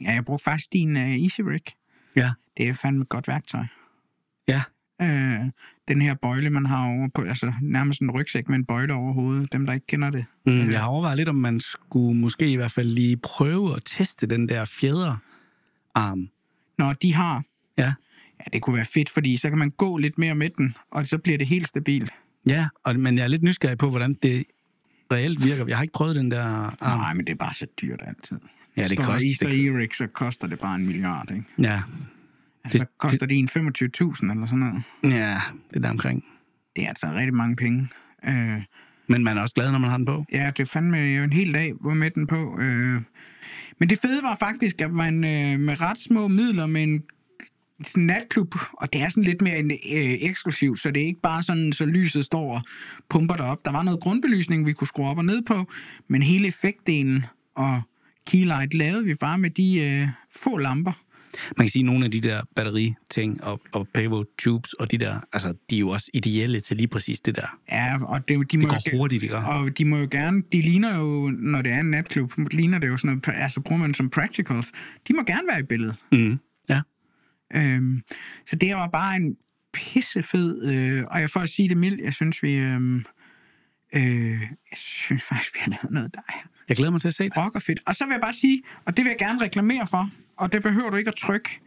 ja, 0.00 0.12
jeg 0.12 0.24
brugte 0.24 0.44
faktisk 0.44 0.72
din 0.72 0.96
øh, 0.96 1.22
Easy 1.22 1.40
Rig. 1.40 1.62
Ja. 2.16 2.30
Det 2.56 2.68
er 2.68 2.72
fandme 2.74 3.02
et 3.02 3.08
godt 3.08 3.28
værktøj. 3.28 3.64
Ja. 4.48 4.62
Øh, 5.02 5.40
den 5.88 6.02
her 6.02 6.14
bøjle, 6.14 6.50
man 6.50 6.66
har 6.66 6.86
over 6.88 7.08
på, 7.14 7.22
altså 7.22 7.52
nærmest 7.62 8.00
en 8.00 8.10
rygsæk 8.10 8.48
med 8.48 8.56
en 8.58 8.64
bøjle 8.64 8.94
over 8.94 9.12
hovedet, 9.12 9.52
dem 9.52 9.66
der 9.66 9.72
ikke 9.72 9.86
kender 9.86 10.10
det. 10.10 10.24
Mm, 10.46 10.70
jeg 10.70 10.80
har 10.80 10.88
overvejet 10.88 11.16
lidt, 11.16 11.28
om 11.28 11.34
man 11.34 11.60
skulle 11.60 12.20
måske 12.20 12.52
i 12.52 12.56
hvert 12.56 12.72
fald 12.72 12.88
lige 12.88 13.16
prøve 13.16 13.76
at 13.76 13.82
teste 13.84 14.26
den 14.26 14.48
der 14.48 14.64
fjederarm. 14.64 16.28
Når 16.78 16.92
de 16.92 17.14
har, 17.14 17.42
Ja. 17.78 17.84
ja, 18.40 18.44
det 18.52 18.62
kunne 18.62 18.76
være 18.76 18.84
fedt, 18.94 19.10
fordi 19.10 19.36
så 19.36 19.48
kan 19.48 19.58
man 19.58 19.70
gå 19.70 19.96
lidt 19.98 20.18
mere 20.18 20.34
med 20.34 20.50
den, 20.50 20.74
og 20.90 21.06
så 21.06 21.18
bliver 21.18 21.38
det 21.38 21.46
helt 21.46 21.68
stabilt. 21.68 22.10
Ja, 22.46 22.68
og, 22.84 22.96
men 23.00 23.18
jeg 23.18 23.24
er 23.24 23.28
lidt 23.28 23.42
nysgerrig 23.42 23.78
på, 23.78 23.90
hvordan 23.90 24.14
det 24.22 24.44
reelt 25.12 25.44
virker. 25.46 25.64
Jeg 25.68 25.76
har 25.76 25.82
ikke 25.82 25.92
prøvet 25.92 26.16
den 26.16 26.30
der 26.30 26.44
arm. 26.82 26.98
Nej, 27.00 27.14
men 27.14 27.26
det 27.26 27.32
er 27.32 27.36
bare 27.36 27.54
så 27.54 27.66
dyrt 27.82 28.02
altid. 28.06 28.36
Ja, 28.76 28.88
det 28.88 28.98
koster- 28.98 29.26
Easter 29.28 29.48
Erik, 29.78 29.94
så 29.94 30.06
koster 30.06 30.46
det 30.46 30.58
bare 30.58 30.74
en 30.74 30.86
milliard, 30.86 31.30
ikke? 31.30 31.44
Ja, 31.58 31.82
Altså, 32.64 32.78
Det- 32.78 32.98
koster 32.98 33.26
det 33.26 33.38
en 33.38 33.48
25.000 33.48 34.30
eller 34.30 34.46
sådan 34.46 34.58
noget. 34.58 34.82
ja, 35.04 35.40
det 35.70 35.76
er 35.76 35.80
der 35.80 35.90
omkring. 35.90 36.24
Det 36.76 36.84
er 36.84 36.88
altså 36.88 37.06
rigtig 37.14 37.34
mange 37.34 37.56
penge. 37.56 37.88
Øh, 38.26 38.62
Men 39.08 39.24
man 39.24 39.38
er 39.38 39.42
også 39.42 39.54
glad, 39.54 39.72
når 39.72 39.78
man 39.78 39.90
har 39.90 39.96
den 39.96 40.06
på. 40.06 40.24
ja, 40.32 40.50
det 40.56 40.68
fandme 40.68 40.96
jo 40.98 41.22
en 41.24 41.32
hel 41.32 41.54
dag, 41.54 41.72
hvor 41.80 41.94
med 41.94 42.10
den 42.10 42.26
på. 42.26 42.58
Øh. 42.60 43.02
Men 43.80 43.88
det 43.90 43.98
fede 43.98 44.22
var 44.22 44.36
faktisk, 44.40 44.80
at 44.80 44.90
man 44.90 45.14
øh, 45.24 45.60
med 45.60 45.80
ret 45.80 45.98
små 45.98 46.28
midler 46.28 46.66
med 46.66 46.82
en 46.82 47.02
sådan 47.86 48.02
en 48.02 48.06
natklub, 48.06 48.54
og 48.72 48.92
det 48.92 49.00
er 49.02 49.08
sådan 49.08 49.24
lidt 49.24 49.42
mere 49.42 49.58
øh, 49.62 50.18
eksklusivt, 50.20 50.80
så 50.80 50.90
det 50.90 51.02
er 51.02 51.06
ikke 51.06 51.20
bare 51.20 51.42
sådan, 51.42 51.72
så 51.72 51.84
lyset 51.86 52.24
står 52.24 52.54
og 52.56 52.62
pumper 53.08 53.36
derop. 53.36 53.64
Der 53.64 53.72
var 53.72 53.82
noget 53.82 54.00
grundbelysning, 54.00 54.66
vi 54.66 54.72
kunne 54.72 54.86
skrue 54.88 55.08
op 55.08 55.18
og 55.18 55.24
ned 55.24 55.42
på, 55.42 55.66
men 56.08 56.22
hele 56.22 56.48
effektdelen 56.48 57.24
og 57.54 57.82
keylight 58.26 58.74
lavede 58.74 59.04
vi 59.04 59.14
bare 59.14 59.38
med 59.38 59.50
de 59.50 59.80
øh, 59.80 60.08
få 60.36 60.58
lamper. 60.58 60.92
Man 61.56 61.66
kan 61.66 61.70
sige, 61.70 61.80
at 61.80 61.84
nogle 61.86 62.04
af 62.04 62.10
de 62.10 62.20
der 62.20 62.42
batteriting 62.56 63.44
og, 63.44 63.60
og 63.72 63.88
pavo 63.94 64.24
tubes 64.38 64.72
og 64.72 64.90
de 64.90 64.98
der, 64.98 65.14
altså, 65.32 65.54
de 65.70 65.76
er 65.76 65.80
jo 65.80 65.88
også 65.88 66.10
ideelle 66.14 66.60
til 66.60 66.76
lige 66.76 66.86
præcis 66.88 67.20
det 67.20 67.36
der. 67.36 67.58
Ja, 67.72 68.04
og 68.04 68.28
det, 68.28 68.52
de 68.52 68.58
må 68.58 68.60
Det 68.60 68.62
jo 68.62 68.68
går 68.68 68.88
ge- 68.90 68.96
hurtigt, 68.96 69.22
ikke? 69.22 69.36
Og 69.36 69.78
de 69.78 69.84
må 69.84 69.96
jo 69.96 70.08
gerne, 70.10 70.42
de 70.52 70.62
ligner 70.62 70.98
jo, 70.98 71.30
når 71.30 71.62
det 71.62 71.72
er 71.72 71.80
en 71.80 71.90
natklub, 71.90 72.32
ligner 72.50 72.78
det 72.78 72.88
jo 72.88 72.96
sådan 72.96 73.20
noget, 73.26 73.42
altså 73.42 73.60
bruger 73.60 73.80
man 73.82 73.94
som 73.94 74.10
practicals. 74.10 74.72
De 75.08 75.12
må 75.14 75.22
gerne 75.22 75.42
være 75.50 75.60
i 75.60 75.62
billedet. 75.62 75.96
Mm. 76.12 76.38
Øhm, 77.54 78.02
så 78.46 78.56
det 78.56 78.74
var 78.74 78.88
bare 78.88 79.16
en 79.16 79.36
pissefed, 79.72 80.62
øh, 80.62 81.04
og 81.10 81.20
jeg 81.20 81.30
får 81.30 81.40
at 81.40 81.48
sige 81.48 81.68
det 81.68 81.76
mildt, 81.76 82.00
jeg 82.00 82.12
synes, 82.14 82.42
vi, 82.42 82.54
øh, 82.54 82.80
øh, 83.94 84.40
jeg 84.40 84.76
synes 84.76 85.22
faktisk, 85.22 85.54
vi 85.54 85.58
har 85.62 85.70
lavet 85.70 85.90
noget, 85.90 86.14
der 86.14 86.20
er 86.28 86.32
Jeg 86.68 86.76
glæder 86.76 86.92
mig 86.92 87.00
til 87.00 87.08
at 87.08 87.14
se 87.14 87.24
det. 87.24 87.36
rocker 87.36 87.60
fedt. 87.60 87.80
Og 87.86 87.94
så 87.94 88.04
vil 88.04 88.12
jeg 88.12 88.20
bare 88.20 88.34
sige, 88.34 88.62
og 88.84 88.96
det 88.96 89.04
vil 89.04 89.10
jeg 89.10 89.18
gerne 89.28 89.40
reklamere 89.40 89.86
for, 89.90 90.10
og 90.36 90.52
det 90.52 90.62
behøver 90.62 90.90
du 90.90 90.96
ikke 90.96 91.08
at 91.08 91.16
trykke, 91.16 91.60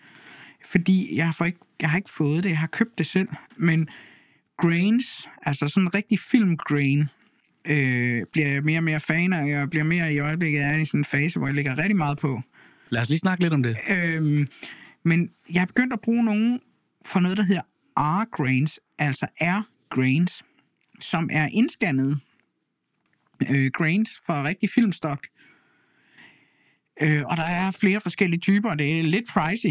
fordi 0.66 1.16
jeg 1.18 1.26
har, 1.26 1.34
for 1.34 1.46
ikke, 1.46 1.60
jeg 1.80 1.90
har 1.90 1.98
ikke 1.98 2.10
fået 2.10 2.44
det, 2.44 2.50
jeg 2.50 2.60
har 2.60 2.68
købt 2.68 2.98
det 2.98 3.06
selv, 3.06 3.28
men 3.58 3.90
grains, 4.58 5.28
altså 5.42 5.68
sådan 5.68 5.84
en 5.84 5.94
rigtig 5.94 6.20
filmgrain, 6.20 7.10
øh, 7.66 8.24
bliver 8.32 8.48
jeg 8.48 8.64
mere 8.64 8.80
og 8.80 8.84
mere 8.84 9.00
fan 9.00 9.34
af, 9.34 9.42
og 9.42 9.50
jeg 9.50 9.70
bliver 9.70 9.84
mere 9.84 10.14
i 10.14 10.20
øjeblikket 10.20 10.62
er 10.62 10.74
i 10.76 10.86
sådan 10.86 11.00
en 11.00 11.06
fase, 11.06 11.40
hvor 11.40 11.48
jeg 11.48 11.56
lægger 11.56 11.78
rigtig 11.78 11.96
meget 11.96 12.18
på. 12.18 12.42
Lad 12.90 13.02
os 13.02 13.10
lige 13.10 13.20
snakke 13.20 13.44
lidt 13.44 13.54
om 13.54 13.64
det. 13.64 13.78
Øhm, 13.90 14.48
men 15.08 15.32
jeg 15.54 15.62
har 15.62 15.66
begyndt 15.66 15.94
at 15.94 16.02
bruge 16.02 16.24
nogen 16.26 16.60
for 17.06 17.20
noget, 17.20 17.38
der 17.38 17.44
hedder 17.44 17.62
R-grains, 17.98 18.80
altså 18.98 19.28
R-grains, 19.42 20.42
som 21.00 21.30
er 21.32 21.48
indscannet 21.52 22.20
øh, 23.50 23.72
grains 23.74 24.10
fra 24.26 24.44
rigtig 24.44 24.70
filmstok. 24.70 25.28
Øh, 27.02 27.24
og 27.26 27.38
der 27.38 27.44
er 27.44 27.72
flere 27.72 28.02
forskellige 28.02 28.40
typer, 28.40 28.70
og 28.70 28.80
det 28.80 29.00
er 29.00 29.04
lidt 29.04 29.28
pricey. 29.30 29.70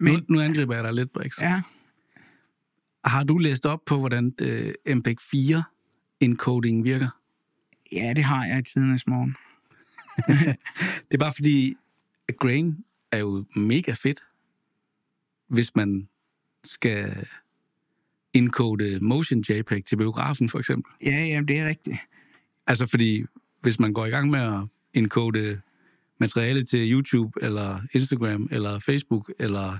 Nu, 0.00 0.12
Men, 0.12 0.24
nu 0.28 0.40
angriber 0.40 0.74
jeg 0.74 0.84
dig 0.84 0.92
lidt, 0.94 1.12
Brix. 1.12 1.40
ja, 1.40 1.62
Har 3.04 3.24
du 3.24 3.38
læst 3.38 3.66
op 3.66 3.80
på, 3.86 3.98
hvordan 3.98 4.32
øh, 4.40 4.74
MPEG-4 4.88 5.62
encoding 6.20 6.84
virker? 6.84 7.08
ja, 7.92 8.12
det 8.16 8.24
har 8.24 8.46
jeg 8.46 8.58
i 8.58 8.62
tidernes 8.62 9.06
morgen. 9.06 9.36
Det 11.08 11.14
er 11.14 11.18
bare 11.18 11.32
fordi, 11.34 11.74
at 12.28 12.36
grain 12.36 12.84
er 13.12 13.18
jo 13.18 13.44
mega 13.56 13.92
fedt, 13.92 14.20
hvis 15.48 15.76
man 15.76 16.08
skal 16.64 17.26
encode 18.34 18.98
motion 19.02 19.44
JPEG 19.48 19.84
til 19.84 19.96
biografen, 19.96 20.48
for 20.48 20.58
eksempel. 20.58 20.92
Ja, 21.04 21.24
ja, 21.26 21.40
det 21.48 21.58
er 21.58 21.68
rigtigt. 21.68 21.96
Altså 22.66 22.86
fordi, 22.86 23.24
hvis 23.62 23.80
man 23.80 23.92
går 23.92 24.06
i 24.06 24.10
gang 24.10 24.30
med 24.30 24.40
at 24.40 24.60
encode 24.94 25.60
materiale 26.20 26.64
til 26.64 26.92
YouTube, 26.92 27.32
eller 27.42 27.80
Instagram, 27.92 28.48
eller 28.50 28.78
Facebook, 28.78 29.32
eller 29.38 29.78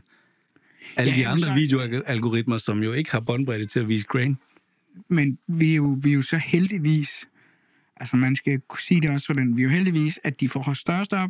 alle 0.97 1.11
Ja, 1.11 1.17
de 1.17 1.21
jamen, 1.21 1.33
andre 1.45 1.49
så- 1.49 1.55
videoalgoritmer, 1.55 2.57
som 2.57 2.83
jo 2.83 2.93
ikke 2.93 3.11
har 3.13 3.21
båndbredde 3.21 3.67
til 3.67 3.81
at 3.81 3.89
vise 3.89 4.07
grain. 4.07 4.37
Men 5.09 5.39
vi 5.47 5.71
er, 5.71 5.77
jo, 5.77 5.99
vi 6.03 6.11
er 6.11 6.15
jo 6.15 6.23
så 6.23 6.37
heldigvis, 6.39 7.29
altså 7.97 8.17
man 8.17 8.37
skal 8.37 8.61
kunne 8.69 8.81
sige 8.81 9.01
det 9.01 9.11
også 9.11 9.33
den, 9.33 9.57
vi 9.57 9.63
er 9.63 9.65
jo 9.65 9.71
heldigvis, 9.71 10.21
at 10.25 10.41
de 10.41 10.49
får 10.49 10.73
større 10.75 11.01
og 11.01 11.07
større 11.07 11.29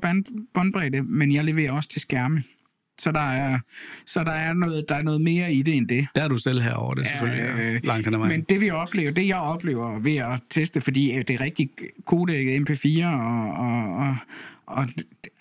båndbredde, 0.54 1.02
men 1.02 1.32
jeg 1.32 1.44
leverer 1.44 1.72
også 1.72 1.88
til 1.88 2.00
skærme. 2.00 2.42
Så 2.98 3.12
der 3.12 3.20
er, 3.20 3.58
så 4.06 4.24
der 4.24 4.32
er, 4.32 4.52
noget, 4.52 4.84
der 4.88 4.94
er 4.94 5.02
noget 5.02 5.20
mere 5.20 5.52
i 5.52 5.62
det 5.62 5.74
end 5.74 5.88
det. 5.88 6.06
Der 6.14 6.22
er 6.22 6.28
du 6.28 6.36
selv 6.36 6.60
herover 6.60 6.94
det 6.94 7.06
er 7.06 7.08
selvfølgelig 7.08 7.44
Øh, 7.44 7.74
øh, 7.74 7.80
langt 7.84 8.06
ad 8.06 8.12
vejen. 8.12 8.28
Men 8.28 8.40
det 8.40 8.60
vi 8.60 8.70
oplever, 8.70 9.10
det 9.10 9.26
jeg 9.26 9.36
oplever 9.36 9.98
ved 9.98 10.16
at 10.16 10.40
teste, 10.50 10.80
fordi 10.80 11.12
øh, 11.12 11.24
det 11.28 11.30
er 11.30 11.40
rigtig 11.40 11.70
kodækket 12.04 12.70
MP4, 12.70 13.06
og, 13.06 13.52
og, 13.52 13.96
og, 13.96 14.16
og 14.66 14.88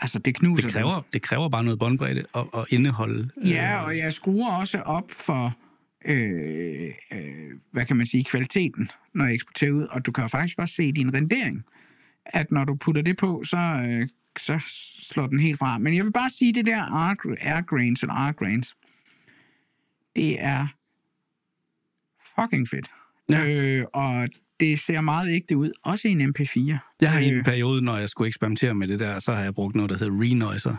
altså 0.01 0.19
det 0.19 0.35
knuser. 0.35 0.67
det, 0.67 0.73
kræver, 0.73 1.01
det 1.13 1.21
kræver 1.21 1.49
bare 1.49 1.63
noget 1.63 1.79
båndbredde 1.79 2.23
at, 2.35 2.41
at 2.53 2.65
indeholde. 2.69 3.29
Ja, 3.45 3.85
og 3.85 3.97
jeg 3.97 4.13
skruer 4.13 4.51
også 4.51 4.77
op 4.77 5.11
for 5.11 5.57
øh, 6.05 6.91
øh, 7.11 7.51
hvad 7.71 7.85
kan 7.85 7.95
man 7.95 8.05
sige, 8.05 8.23
kvaliteten, 8.23 8.89
når 9.13 9.25
jeg 9.25 9.33
eksporterer 9.33 9.71
ud, 9.71 9.83
og 9.83 10.05
du 10.05 10.11
kan 10.11 10.23
jo 10.23 10.27
faktisk 10.27 10.59
også 10.59 10.75
se 10.75 10.83
i 10.83 10.91
din 10.91 11.13
rendering, 11.13 11.63
at 12.25 12.51
når 12.51 12.63
du 12.63 12.75
putter 12.75 13.01
det 13.01 13.17
på, 13.17 13.43
så, 13.45 13.57
øh, 13.57 14.07
så 14.39 14.59
slår 15.01 15.27
den 15.27 15.39
helt 15.39 15.59
fra. 15.59 15.77
Men 15.77 15.95
jeg 15.95 16.05
vil 16.05 16.11
bare 16.11 16.29
sige, 16.29 16.53
det 16.53 16.65
der 16.65 16.81
air 16.81 17.61
grains 17.61 18.01
eller 18.01 18.13
air 18.13 18.31
grains, 18.31 18.75
det 20.15 20.43
er 20.43 20.67
fucking 22.41 22.69
fedt. 22.69 22.87
Ja. 23.29 23.45
Øh, 23.45 23.85
og 23.93 24.29
det 24.59 24.79
ser 24.79 25.01
meget 25.01 25.29
ægte 25.29 25.57
ud, 25.57 25.71
også 25.83 26.07
i 26.07 26.11
en 26.11 26.21
MP4. 26.21 26.77
Jeg 27.01 27.11
har 27.11 27.19
i 27.19 27.27
en 27.27 27.33
Øh, 27.33 27.43
periode, 27.43 27.81
når 27.81 27.97
jeg 27.97 28.09
skulle 28.09 28.27
eksperimentere 28.27 28.73
med 28.75 28.87
det 28.87 28.99
der, 28.99 29.19
så 29.19 29.33
har 29.33 29.43
jeg 29.43 29.55
brugt 29.55 29.75
noget, 29.75 29.89
der 29.89 29.97
hedder 29.97 30.21
Renoiser 30.21 30.75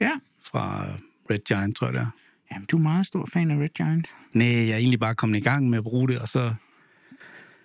Ja. 0.00 0.10
fra 0.44 0.86
Red 1.30 1.38
Giant, 1.48 1.76
tror 1.76 1.86
jeg 1.86 1.94
det 1.94 2.00
er. 2.00 2.06
Jamen, 2.52 2.66
du 2.66 2.76
er 2.76 2.80
meget 2.82 3.06
stor 3.06 3.28
fan 3.32 3.50
af 3.50 3.56
Red 3.58 3.68
Giant. 3.68 4.08
Nej, 4.32 4.46
jeg 4.48 4.68
er 4.70 4.76
egentlig 4.76 5.00
bare 5.00 5.14
kommet 5.14 5.38
i 5.38 5.42
gang 5.42 5.70
med 5.70 5.78
at 5.78 5.84
bruge 5.84 6.08
det, 6.08 6.18
og 6.18 6.28
så... 6.28 6.54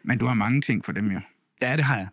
Men 0.03 0.17
du 0.17 0.25
har 0.25 0.33
mange 0.33 0.61
ting 0.61 0.85
for 0.85 0.91
dem 0.91 1.11
jo. 1.11 1.19
Ja, 1.61 1.75
det 1.75 1.85
har 1.85 1.97
jeg. 1.97 2.07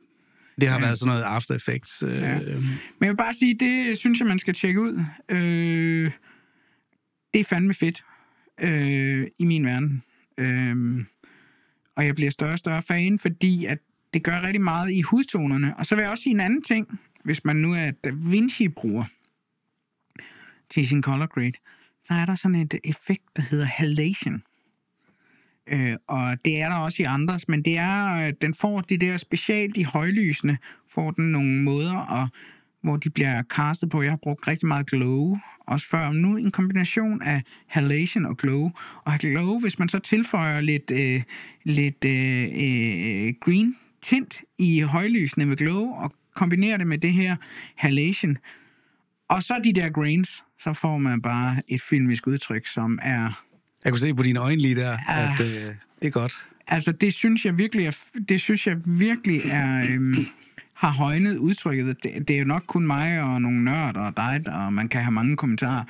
Det 0.61 0.69
har 0.69 0.77
Ja. 0.79 0.85
været 0.85 0.99
sådan 0.99 1.09
noget 1.11 1.23
After 1.23 1.55
Effects. 1.55 2.03
Øh, 2.03 2.15
Ja. 2.15 2.33
ja. 2.33 2.39
Men 2.39 3.01
jeg 3.01 3.09
vil 3.09 3.17
bare 3.17 3.35
sige, 3.35 3.55
det 3.55 3.99
synes 3.99 4.19
jeg, 4.21 4.29
man 4.29 4.39
skal 4.39 4.55
tjekke 4.55 4.81
ud. 4.81 5.05
Øh, 5.29 6.11
det 7.35 7.41
er 7.41 7.45
fandme 7.45 7.75
fedt 7.75 8.05
øh, 8.61 9.27
i 9.39 9.45
min 9.45 9.67
verden. 9.67 10.03
Øh, 10.39 11.05
og 11.97 12.07
jeg 12.07 12.15
bliver 12.15 12.31
større 12.31 12.53
og 12.53 12.59
større 12.59 12.83
fan, 12.83 13.19
fordi 13.19 13.65
at 13.67 13.79
det 14.15 14.23
gør 14.25 14.43
rigtig 14.43 14.61
meget 14.63 14.91
i 14.93 15.01
hudtonerne. 15.01 15.77
Og 15.77 15.87
så 15.87 15.95
vil 15.95 16.03
jeg 16.03 16.11
også 16.11 16.23
sige 16.23 16.35
en 16.35 16.41
anden 16.41 16.63
ting, 16.63 17.01
hvis 17.25 17.45
man 17.45 17.57
nu 17.57 17.75
er 17.75 17.91
Da 17.91 18.11
Vinci-bruger 18.15 19.05
til 20.71 20.87
sin 20.89 21.03
color 21.03 21.27
grade, 21.27 21.53
så 22.05 22.15
er 22.15 22.25
der 22.27 22.35
sådan 22.35 22.55
et 22.55 22.75
effekt, 22.85 23.23
der 23.37 23.43
hedder 23.43 23.65
halation. 23.67 24.43
Øh, 25.67 25.97
og 26.07 26.37
det 26.45 26.61
er 26.61 26.69
der 26.69 26.77
også 26.77 27.03
i 27.03 27.07
andres, 27.07 27.49
men 27.49 27.63
det 27.63 27.79
er, 27.79 28.27
øh, 28.27 28.33
den 28.41 28.55
får 28.55 28.81
det 28.81 29.01
der 29.01 29.17
specielt 29.17 29.77
i 29.77 29.83
højlysene, 29.83 30.59
får 30.91 31.11
den 31.11 31.33
nogle 31.33 31.63
måder, 31.63 31.97
og, 31.97 32.29
hvor 32.83 32.97
de 32.97 33.11
bliver 33.11 33.43
castet 33.43 33.91
på. 33.91 34.03
Jeg 34.03 34.13
har 34.13 34.19
brugt 34.23 34.49
rigtig 34.49 34.69
meget 34.69 34.87
glow, 34.87 35.39
også 35.67 35.87
før. 35.89 36.13
Nu 36.13 36.37
en 36.37 36.51
kombination 36.51 37.23
af 37.23 37.43
halation 37.67 38.27
og 38.27 38.37
glow. 38.37 38.71
Og 39.05 39.13
glow, 39.19 39.61
hvis 39.61 39.79
man 39.79 39.89
så 39.89 39.99
tilføjer 39.99 40.61
lidt, 40.61 40.91
øh, 40.91 41.23
lidt 41.65 42.05
øh, 42.05 42.43
øh, 42.43 43.35
green 43.41 43.77
tint 44.03 44.41
i 44.59 44.81
højlysene 44.81 45.47
med 45.47 45.57
glow, 45.57 45.93
og 45.93 46.13
kombinerer 46.35 46.77
det 46.77 46.87
med 46.87 46.99
det 46.99 47.13
her 47.13 47.37
halation, 47.77 48.37
og 49.29 49.43
så 49.43 49.61
de 49.65 49.73
der 49.73 49.89
grains, 49.89 50.45
så 50.59 50.73
får 50.73 50.99
man 50.99 51.23
bare 51.23 51.63
et 51.69 51.83
filmisk 51.83 52.27
udtryk, 52.27 52.67
som 52.67 52.99
er 53.03 53.45
jeg 53.85 53.93
kunne 53.93 54.01
se 54.01 54.15
på 54.15 54.23
dine 54.23 54.41
øjne 54.41 54.63
lige 54.63 54.75
der, 54.75 54.99
Ah. 55.09 55.33
at 55.41 55.41
øh, 55.41 55.75
det 56.03 56.07
er 56.07 56.11
godt. 56.11 56.45
Altså, 56.67 56.93
det 56.93 57.15
synes 57.15 57.45
jeg 57.45 57.59
virkelig 57.59 57.87
er, 57.87 57.97
det 58.29 58.41
synes 58.41 58.67
jeg 58.67 58.77
virkelig 58.87 59.41
er, 59.51 59.87
øhm, 59.91 60.15
har 60.75 60.91
højnet 60.91 61.37
udtrykket. 61.37 61.97
Det, 62.03 62.29
det 62.29 62.35
er 62.37 62.39
jo 62.39 62.45
nok 62.45 62.63
kun 62.67 62.87
mig 62.87 63.21
og 63.23 63.43
nogle 63.43 63.65
nørder 63.65 64.01
og 64.01 64.17
dig, 64.17 64.43
og 64.47 64.73
man 64.73 64.89
kan 64.89 65.01
have 65.01 65.13
mange 65.13 65.37
kommentarer. 65.37 65.85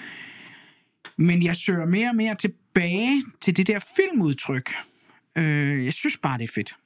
Men 1.16 1.42
jeg 1.42 1.56
søger 1.56 1.86
mere 1.86 2.08
og 2.08 2.16
mere 2.16 2.34
tilbage 2.34 3.22
til 3.42 3.56
det 3.56 3.66
der 3.66 3.78
filmudtryk. 3.96 4.70
Øh, 5.36 5.84
jeg 5.84 5.92
synes 5.92 6.16
bare, 6.22 6.38
det 6.38 6.44
er 6.44 6.52
fedt. 6.54 6.76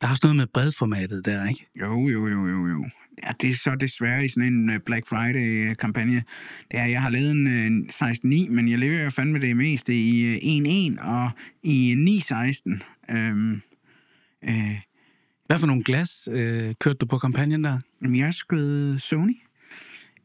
Der 0.00 0.06
er 0.06 0.10
også 0.10 0.20
noget 0.26 0.36
med 0.36 0.46
bredformatet 0.46 1.24
der, 1.24 1.48
ikke? 1.48 1.66
Jo, 1.80 2.08
jo, 2.08 2.26
jo, 2.28 2.46
jo, 2.48 2.66
jo. 2.68 2.84
Ja, 3.22 3.30
det 3.40 3.50
er 3.50 3.54
så 3.54 3.74
desværre 3.80 4.24
i 4.24 4.28
sådan 4.28 4.52
en 4.52 4.70
øh, 4.70 4.80
Black 4.80 5.06
Friday-kampagne. 5.06 6.22
Det 6.70 6.80
er, 6.80 6.86
jeg 6.86 7.02
har 7.02 7.10
lavet 7.10 7.30
en 7.30 7.46
øh, 7.46 7.88
16.9, 7.92 8.50
men 8.50 8.68
jeg 8.68 8.78
lever 8.78 9.02
jo 9.02 9.10
fandme 9.10 9.38
det 9.38 9.56
meste 9.56 9.94
i 9.94 10.22
øh, 10.22 10.96
1.1 10.96 11.08
og 11.08 11.30
i 11.62 11.94
9.16. 12.32 13.14
Øhm, 13.14 13.62
øh, 14.44 14.80
Hvad 15.46 15.58
for 15.58 15.66
nogle 15.66 15.84
glas 15.84 16.28
øh, 16.32 16.74
kørte 16.80 16.98
du 16.98 17.06
på 17.06 17.18
kampagnen 17.18 17.64
der? 17.64 17.78
Jeg 18.02 18.34
skød 18.34 18.98
Sony. 18.98 19.36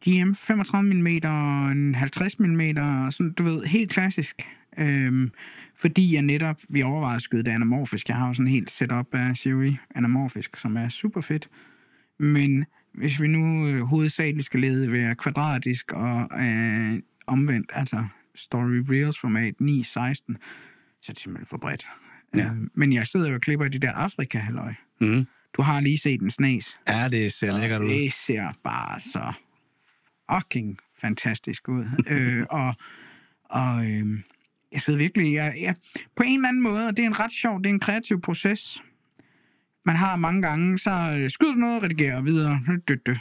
De 0.05 0.19
er 0.19 0.33
35 0.39 0.93
mm 0.93 1.07
en 1.07 1.95
50 1.95 2.39
mm, 2.39 2.61
sådan, 3.11 3.33
du 3.37 3.43
ved, 3.43 3.63
helt 3.63 3.91
klassisk. 3.91 4.41
Øhm, 4.77 5.31
fordi 5.75 6.13
jeg 6.13 6.21
netop, 6.21 6.61
vi 6.69 6.81
overvejede 6.81 7.15
at 7.15 7.21
skyde 7.21 7.43
det 7.43 7.51
anamorfisk. 7.51 8.09
Jeg 8.09 8.17
har 8.17 8.27
jo 8.27 8.33
sådan 8.33 8.47
en 8.47 8.51
helt 8.51 8.71
setup 8.71 9.07
af 9.13 9.37
Siri 9.37 9.77
anamorfisk, 9.95 10.57
som 10.57 10.77
er 10.77 10.89
super 10.89 11.21
fedt. 11.21 11.49
Men 12.19 12.65
hvis 12.93 13.21
vi 13.21 13.27
nu 13.27 13.67
øh, 13.67 13.81
hovedsageligt 13.81 14.45
skal 14.45 14.59
lede 14.59 14.91
være 14.91 15.15
kvadratisk 15.15 15.91
og 15.91 16.29
øh, 16.39 16.99
omvendt, 17.27 17.71
altså 17.73 18.07
Story 18.35 18.83
Reels 18.89 19.19
format 19.19 19.53
9.16, 19.61 19.83
så 19.83 19.99
er 19.99 21.13
det 21.13 21.19
simpelthen 21.19 21.47
for 21.47 21.57
bredt. 21.57 21.87
Ja. 22.35 22.45
Øh, 22.45 22.51
men 22.73 22.93
jeg 22.93 23.07
sidder 23.07 23.29
jo 23.29 23.35
og 23.35 23.41
klipper 23.41 23.65
i 23.65 23.69
det 23.69 23.81
der 23.81 23.91
afrika 23.91 24.37
halløj 24.37 24.73
Mm. 24.99 25.25
Du 25.53 25.61
har 25.61 25.81
lige 25.81 25.97
set 25.97 26.21
en 26.21 26.29
snas. 26.29 26.79
Ja, 26.87 27.07
det 27.07 27.31
ser 27.31 27.59
lækkert 27.59 27.81
ud. 27.81 27.89
Det 27.89 28.13
ser 28.13 28.53
bare 28.63 28.99
så 28.99 29.33
fucking 30.31 30.77
fantastisk 31.01 31.69
ud. 31.69 31.85
øh, 32.13 32.45
og 32.49 32.75
og 33.43 33.85
øh, 33.85 34.19
jeg 34.71 34.81
sidder 34.81 34.99
virkelig... 34.99 35.33
Jeg, 35.33 35.53
jeg, 35.61 35.75
på 36.15 36.23
en 36.23 36.39
eller 36.39 36.47
anden 36.47 36.63
måde, 36.63 36.87
og 36.87 36.97
det 36.97 37.03
er 37.03 37.07
en 37.07 37.19
ret 37.19 37.31
sjov, 37.31 37.57
det 37.57 37.65
er 37.65 37.73
en 37.73 37.79
kreativ 37.79 38.21
proces. 38.21 38.81
Man 39.85 39.95
har 39.95 40.15
mange 40.15 40.41
gange, 40.41 40.79
så 40.79 41.17
øh, 41.19 41.29
skyder 41.29 41.51
du 41.53 41.57
noget, 41.59 41.83
redigerer 41.83 42.21
videre. 42.21 42.59
Dø, 42.87 42.95
dø. 43.05 43.13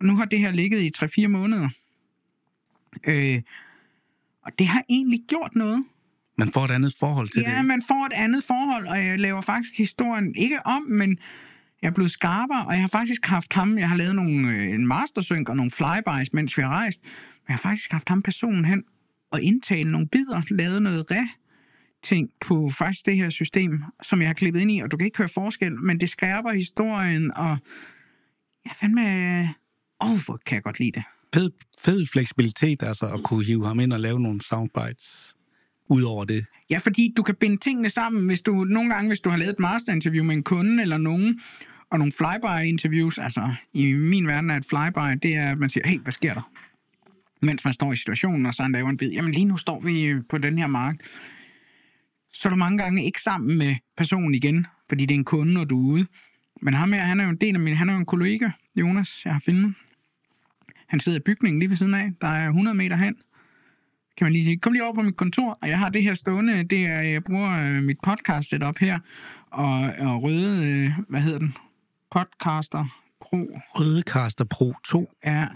Og 0.00 0.06
nu 0.06 0.16
har 0.16 0.24
det 0.24 0.38
her 0.38 0.50
ligget 0.52 0.80
i 0.80 0.92
3-4 1.24 1.26
måneder. 1.26 1.68
Øh, 3.04 3.42
og 4.42 4.52
det 4.58 4.66
har 4.66 4.82
egentlig 4.88 5.20
gjort 5.28 5.50
noget. 5.54 5.84
Man 6.38 6.52
får 6.52 6.64
et 6.64 6.70
andet 6.70 6.94
forhold 7.00 7.28
til 7.28 7.42
Ja, 7.46 7.56
det. 7.58 7.64
man 7.64 7.82
får 7.88 8.06
et 8.06 8.12
andet 8.12 8.44
forhold, 8.44 8.86
og 8.86 9.04
jeg 9.06 9.20
laver 9.20 9.40
faktisk 9.40 9.78
historien 9.78 10.34
ikke 10.36 10.66
om, 10.66 10.82
men 10.82 11.18
jeg 11.82 11.88
er 11.88 11.92
blevet 11.92 12.10
skarpere, 12.10 12.66
og 12.66 12.72
jeg 12.72 12.80
har 12.80 12.88
faktisk 12.88 13.26
haft 13.26 13.52
ham, 13.52 13.78
jeg 13.78 13.88
har 13.88 13.96
lavet 13.96 14.14
nogle, 14.14 14.48
øh, 14.50 14.68
en 14.70 14.86
mastersync 14.86 15.48
og 15.48 15.56
nogle 15.56 15.70
flybys, 15.70 16.32
mens 16.32 16.56
vi 16.56 16.62
har 16.62 16.68
rejst, 16.68 17.00
men 17.02 17.44
jeg 17.48 17.52
har 17.54 17.58
faktisk 17.70 17.92
haft 17.92 18.08
ham 18.08 18.22
personen 18.22 18.64
hen 18.64 18.84
og 19.30 19.42
indtale 19.42 19.92
nogle 19.92 20.08
bidder, 20.08 20.42
lavet 20.50 20.82
noget 20.82 21.10
re 21.10 21.28
ting 22.02 22.30
på 22.40 22.70
faktisk 22.78 23.06
det 23.06 23.16
her 23.16 23.30
system, 23.30 23.84
som 24.02 24.20
jeg 24.20 24.28
har 24.28 24.34
klippet 24.34 24.60
ind 24.60 24.70
i, 24.70 24.80
og 24.80 24.90
du 24.90 24.96
kan 24.96 25.04
ikke 25.04 25.18
høre 25.18 25.28
forskel, 25.28 25.72
men 25.72 26.00
det 26.00 26.10
skærper 26.10 26.52
historien, 26.52 27.34
og 27.36 27.58
jeg 28.64 28.72
fandme... 28.80 29.42
Åh, 30.02 30.10
oh, 30.10 30.18
hvor 30.24 30.40
kan 30.46 30.54
jeg 30.54 30.62
godt 30.62 30.78
lide 30.78 30.92
det. 30.92 31.02
Fed, 31.34 31.50
fed 31.80 32.06
fleksibilitet, 32.06 32.82
altså 32.82 33.06
at 33.06 33.22
kunne 33.24 33.44
hive 33.44 33.66
ham 33.66 33.80
ind 33.80 33.92
og 33.92 34.00
lave 34.00 34.20
nogle 34.20 34.40
soundbites 34.42 35.36
ud 35.88 36.02
over 36.02 36.24
det. 36.24 36.46
Ja, 36.70 36.78
fordi 36.78 37.12
du 37.16 37.22
kan 37.22 37.34
binde 37.34 37.56
tingene 37.56 37.90
sammen, 37.90 38.26
hvis 38.26 38.40
du 38.40 38.64
nogle 38.64 38.94
gange, 38.94 39.08
hvis 39.08 39.20
du 39.20 39.30
har 39.30 39.36
lavet 39.36 39.52
et 39.52 39.58
masterinterview 39.58 40.24
med 40.24 40.34
en 40.34 40.42
kunde 40.42 40.82
eller 40.82 40.96
nogen, 40.96 41.40
og 41.90 41.98
nogle 41.98 42.12
flyby-interviews, 42.12 43.18
altså 43.18 43.54
i 43.72 43.92
min 43.92 44.26
verden 44.26 44.50
er 44.50 44.56
et 44.56 44.64
flyby, 44.70 45.18
det 45.22 45.36
er, 45.36 45.50
at 45.50 45.58
man 45.58 45.70
siger, 45.70 45.88
hey, 45.88 45.98
hvad 45.98 46.12
sker 46.12 46.34
der? 46.34 46.50
Mens 47.42 47.64
man 47.64 47.72
står 47.72 47.92
i 47.92 47.96
situationen, 47.96 48.46
og 48.46 48.54
så 48.54 48.68
laver 48.68 48.90
en 48.90 48.96
bid, 48.96 49.10
jamen 49.10 49.32
lige 49.32 49.44
nu 49.44 49.56
står 49.56 49.80
vi 49.80 50.14
på 50.28 50.38
den 50.38 50.58
her 50.58 50.66
mark. 50.66 50.96
Så 52.32 52.48
er 52.48 52.50
du 52.50 52.56
mange 52.56 52.78
gange 52.78 53.04
ikke 53.04 53.22
sammen 53.22 53.58
med 53.58 53.76
personen 53.96 54.34
igen, 54.34 54.66
fordi 54.88 55.06
det 55.06 55.14
er 55.14 55.18
en 55.18 55.24
kunde, 55.24 55.60
og 55.60 55.70
du 55.70 55.88
er 55.88 55.92
ude. 55.92 56.06
Men 56.62 56.74
ham 56.74 56.92
her, 56.92 57.00
han 57.00 57.20
er 57.20 57.24
jo 57.24 57.30
en 57.30 57.36
del 57.36 57.54
af 57.54 57.60
min, 57.60 57.76
han 57.76 57.88
er 57.88 57.92
jo 57.92 57.98
en 57.98 58.06
kollega, 58.06 58.50
Jonas, 58.76 59.24
jeg 59.24 59.32
har 59.32 59.42
filmet. 59.44 59.74
Han 60.86 61.00
sidder 61.00 61.18
i 61.18 61.22
bygningen 61.22 61.58
lige 61.58 61.70
ved 61.70 61.76
siden 61.76 61.94
af, 61.94 62.12
der 62.20 62.28
er 62.28 62.46
100 62.46 62.76
meter 62.76 62.96
hen 62.96 63.16
kan 64.20 64.24
man 64.24 64.32
lige 64.32 64.44
sige, 64.44 64.58
kom 64.58 64.72
lige 64.72 64.84
over 64.84 64.94
på 64.94 65.02
mit 65.02 65.16
kontor, 65.16 65.58
og 65.62 65.68
jeg 65.68 65.78
har 65.78 65.88
det 65.88 66.02
her 66.02 66.14
stående, 66.14 66.62
det 66.62 66.86
er, 66.86 67.00
jeg 67.00 67.24
bruger 67.24 67.50
øh, 67.50 67.82
mit 67.82 67.96
podcast 68.02 68.48
setup 68.48 68.78
her, 68.78 68.98
og, 69.50 69.92
og 69.98 70.22
røde, 70.22 70.66
øh, 70.66 70.90
hvad 71.08 71.20
hedder 71.20 71.38
den, 71.38 71.54
podcaster 72.10 72.84
Pro, 73.20 73.36
Rødecaster 73.74 74.44
Pro 74.44 74.74
2. 74.84 75.10
ja, 75.24 75.46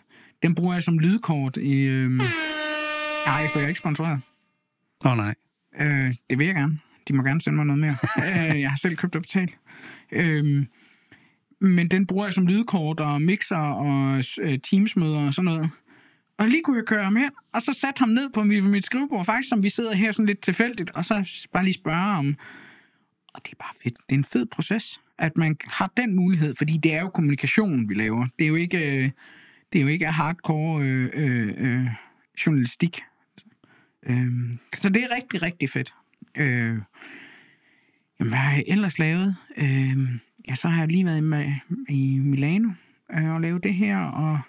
den 0.42 0.54
bruger 0.54 0.74
jeg 0.74 0.82
som 0.82 0.98
lydkort 0.98 1.56
i, 1.56 1.80
øh, 1.80 2.10
nej, 2.10 2.24
jeg 3.26 3.50
får 3.52 3.60
jeg 3.60 3.68
ikke 3.68 3.80
sponsoreret. 3.80 4.20
Åh 5.04 5.10
oh, 5.10 5.16
nej. 5.16 5.34
Øh, 5.78 6.14
det 6.30 6.38
vil 6.38 6.46
jeg 6.46 6.54
gerne. 6.54 6.78
De 7.08 7.12
må 7.12 7.22
gerne 7.22 7.40
sende 7.40 7.56
mig 7.56 7.66
noget 7.66 7.80
mere. 7.80 7.96
øh, 8.52 8.60
jeg 8.60 8.70
har 8.70 8.76
selv 8.76 8.96
købt 8.96 9.16
og 9.16 9.22
betalt. 9.22 9.58
Øh, 10.12 10.66
men 11.60 11.88
den 11.88 12.06
bruger 12.06 12.24
jeg 12.24 12.32
som 12.32 12.46
lydkort 12.46 13.00
og 13.00 13.22
mixer 13.22 13.56
og 13.56 14.22
øh, 14.40 14.58
teamsmøder 14.58 15.26
og 15.26 15.34
sådan 15.34 15.44
noget. 15.44 15.70
Og 16.38 16.48
lige 16.48 16.62
kunne 16.62 16.76
jeg 16.76 16.86
køre 16.86 17.04
ham 17.04 17.16
hen, 17.16 17.30
og 17.52 17.62
så 17.62 17.72
satte 17.72 17.98
ham 17.98 18.08
ned 18.08 18.30
på 18.30 18.42
mit, 18.42 18.64
mit 18.64 18.84
skrivebord, 18.84 19.24
faktisk 19.24 19.48
som 19.48 19.62
vi 19.62 19.68
sidder 19.68 19.94
her 19.94 20.12
sådan 20.12 20.26
lidt 20.26 20.42
tilfældigt, 20.42 20.90
og 20.90 21.04
så 21.04 21.46
bare 21.52 21.64
lige 21.64 21.74
spørge 21.74 22.18
om... 22.18 22.36
Og 23.34 23.40
det 23.44 23.52
er 23.52 23.56
bare 23.58 23.74
fedt. 23.82 23.96
Det 24.08 24.14
er 24.14 24.18
en 24.18 24.24
fed 24.24 24.46
proces, 24.46 25.00
at 25.18 25.36
man 25.36 25.56
har 25.64 25.92
den 25.96 26.16
mulighed, 26.16 26.54
fordi 26.54 26.76
det 26.76 26.94
er 26.94 27.00
jo 27.00 27.08
kommunikation, 27.08 27.88
vi 27.88 27.94
laver. 27.94 28.26
Det 28.38 28.44
er 28.44 28.48
jo 28.48 28.54
ikke, 28.54 29.04
øh, 29.04 29.10
det 29.72 29.78
er 29.78 29.82
jo 29.82 29.88
ikke 29.88 30.06
hardcore 30.06 30.82
øh, 30.84 31.10
øh, 31.14 31.54
øh, 31.56 31.86
journalistik. 32.46 33.00
Øh, 34.06 34.58
så 34.76 34.88
det 34.88 35.04
er 35.04 35.16
rigtig, 35.16 35.42
rigtig 35.42 35.70
fedt. 35.70 35.94
Øh, 36.34 36.78
jamen, 38.20 38.30
hvad 38.30 38.38
har 38.38 38.52
jeg 38.52 38.64
ellers 38.66 38.98
lavet? 38.98 39.36
Øh, 39.56 39.98
ja, 40.48 40.54
så 40.54 40.68
har 40.68 40.80
jeg 40.80 40.88
lige 40.88 41.04
været 41.06 41.22
med, 41.22 41.52
i 41.88 42.18
Milano 42.18 42.68
øh, 43.12 43.30
og 43.30 43.40
lavet 43.40 43.62
det 43.62 43.74
her, 43.74 43.98
og 43.98 44.40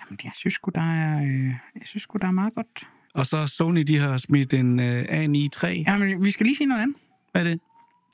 jamen, 0.00 0.18
jeg 0.24 0.32
synes 0.34 0.54
sgu, 0.54 0.70
der 0.74 0.92
er, 0.92 1.22
øh, 1.22 1.46
jeg 1.74 1.82
synes 1.84 2.02
sgu, 2.02 2.18
der 2.18 2.26
er 2.26 2.32
meget 2.32 2.54
godt. 2.54 2.88
Og 3.14 3.26
så 3.26 3.46
Sony, 3.46 3.80
de 3.80 3.98
har 3.98 4.16
smidt 4.16 4.54
en 4.54 4.80
øh, 4.80 5.02
A9 5.02 5.66
III. 5.66 5.82
Ja, 5.86 5.96
men 5.96 6.24
vi 6.24 6.30
skal 6.30 6.46
lige 6.46 6.56
sige 6.56 6.66
noget 6.66 6.82
andet. 6.82 6.96
Hvad 7.32 7.46
er 7.46 7.50
det? 7.50 7.60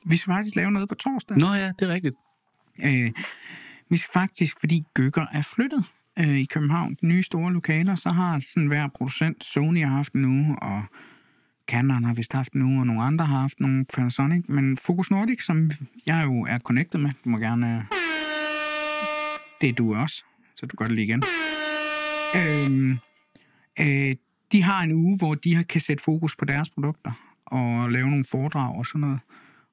Vi 0.07 0.17
skal 0.17 0.31
faktisk 0.31 0.57
lave 0.57 0.71
noget 0.71 0.89
på 0.89 0.95
torsdag. 0.95 1.37
Nå 1.37 1.47
ja, 1.47 1.73
det 1.79 1.83
er 1.83 1.95
rigtigt. 1.95 2.17
Øh, 2.85 3.13
vi 3.91 3.97
skal 3.97 4.11
faktisk, 4.13 4.57
fordi 4.61 4.85
Gøkker 4.95 5.27
er 5.33 5.43
flyttet 5.43 5.85
øh, 6.19 6.39
i 6.39 6.45
København, 6.45 6.97
de 7.01 7.07
nye 7.07 7.23
store 7.23 7.53
lokaler, 7.53 7.95
så 7.95 8.09
har 8.09 8.39
sådan 8.55 8.67
hver 8.67 8.89
producent, 8.89 9.45
Sony 9.45 9.85
har 9.85 9.97
haft 9.97 10.13
en 10.13 10.25
uge, 10.25 10.57
og 10.63 10.83
Canon 11.69 12.05
har 12.05 12.15
vist 12.15 12.33
haft 12.33 12.53
en 12.53 12.63
uge, 12.63 12.81
og 12.81 12.87
nogle 12.87 13.03
andre 13.03 13.27
har 13.27 13.41
haft 13.41 13.61
nogle 13.61 13.85
Panasonic, 13.85 14.45
men 14.49 14.77
Focus 14.77 15.11
Nordic, 15.11 15.45
som 15.45 15.71
jeg 16.07 16.25
jo 16.25 16.41
er 16.43 16.59
connected 16.59 17.01
med, 17.01 17.11
du 17.25 17.29
må 17.29 17.39
gerne... 17.39 17.77
Øh, 17.77 17.83
det 19.61 19.69
er 19.69 19.73
du 19.73 19.95
også, 19.95 20.25
så 20.57 20.67
du 20.67 20.77
gør 20.77 20.87
det 20.87 20.95
lige 20.95 21.05
igen. 21.05 21.23
Øhm, 22.37 22.99
øh, 23.81 24.15
de 24.53 24.63
har 24.63 24.83
en 24.83 24.93
uge, 24.93 25.17
hvor 25.17 25.35
de 25.35 25.55
har- 25.55 25.63
kan 25.63 25.81
sætte 25.81 26.03
fokus 26.05 26.37
på 26.37 26.45
deres 26.45 26.71
produkter, 26.71 27.13
og 27.47 27.91
lave 27.91 28.11
nogle 28.11 28.25
foredrag 28.31 28.77
og 28.77 28.87
sådan 28.87 29.01
noget. 29.01 29.21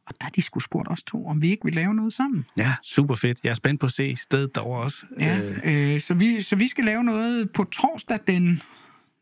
Og 0.08 0.14
der 0.22 0.26
er 0.26 0.30
de 0.30 0.42
skulle 0.42 0.64
spurgt 0.64 0.92
os 0.92 1.04
to, 1.04 1.28
om 1.28 1.42
vi 1.42 1.50
ikke 1.52 1.66
vil 1.66 1.74
lave 1.76 1.94
noget 1.94 2.14
sammen. 2.14 2.46
Ja, 2.58 2.74
super 2.84 3.16
fedt. 3.16 3.40
Jeg 3.44 3.50
er 3.50 3.54
spændt 3.54 3.80
på 3.80 3.86
at 3.86 3.92
se 3.92 4.16
stedet 4.16 4.56
derovre 4.56 4.82
også. 4.84 5.06
Ja, 5.20 5.40
Øh, 5.66 5.94
øh, 5.94 6.00
så, 6.00 6.14
vi, 6.14 6.42
så 6.42 6.56
vi 6.56 6.68
skal 6.68 6.84
lave 6.86 7.04
noget 7.04 7.52
på 7.52 7.64
torsdag 7.64 8.20
den 8.28 8.62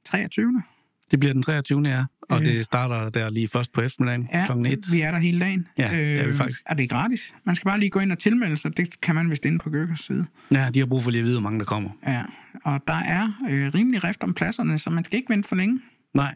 23. 0.05 0.63
det 1.11 1.19
bliver 1.19 1.33
den 1.33 1.41
23. 1.43 1.81
ja. 1.87 2.05
Og 2.29 2.39
Øh. 2.39 2.45
det 2.45 2.65
starter 2.65 3.09
der 3.09 3.29
lige 3.29 3.47
først 3.47 3.71
på 3.71 3.81
eftermiddagen 3.81 4.29
Ja, 4.33 4.45
klokken 4.45 4.65
1. 4.65 4.79
vi 4.91 5.01
er 5.01 5.11
der 5.11 5.17
hele 5.19 5.39
dagen. 5.39 5.67
Ja, 5.77 5.89
det 5.91 6.19
er 6.19 6.25
vi 6.25 6.33
faktisk. 6.33 6.61
Er 6.65 6.73
det 6.73 6.89
gratis? 6.89 7.33
Man 7.45 7.55
skal 7.55 7.65
bare 7.69 7.79
lige 7.79 7.89
gå 7.89 7.99
ind 7.99 8.11
og 8.11 8.19
tilmelde 8.19 8.57
sig. 8.57 8.77
Det 8.77 9.01
kan 9.01 9.15
man 9.15 9.29
vist 9.29 9.45
inde 9.45 9.59
på 9.59 9.69
Gøkkers 9.69 9.99
side. 9.99 10.25
Ja, 10.51 10.69
de 10.73 10.79
har 10.79 10.85
brug 10.85 11.03
for 11.03 11.11
lige 11.11 11.19
at 11.19 11.25
vide, 11.25 11.35
hvor 11.41 11.49
mange 11.49 11.59
der 11.59 11.65
kommer. 11.65 11.89
Ja, 12.07 12.23
og 12.65 12.79
der 12.87 12.93
er 12.93 13.27
øh, 13.49 13.73
rimelig 13.73 14.03
rift 14.03 14.23
om 14.23 14.33
pladserne, 14.33 14.79
så 14.79 14.89
man 14.89 15.03
skal 15.03 15.17
ikke 15.17 15.29
vente 15.29 15.47
for 15.49 15.55
længe. 15.55 15.79
Nej, 16.13 16.35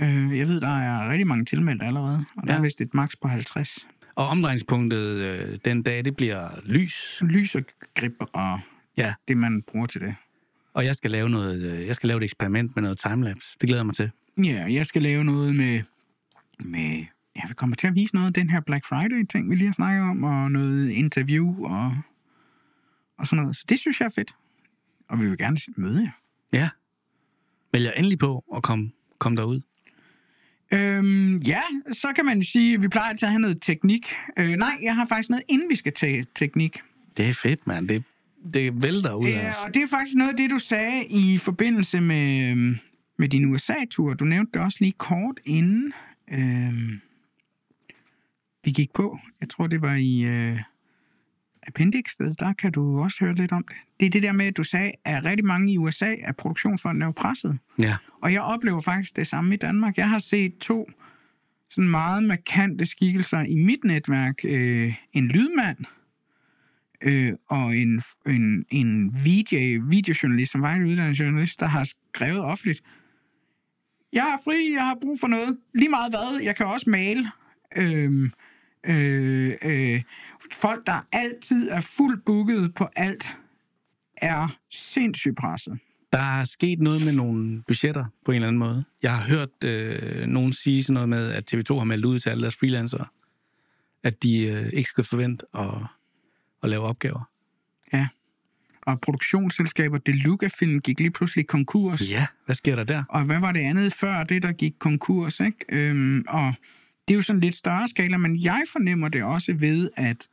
Øh, 0.00 0.38
jeg 0.38 0.48
ved, 0.48 0.60
der 0.60 0.78
er 0.78 1.10
rigtig 1.10 1.26
mange 1.26 1.44
tilmeldte 1.44 1.84
allerede, 1.86 2.24
og 2.36 2.46
der 2.46 2.52
Ja. 2.52 2.58
er 2.58 2.62
vist 2.62 2.80
et 2.80 2.94
maks 2.94 3.16
på 3.16 3.28
50. 3.28 3.86
og 4.14 4.26
omdrejningspunktet 4.28 4.98
øh, 5.16 5.58
den 5.64 5.82
dag, 5.82 6.04
det 6.04 6.16
bliver 6.16 6.48
lys. 6.64 7.18
Lys 7.22 7.54
og 7.54 7.62
grip 7.94 8.12
og 8.32 8.60
Ja, 8.96 9.14
det, 9.28 9.36
man 9.36 9.62
bruger 9.62 9.86
til 9.86 10.00
det. 10.00 10.14
og 10.74 10.84
jeg 10.84 10.96
skal 10.96 11.10
lave 11.10 11.30
noget, 11.30 11.62
øh, 11.80 11.86
jeg 11.86 11.94
skal 11.96 12.06
lave 12.06 12.18
et 12.18 12.24
eksperiment 12.24 12.76
med 12.76 12.82
noget 12.82 12.98
timelapse. 12.98 13.56
Det 13.60 13.66
glæder 13.68 13.80
jeg 13.80 13.86
mig 13.86 13.94
til. 13.94 14.10
Ja, 14.44 14.66
jeg 14.70 14.86
skal 14.86 15.02
lave 15.02 15.24
noget 15.24 15.56
med... 15.56 15.82
med 16.64 17.04
ja, 17.36 17.40
vi 17.48 17.54
kommer 17.54 17.76
til 17.76 17.86
at 17.86 17.94
vise 17.94 18.14
noget 18.14 18.26
af 18.26 18.32
den 18.34 18.50
her 18.50 18.60
Black 18.60 18.86
Friday-ting, 18.86 19.50
vi 19.50 19.54
lige 19.54 19.66
har 19.66 19.72
snakket 19.72 20.02
om, 20.02 20.24
og 20.24 20.50
noget 20.52 20.90
interview 20.90 21.64
og, 21.64 21.96
og 23.18 23.26
sådan 23.26 23.42
noget. 23.42 23.56
Så 23.56 23.64
det 23.68 23.78
synes 23.78 24.00
jeg 24.00 24.06
er 24.06 24.10
fedt. 24.14 24.34
Og 25.08 25.20
vi 25.20 25.28
vil 25.28 25.38
gerne 25.38 25.58
møde 25.76 26.02
jer. 26.02 26.10
Ja. 26.52 26.68
Vælg 27.72 27.92
endelig 27.96 28.18
på 28.18 28.44
at 28.56 28.62
komme, 28.62 28.90
komme 29.18 29.36
derud. 29.36 29.60
Øhm, 30.72 31.36
ja, 31.38 31.60
så 31.92 32.12
kan 32.16 32.24
man 32.24 32.38
jo 32.38 32.44
sige, 32.52 32.74
at 32.74 32.82
vi 32.82 32.88
plejer 32.88 33.14
til 33.14 33.24
at 33.26 33.30
have 33.30 33.40
noget 33.40 33.62
teknik. 33.62 34.14
Øh, 34.38 34.48
nej, 34.50 34.78
jeg 34.82 34.94
har 34.94 35.06
faktisk 35.06 35.30
noget, 35.30 35.42
inden 35.48 35.68
vi 35.70 35.76
skal 35.76 35.92
tage 35.92 36.26
teknik. 36.36 36.78
Det 37.16 37.28
er 37.28 37.32
fedt, 37.34 37.66
mand. 37.66 37.88
Det, 37.88 38.04
det 38.54 38.82
vælter 38.82 39.14
ud 39.14 39.26
af 39.28 39.30
Ja, 39.32 39.48
os. 39.48 39.54
og 39.66 39.74
det 39.74 39.82
er 39.82 39.86
faktisk 39.90 40.16
noget 40.16 40.30
af 40.30 40.36
det, 40.36 40.50
du 40.50 40.58
sagde 40.58 41.04
i 41.06 41.38
forbindelse 41.38 42.00
med, 42.00 42.50
øhm, 42.50 42.76
med 43.18 43.28
din 43.28 43.44
USA-tur. 43.44 44.14
Du 44.14 44.24
nævnte 44.24 44.52
det 44.54 44.60
også 44.60 44.78
lige 44.80 44.92
kort 44.92 45.40
inden 45.44 45.92
øhm, 46.32 47.00
vi 48.64 48.70
gik 48.70 48.92
på. 48.94 49.18
Jeg 49.40 49.48
tror, 49.50 49.66
det 49.66 49.82
var 49.82 49.94
i 49.94 50.20
øh, 50.22 50.58
Appendix. 51.70 52.04
Der 52.38 52.52
kan 52.52 52.72
du 52.72 53.00
også 53.02 53.16
høre 53.20 53.34
lidt 53.34 53.52
om 53.52 53.64
det. 53.68 53.76
Det 54.00 54.06
er 54.06 54.10
det 54.10 54.22
der 54.22 54.32
med, 54.32 54.46
at 54.46 54.56
du 54.56 54.62
sagde, 54.62 54.92
at 55.04 55.24
rigtig 55.24 55.46
mange 55.46 55.72
i 55.72 55.78
USA 55.78 56.14
er 56.22 56.32
produktionsfonden 56.32 57.02
er 57.02 57.06
jo 57.06 57.12
presset. 57.12 57.58
Ja. 57.78 57.96
Og 58.22 58.32
jeg 58.32 58.42
oplever 58.42 58.80
faktisk 58.80 59.16
det 59.16 59.26
samme 59.26 59.54
i 59.54 59.56
Danmark. 59.56 59.96
Jeg 59.96 60.08
har 60.08 60.18
set 60.18 60.58
to 60.58 60.90
sådan 61.70 61.90
meget 61.90 62.22
markante 62.22 62.86
skikkelser 62.86 63.40
i 63.40 63.54
mit 63.54 63.84
netværk. 63.84 64.34
Øh, 64.44 64.94
en 65.12 65.28
lydmand 65.28 65.78
øh, 67.02 67.32
og 67.48 67.76
en, 67.76 68.02
en, 68.26 68.64
en 68.70 69.14
VJ, 69.14 69.78
videojournalist, 69.88 70.52
som 70.52 70.62
var 70.62 70.74
en 70.74 70.84
uddannet 70.84 71.18
journalist, 71.20 71.60
der 71.60 71.66
har 71.66 71.84
skrevet 72.14 72.40
offentligt, 72.40 72.82
jeg 74.12 74.20
er 74.20 74.42
fri, 74.44 74.72
jeg 74.72 74.84
har 74.84 74.96
brug 75.00 75.20
for 75.20 75.26
noget. 75.26 75.58
Lige 75.74 75.88
meget 75.88 76.12
hvad, 76.12 76.40
jeg 76.42 76.56
kan 76.56 76.66
også 76.66 76.90
male. 76.90 77.30
Øh, 77.76 78.30
øh, 78.86 79.52
øh, 79.62 80.02
folk, 80.54 80.86
der 80.86 81.06
altid 81.12 81.68
er 81.68 81.80
fuldt 81.80 82.24
booket 82.24 82.74
på 82.74 82.88
alt, 82.96 83.26
er 84.16 84.56
sindssygt 84.70 85.36
presset. 85.36 85.78
Der 86.12 86.40
er 86.40 86.44
sket 86.44 86.80
noget 86.80 87.04
med 87.04 87.12
nogle 87.12 87.62
budgetter 87.66 88.04
på 88.24 88.32
en 88.32 88.36
eller 88.36 88.48
anden 88.48 88.58
måde. 88.58 88.84
Jeg 89.02 89.16
har 89.16 89.28
hørt 89.36 89.64
øh, 89.64 90.26
nogen 90.26 90.52
sige 90.52 90.82
sådan 90.82 90.94
noget 90.94 91.08
med, 91.08 91.30
at 91.32 91.54
TV2 91.54 91.74
har 91.74 91.84
meldt 91.84 92.04
ud 92.04 92.20
til 92.20 92.30
alle 92.30 92.42
deres 92.42 92.56
freelancere, 92.56 93.06
at 94.02 94.22
de 94.22 94.46
øh, 94.46 94.70
ikke 94.72 94.88
skal 94.88 95.04
forvente 95.04 95.46
at, 95.54 95.68
at 96.62 96.70
lave 96.70 96.82
opgaver. 96.82 97.30
Ja. 97.92 98.08
Og 98.82 99.00
produktionsselskaber, 99.00 99.98
Deluca 99.98 100.48
Film 100.58 100.80
gik 100.80 100.98
lige 100.98 101.10
pludselig 101.10 101.46
konkurs. 101.46 102.10
Ja, 102.10 102.26
hvad 102.44 102.54
sker 102.54 102.76
der 102.76 102.84
der? 102.84 103.04
Og 103.08 103.24
hvad 103.24 103.40
var 103.40 103.52
det 103.52 103.60
andet 103.60 103.94
før 103.94 104.24
det, 104.24 104.42
der 104.42 104.52
gik 104.52 104.74
konkurs, 104.78 105.40
ikke? 105.40 105.64
Øhm, 105.68 106.24
og 106.28 106.54
det 107.08 107.14
er 107.14 107.16
jo 107.16 107.22
sådan 107.22 107.40
lidt 107.40 107.54
større 107.54 107.88
skala, 107.88 108.16
men 108.16 108.44
jeg 108.44 108.62
fornemmer 108.72 109.08
det 109.08 109.22
også 109.22 109.52
ved, 109.52 109.90
at 109.96 110.28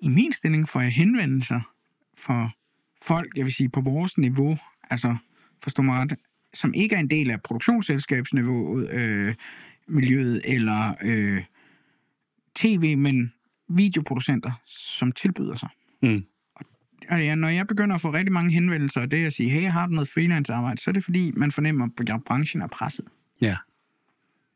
i 0.00 0.08
min 0.08 0.32
stilling 0.32 0.68
får 0.68 0.80
jeg 0.80 0.92
henvendelser 0.92 1.60
for 2.18 2.52
folk, 3.02 3.36
jeg 3.36 3.44
vil 3.44 3.52
sige, 3.52 3.68
på 3.68 3.80
vores 3.80 4.18
niveau, 4.18 4.58
altså 4.90 5.16
forstå 5.62 5.82
mig 5.82 6.00
ret, 6.00 6.18
som 6.54 6.74
ikke 6.74 6.94
er 6.94 7.00
en 7.00 7.10
del 7.10 7.30
af 7.30 7.42
produktionsselskabsniveauet, 7.42 8.90
øh, 8.90 9.34
miljøet 9.88 10.42
eller 10.44 10.94
øh, 11.02 11.44
tv, 12.54 12.96
men 12.96 13.32
videoproducenter, 13.68 14.52
som 14.66 15.12
tilbyder 15.12 15.56
sig. 15.56 15.68
Mm. 16.02 16.24
Og 17.08 17.24
ja, 17.24 17.34
når 17.34 17.48
jeg 17.48 17.66
begynder 17.66 17.94
at 17.94 18.00
få 18.00 18.12
rigtig 18.12 18.32
mange 18.32 18.52
henvendelser, 18.52 19.00
og 19.00 19.10
det 19.10 19.26
at 19.26 19.32
sige, 19.32 19.50
hey, 19.50 19.70
har 19.70 19.86
du 19.86 19.92
noget 19.92 20.08
freelance-arbejde, 20.08 20.80
så 20.80 20.90
er 20.90 20.92
det 20.92 21.04
fordi, 21.04 21.32
man 21.36 21.52
fornemmer, 21.52 21.88
at 22.10 22.24
branchen 22.24 22.62
er 22.62 22.66
presset. 22.66 23.04
Ja. 23.40 23.56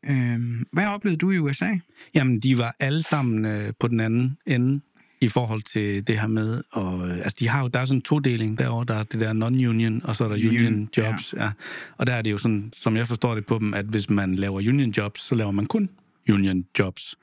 Øhm, 0.05 0.67
hvad 0.71 0.87
oplevede 0.87 1.17
du 1.17 1.31
i 1.31 1.37
USA? 1.37 1.69
Jamen, 2.13 2.39
de 2.39 2.57
var 2.57 2.75
alle 2.79 3.03
sammen 3.03 3.45
øh, 3.45 3.73
på 3.79 3.87
den 3.87 3.99
anden 3.99 4.37
ende 4.45 4.81
i 5.21 5.27
forhold 5.27 5.61
til 5.61 6.07
det 6.07 6.19
her 6.19 6.27
med, 6.27 6.63
og, 6.71 7.07
øh, 7.07 7.17
altså 7.17 7.35
de 7.39 7.47
har 7.47 7.61
jo, 7.61 7.67
der 7.67 7.79
er 7.79 7.85
sådan 7.85 7.97
en 7.97 8.01
todeling 8.01 8.57
derovre, 8.59 8.85
der 8.85 8.93
er 8.93 9.03
det 9.03 9.19
der 9.19 9.33
non-union, 9.33 10.01
og 10.03 10.15
så 10.15 10.23
er 10.23 10.27
der 10.27 10.35
union, 10.35 10.65
Union, 10.65 10.89
jobs, 10.97 11.33
ja. 11.37 11.43
ja. 11.43 11.51
Og 11.97 12.07
der 12.07 12.13
er 12.13 12.21
det 12.21 12.31
jo 12.31 12.37
sådan, 12.37 12.73
som 12.75 12.97
jeg 12.97 13.07
forstår 13.07 13.35
det 13.35 13.45
på 13.45 13.57
dem, 13.59 13.73
at 13.73 13.85
hvis 13.85 14.09
man 14.09 14.35
laver 14.35 14.57
union 14.57 14.89
jobs, 14.89 15.21
så 15.21 15.35
laver 15.35 15.51
man 15.51 15.65
kun 15.65 15.89
union 16.29 16.65
jobs. 16.79 17.15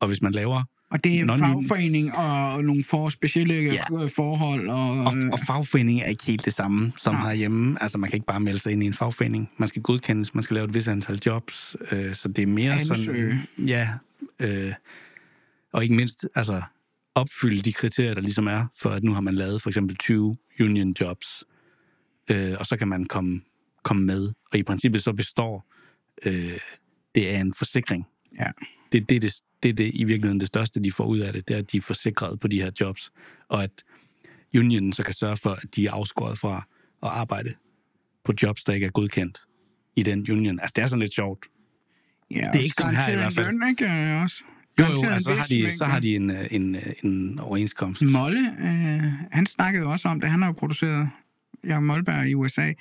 Og 0.00 0.08
hvis 0.08 0.22
man 0.22 0.32
laver, 0.32 0.62
Og 0.90 1.04
det 1.04 1.20
er 1.20 1.24
Non-union. 1.24 1.62
fagforening 1.68 2.16
og 2.16 2.64
nogle 2.64 2.84
for 2.84 3.08
specielle 3.08 3.54
Ja. 3.54 3.72
ja. 3.72 4.06
forhold. 4.06 4.68
Og, 4.68 4.90
og, 4.90 5.12
og 5.32 5.38
fagforening 5.46 6.00
er 6.00 6.06
ikke 6.06 6.24
helt 6.24 6.44
det 6.44 6.52
samme 6.54 6.92
som 6.96 7.14
Nej. 7.14 7.26
herhjemme. 7.28 7.82
Altså 7.82 7.98
man 7.98 8.10
kan 8.10 8.16
ikke 8.16 8.26
bare 8.26 8.40
melde 8.40 8.58
sig 8.58 8.72
ind 8.72 8.82
i 8.82 8.86
en 8.86 8.94
fagforening. 8.94 9.50
Man 9.56 9.68
skal 9.68 9.82
godkendes, 9.82 10.34
man 10.34 10.42
skal 10.44 10.54
lave 10.54 10.64
et 10.64 10.74
vis 10.74 10.88
antal 10.88 11.20
jobs, 11.26 11.76
øh, 11.90 12.14
så 12.14 12.28
det 12.28 12.42
er 12.42 12.46
mere 12.46 12.72
Ansøge. 12.72 12.96
sådan... 13.56 13.68
Ja, 13.68 13.88
øh, 14.40 14.72
og 15.72 15.82
ikke 15.82 15.94
mindst, 15.94 16.26
altså 16.34 16.62
opfylde 17.14 17.62
de 17.62 17.72
kriterier, 17.72 18.14
der 18.14 18.20
ligesom 18.20 18.46
er, 18.46 18.66
for 18.76 18.90
at 18.90 19.04
nu 19.04 19.12
har 19.12 19.20
man 19.20 19.34
lavet 19.34 19.62
for 19.62 19.70
eksempel 19.70 19.96
20 19.96 20.36
union 20.60 20.94
jobs, 21.00 21.44
øh, 22.30 22.54
og 22.58 22.66
så 22.66 22.76
kan 22.76 22.88
man 22.88 23.04
komme, 23.04 23.40
komme 23.82 24.02
med. 24.04 24.32
Og 24.52 24.58
i 24.58 24.62
princippet 24.62 25.02
så 25.02 25.12
består 25.12 25.66
øh, 26.24 26.58
det 27.14 27.34
er 27.34 27.40
en 27.40 27.54
forsikring. 27.54 28.06
Ja. 28.38 28.46
Det, 28.92 29.08
det, 29.08 29.16
er 29.16 29.20
det, 29.20 29.34
det 29.62 29.68
er 29.68 29.72
det 29.72 29.90
i 29.94 30.04
virkeligheden 30.04 30.40
det 30.40 30.48
største, 30.48 30.80
de 30.80 30.92
får 30.92 31.04
ud 31.04 31.18
af 31.18 31.32
det, 31.32 31.48
det 31.48 31.54
er, 31.54 31.58
at 31.58 31.72
de 31.72 31.76
er 31.76 31.80
forsikret 31.80 32.40
på 32.40 32.48
de 32.48 32.62
her 32.62 32.70
jobs, 32.80 33.10
og 33.48 33.62
at 33.62 33.70
unionen 34.56 34.92
så 34.92 35.02
kan 35.02 35.14
sørge 35.14 35.36
for, 35.36 35.50
at 35.50 35.76
de 35.76 35.86
er 35.86 35.92
afskåret 35.92 36.38
fra 36.38 36.66
at 37.02 37.08
arbejde 37.08 37.54
på 38.24 38.32
jobs, 38.42 38.64
der 38.64 38.72
ikke 38.72 38.86
er 38.86 38.90
godkendt 38.90 39.38
i 39.96 40.02
den 40.02 40.30
union. 40.30 40.60
Altså, 40.60 40.72
det 40.76 40.82
er 40.82 40.86
sådan 40.86 41.00
lidt 41.00 41.14
sjovt. 41.14 41.46
ja, 42.30 42.36
det 42.36 42.58
er 42.58 42.62
ikke 42.62 42.74
sådan 42.78 42.96
her 42.96 43.12
i 43.12 43.16
hvert 43.16 43.32
fald. 43.32 43.46
Løn, 43.46 43.68
ikke, 43.68 43.84
øh, 43.84 44.22
også? 44.22 44.36
Jo, 44.80 44.84
jo, 44.84 45.08
altså, 45.08 45.24
så 45.24 45.34
har 45.34 45.46
de, 45.46 45.76
så 45.76 45.84
har 45.84 46.00
de 46.00 46.16
en, 46.16 46.30
øh, 46.30 46.46
en, 46.50 46.74
øh, 46.74 46.82
en 47.04 47.38
overenskomst. 47.38 48.02
Molle, 48.12 48.40
øh, 48.60 49.12
han 49.30 49.46
snakkede 49.46 49.86
også 49.86 50.08
om 50.08 50.20
det. 50.20 50.30
Han 50.30 50.42
har 50.42 50.48
jo 50.48 50.52
produceret 50.52 51.10
Jacob 51.64 51.82
Molberg 51.82 52.28
i 52.28 52.34
USA. 52.34 52.72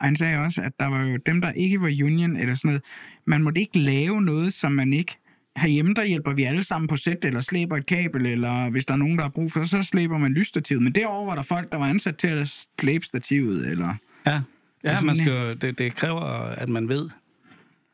Og 0.00 0.06
han 0.06 0.16
sagde 0.16 0.38
også, 0.38 0.62
at 0.62 0.72
der 0.80 0.86
var 0.86 1.04
jo 1.04 1.16
dem, 1.16 1.40
der 1.40 1.52
ikke 1.52 1.80
var 1.80 1.86
union 1.86 2.36
eller 2.36 2.54
sådan 2.54 2.68
noget. 2.68 2.82
Man 3.24 3.42
måtte 3.42 3.60
ikke 3.60 3.78
lave 3.78 4.22
noget, 4.22 4.52
som 4.52 4.72
man 4.72 4.92
ikke... 4.92 5.16
Herhjemme, 5.56 5.94
der 5.94 6.04
hjælper 6.04 6.32
vi 6.32 6.42
alle 6.44 6.64
sammen 6.64 6.88
på 6.88 6.96
sæt, 6.96 7.24
eller 7.24 7.40
slæber 7.40 7.76
et 7.76 7.86
kabel, 7.86 8.26
eller 8.26 8.70
hvis 8.70 8.86
der 8.86 8.92
er 8.94 8.98
nogen, 8.98 9.16
der 9.16 9.22
har 9.22 9.28
brug 9.30 9.52
for, 9.52 9.64
så 9.64 9.82
slæber 9.82 10.18
man 10.18 10.32
lysstativet. 10.32 10.82
Men 10.82 10.92
derover 10.94 11.26
var 11.26 11.34
der 11.34 11.42
folk, 11.42 11.72
der 11.72 11.78
var 11.78 11.86
ansat 11.86 12.16
til 12.16 12.26
at 12.26 12.66
slæbe 12.80 13.04
stativet, 13.06 13.66
eller... 13.68 13.94
Ja, 14.26 14.32
ja 14.32 14.40
Altså, 14.84 15.04
man 15.04 15.16
skal, 15.16 15.60
det, 15.60 15.78
det 15.78 15.94
kræver, 15.94 16.20
at 16.50 16.68
man 16.68 16.88
ved, 16.88 17.10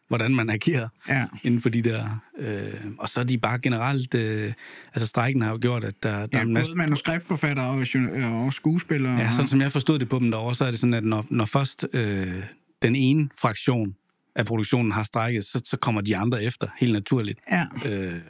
hvordan 0.09 0.35
man 0.35 0.51
agerer 0.51 0.89
Ja. 1.09 1.25
inden 1.43 1.61
for 1.61 1.69
de 1.69 1.83
der... 1.83 2.23
Øh, 2.39 2.71
og 2.99 3.09
så 3.09 3.21
er 3.21 3.25
de 3.25 3.39
bare 3.39 3.59
generelt... 3.59 4.15
Øh, 4.15 4.53
altså, 4.95 5.07
strækken 5.07 5.43
har 5.43 5.51
jo 5.51 5.59
gjort, 5.63 5.85
at 5.85 5.95
der, 6.03 6.11
der 6.11 6.27
Ja, 6.33 6.39
er 6.39 6.43
en 6.43 6.53
masse... 6.53 6.71
både 6.71 6.79
manuskriptforfatter 6.79 7.63
og, 7.63 7.83
journa- 7.83 8.27
og 8.27 8.53
skuespillere. 8.53 9.13
Ja, 9.19 9.27
og- 9.29 9.33
sådan 9.33 9.47
som 9.47 9.61
jeg 9.61 9.73
forstod 9.73 9.99
det 9.99 10.09
på 10.09 10.19
dem 10.19 10.31
derovre, 10.31 10.55
så 10.55 10.65
er 10.65 10.71
det 10.71 10.81
sådan, 10.81 10.95
at 10.95 11.05
når, 11.05 11.27
når 11.31 11.45
først 11.45 11.87
øh, 11.93 12.27
den 12.83 12.97
ene 12.97 13.29
fraktion 13.39 13.95
af 14.35 14.47
produktionen 14.47 14.93
har 14.93 15.03
strækket, 15.03 15.45
så, 15.45 15.63
så 15.65 15.77
kommer 15.77 16.01
de 16.01 16.17
andre 16.17 16.45
efter, 16.45 16.69
helt 16.79 16.93
naturligt. 16.93 17.41
Ja. 17.51 17.67
Øh, 17.85 18.21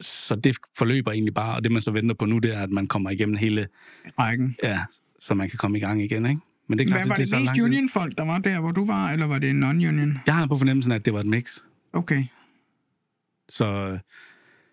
så 0.00 0.36
det 0.36 0.56
forløber 0.78 1.12
egentlig 1.12 1.34
bare, 1.34 1.56
og 1.56 1.64
det 1.64 1.72
man 1.72 1.82
så 1.82 1.90
venter 1.90 2.14
på 2.14 2.26
nu, 2.26 2.38
det 2.38 2.54
er, 2.54 2.60
at 2.60 2.70
man 2.70 2.86
kommer 2.86 3.10
igennem 3.10 3.36
hele, 3.36 3.68
Rækken. 4.18 4.56
ja, 4.62 4.80
så 5.20 5.34
man 5.34 5.48
kan 5.48 5.58
komme 5.58 5.78
i 5.78 5.80
gang 5.80 6.02
igen, 6.02 6.26
ikke? 6.26 6.40
Men 6.68 6.78
det 6.78 6.84
er 6.84 6.88
klart, 6.88 7.00
Hvad, 7.00 7.08
var 7.08 7.14
det, 7.14 7.22
det 7.22 7.30
så 7.30 7.38
mest 7.38 7.60
union-folk, 7.60 8.18
der 8.18 8.24
var 8.24 8.38
der, 8.38 8.60
hvor 8.60 8.70
du 8.72 8.86
var, 8.86 9.10
eller 9.10 9.26
var 9.26 9.38
det 9.38 9.54
non-union? 9.54 10.18
Jeg 10.26 10.34
har 10.34 10.46
på 10.46 10.56
fornemmelsen, 10.56 10.92
at 10.92 11.04
det 11.04 11.12
var 11.12 11.20
et 11.20 11.26
mix. 11.26 11.58
Okay. 11.92 12.24
Så 13.48 13.98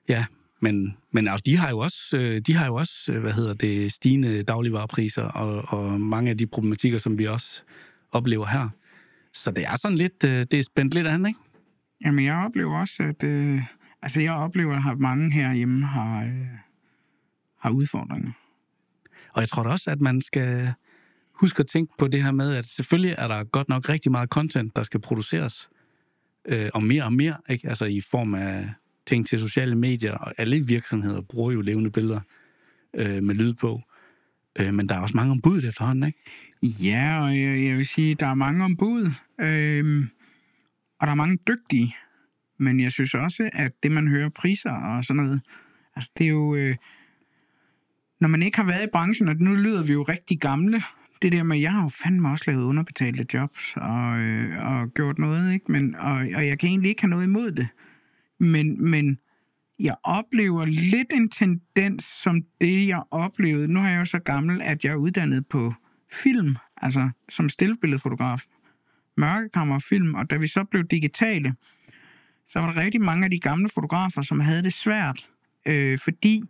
ja, 0.09 0.25
men, 0.59 0.97
men 1.11 1.27
altså, 1.27 1.43
de 1.45 1.57
har 1.57 1.69
jo 1.69 1.79
også, 1.79 2.17
øh, 2.17 2.41
de 2.47 2.53
har 2.53 2.65
jo 2.65 2.75
også, 2.75 3.11
øh, 3.11 3.21
hvad 3.21 3.31
hedder 3.31 3.53
det, 3.53 3.93
stigende 3.93 4.43
dagligvarepriser 4.43 5.23
og, 5.23 5.79
og 5.79 6.01
mange 6.01 6.31
af 6.31 6.37
de 6.37 6.47
problematikker, 6.47 6.97
som 6.97 7.17
vi 7.17 7.25
også 7.27 7.61
oplever 8.11 8.45
her. 8.45 8.69
Så 9.33 9.51
det 9.51 9.63
er 9.65 9.75
sådan 9.75 9.97
lidt, 9.97 10.23
øh, 10.23 10.45
det 10.51 10.53
er 10.53 10.63
spændt 10.63 10.93
lidt 10.93 11.07
an, 11.07 11.25
ikke? 11.25 11.39
Jamen, 12.05 12.25
jeg 12.25 12.35
oplever 12.35 12.79
også, 12.79 13.03
at... 13.03 13.23
Øh, 13.23 13.61
altså, 14.01 14.21
jeg 14.21 14.33
oplever, 14.33 14.91
at 14.91 14.99
mange 14.99 15.31
herhjemme 15.31 15.85
har, 15.85 16.23
øh, 16.23 16.47
har 17.59 17.69
udfordringer. 17.69 18.31
Og 19.33 19.41
jeg 19.41 19.49
tror 19.49 19.63
da 19.63 19.69
også, 19.69 19.91
at 19.91 20.01
man 20.01 20.21
skal 20.21 20.73
huske 21.33 21.59
at 21.59 21.67
tænke 21.67 21.93
på 21.97 22.07
det 22.07 22.23
her 22.23 22.31
med, 22.31 22.55
at 22.55 22.65
selvfølgelig 22.65 23.15
er 23.17 23.27
der 23.27 23.43
godt 23.43 23.69
nok 23.69 23.89
rigtig 23.89 24.11
meget 24.11 24.29
content, 24.29 24.75
der 24.75 24.83
skal 24.83 24.99
produceres. 24.99 25.69
Øh, 26.45 26.69
og 26.73 26.83
mere 26.83 27.03
og 27.03 27.13
mere, 27.13 27.35
ikke? 27.49 27.69
Altså 27.69 27.85
i 27.85 28.01
form 28.01 28.35
af 28.35 28.69
ting 29.05 29.27
til 29.27 29.39
sociale 29.39 29.75
medier, 29.75 30.13
og 30.13 30.33
alle 30.37 30.65
virksomheder 30.67 31.21
bruger 31.21 31.51
jo 31.51 31.61
levende 31.61 31.91
billeder 31.91 32.19
øh, 32.93 33.23
med 33.23 33.35
lyd 33.35 33.53
på. 33.53 33.81
Øh, 34.59 34.73
men 34.73 34.89
der 34.89 34.95
er 34.95 34.99
også 34.99 35.17
mange 35.17 35.31
ombud 35.31 35.63
efterhånden, 35.63 36.03
ikke? 36.03 36.19
Ja, 36.63 37.23
og 37.23 37.39
jeg, 37.39 37.65
jeg 37.65 37.77
vil 37.77 37.85
sige, 37.85 38.15
der 38.15 38.27
er 38.27 38.33
mange 38.33 38.65
ombud, 38.65 39.11
øh, 39.41 40.07
og 40.99 41.07
der 41.07 41.11
er 41.11 41.15
mange 41.15 41.37
dygtige. 41.47 41.95
Men 42.59 42.79
jeg 42.79 42.91
synes 42.91 43.13
også, 43.13 43.49
at 43.53 43.71
det, 43.83 43.91
man 43.91 44.07
hører 44.07 44.29
priser 44.29 44.71
og 44.71 45.05
sådan 45.05 45.23
noget, 45.23 45.41
altså 45.95 46.11
det 46.17 46.25
er 46.25 46.29
jo... 46.29 46.55
Øh, 46.55 46.75
når 48.21 48.27
man 48.27 48.43
ikke 48.43 48.57
har 48.57 48.65
været 48.65 48.83
i 48.83 48.91
branchen, 48.93 49.27
og 49.27 49.35
nu 49.35 49.53
lyder 49.53 49.83
vi 49.83 49.93
jo 49.93 50.03
rigtig 50.03 50.39
gamle, 50.39 50.81
det 51.21 51.31
der 51.31 51.43
med, 51.43 51.59
jeg 51.59 51.71
har 51.71 51.83
jo 51.83 51.89
fandme 51.89 52.29
også 52.29 52.43
lavet 52.47 52.63
underbetalte 52.63 53.25
jobs 53.33 53.73
og, 53.75 54.19
øh, 54.19 54.65
og 54.65 54.93
gjort 54.93 55.17
noget, 55.17 55.53
ikke? 55.53 55.71
Men, 55.71 55.95
og, 55.95 56.13
og 56.13 56.47
jeg 56.47 56.59
kan 56.59 56.69
egentlig 56.69 56.89
ikke 56.89 57.01
have 57.01 57.09
noget 57.09 57.23
imod 57.23 57.51
det. 57.51 57.67
Men, 58.39 58.89
men 58.89 59.17
jeg 59.79 59.95
oplever 60.03 60.65
lidt 60.65 61.13
en 61.13 61.29
tendens 61.29 62.03
som 62.03 62.41
det, 62.61 62.87
jeg 62.87 63.03
oplevede. 63.11 63.67
Nu 63.67 63.79
er 63.79 63.87
jeg 63.87 63.99
jo 63.99 64.05
så 64.05 64.19
gammel, 64.19 64.61
at 64.61 64.83
jeg 64.83 64.91
er 64.91 64.95
uddannet 64.95 65.47
på 65.47 65.73
film, 66.13 66.55
altså 66.77 67.09
som 67.29 67.49
stillbilledfotograf. 67.49 68.43
Mørkekammerfilm, 69.17 70.15
og 70.15 70.29
da 70.29 70.37
vi 70.37 70.47
så 70.47 70.63
blev 70.63 70.83
digitale, 70.83 71.55
så 72.47 72.59
var 72.59 72.71
der 72.71 72.81
rigtig 72.81 73.01
mange 73.01 73.25
af 73.25 73.31
de 73.31 73.39
gamle 73.39 73.69
fotografer, 73.73 74.21
som 74.21 74.39
havde 74.39 74.63
det 74.63 74.73
svært, 74.73 75.27
øh, 75.65 75.99
fordi 75.99 76.43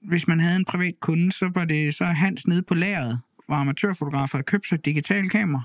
hvis 0.00 0.28
man 0.28 0.40
havde 0.40 0.56
en 0.56 0.64
privat 0.64 0.94
kunde, 1.00 1.32
så 1.32 1.50
var 1.54 1.64
det 1.64 1.94
så 1.94 2.04
Hans 2.04 2.46
nede 2.46 2.62
på 2.62 2.74
lageret, 2.74 3.20
hvor 3.46 3.56
amatørfotografer 3.56 4.38
havde 4.38 4.44
købt 4.44 4.68
sig 4.68 4.76
et 4.76 4.84
digitalt 4.84 5.32
kamera. 5.32 5.62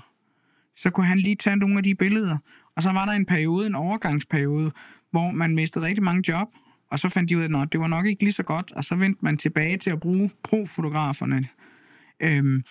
Så 0.76 0.90
kunne 0.90 1.06
han 1.06 1.18
lige 1.18 1.36
tage 1.36 1.56
nogle 1.56 1.76
af 1.76 1.82
de 1.82 1.94
billeder. 1.94 2.38
Og 2.76 2.82
så 2.82 2.92
var 2.92 3.04
der 3.04 3.12
en 3.12 3.26
periode, 3.26 3.66
en 3.66 3.74
overgangsperiode, 3.74 4.72
hvor 5.10 5.30
man 5.30 5.54
mistede 5.54 5.84
rigtig 5.84 6.04
mange 6.04 6.32
job, 6.32 6.48
og 6.90 6.98
så 6.98 7.08
fandt 7.08 7.28
de 7.28 7.36
ud 7.36 7.42
af, 7.42 7.62
at 7.62 7.72
det 7.72 7.80
var 7.80 7.86
nok 7.86 8.06
ikke 8.06 8.22
lige 8.22 8.32
så 8.32 8.42
godt, 8.42 8.72
og 8.72 8.84
så 8.84 8.94
vendte 8.94 9.18
man 9.24 9.36
tilbage 9.36 9.76
til 9.76 9.90
at 9.90 10.00
bruge 10.00 10.30
profotograferne, 10.42 11.48
Øhm, 12.20 12.64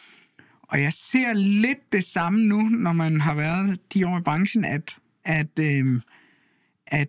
og 0.62 0.82
jeg 0.82 0.94
ser 0.94 1.34
lidt 1.34 1.94
det 1.94 2.04
samme 2.04 2.46
nu, 2.46 2.62
når 2.62 2.94
man 2.94 3.22
har 3.22 3.36
været 3.36 3.80
de 3.94 4.08
år 4.08 4.20
i 4.20 4.22
branchen, 4.22 4.66
at, 4.66 4.96
at, 5.26 5.60
øhm, 5.60 6.02
at 6.88 7.08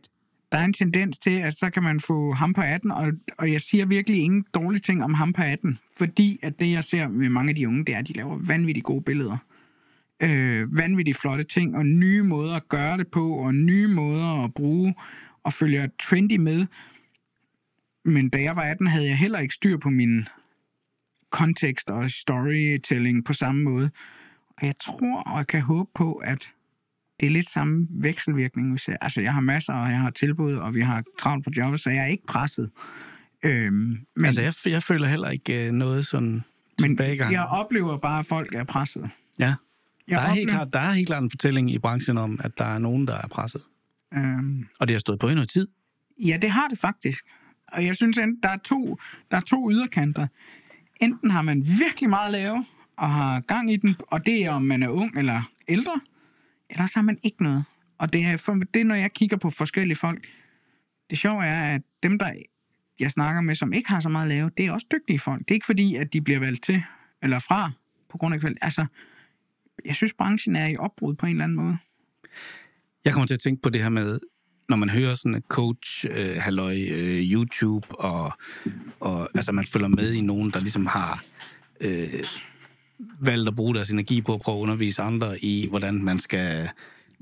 der 0.53 0.59
er 0.59 0.64
en 0.64 0.72
tendens 0.72 1.18
til, 1.18 1.39
at 1.39 1.55
så 1.55 1.70
kan 1.70 1.82
man 1.82 2.01
få 2.01 2.32
ham 2.32 2.53
på 2.53 2.61
18, 2.61 2.91
og, 2.91 3.12
og 3.39 3.53
jeg 3.53 3.61
siger 3.61 3.87
virkelig 3.87 4.20
ingen 4.22 4.45
dårlige 4.55 4.80
ting 4.80 5.05
om 5.05 5.14
ham 5.14 5.32
på 5.32 5.43
18, 5.43 5.78
fordi 5.97 6.39
at 6.43 6.59
det, 6.59 6.72
jeg 6.72 6.84
ser 6.84 7.09
med 7.09 7.28
mange 7.28 7.49
af 7.49 7.55
de 7.57 7.68
unge, 7.68 7.84
det 7.84 7.95
er, 7.95 7.99
at 7.99 8.09
de 8.09 8.12
laver 8.12 8.39
vanvittigt 8.39 8.84
gode 8.84 9.03
billeder. 9.03 9.37
Øh, 10.22 10.76
vanvittigt 10.76 11.18
flotte 11.18 11.45
ting, 11.45 11.76
og 11.76 11.87
nye 11.87 12.22
måder 12.22 12.55
at 12.55 12.68
gøre 12.68 12.99
det 12.99 13.09
på, 13.09 13.30
og 13.30 13.55
nye 13.55 13.89
måder 13.89 14.45
at 14.45 14.55
bruge, 14.55 14.95
og 15.43 15.53
følger 15.53 15.89
trendy 16.03 16.37
med. 16.37 16.66
Men 18.05 18.28
da 18.28 18.43
jeg 18.43 18.57
var 18.57 18.62
18, 18.62 18.87
havde 18.87 19.07
jeg 19.07 19.18
heller 19.18 19.39
ikke 19.39 19.55
styr 19.55 19.78
på 19.78 19.91
min 19.91 20.26
kontekst 21.31 21.91
og 21.91 22.11
storytelling 22.11 23.24
på 23.24 23.33
samme 23.33 23.62
måde. 23.62 23.91
Og 24.59 24.66
jeg 24.66 24.74
tror 24.85 25.20
og 25.22 25.39
jeg 25.39 25.47
kan 25.47 25.61
håbe 25.62 25.91
på, 25.95 26.12
at 26.12 26.49
det 27.20 27.27
er 27.27 27.31
lidt 27.31 27.51
samme 27.51 27.87
vekselvirkning. 27.91 28.70
Hvis 28.70 28.89
jeg, 28.89 28.97
altså, 29.01 29.20
jeg 29.20 29.33
har 29.35 29.41
masser, 29.41 29.72
og 29.72 29.91
jeg 29.91 29.99
har 30.01 30.11
tilbud, 30.11 30.55
og 30.55 30.74
vi 30.74 30.81
har 30.81 31.03
travlt 31.18 31.45
på 31.45 31.51
jobbet, 31.57 31.81
så 31.81 31.91
jeg 31.91 32.03
er 32.03 32.07
ikke 32.07 32.27
presset. 32.27 32.70
Øhm, 33.43 33.99
men, 34.16 34.24
Altså, 34.24 34.43
jeg, 34.43 34.55
jeg 34.66 34.83
føler 34.83 35.09
heller 35.09 35.31
ikke 35.31 35.66
øh, 35.66 35.72
noget 35.72 36.07
sådan 36.07 36.43
men 36.81 36.91
tilbagegang. 36.91 37.33
jeg 37.33 37.45
oplever 37.45 37.99
bare, 37.99 38.18
at 38.18 38.27
folk 38.27 38.55
er 38.55 38.64
presset. 38.64 39.11
Ja. 39.39 39.55
Jeg 40.09 40.18
Der 40.18 40.24
er, 40.27 40.33
helt 40.35 40.51
klart, 40.51 40.68
der 40.72 40.79
er 40.79 40.91
helt 40.93 41.07
klart 41.07 41.22
en 41.22 41.31
fortælling 41.31 41.70
i 41.70 41.79
branchen 41.79 42.18
om, 42.18 42.41
at 42.45 42.59
der 42.59 42.64
er 42.64 42.79
nogen, 42.79 43.07
der 43.07 43.14
er 43.14 43.29
presset. 43.29 43.62
Øhm, 44.14 44.66
Og 44.81 44.89
det 44.89 44.95
har 44.95 44.99
stået 44.99 45.18
på 45.18 45.29
i 45.29 45.35
noget 45.35 45.49
tid. 45.49 45.68
Ja, 46.18 46.39
det 46.43 46.51
har 46.51 46.68
det 46.68 46.79
faktisk. 46.79 47.24
Og 47.72 47.85
jeg 47.87 47.97
synes, 47.97 48.18
at 48.18 48.29
der 48.43 48.49
er 48.49 48.57
to, 48.64 48.99
der 49.31 49.37
er 49.37 49.41
to 49.41 49.70
yderkanter. 49.70 50.27
Enten 51.01 51.30
har 51.30 51.42
man 51.42 51.64
virkelig 51.78 52.11
meget 52.11 52.26
at 52.26 52.32
lave, 52.32 52.64
og 52.97 53.11
har 53.11 53.40
gang 53.40 53.72
i 53.72 53.76
den, 53.76 53.97
og 54.01 54.26
det 54.26 54.44
er, 54.44 54.53
om 54.53 54.62
man 54.62 54.82
er 54.82 54.88
ung 54.88 55.18
eller 55.18 55.42
ældre, 55.68 56.01
eller 56.70 56.86
så 56.86 56.92
har 56.94 57.03
man 57.03 57.18
ikke 57.22 57.42
noget. 57.42 57.64
Og 57.99 58.12
det 58.12 58.24
er, 58.24 58.36
for, 58.36 58.55
det 58.55 58.80
er, 58.80 58.84
når 58.84 58.94
jeg 58.94 59.12
kigger 59.12 59.36
på 59.36 59.51
forskellige 59.51 59.97
folk. 59.97 60.26
Det 61.11 61.18
sjove 61.18 61.44
er, 61.44 61.74
at 61.74 61.82
dem, 62.03 62.18
der 62.18 62.32
jeg 62.99 63.11
snakker 63.11 63.40
med, 63.40 63.55
som 63.55 63.72
ikke 63.72 63.88
har 63.88 64.01
så 64.01 64.09
meget 64.09 64.24
at 64.24 64.28
lave, 64.28 64.51
det 64.57 64.66
er 64.66 64.72
også 64.72 64.86
dygtige 64.92 65.18
folk. 65.18 65.38
Det 65.38 65.51
er 65.51 65.55
ikke 65.55 65.66
fordi, 65.66 65.97
at 65.97 66.12
de 66.12 66.20
bliver 66.20 66.38
valgt 66.38 66.64
til 66.64 66.82
eller 67.22 67.38
fra 67.38 67.70
på 68.09 68.18
grund 68.18 68.34
af 68.34 68.40
kvalitet. 68.40 68.59
Altså, 68.62 68.86
jeg 69.84 69.94
synes, 69.94 70.12
branchen 70.12 70.57
er 70.57 70.66
i 70.66 70.76
opbrud 70.76 71.14
på 71.14 71.26
en 71.26 71.32
eller 71.32 71.44
anden 71.44 71.57
måde. 71.57 71.78
Jeg 73.05 73.12
kommer 73.12 73.26
til 73.26 73.34
at 73.34 73.40
tænke 73.40 73.62
på 73.62 73.68
det 73.68 73.82
her 73.82 73.88
med, 73.88 74.20
når 74.69 74.77
man 74.77 74.89
hører 74.89 75.14
sådan 75.14 75.35
en 75.35 75.43
coach, 75.49 76.07
øh, 76.11 76.37
halløj, 76.37 76.77
øh, 76.91 77.33
YouTube, 77.33 78.01
og, 78.01 78.33
og 79.01 79.29
altså 79.35 79.53
man 79.53 79.67
følger 79.67 79.89
med 79.89 80.12
i 80.12 80.21
nogen, 80.21 80.51
der 80.51 80.61
ligesom 80.61 80.87
har 80.87 81.25
øh, 81.81 82.25
valgt 83.21 83.49
at 83.49 83.57
bruge 83.57 83.75
deres 83.75 83.91
energi 83.91 84.21
på 84.21 84.35
at 84.35 84.41
prøve 84.41 84.59
at 84.59 84.62
undervise 84.62 85.03
andre 85.03 85.45
i, 85.45 85.67
hvordan 85.69 86.05
man 86.05 86.19
skal 86.19 86.69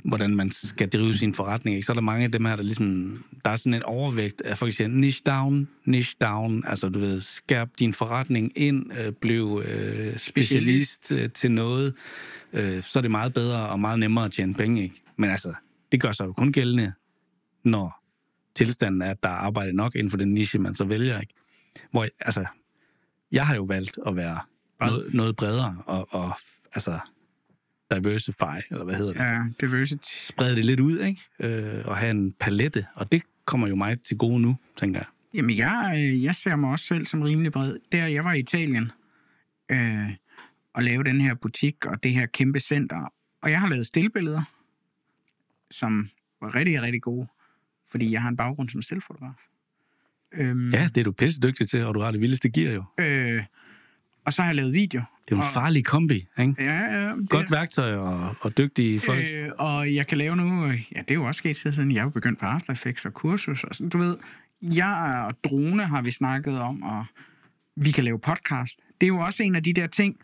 hvordan 0.05 0.37
man 0.37 0.51
skal 0.51 0.89
drive 0.89 1.15
sin 1.15 1.35
forretning. 1.35 1.77
Ikke? 1.77 1.87
Så 1.87 1.93
er 1.93 1.95
der 1.95 2.01
mange 2.01 2.25
af 2.25 2.33
dem 2.33 2.45
her, 2.45 2.57
der 2.57 2.63
ligesom, 2.63 3.25
der 3.45 3.51
er 3.51 3.57
sådan 3.57 3.75
en 3.75 3.83
overvægt 3.83 4.41
af 4.41 4.59
folk 4.59 4.73
siger, 4.73 4.89
niche 4.89 5.23
down, 5.27 5.69
niche 5.85 6.17
down, 6.21 6.65
altså 6.67 6.89
du 6.89 6.99
ved, 6.99 7.21
skærp 7.21 7.69
din 7.79 7.93
forretning 7.93 8.53
ind, 8.57 8.99
øh, 8.99 9.13
bliv 9.13 9.63
øh, 9.67 10.19
specialist 10.19 11.13
øh, 11.13 11.31
til 11.31 11.51
noget, 11.51 11.95
øh, 12.53 12.83
så 12.83 12.99
er 12.99 13.01
det 13.01 13.11
meget 13.11 13.35
bedre 13.35 13.69
og 13.69 13.81
meget 13.81 13.99
nemmere 13.99 14.25
at 14.25 14.33
tjene 14.33 14.55
penge, 14.55 14.83
ikke? 14.83 15.03
Men 15.17 15.31
altså, 15.31 15.53
det 15.93 16.01
gør 16.01 16.13
sig 16.13 16.25
jo 16.25 16.33
kun 16.33 16.53
gældende, 16.53 16.93
når 17.65 18.05
tilstanden 18.55 19.03
er, 19.03 19.11
at 19.11 19.23
der 19.23 19.29
er 19.29 19.33
arbejde 19.33 19.73
nok 19.73 19.95
inden 19.95 20.11
for 20.11 20.17
den 20.19 20.35
niche, 20.35 20.59
man 20.59 20.75
så 20.75 20.85
vælger, 20.85 21.21
ikke? 21.21 21.35
Hvor, 21.91 22.07
altså, 22.21 22.47
jeg 23.33 23.47
har 23.47 23.55
jo 23.55 23.63
valgt 23.63 23.99
at 24.07 24.17
være 24.17 24.39
noget, 24.81 25.15
noget 25.15 25.37
bredere, 25.37 25.83
og, 25.87 26.15
og 26.15 26.33
altså, 26.75 26.99
diversify, 27.91 28.59
eller 28.71 28.85
hvad 28.85 28.95
hedder 28.95 29.13
det? 29.13 29.21
Ja, 29.21 29.43
diversity. 29.61 30.29
Sprede 30.29 30.57
det 30.57 30.65
lidt 30.65 30.81
ud, 30.81 30.99
ikke? 30.99 31.21
Øh, 31.41 31.85
og 31.85 31.97
have 31.97 32.11
en 32.11 32.33
palette, 32.33 32.87
og 32.95 33.13
det 33.13 33.23
kommer 33.45 33.69
jo 33.69 33.77
mig 33.77 34.01
til 34.01 34.17
gode 34.19 34.41
nu, 34.41 34.57
tænker 34.77 35.01
jeg. 35.01 35.07
Jamen, 35.35 35.57
jeg, 35.57 36.11
jeg 36.23 36.35
ser 36.35 36.57
mig 36.57 36.71
også 36.71 36.87
selv 36.87 37.07
som 37.07 37.23
rimelig 37.23 37.53
bred. 37.53 37.77
Der 37.93 38.07
jeg 38.07 38.25
var 38.25 38.33
i 38.33 38.39
Italien 38.39 38.93
øh, 39.71 40.11
og 40.75 40.83
lavede 40.83 41.09
den 41.11 41.21
her 41.21 41.35
butik 41.35 41.87
og 41.87 42.03
det 42.03 42.13
her 42.13 42.27
kæmpe 42.27 42.61
center, 42.61 43.13
og 43.43 43.51
jeg 43.51 43.61
har 43.61 43.69
lavet 43.69 43.87
stillbilleder, 43.87 44.43
som 45.71 46.09
var 46.41 46.55
rigtig, 46.55 46.83
rigtig 46.83 47.03
gode, 47.03 47.27
fordi 47.95 48.13
jeg 48.13 48.23
har 48.23 48.29
en 48.29 48.37
baggrund 48.37 48.69
som 48.69 48.83
selvfotograf. 48.83 49.35
Øhm, 50.35 50.71
Ja, 50.71 50.89
det 50.95 50.97
er 51.01 51.05
du 51.05 51.13
pisse 51.13 51.41
dygtig 51.41 51.69
til, 51.69 51.85
og 51.85 51.95
du 51.95 52.01
har 52.01 52.11
det 52.11 52.21
vildeste 52.21 52.51
gear 52.51 52.73
jo. 52.75 52.85
øh, 53.05 53.45
og 54.25 54.33
så 54.33 54.43
har 54.43 54.49
jeg 54.49 54.57
lavet 54.57 54.73
video. 54.73 55.01
Det 55.25 55.33
er 55.33 55.37
jo 55.37 55.43
en 55.43 55.49
farlig 55.55 55.85
kombi, 55.85 56.15
ikke? 56.39 56.55
Ja, 56.59 56.79
ja. 56.81 57.09
Det, 57.17 57.31
Godt 57.31 57.51
værktøj 57.51 57.95
og, 57.97 58.37
og 58.41 58.59
dygtige 58.59 59.01
folk. 59.01 59.25
Øh, 59.35 59.49
og 59.59 59.95
jeg 59.95 60.07
kan 60.07 60.19
lave 60.19 60.37
nu, 60.37 60.67
øh, 60.67 60.83
ja, 60.97 61.01
det 61.01 61.11
er 61.11 61.15
jo 61.15 61.25
også 61.25 61.39
sket 61.39 61.57
siden 61.57 61.93
jeg 61.93 62.05
er 62.05 62.09
begyndt 62.11 62.39
på 62.41 62.47
After 62.47 62.73
Effects 62.73 63.05
og 63.05 63.15
kursus 63.15 63.65
og 63.65 63.75
sådan, 63.75 63.89
du 63.89 63.99
ved, 63.99 64.17
jeg 64.63 65.25
og 65.29 65.45
drone 65.45 65.85
har 65.87 66.03
vi 66.03 66.11
snakket 66.11 66.59
om, 66.61 66.83
og 66.83 67.05
vi 67.77 67.91
kan 67.91 68.05
lave 68.05 68.19
podcast. 68.19 68.81
Det 69.01 69.07
er 69.07 69.09
jo 69.09 69.19
også 69.19 69.43
en 69.43 69.55
af 69.55 69.63
de 69.63 69.73
der 69.73 69.87
ting, 69.87 70.17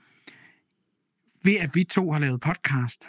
ved 1.44 1.54
at 1.56 1.70
vi 1.74 1.84
to 1.84 2.12
har 2.12 2.18
lavet 2.18 2.40
podcast, 2.40 3.04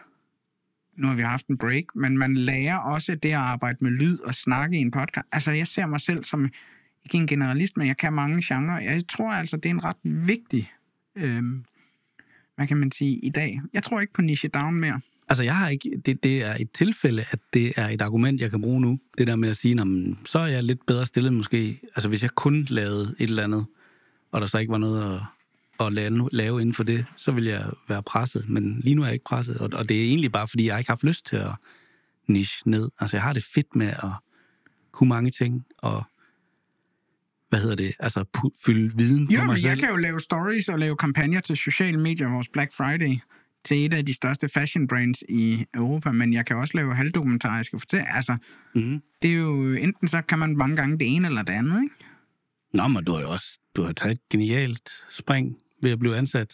nu 1.02 1.08
har 1.08 1.16
vi 1.16 1.22
haft 1.22 1.48
en 1.48 1.58
break, 1.58 1.84
men 1.96 2.18
man 2.18 2.36
lærer 2.36 2.78
også 2.78 3.16
det 3.16 3.30
at 3.30 3.36
arbejde 3.36 3.78
med 3.82 3.92
lyd 3.92 4.20
og 4.20 4.36
snakke 4.36 4.78
i 4.78 4.80
en 4.80 4.92
podcast. 4.92 5.28
Altså, 5.32 5.52
jeg 5.52 5.68
ser 5.68 5.86
mig 5.86 6.02
selv 6.02 6.24
som, 6.24 6.50
ikke 7.06 7.18
en 7.18 7.28
generalist, 7.28 7.78
men 7.78 7.88
jeg 7.88 7.98
kan 7.98 8.14
mange 8.14 8.42
genrer. 8.46 8.80
Jeg 8.80 9.04
tror 9.08 9.32
altså, 9.32 9.58
det 9.58 9.66
er 9.66 9.74
en 9.74 9.84
ret 9.84 9.98
vigtig 10.04 10.72
øhm, 11.16 11.66
hvad 12.56 12.68
kan 12.68 12.78
man 12.78 12.92
sige, 12.92 13.20
i 13.20 13.30
dag. 13.30 13.62
Jeg 13.74 13.84
tror 13.84 14.02
ikke 14.02 14.14
på 14.14 14.22
niche 14.22 14.50
down 14.50 14.76
mere. 14.76 15.02
Altså, 15.30 15.44
jeg 15.44 15.56
har 15.56 15.70
ikke... 15.70 16.02
Det, 16.06 16.24
det 16.24 16.44
er 16.44 16.56
et 16.60 16.72
tilfælde, 16.72 17.24
at 17.32 17.40
det 17.54 17.74
er 17.76 17.88
et 17.88 18.02
argument, 18.02 18.42
jeg 18.42 18.50
kan 18.50 18.62
bruge 18.62 18.82
nu. 18.82 19.00
Det 19.18 19.28
der 19.28 19.36
med 19.36 19.50
at 19.50 19.58
sige, 19.58 19.76
"Nå, 19.76 20.16
så 20.26 20.40
er 20.40 20.48
jeg 20.48 20.64
lidt 20.64 20.86
bedre 20.86 21.06
stillet 21.06 21.34
måske. 21.34 21.80
Altså, 21.96 22.10
hvis 22.10 22.24
jeg 22.24 22.32
kun 22.32 22.66
lavede 22.70 23.16
et 23.20 23.30
eller 23.30 23.44
andet, 23.44 23.66
og 24.32 24.42
der 24.42 24.48
så 24.48 24.58
ikke 24.58 24.72
var 24.72 24.78
noget 24.78 25.14
at, 25.14 25.20
at 25.88 25.94
lave, 25.94 26.30
lave 26.32 26.62
inden 26.62 26.74
for 26.76 26.84
det, 26.84 27.06
så 27.16 27.32
vil 27.32 27.44
jeg 27.44 27.66
være 27.90 28.04
presset. 28.04 28.50
Men 28.50 28.80
lige 28.84 28.96
nu 28.96 29.02
er 29.02 29.06
jeg 29.06 29.14
ikke 29.14 29.26
presset, 29.26 29.58
og, 29.58 29.70
og 29.74 29.90
det 29.90 29.98
er 30.02 30.06
egentlig 30.06 30.32
bare, 30.32 30.48
fordi 30.48 30.68
jeg 30.68 30.78
ikke 30.80 30.90
har 30.90 30.96
haft 30.96 31.04
lyst 31.04 31.26
til 31.26 31.36
at 31.36 31.52
niche 32.28 32.70
ned. 32.70 32.90
Altså, 33.00 33.18
jeg 33.18 33.24
har 33.24 33.34
det 33.34 33.44
fedt 33.54 33.76
med 33.76 33.88
at 33.88 34.10
kunne 34.92 35.10
mange 35.10 35.32
ting, 35.32 35.66
og 35.78 36.04
hvad 37.50 37.60
hedder 37.60 37.76
det, 37.76 37.94
altså 38.00 38.26
pu- 38.38 38.62
fylde 38.66 38.98
viden 38.98 39.28
på 39.28 39.34
Jo, 39.34 39.40
mig 39.40 39.48
men 39.48 39.58
selv. 39.58 39.70
jeg 39.70 39.80
kan 39.80 39.90
jo 39.90 39.96
lave 39.96 40.20
stories 40.22 40.70
og 40.70 40.80
lave 40.80 40.96
kampagner 40.96 41.42
til 41.42 41.58
sociale 41.58 42.00
medier, 42.00 42.30
vores 42.30 42.48
Black 42.48 42.74
Friday, 42.74 43.18
til 43.66 43.86
et 43.86 43.94
af 43.94 44.06
de 44.06 44.14
største 44.14 44.50
fashion 44.50 44.88
brands 44.88 45.24
i 45.30 45.66
Europa, 45.74 46.12
men 46.12 46.34
jeg 46.34 46.46
kan 46.46 46.56
også 46.56 46.78
lave 46.78 46.96
halvdokumentariske 46.96 47.80
fortællinger. 47.80 48.14
Altså, 48.14 48.38
Mm-hmm. 48.76 49.02
det 49.22 49.32
er 49.32 49.36
jo, 49.36 49.74
enten 49.74 50.08
så 50.08 50.22
kan 50.22 50.40
man 50.40 50.58
mange 50.58 50.76
gange 50.76 51.00
det 51.00 51.16
ene 51.16 51.28
eller 51.28 51.42
det 51.42 51.54
andet, 51.54 51.84
ikke? 51.84 51.96
Nå, 52.74 52.88
men 52.88 53.04
du 53.04 53.12
har 53.14 53.22
jo 53.22 53.32
også 53.32 53.60
du 53.76 53.84
har 53.84 53.92
taget 53.94 54.12
et 54.12 54.30
genialt 54.30 54.90
spring 55.10 55.58
ved 55.82 55.92
at 55.92 56.00
blive 56.00 56.18
ansat 56.18 56.54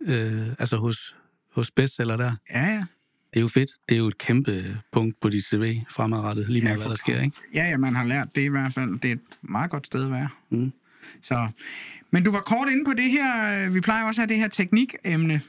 øh, 0.00 0.48
altså 0.58 0.76
hos, 0.76 1.16
hos 1.54 1.70
bestseller 1.70 2.16
der. 2.16 2.32
Ja, 2.50 2.64
ja. 2.64 2.84
Det 3.32 3.38
er 3.38 3.40
jo 3.40 3.48
fedt. 3.48 3.70
Det 3.88 3.94
er 3.94 3.98
jo 3.98 4.08
et 4.08 4.18
kæmpe 4.18 4.80
punkt 4.92 5.20
på 5.20 5.28
dit 5.28 5.44
CV 5.44 5.80
fremadrettet, 5.90 6.48
lige 6.48 6.62
meget 6.62 6.76
Ja, 6.76 6.80
hvad 6.82 6.90
der 6.90 6.96
sker, 6.96 7.20
ikke? 7.20 7.36
Ja, 7.54 7.68
ja, 7.68 7.76
man 7.76 7.94
har 7.94 8.04
lært 8.04 8.28
det 8.34 8.42
i 8.42 8.46
hvert 8.46 8.72
fald. 8.72 9.00
Det 9.00 9.08
er 9.08 9.14
et 9.14 9.20
meget 9.42 9.70
godt 9.70 9.86
sted 9.86 10.04
at 10.04 10.10
være. 10.10 10.28
Mm. 10.50 10.72
Så, 11.22 11.48
men 12.10 12.24
du 12.24 12.30
var 12.30 12.40
kort 12.40 12.68
inde 12.68 12.84
på 12.84 12.92
det 12.92 13.10
her, 13.10 13.64
øh, 13.66 13.74
vi 13.74 13.80
plejer 13.80 14.04
også 14.06 14.22
at 14.22 14.28
have 14.28 14.34
det 14.34 14.42
her 14.42 14.48
teknikemne, 14.48 15.40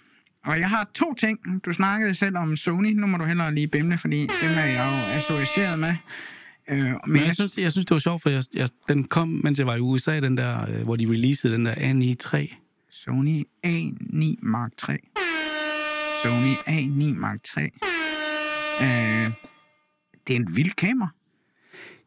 og 0.45 0.59
jeg 0.59 0.69
har 0.69 0.89
to 0.93 1.13
ting. 1.13 1.39
Du 1.65 1.73
snakkede 1.73 2.15
selv 2.15 2.37
om 2.37 2.55
Sony, 2.55 2.93
nu 2.93 3.07
må 3.07 3.17
du 3.17 3.25
hellere 3.25 3.55
lige 3.55 3.67
bimle, 3.67 3.97
fordi 3.97 4.19
dem 4.19 4.51
er 4.57 4.65
jeg 4.65 5.07
jo 5.09 5.15
associeret 5.15 5.79
med. 5.79 5.95
Øh, 6.69 6.77
men 6.77 6.95
Men 7.07 7.15
jeg, 7.15 7.25
jeg 7.25 7.35
synes, 7.35 7.57
jeg 7.57 7.71
synes, 7.71 7.85
det 7.85 7.91
var 7.91 7.99
sjovt, 7.99 8.21
for 8.21 8.29
jeg, 8.29 8.43
jeg, 8.53 8.69
den 8.89 9.03
kom, 9.03 9.27
mens 9.43 9.59
jeg 9.59 9.67
var 9.67 9.75
i 9.75 9.79
USA, 9.79 10.19
den 10.19 10.37
der, 10.37 10.69
øh, 10.69 10.83
hvor 10.83 10.95
de 10.95 11.05
releasede 11.09 11.53
den 11.53 11.65
der 11.65 11.73
A93. 11.73 12.62
Sony 13.05 13.43
A9 13.65 14.35
Mark 14.41 14.71
3. 14.77 14.97
Sony 16.23 16.53
A9 16.67 17.19
Mark 17.19 17.43
3. 17.43 17.61
Øh, 18.81 19.31
det 20.27 20.35
er 20.35 20.39
en 20.39 20.55
vild 20.55 20.71
kamera. 20.71 21.09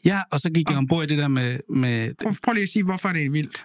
Ja, 0.04 0.22
og 0.30 0.40
så 0.40 0.50
gik 0.50 0.70
jeg 0.70 0.78
ombord 0.78 1.04
i 1.04 1.06
det 1.06 1.18
der 1.18 1.28
med, 1.28 1.60
med 1.68 2.14
Prøv, 2.14 2.34
prøv 2.42 2.52
lige 2.52 2.62
at 2.62 2.68
sige, 2.68 2.82
hvorfor 2.82 3.12
det 3.12 3.24
er 3.24 3.30
vildt. 3.30 3.64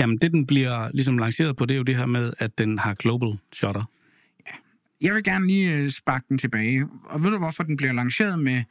jamen 0.00 0.18
det, 0.18 0.32
den 0.32 0.46
bliver 0.46 0.90
ligesom 0.94 1.18
lanceret 1.18 1.56
på, 1.56 1.66
det 1.66 1.74
er 1.74 1.78
jo 1.78 1.82
det 1.82 1.96
her 1.96 2.06
med, 2.06 2.32
at 2.38 2.58
den 2.58 2.78
har 2.78 2.94
global 2.94 3.38
shutter. 3.52 3.84
Jeg 5.00 5.14
vil 5.14 5.24
gerne 5.24 5.46
lige 5.46 5.72
øh, 5.72 5.90
sparke 5.90 6.24
den 6.28 6.38
tilbage. 6.38 6.86
Og 7.04 7.22
ved 7.24 7.30
du, 7.30 7.38
hvorfor 7.38 7.62
den 7.62 7.76
bliver 7.76 7.92
lanceret 7.92 8.38
med 8.38 8.62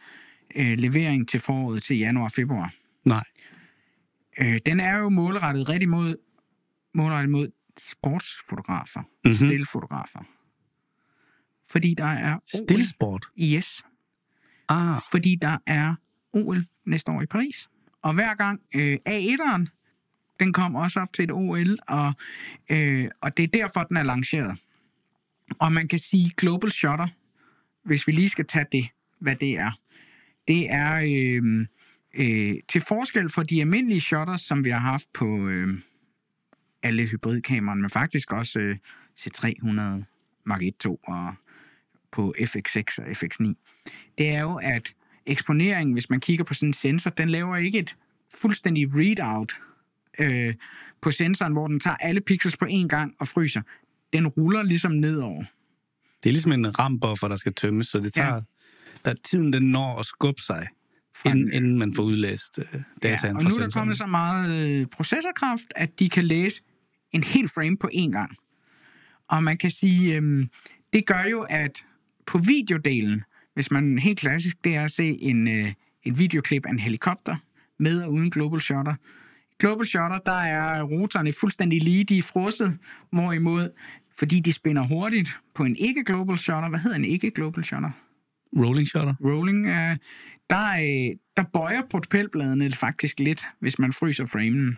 øh, 0.55 0.77
levering 0.77 1.29
til 1.29 1.39
foråret 1.39 1.83
til 1.83 1.97
januar-februar? 1.97 2.73
Nej. 3.05 3.23
Øh, 4.39 4.59
den 4.65 4.79
er 4.79 4.97
jo 4.97 5.09
målrettet 5.09 5.69
rigtig 5.69 5.89
mod, 5.89 6.15
målrettet 6.93 7.29
mod 7.31 7.47
sportsfotografer, 7.77 8.99
Mhm. 8.99 9.09
mm-hmm. 9.23 9.35
stillfotografer. 9.35 10.19
Fordi 11.71 11.93
der 11.93 12.05
er. 12.05 12.39
Stillsport. 12.45 13.25
Yes. 13.39 13.83
Ah, 14.69 15.01
Fordi 15.11 15.35
der 15.41 15.57
er 15.65 15.95
OL 16.33 16.65
næste 16.85 17.11
år 17.11 17.21
i 17.21 17.25
Paris. 17.25 17.69
Og 18.01 18.13
hver 18.13 18.35
gang 18.35 18.61
øh, 18.75 18.97
A1'eren, 19.09 19.65
den 20.39 20.53
kom 20.53 20.75
også 20.75 20.99
op 20.99 21.13
til 21.13 21.23
et 21.23 21.31
OL, 21.31 21.77
og, 21.87 22.13
øh, 22.71 23.09
og 23.21 23.37
det 23.37 23.43
er 23.43 23.47
derfor, 23.47 23.83
den 23.83 23.97
er 23.97 24.03
lanceret. 24.03 24.59
Og 25.59 25.73
man 25.73 25.87
kan 25.87 25.99
sige 25.99 26.31
Global 26.37 26.71
Shutter, 26.71 27.07
hvis 27.83 28.07
vi 28.07 28.11
lige 28.11 28.29
skal 28.29 28.45
tage 28.47 28.65
det, 28.71 28.85
hvad 29.19 29.35
det 29.35 29.57
er. 29.57 29.71
Det 30.47 30.71
er 30.71 30.95
øh, 30.95 31.67
øh, 32.13 32.55
til 32.69 32.81
forskel 32.81 33.29
for 33.29 33.43
de 33.43 33.61
almindelige 33.61 34.01
shutters, 34.01 34.41
som 34.41 34.63
vi 34.63 34.69
har 34.69 34.79
haft 34.79 35.05
på 35.13 35.47
øh, 35.47 35.79
alle 36.83 37.05
hybridkameraerne, 37.05 37.81
men 37.81 37.89
faktisk 37.89 38.31
også 38.31 38.59
øh, 38.59 38.77
C300 39.19 39.81
Mark 40.45 40.61
1 40.63 40.77
2 40.79 40.99
og 41.07 41.33
på 42.11 42.33
FX6 42.39 42.83
og 42.97 43.07
FX9. 43.07 43.53
Det 44.17 44.29
er 44.29 44.41
jo, 44.41 44.55
at 44.55 44.93
eksponeringen, 45.25 45.93
hvis 45.93 46.09
man 46.09 46.19
kigger 46.19 46.43
på 46.43 46.53
sådan 46.53 46.69
en 46.69 46.73
sensor, 46.73 47.09
den 47.09 47.29
laver 47.29 47.55
ikke 47.55 47.79
et 47.79 47.95
fuldstændig 48.33 48.87
readout 48.95 49.53
øh, 50.19 50.53
på 51.01 51.11
sensoren, 51.11 51.53
hvor 51.53 51.67
den 51.67 51.79
tager 51.79 51.97
alle 51.97 52.21
pixels 52.21 52.57
på 52.57 52.65
én 52.65 52.87
gang 52.87 53.15
og 53.19 53.27
fryser. 53.27 53.61
Den 54.13 54.27
ruller 54.27 54.63
ligesom 54.63 54.91
nedover. 54.91 55.43
det 56.23 56.29
er 56.29 56.33
ligesom 56.33 56.51
en 56.51 56.79
rambuffer, 56.79 57.27
der 57.27 57.35
skal 57.35 57.53
tømmes, 57.53 57.87
så 57.87 57.97
det 57.97 58.17
Ja. 58.17 58.21
tager... 58.21 58.41
Der 59.05 59.13
tiden 59.29 59.53
den 59.53 59.63
når 59.63 59.99
at 59.99 60.05
skubbe 60.05 60.41
sig, 60.41 60.67
inden, 61.25 61.53
inden 61.53 61.79
man 61.79 61.95
får 61.95 62.03
udlæst 62.03 62.59
øh, 62.59 62.81
dataen 63.03 63.35
Ja, 63.35 63.35
og 63.35 63.41
fra 63.41 63.49
nu 63.49 63.55
er 63.55 63.59
der 63.59 63.69
kommet 63.69 63.97
så 63.97 64.05
meget 64.05 64.65
øh, 64.65 64.87
processorkraft, 64.87 65.63
at 65.75 65.99
de 65.99 66.09
kan 66.09 66.23
læse 66.23 66.61
hel 67.23 67.47
frame 67.49 67.77
på 67.77 67.89
én 67.93 68.11
gang. 68.11 68.35
Og 69.27 69.43
man 69.43 69.57
kan 69.57 69.71
sige, 69.71 70.15
øh, 70.15 70.47
det 70.93 71.05
gør 71.05 71.23
jo, 71.31 71.41
at 71.49 71.85
på 72.27 72.37
videodelen, 72.37 73.23
hvis 73.53 73.71
man 73.71 73.99
helt 73.99 74.19
klassisk, 74.19 74.57
det 74.63 74.75
er 74.75 74.83
at 74.83 74.91
se 74.91 75.17
en, 75.21 75.47
øh, 75.47 75.73
en 76.03 76.17
videoklip 76.17 76.65
af 76.65 76.69
en 76.69 76.79
helikopter 76.79 77.35
med 77.79 78.01
og 78.01 78.11
uden 78.11 78.31
global 78.31 78.61
shutter. 78.61 78.95
Global 79.59 79.87
shutter, 79.87 80.19
der 80.25 80.39
er 80.39 80.83
rotorerne 80.83 81.33
fuldstændig 81.33 81.83
lige, 81.83 82.03
de 82.03 82.17
er 82.17 82.21
frosset, 82.21 82.77
hvorimod, 83.11 83.69
fordi 84.19 84.39
de 84.39 84.53
spinner 84.53 84.87
hurtigt 84.87 85.29
på 85.55 85.63
en 85.63 85.75
ikke-global 85.75 86.37
shutter, 86.37 86.69
hvad 86.69 86.79
hedder 86.79 86.97
en 86.97 87.05
ikke-global 87.05 87.63
shutter? 87.63 87.91
Rolling 88.57 88.87
shutter. 88.87 89.13
rolling, 89.23 89.65
øh, 89.65 89.97
der, 90.49 90.71
øh, 90.71 91.15
der 91.37 91.43
bøjer 91.53 91.81
propelbladene 91.89 92.71
faktisk 92.71 93.19
lidt, 93.19 93.45
hvis 93.59 93.79
man 93.79 93.93
fryser 93.93 94.25
framen. 94.25 94.77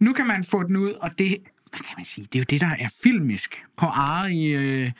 Nu 0.00 0.12
kan 0.12 0.26
man 0.26 0.44
få 0.44 0.62
den 0.62 0.76
ud, 0.76 0.90
og 0.92 1.18
det, 1.18 1.36
hvad 1.70 1.80
kan 1.80 1.94
man 1.96 2.04
sige, 2.04 2.24
det 2.32 2.34
er 2.34 2.40
jo 2.40 2.44
det, 2.50 2.60
der 2.60 2.66
er 2.78 2.88
filmisk. 3.02 3.54
På 3.76 3.86
Ari 3.86 4.46
øh, 4.54 4.90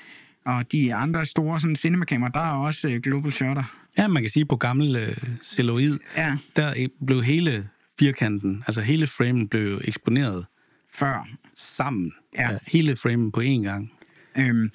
og 0.45 0.73
de 0.73 0.95
andre 0.95 1.27
store 1.27 1.61
sådan, 1.61 1.77
cinemakameraer, 1.77 2.33
der 2.33 2.41
er 2.41 2.53
også 2.53 2.89
øh, 2.89 3.01
global 3.03 3.33
shutter. 3.33 3.65
Ja, 3.99 4.09
man 4.09 4.23
kan 4.23 4.31
sige, 4.31 4.47
på 4.47 4.57
gammel 4.57 4.97
øh, 4.97 5.17
celluloid, 5.43 5.99
Ja, 6.17 6.37
der 6.57 6.75
øh, 6.79 6.89
blev 7.07 7.23
hele 7.23 7.69
firkanten, 7.99 8.65
altså 8.67 8.81
hele 8.83 9.07
framen 9.07 9.49
blev 9.49 9.81
eksponeret 9.85 10.47
før. 10.95 11.29
sammen. 11.55 12.13
Ja. 12.35 12.53
Øh, 12.53 12.59
hele 12.67 12.97
framen 12.97 13.33
på 13.33 13.41
én 13.41 13.63
gang. 13.63 13.93
Øhm, 14.37 14.71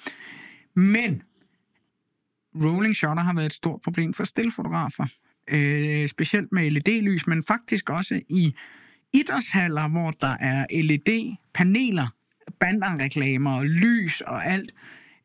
men 0.74 1.22
rolling 2.64 2.96
shutter 2.96 3.22
har 3.22 3.34
været 3.34 3.46
et 3.46 3.52
stort 3.52 3.80
problem 3.80 4.12
for 4.14 4.24
stillfotografer. 4.24 5.06
Øh, 5.48 6.08
specielt 6.08 6.52
med 6.52 6.70
LED-lys, 6.70 7.26
men 7.26 7.42
faktisk 7.42 7.90
også 7.90 8.20
i 8.28 8.54
idrætshaller, 9.14 9.88
hvor 9.88 10.10
der 10.10 10.36
er 10.40 10.66
LED-paneler, 10.82 12.06
banderreklamer 12.60 13.56
og 13.56 13.64
lys 13.66 14.20
og 14.20 14.46
alt. 14.46 14.72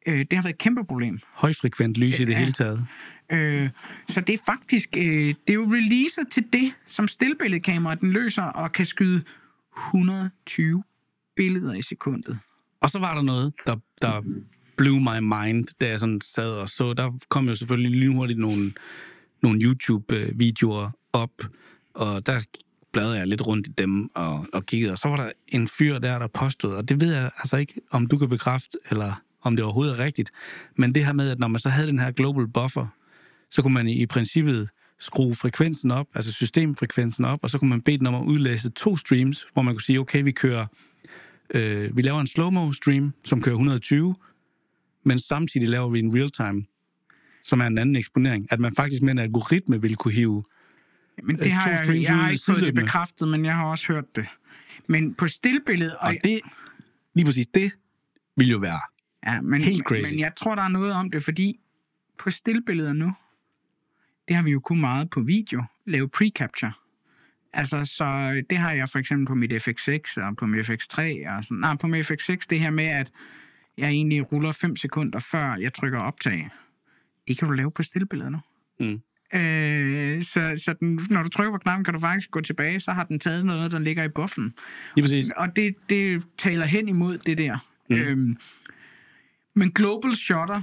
Øh, 0.08 0.20
det 0.20 0.34
har 0.34 0.42
været 0.44 0.54
et 0.54 0.58
kæmpe 0.58 0.86
problem. 0.86 1.20
Højfrekvent 1.34 1.98
lys 1.98 2.20
i 2.20 2.26
det 2.26 2.32
Ja. 2.34 2.40
hele 2.40 2.52
taget. 2.52 2.86
Øh, 3.32 3.70
så 4.10 4.22
det 4.22 4.34
er 4.34 4.40
faktisk, 4.46 4.90
øh, 4.98 5.04
det 5.28 5.36
er 5.50 5.54
jo 5.54 5.64
releaset 5.66 6.28
til 6.32 6.44
det, 6.54 6.72
som 6.88 7.08
stillbilledkamera 7.08 7.96
den 7.96 8.12
løser 8.12 8.44
og 8.44 8.72
kan 8.72 8.86
skyde 8.86 9.24
120 9.88 10.84
billeder 11.36 11.74
i 11.74 11.82
sekundet. 11.82 12.40
Og 12.82 12.90
så 12.90 13.00
var 13.00 13.16
der 13.16 13.22
noget, 13.22 13.54
der, 13.66 13.76
der 14.02 14.22
blew 14.78 14.96
my 15.00 15.20
mind, 15.20 15.68
da 15.82 15.88
jeg 15.88 16.00
sådan 16.00 16.22
sad 16.22 16.50
og 16.52 16.70
så. 16.70 16.94
Der 16.94 17.12
kom 17.30 17.48
jo 17.48 17.56
selvfølgelig 17.56 17.92
lynhurtigt 17.92 18.40
nogle, 18.40 18.74
nogle 19.42 19.60
YouTube-videoer 19.62 20.92
op, 21.14 21.32
og 21.94 22.26
der 22.26 22.46
bladrede 22.92 23.18
jeg 23.18 23.28
lidt 23.28 23.48
rundt 23.48 23.68
i 23.68 23.72
dem 23.78 24.10
og, 24.16 24.46
og 24.54 24.66
kiggede, 24.66 24.92
og 24.92 24.98
så 24.98 25.08
var 25.08 25.16
der 25.16 25.30
en 25.48 25.68
fyr 25.68 26.00
der, 26.00 26.20
der 26.20 26.28
påstod, 26.28 26.76
og 26.76 26.90
det 26.90 27.00
ved 27.00 27.14
jeg 27.14 27.32
altså 27.38 27.58
ikke, 27.58 27.74
om 27.92 28.08
du 28.08 28.18
kan 28.18 28.30
bekræfte, 28.30 28.78
eller 28.90 29.22
om 29.42 29.56
det 29.56 29.66
overhovedet 29.66 30.00
er 30.00 30.04
rigtigt, 30.04 30.32
men 30.76 30.96
det 30.96 31.06
her 31.06 31.14
med, 31.14 31.30
at 31.30 31.40
når 31.40 31.48
man 31.48 31.60
så 31.60 31.70
havde 31.70 31.88
den 31.88 32.00
her 32.00 32.12
global 32.12 32.48
buffer, 32.48 32.88
så 33.52 33.62
kunne 33.62 33.74
man 33.74 33.88
i, 33.88 34.02
i 34.02 34.06
princippet 34.06 34.70
skrue 35.00 35.36
frekvensen 35.36 35.92
op, 35.92 36.08
altså 36.16 36.32
systemfrekvensen 36.32 37.26
op, 37.26 37.40
og 37.44 37.50
så 37.50 37.58
kunne 37.58 37.70
man 37.70 37.82
bede 37.82 37.98
den 37.98 38.08
om 38.08 38.16
at 38.16 38.24
udlæse 38.24 38.70
to 38.70 38.98
streams, 38.98 39.48
hvor 39.54 39.62
man 39.62 39.74
kunne 39.74 39.82
sige, 39.82 40.00
okay, 40.00 40.24
vi 40.24 40.32
kører 40.32 40.66
Øh, 41.54 41.98
vi 41.98 42.02
laver 42.02 42.20
en 42.20 42.28
slow-mo 42.28 42.72
stream, 42.72 43.14
som 43.24 43.42
kører 43.42 43.56
120, 43.56 44.16
men 45.06 45.20
samtidig 45.20 45.70
laver 45.70 45.90
vi 45.90 46.00
en 46.00 46.16
real-time, 46.16 46.66
som 47.44 47.62
er 47.62 47.68
en 47.68 47.78
anden 47.78 47.96
eksponering. 47.96 48.48
At 48.52 48.60
man 48.60 48.76
faktisk 48.76 49.02
med 49.02 49.12
en 49.12 49.20
algoritme 49.20 49.82
vil 49.82 49.96
kunne 49.96 50.14
hive... 50.14 50.44
Men 51.24 51.36
det 51.38 51.46
Øh, 51.46 51.52
har 51.52 51.70
jeg, 51.70 52.02
jeg 52.02 52.18
har 52.18 52.30
ikke 52.30 52.44
fået 52.46 52.64
det 52.64 52.74
bekræftet, 52.74 53.28
men 53.28 53.46
jeg 53.46 53.56
har 53.56 53.66
også 53.66 53.94
hørt 53.94 54.16
det. 54.16 54.26
Men 54.88 55.14
på 55.14 55.28
stillbilledet... 55.28 55.96
Og 56.00 56.14
det, 56.24 56.40
lige 57.16 57.26
præcis 57.26 57.48
det, 57.48 57.72
vil 58.38 58.50
jo 58.50 58.58
være... 58.58 58.80
ja, 59.26 59.42
men, 59.42 59.62
helt 59.62 59.84
crazy. 59.84 60.12
Men 60.12 60.20
jeg 60.20 60.32
tror, 60.36 60.56
der 60.56 60.64
er 60.64 60.68
noget 60.68 60.94
om 60.94 61.12
det, 61.12 61.24
fordi 61.24 61.60
på 62.18 62.32
stillbilleder 62.32 62.94
nu, 62.94 63.14
det 64.28 64.36
har 64.36 64.44
vi 64.44 64.52
jo 64.52 64.60
kun 64.60 64.80
meget 64.80 65.10
på 65.10 65.22
video, 65.22 65.64
lave 65.86 66.10
pre-capture. 66.18 66.86
Altså, 67.54 67.86
så 67.86 68.42
det 68.50 68.58
har 68.58 68.72
jeg 68.72 68.90
for 68.90 69.00
eksempel 69.00 69.28
på 69.28 69.36
mit 69.36 69.54
FX6 69.54 70.24
og 70.24 70.38
på 70.38 70.46
mit 70.46 70.70
FX3. 70.70 71.02
Og 71.30 71.44
sådan. 71.44 71.58
Nej, 71.58 71.76
på 71.76 71.88
mit 71.88 72.12
FX6, 72.12 72.38
det 72.50 72.60
her 72.60 72.70
med, 72.70 72.86
at 72.86 73.12
jeg 73.78 73.90
egentlig 73.90 74.32
ruller 74.32 74.52
5 74.52 74.76
sekunder 74.76 75.20
før 75.20 75.56
jeg 75.56 75.74
trykker 75.74 76.00
optag. 76.00 76.50
Det 77.28 77.38
kan 77.38 77.48
du 77.48 77.54
lave 77.54 77.72
på 77.72 77.84
stillbilledet 77.84 78.32
nu. 78.32 78.40
Mm. 78.80 79.02
Øh, 79.34 80.24
så 80.24 80.62
så 80.66 80.76
den, 80.80 81.00
når 81.10 81.24
du 81.24 81.30
trykker 81.30 81.52
på 81.52 81.58
knappen, 81.58 81.84
kan 81.84 81.94
du 81.94 82.00
faktisk 82.00 82.32
gå 82.32 82.42
tilbage, 82.42 82.80
så 82.80 82.92
har 82.92 83.04
den 83.04 83.20
taget 83.20 83.46
noget, 83.46 83.72
der 83.72 83.80
ligger 83.80 84.04
i 84.04 84.10
buffen. 84.10 84.54
Lige 84.96 85.04
præcis. 85.04 85.32
Og 85.38 85.56
det, 85.56 85.76
det 85.90 86.24
taler 86.38 86.66
hen 86.66 86.88
imod 86.88 87.18
det 87.18 87.38
der. 87.38 87.66
Mm. 87.90 87.96
Øhm, 87.96 88.38
men 89.56 89.72
Global 89.72 90.16
Shutter, 90.16 90.62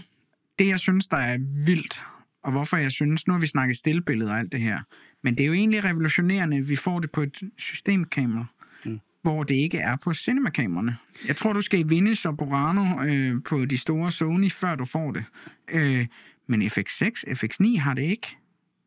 det 0.59 0.69
jeg 0.69 0.81
synes, 0.81 1.07
der 1.07 1.17
er 1.17 1.39
vildt, 1.67 2.05
og 2.43 2.53
hvorfor 2.53 2.77
jeg 2.77 2.93
synes, 2.93 3.27
nu 3.27 3.33
har 3.33 3.41
vi 3.41 3.47
snakket 3.47 3.77
stillbilleder 3.77 4.33
og 4.33 4.39
alt 4.39 4.53
det 4.53 4.61
her, 4.61 4.81
men 5.23 5.35
det 5.35 5.43
er 5.43 5.47
jo 5.47 5.53
egentlig 5.53 5.85
revolutionerende, 5.85 6.57
at 6.57 6.69
vi 6.69 6.77
får 6.77 7.01
det 7.01 7.11
på 7.11 7.23
et 7.23 7.43
systemkamera, 7.59 8.47
mm. 8.85 9.01
hvor 9.23 9.43
det 9.43 9.55
ikke 9.55 9.79
er 9.79 9.97
på 9.97 10.14
cinemakameraerne. 10.14 10.97
Jeg 11.29 11.37
tror, 11.37 11.53
du 11.53 11.61
skal 11.61 11.81
i 11.81 11.83
Vindes 11.83 12.27
og 12.27 12.37
Borano 12.37 13.03
øh, 13.03 13.43
på 13.43 13.64
de 13.64 13.79
store 13.79 14.12
Sony, 14.12 14.51
før 14.51 14.75
du 14.75 14.85
får 14.85 15.12
det. 15.12 15.25
Øh, 15.69 16.07
men 16.47 16.62
FX6, 16.62 17.25
FX9 17.29 17.81
har 17.81 17.95
det 17.95 18.03
ikke, 18.03 18.37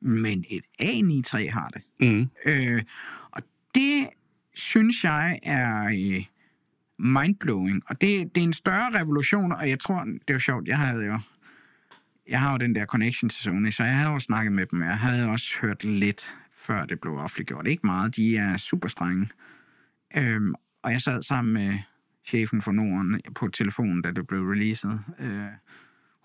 men 0.01 0.45
et 0.49 0.63
A93 0.81 1.51
har 1.51 1.69
det. 1.73 1.81
Mm. 1.99 2.29
Øh, 2.45 2.83
og 3.31 3.41
det 3.75 4.09
synes 4.53 5.03
jeg 5.03 5.39
er 5.43 5.85
øh, 5.85 6.25
mindblowing. 6.99 7.83
Og 7.87 8.01
det, 8.01 8.35
det 8.35 8.41
er 8.41 8.47
en 8.47 8.53
større 8.53 8.99
revolution, 8.99 9.51
og 9.51 9.69
jeg 9.69 9.79
tror, 9.79 10.03
det 10.03 10.21
er 10.27 10.33
jo 10.33 10.39
sjovt, 10.39 10.67
jeg 10.67 10.77
havde 10.77 11.05
jo 11.05 11.19
jeg 12.29 12.39
har 12.39 12.51
jo 12.51 12.57
den 12.57 12.75
der 12.75 12.85
connection 12.85 13.29
til 13.29 13.43
Sony, 13.43 13.71
så 13.71 13.83
jeg 13.83 13.97
havde 13.97 14.09
jo 14.09 14.19
snakket 14.19 14.53
med 14.53 14.65
dem. 14.65 14.81
Jeg 14.81 14.97
havde 14.97 15.29
også 15.29 15.47
hørt 15.61 15.83
lidt, 15.83 16.35
før 16.53 16.85
det 16.85 16.99
blev 16.99 17.17
offentliggjort. 17.17 17.67
Ikke 17.67 17.85
meget, 17.85 18.15
de 18.15 18.37
er 18.37 18.57
super 18.57 18.87
strenge. 18.87 19.29
Øhm, 20.17 20.53
og 20.83 20.91
jeg 20.91 21.01
sad 21.01 21.21
sammen 21.21 21.53
med 21.53 21.79
chefen 22.25 22.61
for 22.61 22.71
Norden 22.71 23.21
på 23.35 23.47
telefonen, 23.47 24.01
da 24.01 24.11
det 24.11 24.27
blev 24.27 24.41
releaset. 24.41 24.99
Øh, 25.19 25.45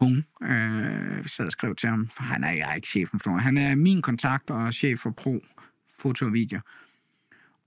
hun 0.04 0.24
øh, 0.42 1.28
sad 1.28 1.46
og 1.46 1.52
skrev 1.52 1.76
til 1.76 1.88
ham, 1.88 2.08
for 2.08 2.22
han 2.22 2.44
er, 2.44 2.52
jeg 2.52 2.70
er 2.70 2.74
ikke 2.74 2.88
chefen 2.88 3.20
for 3.20 3.30
Norden. 3.30 3.44
Han 3.44 3.56
er 3.56 3.74
min 3.74 4.02
kontakt 4.02 4.50
og 4.50 4.74
chef 4.74 5.00
for 5.00 5.10
Pro, 5.10 5.40
foto 5.98 6.26
og 6.26 6.32
video. 6.32 6.60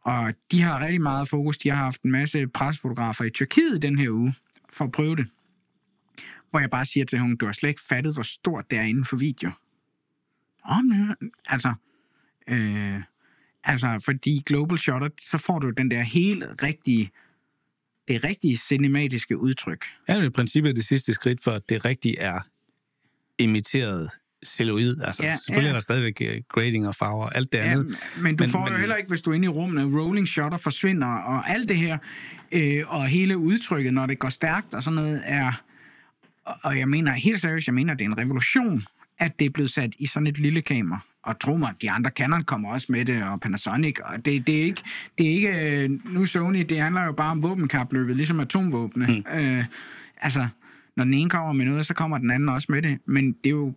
Og 0.02 0.34
de 0.52 0.62
har 0.62 0.82
rigtig 0.82 1.02
meget 1.02 1.30
fokus. 1.30 1.58
De 1.58 1.70
har 1.70 1.76
haft 1.76 2.02
en 2.02 2.12
masse 2.12 2.48
presfotografer 2.48 3.24
i 3.26 3.30
Tyrkiet 3.30 3.82
den 3.82 4.00
her 4.00 4.10
uge 4.10 4.36
for 4.74 4.86
at 4.86 4.92
prøve 4.92 5.16
det. 5.16 5.28
Hvor 6.50 6.60
jeg 6.60 6.70
bare 6.70 6.86
siger 6.86 7.06
til 7.06 7.20
hende, 7.20 7.38
du 7.38 7.46
har 7.46 7.54
slet 7.54 7.70
ikke 7.70 7.82
fattet, 7.90 8.14
hvor 8.14 8.24
stort 8.24 8.72
det 8.72 8.80
er 8.80 8.84
inden 8.84 9.06
for 9.06 9.18
video. 9.18 9.52
Åh, 10.70 10.84
men, 10.86 11.16
altså, 11.46 11.74
øh, 12.48 13.02
altså, 13.64 14.02
fordi 14.06 14.44
Global 14.46 14.78
Shutter, 14.78 15.10
så 15.20 15.38
får 15.38 15.60
du 15.60 15.70
den 15.70 15.92
der 15.92 16.02
helt 16.02 16.44
rigtige, 16.64 17.12
det 18.08 18.24
rigtige 18.24 18.58
cinematiske 18.58 19.38
udtryk. 19.38 19.86
Ja, 20.10 20.22
i 20.22 20.30
princippet 20.30 20.76
det 20.76 20.86
sidste 20.86 21.14
skridt 21.14 21.44
for, 21.44 21.52
at 21.52 21.70
det 21.70 21.86
rigtigt 21.86 22.16
er 22.20 22.40
imiteret 23.40 24.10
celluloid. 24.46 25.02
Altså, 25.02 25.24
Ja, 25.24 25.38
selvfølgelig 25.38 25.68
ja. 25.68 25.70
er 25.70 25.74
der 25.74 25.80
stadigvæk 25.80 26.22
øh, 26.22 26.42
grading 26.50 26.88
og 26.88 26.96
farver 26.96 27.26
og 27.26 27.36
alt 27.36 27.52
det 27.52 27.58
Ja, 27.58 27.64
andet. 27.64 27.98
men 28.22 28.36
du 28.36 28.44
men, 28.44 28.52
får 28.52 28.64
men, 28.64 28.74
jo 28.74 28.80
heller 28.80 28.96
ikke, 28.96 29.10
hvis 29.10 29.22
du 29.22 29.32
er 29.32 29.36
inde 29.36 29.46
i 29.46 29.50
rummene, 29.50 30.00
rolling 30.02 30.28
shutter 30.28 30.58
forsvinder, 30.58 31.08
og 31.08 31.50
alt 31.50 31.70
det 31.70 31.78
her, 31.78 31.98
øh, 32.52 32.84
og 32.88 33.08
hele 33.08 33.38
udtrykket, 33.38 33.94
når 33.94 34.06
det 34.06 34.20
går 34.20 34.30
stærkt 34.30 34.74
og 34.74 34.84
sådan 34.84 34.96
noget, 34.96 35.22
er... 35.26 35.62
Og, 36.46 36.56
og 36.64 36.80
jeg 36.80 36.90
mener, 36.90 37.12
helt 37.14 37.42
seriøst, 37.42 37.68
jeg 37.68 37.74
mener, 37.74 37.94
det 37.94 38.06
er 38.06 38.10
en 38.10 38.18
revolution, 38.18 38.84
at 39.20 39.40
det 39.40 39.46
er 39.46 39.50
blevet 39.50 39.72
sat 39.72 39.94
i 40.00 40.06
sådan 40.06 40.28
et 40.28 40.38
lille 40.38 40.62
kamera. 40.62 41.00
Og 41.24 41.40
tro 41.40 41.58
mig, 41.58 41.74
de 41.82 41.92
andre 41.92 42.12
Canon 42.12 42.44
kommer 42.44 42.72
også 42.72 42.88
med 42.90 43.06
det, 43.06 43.24
og 43.24 43.42
Panasonic, 43.42 44.00
og 44.00 44.26
det, 44.26 44.48
det 44.48 44.58
er 44.60 44.64
ikke... 44.64 44.84
Det 45.18 45.26
er 45.26 45.32
ikke 45.32 45.84
øh, 45.84 46.14
nu 46.14 46.26
Sony, 46.26 46.66
det 46.70 46.80
handler 46.82 47.06
jo 47.06 47.12
bare 47.12 47.32
om 47.32 47.44
våbenkapløbet, 47.44 48.16
ligesom 48.16 48.40
atomvåbne. 48.40 49.08
Mm. 49.08 49.40
Øh, 49.40 49.66
altså, 50.22 50.48
når 50.96 51.04
den 51.04 51.14
ene 51.14 51.30
kommer 51.30 51.54
med 51.54 51.66
noget, 51.66 51.86
så 51.86 51.94
kommer 51.94 52.18
den 52.18 52.32
anden 52.32 52.50
også 52.50 52.72
med 52.72 52.82
det. 52.82 53.00
Men 53.06 53.32
det 53.32 53.46
er 53.46 53.50
jo 53.50 53.74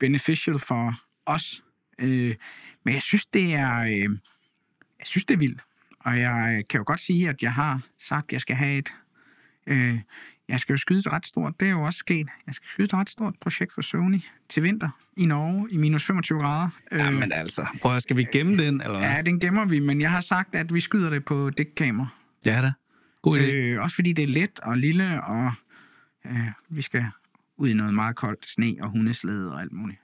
beneficial 0.00 0.58
for 0.58 1.00
os. 1.26 1.64
Øh, 1.98 2.34
men 2.84 2.94
jeg 2.94 3.02
synes, 3.02 3.26
det 3.26 3.54
er, 3.54 3.78
øh, 3.78 4.18
jeg 4.98 5.06
synes, 5.06 5.24
det 5.24 5.34
er 5.34 5.38
vildt. 5.38 5.60
Og 6.00 6.18
jeg 6.18 6.64
kan 6.70 6.78
jo 6.78 6.84
godt 6.86 7.00
sige, 7.00 7.28
at 7.28 7.42
jeg 7.42 7.52
har 7.52 7.80
sagt, 8.08 8.28
at 8.28 8.32
jeg 8.32 8.40
skal 8.40 8.56
have 8.56 8.78
et... 8.78 8.92
Øh, 9.66 9.98
jeg 10.48 10.60
skal 10.60 10.72
jo 10.72 10.76
skyde 10.76 10.98
et 10.98 11.12
ret 11.12 11.26
stort. 11.26 11.60
Det 11.60 11.68
er 11.68 11.72
jo 11.72 11.82
også 11.82 11.98
sket. 11.98 12.28
Jeg 12.46 12.54
skal 12.54 12.68
skyde 12.68 12.84
et 12.84 12.94
ret 12.94 13.10
stort 13.10 13.34
projekt 13.40 13.72
for 13.74 13.82
Sony 13.82 14.20
til 14.48 14.62
vinter 14.62 14.88
i 15.16 15.26
Norge 15.26 15.68
i 15.70 15.76
minus 15.76 16.06
25 16.06 16.38
grader. 16.40 16.68
Øh, 16.92 16.98
Jamen 16.98 17.32
altså, 17.32 17.66
prøv 17.82 18.00
skal 18.00 18.16
vi 18.16 18.24
gemme 18.32 18.56
den, 18.56 18.80
eller 18.80 18.98
hvad? 18.98 19.08
ja, 19.08 19.22
den 19.22 19.40
gemmer 19.40 19.64
vi, 19.64 19.78
men 19.78 20.00
jeg 20.00 20.10
har 20.10 20.20
sagt, 20.20 20.54
at 20.54 20.74
vi 20.74 20.80
skyder 20.80 21.10
det 21.10 21.24
på 21.24 21.50
dækkamera. 21.50 22.08
Ja 22.44 22.62
da. 22.62 22.72
God 23.22 23.38
idé. 23.38 23.42
Øh, 23.42 23.82
også 23.82 23.94
fordi 23.94 24.12
det 24.12 24.22
er 24.22 24.28
let 24.28 24.60
og 24.62 24.78
lille, 24.78 25.24
og 25.24 25.52
øh, 26.26 26.48
vi 26.68 26.82
skal 26.82 27.06
ud 27.56 27.68
i 27.68 27.72
noget 27.72 27.94
meget 27.94 28.16
koldt 28.16 28.50
sne 28.50 28.76
og 28.80 28.90
hundeslæde 28.90 29.52
og 29.52 29.60
alt 29.60 29.72
muligt. 29.72 29.98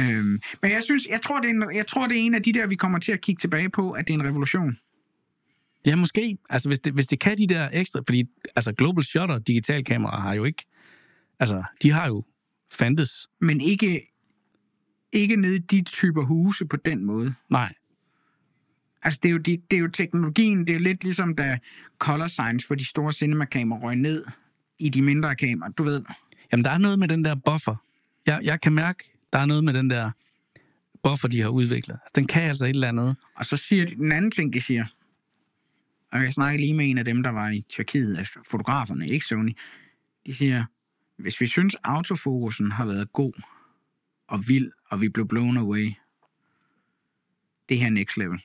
Øhm, 0.00 0.40
men 0.62 0.70
jeg 0.70 0.82
synes, 0.82 1.06
jeg 1.10 1.22
tror, 1.22 1.40
det 1.40 1.50
er 1.50 1.54
en, 1.54 1.74
jeg 1.74 1.86
tror, 1.86 2.06
det 2.06 2.16
er 2.16 2.20
en 2.20 2.34
af 2.34 2.42
de 2.42 2.52
der, 2.52 2.66
vi 2.66 2.74
kommer 2.74 2.98
til 2.98 3.12
at 3.12 3.20
kigge 3.20 3.40
tilbage 3.40 3.68
på, 3.68 3.92
at 3.92 4.08
det 4.08 4.14
er 4.14 4.18
en 4.18 4.26
revolution. 4.26 4.78
Ja, 5.86 5.96
måske. 5.96 6.38
Altså, 6.50 6.68
hvis 6.68 6.78
det, 6.78 6.92
hvis 6.92 7.06
det 7.06 7.20
kan 7.20 7.38
de 7.38 7.46
der 7.46 7.68
ekstra... 7.72 8.00
Fordi 8.06 8.24
altså, 8.56 8.72
Global 8.72 9.04
Shutter 9.04 9.38
digitalkameraer 9.38 10.20
har 10.20 10.34
jo 10.34 10.44
ikke... 10.44 10.64
Altså, 11.38 11.64
de 11.82 11.90
har 11.90 12.06
jo 12.06 12.24
fandtes. 12.72 13.28
Men 13.40 13.60
ikke, 13.60 14.00
ikke 15.12 15.36
nede 15.36 15.56
i 15.56 15.58
de 15.58 15.82
typer 15.82 16.24
huse 16.24 16.66
på 16.66 16.76
den 16.76 17.04
måde. 17.04 17.34
Nej. 17.50 17.74
Altså, 19.02 19.20
det 19.22 19.28
er, 19.28 19.32
jo, 19.32 19.38
de, 19.38 19.58
det 19.70 19.76
er 19.76 19.80
jo 19.80 19.88
teknologien, 19.88 20.66
det 20.66 20.74
er 20.74 20.78
lidt 20.78 21.04
ligesom 21.04 21.34
da 21.34 21.58
color 21.98 22.28
science 22.28 22.66
for 22.66 22.74
de 22.74 22.84
store 22.84 23.12
cinemakameraer 23.12 23.80
røg 23.80 23.96
ned 23.96 24.24
i 24.78 24.88
de 24.88 25.02
mindre 25.02 25.34
kameraer. 25.36 25.72
Du 25.72 25.82
ved, 25.82 26.02
Jamen, 26.52 26.64
der 26.64 26.70
er 26.70 26.78
noget 26.78 26.98
med 26.98 27.08
den 27.08 27.24
der 27.24 27.34
buffer. 27.34 27.76
Jeg, 28.26 28.40
jeg 28.42 28.60
kan 28.60 28.72
mærke, 28.72 29.12
der 29.32 29.38
er 29.38 29.46
noget 29.46 29.64
med 29.64 29.72
den 29.72 29.90
der 29.90 30.10
buffer, 31.02 31.28
de 31.28 31.40
har 31.42 31.48
udviklet. 31.48 31.94
Altså, 31.94 32.12
Den 32.14 32.26
kan 32.26 32.42
altså 32.42 32.64
et 32.64 32.70
eller 32.70 32.88
andet. 32.88 33.16
Og 33.34 33.46
så 33.46 33.56
siger 33.56 33.84
de, 33.84 33.94
den 33.94 34.12
anden 34.12 34.30
ting, 34.30 34.52
de 34.52 34.60
siger, 34.60 34.84
og 36.16 36.22
jeg 36.22 36.32
snakkede 36.32 36.60
lige 36.60 36.74
med 36.74 36.90
en 36.90 36.98
af 36.98 37.04
dem, 37.04 37.22
der 37.22 37.30
var 37.30 37.48
i 37.48 37.64
Tyrkiet, 37.68 38.18
altså 38.18 38.38
fotograferne, 38.50 39.08
ikke 39.08 39.26
Sony, 39.26 39.56
de 40.26 40.34
siger, 40.34 40.64
hvis 41.16 41.40
vi 41.40 41.46
synes, 41.46 41.74
autofokusen 41.84 42.72
har 42.72 42.86
været 42.86 43.12
god 43.12 43.32
og 44.28 44.48
vild, 44.48 44.72
og 44.90 45.00
vi 45.00 45.08
blev 45.08 45.28
blown 45.28 45.56
away, 45.56 45.92
det 47.68 47.78
her 47.78 47.86
er 47.86 47.90
next 47.90 48.16
level. 48.16 48.42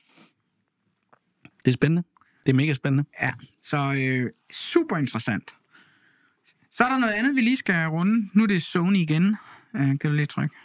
Det 1.64 1.68
er 1.68 1.72
spændende. 1.72 2.02
Det 2.46 2.52
er 2.52 2.56
mega 2.56 2.72
spændende. 2.72 3.04
Ja, 3.20 3.32
så 3.62 3.94
øh, 3.98 4.30
super 4.52 4.96
interessant. 4.96 5.54
Så 6.70 6.84
er 6.84 6.88
der 6.88 6.98
noget 6.98 7.12
andet, 7.12 7.36
vi 7.36 7.40
lige 7.40 7.56
skal 7.56 7.86
runde. 7.86 8.30
Nu 8.32 8.42
er 8.42 8.46
det 8.46 8.62
Sony 8.62 8.96
igen. 8.96 9.36
Øh, 9.74 9.88
kan 9.88 10.10
du 10.10 10.12
lige 10.12 10.26
trykke? 10.26 10.56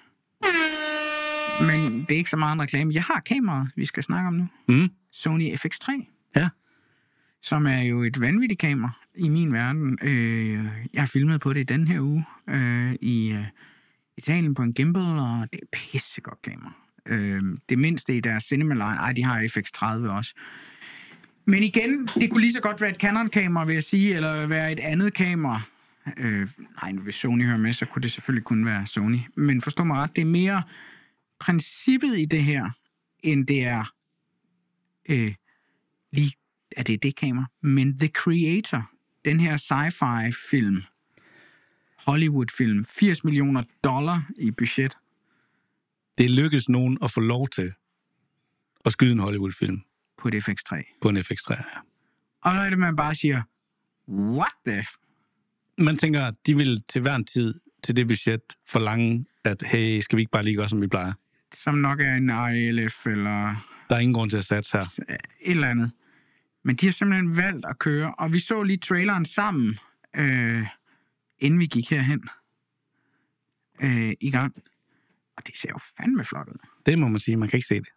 Men 1.62 2.00
det 2.02 2.12
er 2.12 2.18
ikke 2.18 2.30
så 2.30 2.38
meget 2.38 2.54
en 2.54 2.62
reklame. 2.62 2.94
Jeg 2.94 3.04
har 3.04 3.20
kameraet, 3.20 3.72
vi 3.76 3.86
skal 3.86 4.04
snakke 4.04 4.28
om 4.28 4.34
nu. 4.34 4.48
Mm. 4.68 4.90
Sony 5.12 5.54
FX3. 5.54 6.06
Ja 6.36 6.50
som 7.48 7.68
er 7.68 7.82
jo 7.82 8.04
et 8.04 8.22
vanvittigt 8.22 8.60
kamera 8.60 8.92
i 9.16 9.30
min 9.30 9.54
verden. 9.54 10.00
Øh, 10.02 10.66
jeg 10.94 11.02
har 11.02 11.08
filmet 11.08 11.42
på 11.42 11.54
det 11.54 11.60
i 11.60 11.64
den 11.64 11.88
her 11.88 12.00
uge 12.00 12.26
øh, 12.50 12.94
i 13.02 13.32
øh, 13.32 13.46
Italien 14.18 14.54
på 14.54 14.62
en 14.62 14.74
gimbal, 14.74 15.02
og 15.02 15.48
det 15.54 15.60
er 15.64 15.68
pissegodt 15.74 16.42
kamera. 16.42 16.72
Øh, 17.06 17.44
det 17.70 17.80
mindste 17.80 18.18
i 18.18 18.20
deres 18.20 18.44
cinema 18.44 18.74
line, 18.74 18.86
ej, 18.86 19.14
de 19.14 19.26
har 19.26 19.42
FX30 19.42 20.10
også. 20.10 20.34
Men 21.46 21.64
igen, 21.64 22.10
det 22.16 22.32
kunne 22.32 22.42
lige 22.42 22.54
så 22.54 22.62
godt 22.62 22.82
være 22.82 22.90
et 22.90 22.98
Canon-kamera, 22.98 23.66
vil 23.66 23.74
jeg 23.74 23.84
sige, 23.84 24.16
eller 24.16 24.48
være 24.48 24.72
et 24.72 24.80
andet 24.80 25.14
kamera. 25.14 25.62
Øh, 26.18 26.48
nej, 26.82 26.94
hvis 26.94 27.16
Sony 27.16 27.46
hører 27.46 27.58
med, 27.58 27.74
så 27.74 27.86
kunne 27.86 28.02
det 28.02 28.12
selvfølgelig 28.12 28.46
kun 28.46 28.66
være 28.66 28.88
Sony. 28.88 29.20
Men 29.36 29.62
forstå 29.62 29.84
mig 29.84 29.98
ret, 29.98 30.16
det 30.16 30.22
er 30.22 30.26
mere 30.26 30.64
princippet 31.40 32.20
i 32.20 32.26
det 32.26 32.44
her, 32.44 32.70
end 33.24 33.48
det 33.48 33.64
er 33.64 33.94
øh, 35.10 35.34
lige, 36.12 36.32
at 36.78 36.88
det 36.88 36.94
er 36.94 36.98
det 36.98 37.16
kamera. 37.16 37.46
Men 37.62 38.00
The 38.00 38.08
Creator, 38.08 38.92
den 39.26 39.40
her 39.40 39.58
sci-fi 39.58 40.32
film, 40.52 40.82
Hollywood-film, 42.08 42.86
80 42.86 43.24
millioner 43.24 43.64
dollar 43.84 44.30
i 44.38 44.52
budget. 44.52 44.98
Det 46.18 46.32
lykkes 46.32 46.70
nogen 46.70 46.98
at 47.04 47.12
få 47.12 47.20
lov 47.20 47.48
til 47.48 47.74
at 48.86 48.92
skyde 48.92 49.12
en 49.12 49.20
Hollywood-film 49.20 49.82
på 50.18 50.28
et 50.28 50.36
FX3. 50.50 51.00
på 51.02 51.10
en 51.10 51.18
FX3. 51.18 51.50
Ja. 51.50 51.80
Og 52.42 52.54
så 52.54 52.60
er 52.60 52.70
det, 52.70 52.80
man 52.80 52.96
bare 52.96 53.16
siger, 53.16 53.42
what 54.10 54.52
the 54.68 54.86
Man 55.78 55.98
tænker, 55.98 56.26
at 56.26 56.36
de 56.46 56.58
vil 56.58 56.84
til 56.90 57.02
hver 57.02 57.16
en 57.16 57.26
tid 57.26 57.54
til 57.84 57.96
det 57.96 58.08
budget 58.08 58.42
forlange, 58.68 59.26
at 59.44 59.64
hey, 59.66 60.00
skal 60.00 60.16
vi 60.18 60.22
ikke 60.22 60.32
bare 60.32 60.44
lige 60.44 60.56
gøre, 60.56 60.70
som 60.70 60.82
vi 60.82 60.88
plejer? 60.88 61.14
som 61.64 61.76
nok 61.76 62.00
er 62.00 62.16
en 62.16 62.30
ILF 62.56 63.06
eller 63.08 63.66
Der 63.90 63.96
er 63.96 64.00
ingen 64.00 64.14
grund 64.14 64.30
til 64.30 64.38
at 64.38 64.46
satse 64.46 64.78
her. 64.78 64.84
et 65.10 65.18
eller 65.42 65.70
andet. 65.70 65.92
Men 66.64 66.76
de 66.76 66.86
har 66.86 66.92
simpelthen 66.92 67.38
valgt 67.38 67.66
at 67.66 67.80
køre, 67.80 68.16
og 68.16 68.34
vi 68.34 68.40
så 68.40 68.64
lige 68.64 68.78
traileren 68.78 69.26
sammen, 69.26 69.80
øh, 70.16 70.66
inden 71.40 71.60
vi 71.60 71.66
gik 71.66 71.90
herhen 71.90 72.24
øh, 73.82 74.14
i 74.22 74.32
gang. 74.32 74.56
Og 75.38 75.48
det 75.48 75.58
ser 75.58 75.70
jo 75.70 75.80
fandme 75.98 76.24
flot 76.24 76.48
ud. 76.48 76.68
Det 76.86 77.00
må 77.00 77.08
man 77.08 77.20
sige. 77.20 77.38
Man 77.38 77.50
kan 77.50 77.58
ikke 77.58 77.68
se 77.68 77.76
det. 77.76 77.88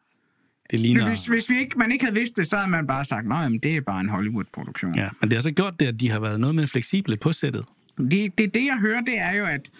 det 0.70 0.80
ligner... 0.80 1.08
Hvis, 1.08 1.26
hvis 1.26 1.50
vi 1.50 1.58
ikke, 1.58 1.78
man 1.78 1.92
ikke 1.92 2.04
havde 2.04 2.18
vidst 2.18 2.36
det, 2.36 2.46
så 2.46 2.56
havde 2.56 2.70
man 2.70 2.86
bare 2.86 3.04
sagt, 3.04 3.26
at 3.32 3.62
det 3.62 3.76
er 3.76 3.80
bare 3.80 4.00
en 4.00 4.08
Hollywood-produktion. 4.08 4.94
Ja, 4.94 5.08
men 5.20 5.30
det 5.30 5.36
har 5.36 5.42
så 5.42 5.50
gjort 5.50 5.80
det, 5.80 5.86
at 5.86 6.00
de 6.00 6.10
har 6.10 6.20
været 6.20 6.40
noget 6.40 6.56
mere 6.56 6.66
fleksible 6.66 7.16
på 7.16 7.32
sættet. 7.32 7.64
Det, 7.98 8.38
det, 8.38 8.54
det, 8.54 8.64
jeg 8.64 8.78
hører, 8.80 9.00
det 9.00 9.18
er 9.18 9.32
jo, 9.36 9.44
at 9.44 9.70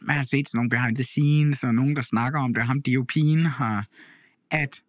man 0.00 0.16
har 0.16 0.22
set 0.22 0.48
sådan 0.48 0.58
nogle 0.58 0.70
behind 0.70 0.96
the 0.96 1.04
scenes, 1.04 1.64
og 1.64 1.74
nogen, 1.74 1.96
der 1.96 2.02
snakker 2.02 2.40
om 2.40 2.54
det, 2.54 2.62
ham 2.62 2.82
DOP'en 2.88 3.48
har, 3.48 3.86
at 4.50 4.82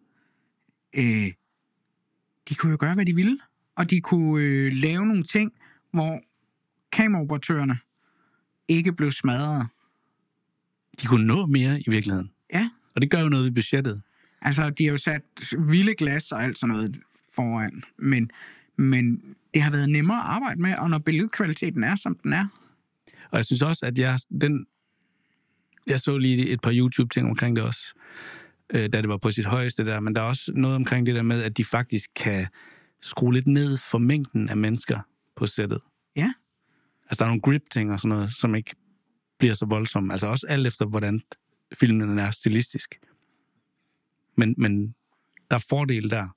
øh, 0.96 1.32
de 2.48 2.54
kunne 2.54 2.70
jo 2.70 2.76
gøre, 2.80 2.94
hvad 2.94 3.06
de 3.06 3.14
ville, 3.14 3.38
og 3.76 3.90
de 3.90 4.00
kunne 4.00 4.42
øh, 4.44 4.72
lave 4.72 5.06
nogle 5.06 5.24
ting, 5.24 5.52
hvor 5.90 6.20
kameraoperatørerne 6.92 7.78
ikke 8.68 8.92
blev 8.92 9.10
smadret. 9.10 9.66
De 11.02 11.06
kunne 11.06 11.26
nå 11.26 11.46
mere 11.46 11.80
i 11.80 11.90
virkeligheden. 11.90 12.30
Ja, 12.52 12.70
Og 12.94 13.02
det 13.02 13.10
gør 13.10 13.20
jo 13.20 13.28
noget 13.28 13.44
ved 13.44 13.52
budgettet. 13.52 14.02
altså 14.42 14.70
de 14.70 14.84
har 14.84 14.90
jo 14.90 14.96
sat 14.96 15.22
vilde 15.58 15.94
glas 15.94 16.32
og 16.32 16.42
alt 16.44 16.58
sådan 16.58 16.74
noget 16.74 17.00
foran, 17.34 17.82
men, 17.98 18.30
men 18.76 19.22
det 19.54 19.62
har 19.62 19.70
været 19.70 19.88
nemmere 19.88 20.16
at 20.16 20.24
arbejde 20.26 20.62
med, 20.62 20.74
og 20.76 20.90
når 20.90 20.98
billedkvaliteten 20.98 21.84
er, 21.84 21.96
som 21.96 22.14
den 22.22 22.32
er, 22.32 22.46
Og 23.30 23.36
jeg 23.36 23.44
synes 23.44 23.62
også, 23.62 23.86
at 23.86 23.98
jeg, 23.98 24.18
den, 24.40 24.66
jeg 25.86 26.00
så 26.00 26.18
lige 26.18 26.48
et 26.48 26.60
par 26.60 26.72
YouTube-ting 26.74 27.28
omkring 27.28 27.56
det 27.56 27.64
også, 27.64 27.94
øh, 28.72 28.88
da 28.92 29.00
det 29.00 29.08
var 29.08 29.16
på 29.16 29.30
sit 29.30 29.46
højeste 29.46 29.84
der, 29.84 30.00
men 30.00 30.14
der 30.14 30.20
er 30.20 30.26
også 30.26 30.52
noget 30.54 30.76
omkring 30.76 31.06
det 31.06 31.14
der 31.14 31.22
med, 31.22 31.42
at 31.42 31.56
de 31.56 31.64
faktisk 31.64 32.10
kan 32.16 32.46
skrue 33.00 33.32
lidt 33.32 33.46
ned 33.46 33.76
for 33.76 33.98
mængden 33.98 34.48
af 34.48 34.56
mennesker 34.56 35.00
på 35.36 35.46
sættet. 35.46 35.80
ja, 36.16 36.32
Altså, 37.10 37.18
der 37.18 37.24
er 37.24 37.28
nogle 37.28 37.42
grip-ting 37.42 37.92
og 37.92 38.00
sådan 38.00 38.16
noget, 38.16 38.32
som 38.32 38.54
ikke 38.54 38.74
bliver 39.38 39.54
så 39.54 39.66
voldsomme. 39.66 40.12
Altså 40.12 40.26
også 40.26 40.46
alt 40.46 40.66
efter, 40.66 40.86
hvordan 40.86 41.20
filmen 41.78 42.18
er 42.18 42.30
stilistisk. 42.30 42.94
Men, 44.36 44.54
men 44.58 44.94
der 45.50 45.56
er 45.56 45.64
fordele 45.68 46.10
der. 46.10 46.28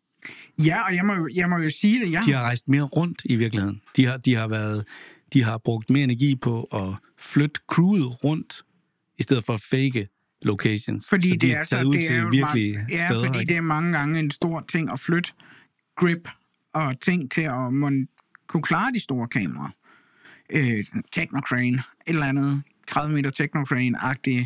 ja 0.63 0.85
og 0.85 0.95
jeg 0.95 1.05
må, 1.05 1.29
jeg 1.33 1.49
må 1.49 1.57
jo 1.57 1.69
sige 1.69 2.05
det, 2.05 2.11
jeg 2.11 2.23
De 2.25 2.31
har 2.31 2.41
rejst 2.41 2.67
mere 2.67 2.83
rundt 2.83 3.21
i 3.25 3.35
virkeligheden. 3.35 3.81
De 3.95 4.05
har, 4.05 4.17
de 4.17 4.35
har, 4.35 4.47
været, 4.47 4.85
de 5.33 5.43
har 5.43 5.57
brugt 5.57 5.89
mere 5.89 6.03
energi 6.03 6.35
på 6.35 6.63
at 6.63 6.95
flytte 7.17 7.61
crewet 7.67 8.23
rundt, 8.23 8.63
i 9.17 9.23
stedet 9.23 9.43
for 9.43 9.53
at 9.53 9.61
fake 9.61 10.07
locations. 10.41 11.09
Fordi 11.09 11.29
så 11.29 11.33
de 11.33 11.39
det 11.39 11.55
er 11.55 11.59
er, 11.59 11.63
så, 11.63 11.83
ud 11.83 11.93
det 11.93 12.03
er 12.03 12.09
til 12.09 12.17
jo 12.17 12.27
virkelige 12.27 12.73
mange, 12.77 12.87
ja, 12.89 13.07
steder. 13.07 13.25
fordi 13.25 13.39
ikke? 13.39 13.49
det 13.49 13.57
er 13.57 13.61
mange 13.61 13.97
gange 13.97 14.19
en 14.19 14.31
stor 14.31 14.65
ting 14.71 14.91
at 14.91 14.99
flytte 14.99 15.31
grip 15.95 16.29
og 16.73 16.99
ting 16.99 17.31
til 17.31 17.41
at 17.41 17.73
man 17.73 18.07
kunne 18.47 18.63
klare 18.63 18.91
de 18.93 18.99
store 18.99 19.27
kameraer. 19.27 19.69
Øh, 20.49 20.85
Technocrane, 21.11 21.77
et 21.77 21.83
eller 22.05 22.25
andet 22.25 22.63
30 22.87 23.15
meter 23.15 23.31
Technocrane-agtigt, 23.31 24.45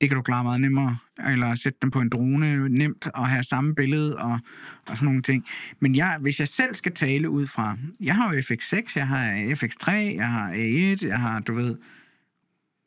det 0.00 0.08
kan 0.08 0.16
du 0.16 0.22
klare 0.22 0.44
meget 0.44 0.60
nemmere. 0.60 0.96
Eller 1.28 1.54
sætte 1.54 1.78
dem 1.82 1.90
på 1.90 2.00
en 2.00 2.08
drone, 2.08 2.68
nemt 2.68 3.08
at 3.14 3.28
have 3.28 3.44
samme 3.44 3.74
billede 3.74 4.16
og, 4.16 4.38
og 4.86 4.96
sådan 4.96 5.04
nogle 5.04 5.22
ting. 5.22 5.46
Men 5.80 5.96
jeg, 5.96 6.18
hvis 6.20 6.40
jeg 6.40 6.48
selv 6.48 6.74
skal 6.74 6.94
tale 6.94 7.30
ud 7.30 7.46
fra, 7.46 7.76
jeg 8.00 8.14
har 8.14 8.34
jo 8.34 8.40
FX6, 8.40 8.92
jeg 8.96 9.08
har 9.08 9.32
FX3, 9.32 9.90
jeg 9.92 10.28
har 10.28 10.52
A1, 10.52 11.06
jeg 11.06 11.18
har, 11.18 11.40
du 11.40 11.54
ved, 11.54 11.76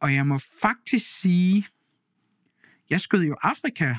og 0.02 0.14
jeg 0.14 0.28
må 0.28 0.40
faktisk 0.62 1.20
sige, 1.22 1.66
jeg 2.90 3.00
skød 3.00 3.24
jo 3.24 3.36
Afrika 3.42 3.96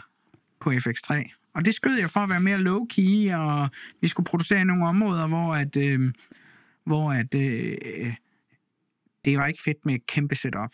på 0.61 0.71
FX3, 0.71 1.33
og 1.55 1.65
det 1.65 1.75
skød 1.75 1.99
jeg 1.99 2.11
for 2.11 2.21
at 2.21 2.31
være 2.31 2.41
mere 2.41 2.59
low-key, 2.59 3.37
og 3.37 3.69
vi 4.01 4.09
skulle 4.09 4.27
producere 4.27 4.61
i 4.61 4.65
nogle 4.65 4.87
områder, 4.87 5.27
hvor 5.27 5.55
at, 5.55 5.77
øh, 5.77 6.13
hvor 6.85 7.13
at 7.13 7.35
øh, 7.35 8.15
det 9.25 9.39
var 9.39 9.47
ikke 9.47 9.63
fedt 9.65 9.87
med 9.87 9.95
et 9.95 10.07
kæmpe 10.07 10.35
setup, 10.35 10.73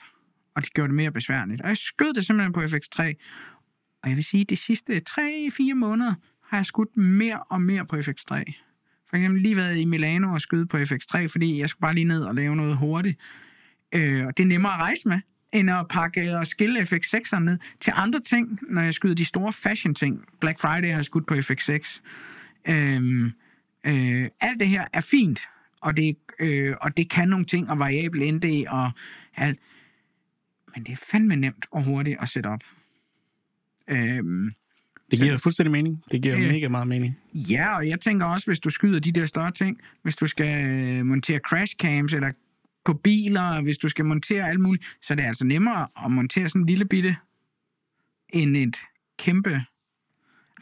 og 0.55 0.63
det 0.63 0.73
gjorde 0.73 0.89
det 0.89 0.97
mere 0.97 1.13
besværligt. 1.13 1.61
Og 1.61 1.69
jeg 1.69 1.77
skød 1.77 2.13
det 2.13 2.27
simpelthen 2.27 2.53
på 2.53 2.61
FX3, 2.61 3.03
og 4.03 4.09
jeg 4.09 4.17
vil 4.17 4.25
sige, 4.25 4.41
at 4.41 4.51
de 4.51 4.57
sidste 4.57 5.03
3-4 5.11 5.75
måneder 5.75 6.15
har 6.45 6.57
jeg 6.57 6.67
skudt 6.67 6.97
mere 6.97 7.43
og 7.51 7.63
mere 7.63 7.87
på 7.87 7.97
FX3. 7.97 8.53
For 9.09 9.17
eksempel 9.17 9.43
lige 9.43 9.57
været 9.57 9.77
i 9.77 9.85
Milano 9.85 10.33
og 10.33 10.41
skyde 10.41 10.67
på 10.67 10.77
FX3, 10.77 11.27
fordi 11.27 11.61
jeg 11.61 11.69
skulle 11.69 11.81
bare 11.81 11.95
lige 11.95 12.05
ned 12.05 12.23
og 12.23 12.35
lave 12.35 12.57
noget 12.57 12.77
hurtigt. 12.77 13.21
Øh, 13.95 14.27
og 14.27 14.37
det 14.37 14.43
er 14.43 14.47
nemmere 14.47 14.73
at 14.73 14.79
rejse 14.79 15.09
med, 15.09 15.21
end 15.53 15.71
at 15.71 15.87
pakke 15.91 16.37
og 16.39 16.47
skille 16.47 16.81
FX6'eren 16.81 17.39
ned 17.39 17.59
til 17.81 17.93
andre 17.97 18.21
ting, 18.21 18.59
når 18.69 18.83
jeg 18.83 18.95
skyder 18.95 19.15
de 19.15 19.25
store 19.25 19.53
fashion-ting. 19.53 20.25
Black 20.41 20.61
Friday 20.61 20.89
har 20.89 20.97
jeg 20.99 21.05
skudt 21.05 21.27
på 21.27 21.35
FX6. 21.35 22.01
Øh, 22.69 23.25
øh, 23.87 24.29
alt 24.41 24.61
det 24.61 24.69
her 24.69 24.85
er 24.93 25.01
fint, 25.01 25.41
og 25.81 25.97
det, 25.97 26.17
øh, 26.41 26.75
og 26.81 26.97
det 26.97 27.11
kan 27.11 27.29
nogle 27.29 27.45
ting, 27.47 27.71
og 27.71 27.79
variabel 27.79 28.35
ND 28.35 28.65
og 28.69 28.91
alt. 29.37 29.59
Men 30.75 30.85
det 30.85 30.93
er 30.93 30.97
fandme 31.11 31.37
nemt 31.37 31.67
og 31.71 31.85
hurtigt 31.85 32.17
at 32.21 32.29
sætte 32.29 32.47
op. 32.47 32.61
Øh, 33.89 34.23
Det 35.11 35.19
giver 35.21 35.37
fuldstændig 35.37 35.73
mening. 35.73 36.03
Det 36.11 36.23
giver 36.23 36.39
Ja. 36.39 36.53
mega 36.53 36.69
meget 36.69 36.89
mening. 36.89 37.19
Ja, 37.35 37.77
og 37.77 37.89
jeg 37.89 38.01
tænker 38.01 38.27
også, 38.27 38.47
hvis 38.47 38.61
du 38.61 38.71
skyder 38.71 39.01
de 39.01 39.13
der 39.13 39.27
større 39.27 39.51
ting, 39.53 39.81
hvis 40.03 40.17
du 40.17 40.27
skal 40.27 40.65
øh, 40.65 41.07
montere 41.07 41.39
crashcams 41.39 42.13
eller 42.15 42.33
på 42.93 42.99
biler, 42.99 43.63
hvis 43.63 43.79
du 43.79 43.89
skal 43.89 44.05
montere 44.05 44.49
alt 44.49 44.61
muligt, 44.61 44.85
så 45.03 45.15
er 45.15 45.17
det 45.17 45.23
altså 45.23 45.47
nemmere 45.47 45.89
at 46.05 46.11
montere 46.13 46.49
sådan 46.49 46.63
en 46.63 46.67
lille 46.67 46.85
bitte 46.85 47.17
end 48.29 48.57
et 48.57 48.77
kæmpe... 49.19 49.65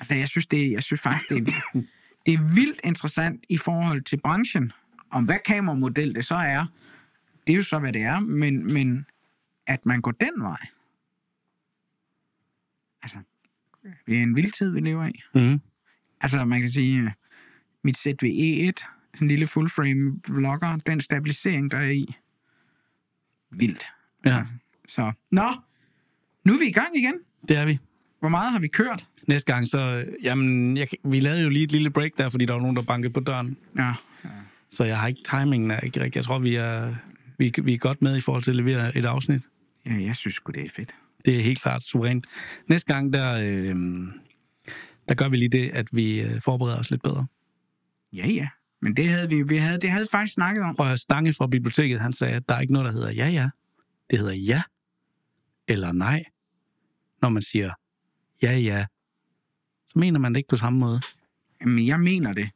Altså, 0.00 0.14
jeg 0.14 0.28
synes, 0.28 0.46
det, 0.46 0.72
jeg 0.72 0.82
synes 0.82 1.00
faktisk, 1.00 1.28
det 1.28 1.38
er, 1.38 1.52
det 2.26 2.34
er 2.34 2.54
vildt 2.54 2.80
interessant 2.84 3.44
i 3.48 3.56
forhold 3.56 4.02
til 4.02 4.20
branchen, 4.20 4.72
om 5.10 5.24
hvad 5.24 5.38
kameramodel 5.46 6.14
det 6.14 6.24
så 6.24 6.34
er. 6.34 6.66
Det 7.46 7.52
er 7.52 7.56
jo 7.56 7.62
så, 7.62 7.78
hvad 7.78 7.92
det 7.92 8.02
er, 8.02 8.20
men, 8.20 8.72
men 8.72 9.06
at 9.66 9.86
man 9.86 10.00
går 10.00 10.10
den 10.10 10.42
vej. 10.42 10.66
Altså, 13.02 13.18
det 14.06 14.18
er 14.18 14.22
en 14.22 14.36
vild 14.36 14.52
tid, 14.52 14.70
vi 14.70 14.80
lever 14.80 15.06
i. 15.06 15.22
Mm. 15.34 15.60
Altså, 16.20 16.44
man 16.44 16.60
kan 16.60 16.70
sige, 16.70 17.14
mit 17.84 17.98
ZV-E1, 17.98 18.97
en 19.22 19.28
lille 19.28 19.46
full-frame 19.46 20.20
vlogger, 20.28 20.76
den 20.76 21.00
stabilisering, 21.00 21.70
der 21.70 21.78
er 21.78 21.90
i, 21.90 22.14
vildt. 23.50 23.86
Ja, 24.26 24.42
Så, 24.88 25.12
nå, 25.30 25.46
nu 26.44 26.54
er 26.54 26.58
vi 26.58 26.66
i 26.68 26.72
gang 26.72 26.96
igen. 26.96 27.14
det 27.48 27.56
er 27.56 27.64
vi. 27.66 27.78
Hvor 28.20 28.28
meget 28.28 28.52
har 28.52 28.58
vi 28.58 28.68
kørt? 28.68 29.06
Næste 29.28 29.52
gang, 29.52 29.66
så... 29.66 30.04
Jamen, 30.22 30.76
jeg, 30.76 30.88
vi 31.04 31.20
lavede 31.20 31.42
jo 31.42 31.48
lige 31.48 31.62
et 31.62 31.72
lille 31.72 31.90
break 31.90 32.10
der, 32.18 32.28
fordi 32.28 32.44
der 32.46 32.52
var 32.52 32.60
nogen, 32.60 32.76
der 32.76 32.82
bankede 32.82 33.12
på 33.12 33.20
døren. 33.20 33.56
Ja, 33.78 33.92
Så 34.70 34.84
jeg 34.84 35.00
har 35.00 35.08
ikke 35.08 35.20
timingen 35.30 35.70
er 35.70 35.80
ikke 35.80 36.00
rigtig. 36.00 36.16
Jeg 36.16 36.24
tror, 36.24 36.38
vi 36.38 36.54
er, 36.54 36.94
vi, 37.38 37.52
vi 37.62 37.74
er 37.74 37.78
godt 37.78 38.02
med 38.02 38.16
i 38.16 38.20
forhold 38.20 38.42
til 38.42 38.50
at 38.50 38.56
levere 38.56 38.96
et 38.98 39.04
afsnit. 39.04 39.42
ja 39.86 39.92
jeg 39.94 40.16
synes 40.16 40.34
sgu, 40.34 40.52
det 40.52 40.64
er 40.64 40.68
fedt. 40.76 40.94
Det 41.24 41.38
er 41.38 41.42
helt 41.42 41.62
klart 41.62 41.82
suverænt. 41.82 42.26
Næste 42.68 42.94
gang, 42.94 43.12
der, 43.12 43.34
øh, 43.34 43.76
der 45.08 45.14
gør 45.14 45.28
vi 45.28 45.36
lige 45.36 45.48
det, 45.48 45.68
at 45.70 45.86
vi 45.92 46.20
øh, 46.22 46.40
forbereder 46.40 46.78
os 46.78 46.90
lidt 46.90 47.02
bedre. 47.02 47.26
Ja, 48.12 48.26
ja. 48.26 48.48
Men 48.82 48.96
det 48.96 49.08
havde 49.08 49.28
vi, 49.30 49.42
vi 49.42 49.56
havde, 49.56 49.78
det 49.80 49.90
havde 49.90 50.04
vi 50.04 50.08
faktisk 50.10 50.34
snakket 50.34 50.64
om. 50.64 50.76
At 50.78 50.98
Stange 50.98 51.32
fra 51.34 51.46
biblioteket, 51.46 52.00
han 52.00 52.12
sagde, 52.12 52.34
at 52.34 52.48
der 52.48 52.54
er 52.54 52.60
ikke 52.60 52.72
noget, 52.72 52.86
der 52.86 52.92
hedder 52.92 53.10
ja, 53.12 53.28
ja. 53.28 53.50
Det 54.10 54.18
hedder 54.18 54.34
ja 54.34 54.62
eller 55.68 55.92
nej. 55.92 56.24
Når 57.22 57.28
man 57.28 57.42
siger 57.42 57.72
ja, 58.42 58.56
ja, 58.56 58.86
så 59.88 59.98
mener 59.98 60.18
man 60.20 60.32
det 60.34 60.38
ikke 60.38 60.48
på 60.48 60.56
samme 60.56 60.78
måde. 60.78 61.00
Men 61.64 61.86
jeg 61.86 62.00
mener 62.00 62.32
det. 62.32 62.50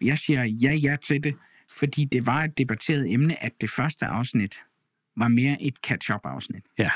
Jeg 0.00 0.18
siger 0.18 0.44
ja, 0.44 0.72
ja 0.72 0.96
til 1.06 1.22
det, 1.24 1.34
fordi 1.78 2.04
det 2.04 2.26
var 2.26 2.44
et 2.44 2.58
debatteret 2.58 3.12
emne, 3.12 3.44
at 3.44 3.52
det 3.60 3.70
første 3.70 4.06
afsnit 4.06 4.54
var 5.16 5.28
mere 5.28 5.62
et 5.62 5.74
catch-up-afsnit. 5.86 6.64
Ja, 6.78 6.90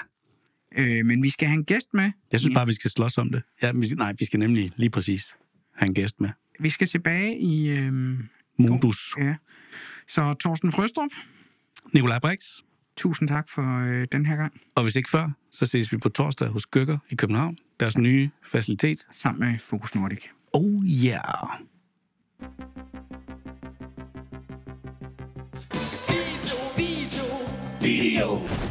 Øh, 0.76 1.06
men 1.06 1.22
vi 1.22 1.30
skal 1.30 1.48
have 1.48 1.56
en 1.58 1.64
gæst 1.64 1.94
med. 1.94 2.12
jeg 2.32 2.40
synes 2.40 2.54
bare, 2.54 2.66
vi 2.66 2.72
skal 2.72 2.90
slås 2.90 3.18
om 3.18 3.30
det. 3.32 3.42
Ja, 3.62 3.72
vi, 3.72 3.86
skal- 3.86 3.98
nej, 3.98 4.14
vi 4.18 4.24
skal 4.24 4.40
nemlig 4.40 4.72
lige 4.76 4.90
præcis 4.90 5.36
have 5.74 5.86
en 5.88 5.94
gæst 5.94 6.20
med. 6.20 6.30
Vi 6.60 6.70
skal 6.70 6.86
tilbage 6.86 7.38
i... 7.40 7.68
Øh, 7.68 8.20
Modus. 8.56 9.14
ja. 9.18 9.34
Så 10.08 10.34
Torsten 10.34 10.72
Frøstrup, 10.72 11.10
Nikolaj 11.92 12.18
Brix. 12.18 12.38
tusind 12.96 13.28
tak 13.28 13.48
for 13.48 13.78
øh, 13.80 14.06
den 14.12 14.26
her 14.26 14.36
gang, 14.36 14.52
Og 14.74 14.82
hvis 14.82 14.96
ikke 14.96 15.10
før, 15.10 15.30
så 15.50 15.66
ses 15.66 15.92
vi 15.92 15.96
på 15.96 16.08
torsdag 16.08 16.48
hos 16.48 16.66
Gøkker 16.66 16.98
i 17.10 17.14
København. 17.14 17.58
Deres 17.80 17.98
nye 17.98 18.30
facilitet. 18.46 18.98
sammen 19.12 19.50
med 19.50 19.58
Fokus 19.58 19.94
Nordic. 19.94 20.22
Oh 20.52 20.84
yeah! 20.86 21.60
Video. 27.80 28.63